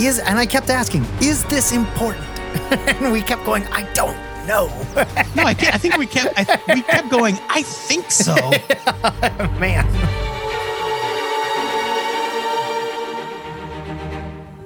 is 0.01 0.19
and 0.19 0.37
I 0.37 0.47
kept 0.47 0.69
asking, 0.69 1.05
is 1.21 1.45
this 1.45 1.73
important? 1.73 2.27
and 3.01 3.13
we 3.13 3.23
kept 3.23 3.45
going, 3.45 3.65
I 3.67 3.83
don't 3.95 4.17
know. 4.47 4.69
No, 5.37 5.45
I, 5.45 5.55
can't, 5.55 5.75
I 5.75 5.79
think 5.79 5.97
we 5.97 6.07
kept 6.07 6.35
I, 6.37 6.75
we 6.75 6.83
kept 6.83 7.09
going. 7.09 7.39
I 7.49 7.63
think 7.63 8.11
so. 8.11 8.35
Man. 9.61 9.87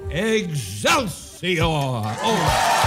Excelsior! 0.09 1.61
Oh, 1.61 2.84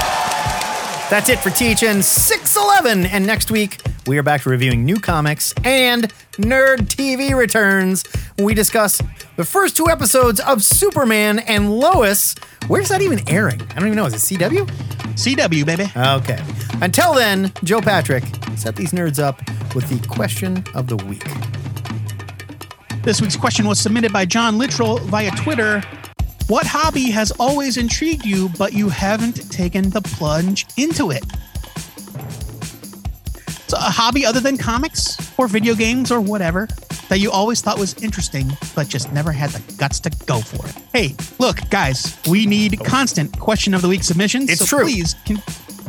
That's 1.11 1.31
it 1.31 1.39
for 1.39 1.49
THN 1.49 2.03
611. 2.03 3.07
And 3.07 3.27
next 3.27 3.51
week, 3.51 3.81
we 4.07 4.19
are 4.19 4.23
back 4.23 4.43
to 4.43 4.51
reviewing 4.51 4.85
new 4.85 4.97
comics 4.97 5.55
and 5.65 6.13
Nerd 6.33 6.81
TV 6.81 7.35
returns. 7.35 8.05
We 8.37 8.53
discuss 8.53 9.01
the 9.37 9.45
first 9.45 9.75
two 9.75 9.89
episodes 9.89 10.39
of 10.39 10.63
Superman 10.63 11.39
and 11.39 11.73
Lois. 11.73 12.35
Where's 12.67 12.91
that 12.91 13.01
even 13.01 13.27
airing? 13.27 13.63
I 13.63 13.75
don't 13.77 13.87
even 13.87 13.97
know. 13.97 14.05
Is 14.05 14.15
it 14.15 14.39
CW? 14.39 14.67
CW, 15.15 15.65
baby. 15.65 15.91
Okay. 15.97 16.45
Until 16.83 17.15
then, 17.15 17.53
Joe 17.65 17.81
Patrick, 17.81 18.25
set 18.57 18.77
these 18.77 18.93
nerds 18.93 19.19
up 19.19 19.39
with 19.75 19.89
the 19.89 20.07
question 20.09 20.63
of 20.75 20.89
the 20.89 20.97
week. 20.97 21.25
This 23.03 23.23
week's 23.23 23.37
question 23.37 23.67
was 23.67 23.81
submitted 23.81 24.13
by 24.13 24.27
John 24.27 24.59
Littrell 24.59 25.01
via 25.05 25.31
Twitter. 25.31 25.83
What 26.49 26.67
hobby 26.67 27.11
has 27.11 27.31
always 27.33 27.77
intrigued 27.77 28.25
you, 28.25 28.49
but 28.57 28.73
you 28.73 28.89
haven't 28.89 29.53
taken 29.53 29.91
the 29.91 30.01
plunge 30.01 30.67
into 30.79 31.11
it? 31.11 31.23
So, 33.69 33.77
a 33.77 33.91
hobby 33.91 34.25
other 34.25 34.41
than 34.41 34.57
comics 34.57 35.19
or 35.39 35.47
video 35.47 35.75
games 35.75 36.11
or 36.11 36.23
whatever 36.23 36.67
that 37.11 37.19
you 37.21 37.31
always 37.31 37.61
thought 37.61 37.79
was 37.79 38.03
interesting, 38.03 38.51
but 38.75 38.89
just 38.89 39.13
never 39.13 39.31
had 39.31 39.51
the 39.51 39.75
guts 39.75 40.01
to 40.01 40.11
go 40.25 40.41
for 40.41 40.67
it. 40.67 40.75
Hey, 40.95 41.15
look, 41.39 41.59
guys, 41.69 42.19
we 42.27 42.47
need 42.47 42.81
constant 42.83 43.39
question 43.39 43.75
of 43.75 43.83
the 43.83 43.89
week 43.89 44.03
submissions. 44.03 44.49
It's 44.49 44.67
so 44.67 44.79
true. 44.79 44.87
Please 44.87 45.17
con- 45.27 45.43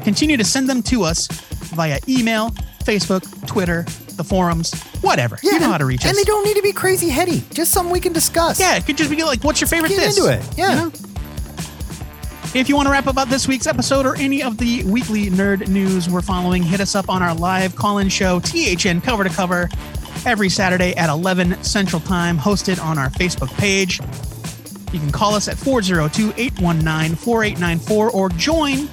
continue 0.04 0.36
to 0.36 0.44
send 0.44 0.68
them 0.68 0.84
to 0.84 1.04
us 1.04 1.28
via 1.74 2.00
email, 2.10 2.50
Facebook, 2.84 3.48
Twitter, 3.48 3.84
the 4.18 4.26
forums, 4.26 4.72
whatever. 5.02 5.38
you 5.44 5.52
know 5.52 5.58
and- 5.58 5.66
how 5.66 5.78
to 5.78 5.86
reach 5.86 6.02
us. 6.02 6.08
And 6.10 6.18
they 6.18 6.24
don't 6.24 6.46
need 6.46 6.56
to 6.56 6.62
be 6.62 6.72
crazy 6.74 7.10
heady. 7.10 7.44
Just 7.54 7.72
something 7.72 7.92
we 7.92 8.00
can 8.00 8.14
discuss. 8.14 8.60
Yeah, 8.60 8.76
it 8.76 8.86
could 8.86 8.98
just 8.98 9.10
be 9.10 9.24
like, 9.24 9.44
what's 9.44 9.62
your 9.62 9.68
favorite 9.68 9.90
Get 9.90 9.98
this? 10.00 10.18
into 10.18 10.32
it. 10.32 10.44
Yeah. 10.58 10.70
You 10.70 10.76
know? 10.76 10.92
If 12.56 12.68
you 12.68 12.76
want 12.76 12.88
to 12.88 12.92
wrap 12.92 13.06
up 13.06 13.12
about 13.14 13.30
this 13.30 13.48
week's 13.48 13.68
episode 13.68 14.08
or 14.08 14.16
any 14.16 14.42
of 14.42 14.58
the 14.58 14.84
weekly 14.86 15.30
nerd 15.30 15.68
news 15.68 16.10
we're 16.10 16.24
following, 16.24 16.64
hit 16.64 16.82
us 16.82 16.96
up 16.96 17.08
on 17.08 17.22
our 17.22 17.36
live 17.36 17.76
call-in 17.76 18.10
show, 18.10 18.40
THN 18.40 19.02
Cover 19.02 19.24
to 19.24 19.30
Cover, 19.30 19.70
every 20.26 20.50
Saturday 20.50 20.96
at 20.96 21.10
11 21.12 21.64
Central 21.64 22.02
Time, 22.02 22.40
hosted 22.40 22.82
on 22.84 22.98
our 22.98 23.12
Facebook 23.12 23.56
page. 23.58 24.00
You 24.92 25.00
can 25.00 25.12
call 25.12 25.36
us 25.36 25.48
at 25.48 25.58
402-819-4894 25.58 28.14
or 28.14 28.30
join 28.30 28.90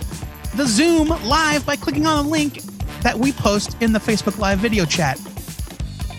the 0.57 0.67
Zoom 0.67 1.09
live 1.27 1.65
by 1.65 1.77
clicking 1.77 2.07
on 2.07 2.25
the 2.27 2.31
link 2.31 2.61
that 3.01 3.19
we 3.19 3.33
post 3.33 3.77
in 3.81 3.93
the 3.93 3.99
Facebook 3.99 4.39
Live 4.39 4.59
video 4.59 4.85
chat. 4.85 5.19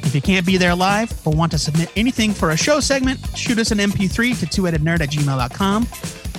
If 0.08 0.16
you 0.16 0.22
can't 0.22 0.46
be 0.46 0.56
there 0.56 0.74
live 0.74 1.12
or 1.28 1.34
want 1.34 1.52
to 1.52 1.58
submit 1.58 1.92
anything 1.98 2.32
for 2.32 2.52
a 2.52 2.58
show 2.58 2.80
segment, 2.80 3.20
shoot 3.36 3.60
us 3.60 3.72
an 3.72 3.80
MP3 3.80 4.40
to 4.40 4.46
two-headednerd 4.46 5.02
at 5.02 5.10
gmail.com 5.10 5.86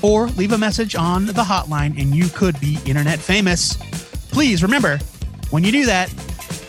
or 0.01 0.29
leave 0.29 0.53
a 0.53 0.59
message 0.59 0.95
on 0.95 1.27
the 1.27 1.43
hotline 1.43 2.01
and 2.01 2.17
you 2.17 2.29
could 2.31 2.59
be 2.61 2.79
internet 2.87 3.19
famous. 3.19 3.77
Please 4.31 4.63
remember, 4.63 4.99
when 5.51 5.65
you 5.65 5.71
do 5.71 5.85
that, 5.85 6.09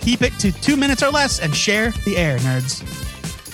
keep 0.01 0.21
it 0.21 0.33
to 0.39 0.51
two 0.51 0.75
minutes 0.75 1.01
or 1.01 1.09
less 1.09 1.39
and 1.39 1.55
share 1.55 1.91
the 2.03 2.17
air, 2.17 2.37
nerds. 2.39 2.83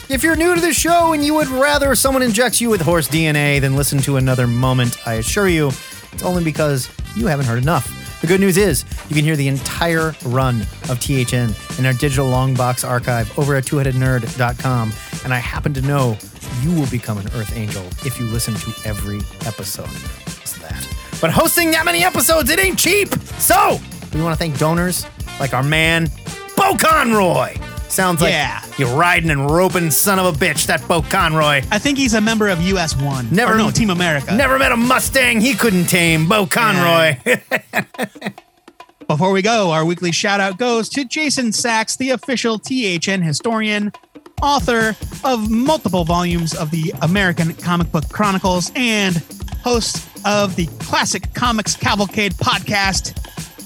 If 0.09 0.23
you're 0.23 0.35
new 0.35 0.55
to 0.55 0.61
the 0.61 0.73
show 0.73 1.13
and 1.13 1.23
you 1.23 1.35
would 1.35 1.49
rather 1.49 1.93
someone 1.93 2.23
injects 2.23 2.59
you 2.59 2.71
with 2.71 2.81
horse 2.81 3.07
DNA 3.07 3.61
than 3.61 3.75
listen 3.75 3.99
to 3.99 4.17
another 4.17 4.47
moment, 4.47 5.07
I 5.07 5.15
assure 5.15 5.47
you, 5.47 5.67
it's 5.67 6.23
only 6.23 6.43
because 6.43 6.89
you 7.15 7.27
haven't 7.27 7.45
heard 7.45 7.61
enough. 7.61 8.04
The 8.21 8.27
good 8.27 8.39
news 8.39 8.57
is 8.57 8.85
you 9.09 9.15
can 9.15 9.23
hear 9.23 9.35
the 9.35 9.47
entire 9.47 10.15
run 10.25 10.61
of 10.89 10.99
THN 10.99 11.53
in 11.77 11.85
our 11.85 11.93
digital 11.93 12.27
long 12.27 12.53
box 12.53 12.83
archive 12.83 13.37
over 13.37 13.55
at 13.55 13.65
twoheadednerd.com. 13.65 14.93
And 15.23 15.33
I 15.33 15.37
happen 15.37 15.73
to 15.73 15.81
know 15.81 16.17
you 16.61 16.73
will 16.73 16.87
become 16.89 17.17
an 17.17 17.27
Earth 17.35 17.55
Angel 17.55 17.83
if 18.05 18.19
you 18.19 18.25
listen 18.27 18.53
to 18.55 18.87
every 18.87 19.19
episode. 19.47 19.87
What's 19.87 20.57
that? 20.59 20.87
But 21.21 21.31
hosting 21.31 21.71
that 21.71 21.85
many 21.85 22.03
episodes, 22.03 22.49
it 22.49 22.59
ain't 22.59 22.79
cheap. 22.79 23.09
So 23.39 23.79
we 24.13 24.21
want 24.21 24.33
to 24.33 24.39
thank 24.39 24.57
donors 24.57 25.05
like 25.39 25.53
our 25.53 25.63
man, 25.63 26.09
Bo 26.55 26.75
Conroy. 26.77 27.55
Sounds 27.95 28.21
like 28.21 28.33
Yeah. 28.33 28.61
you're 28.77 28.93
riding 28.97 29.29
and 29.29 29.49
roping 29.49 29.89
son 29.89 30.19
of 30.19 30.25
a 30.25 30.37
bitch, 30.37 30.65
that 30.65 30.85
Bo 30.85 31.01
Conroy. 31.01 31.63
I 31.71 31.79
think 31.79 31.97
he's 31.97 32.13
a 32.13 32.19
member 32.19 32.49
of 32.49 32.61
US 32.61 32.93
One. 32.93 33.29
Never- 33.31 33.53
Or 33.53 33.57
no, 33.57 33.71
Team 33.71 33.89
America. 33.89 34.33
Never 34.35 34.59
met 34.59 34.73
a 34.73 34.77
Mustang 34.77 35.39
he 35.39 35.53
couldn't 35.53 35.85
tame. 35.85 36.27
Bo 36.27 36.45
Conroy. 36.45 37.15
Before 39.07 39.31
we 39.31 39.41
go, 39.41 39.71
our 39.71 39.85
weekly 39.85 40.11
shout 40.11 40.41
out 40.41 40.57
goes 40.57 40.89
to 40.89 41.05
Jason 41.05 41.53
Sacks, 41.53 41.95
the 41.95 42.09
official 42.09 42.59
THN 42.59 43.21
historian, 43.21 43.93
author 44.41 44.95
of 45.23 45.49
multiple 45.49 46.03
volumes 46.03 46.53
of 46.53 46.71
the 46.71 46.93
American 47.01 47.53
Comic 47.53 47.91
Book 47.93 48.09
Chronicles, 48.09 48.71
and 48.75 49.21
host 49.63 50.05
of 50.25 50.55
the 50.57 50.65
Classic 50.79 51.33
Comics 51.33 51.75
Cavalcade 51.75 52.33
podcast. 52.33 53.13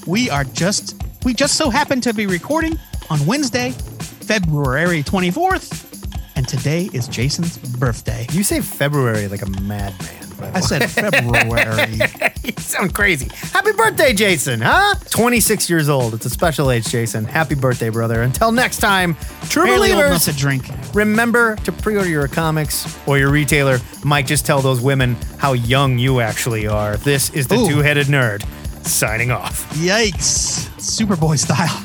We 0.06 0.30
are 0.30 0.44
just, 0.44 1.02
we 1.24 1.34
just 1.34 1.56
so 1.56 1.70
happen 1.70 2.00
to 2.02 2.14
be 2.14 2.28
recording 2.28 2.78
on 3.10 3.26
Wednesday, 3.26 3.74
February 4.30 5.02
24th, 5.02 6.06
and 6.36 6.48
today 6.48 6.88
is 6.94 7.08
Jason's 7.08 7.58
birthday. 7.58 8.28
you 8.32 8.44
say 8.44 8.62
February 8.62 9.28
like 9.28 9.42
a 9.42 9.50
madman. 9.62 9.92
I 10.54 10.60
said 10.60 10.88
February. 10.88 11.96
you 12.44 12.52
sound 12.60 12.94
crazy. 12.94 13.28
Happy 13.52 13.72
birthday, 13.72 14.14
Jason, 14.14 14.62
huh? 14.62 14.94
26 15.10 15.68
years 15.68 15.90
old. 15.90 16.14
It's 16.14 16.28
a 16.28 16.30
special 16.30 16.70
age, 16.70 16.88
Jason. 16.90 17.26
Happy 17.26 17.56
birthday, 17.56 17.90
brother. 17.90 18.22
Until 18.22 18.52
next 18.52 18.78
time, 18.78 19.18
true 19.50 19.66
Barely 19.66 19.94
believers, 19.94 20.26
to 20.26 20.34
drink. 20.38 20.70
remember 20.94 21.56
to 21.56 21.72
pre 21.72 21.98
order 21.98 22.08
your 22.08 22.28
comics 22.28 23.00
or 23.08 23.18
your 23.18 23.32
retailer 23.32 23.80
might 24.04 24.28
just 24.28 24.46
tell 24.46 24.62
those 24.62 24.80
women 24.80 25.18
how 25.40 25.54
young 25.54 25.98
you 25.98 26.20
actually 26.20 26.68
are. 26.68 26.98
This 26.98 27.32
is 27.32 27.48
the 27.48 27.56
two 27.68 27.80
headed 27.80 28.06
nerd 28.06 28.46
signing 28.86 29.32
off. 29.32 29.68
Yikes. 29.74 30.70
Superboy 30.78 31.40
style. 31.40 31.84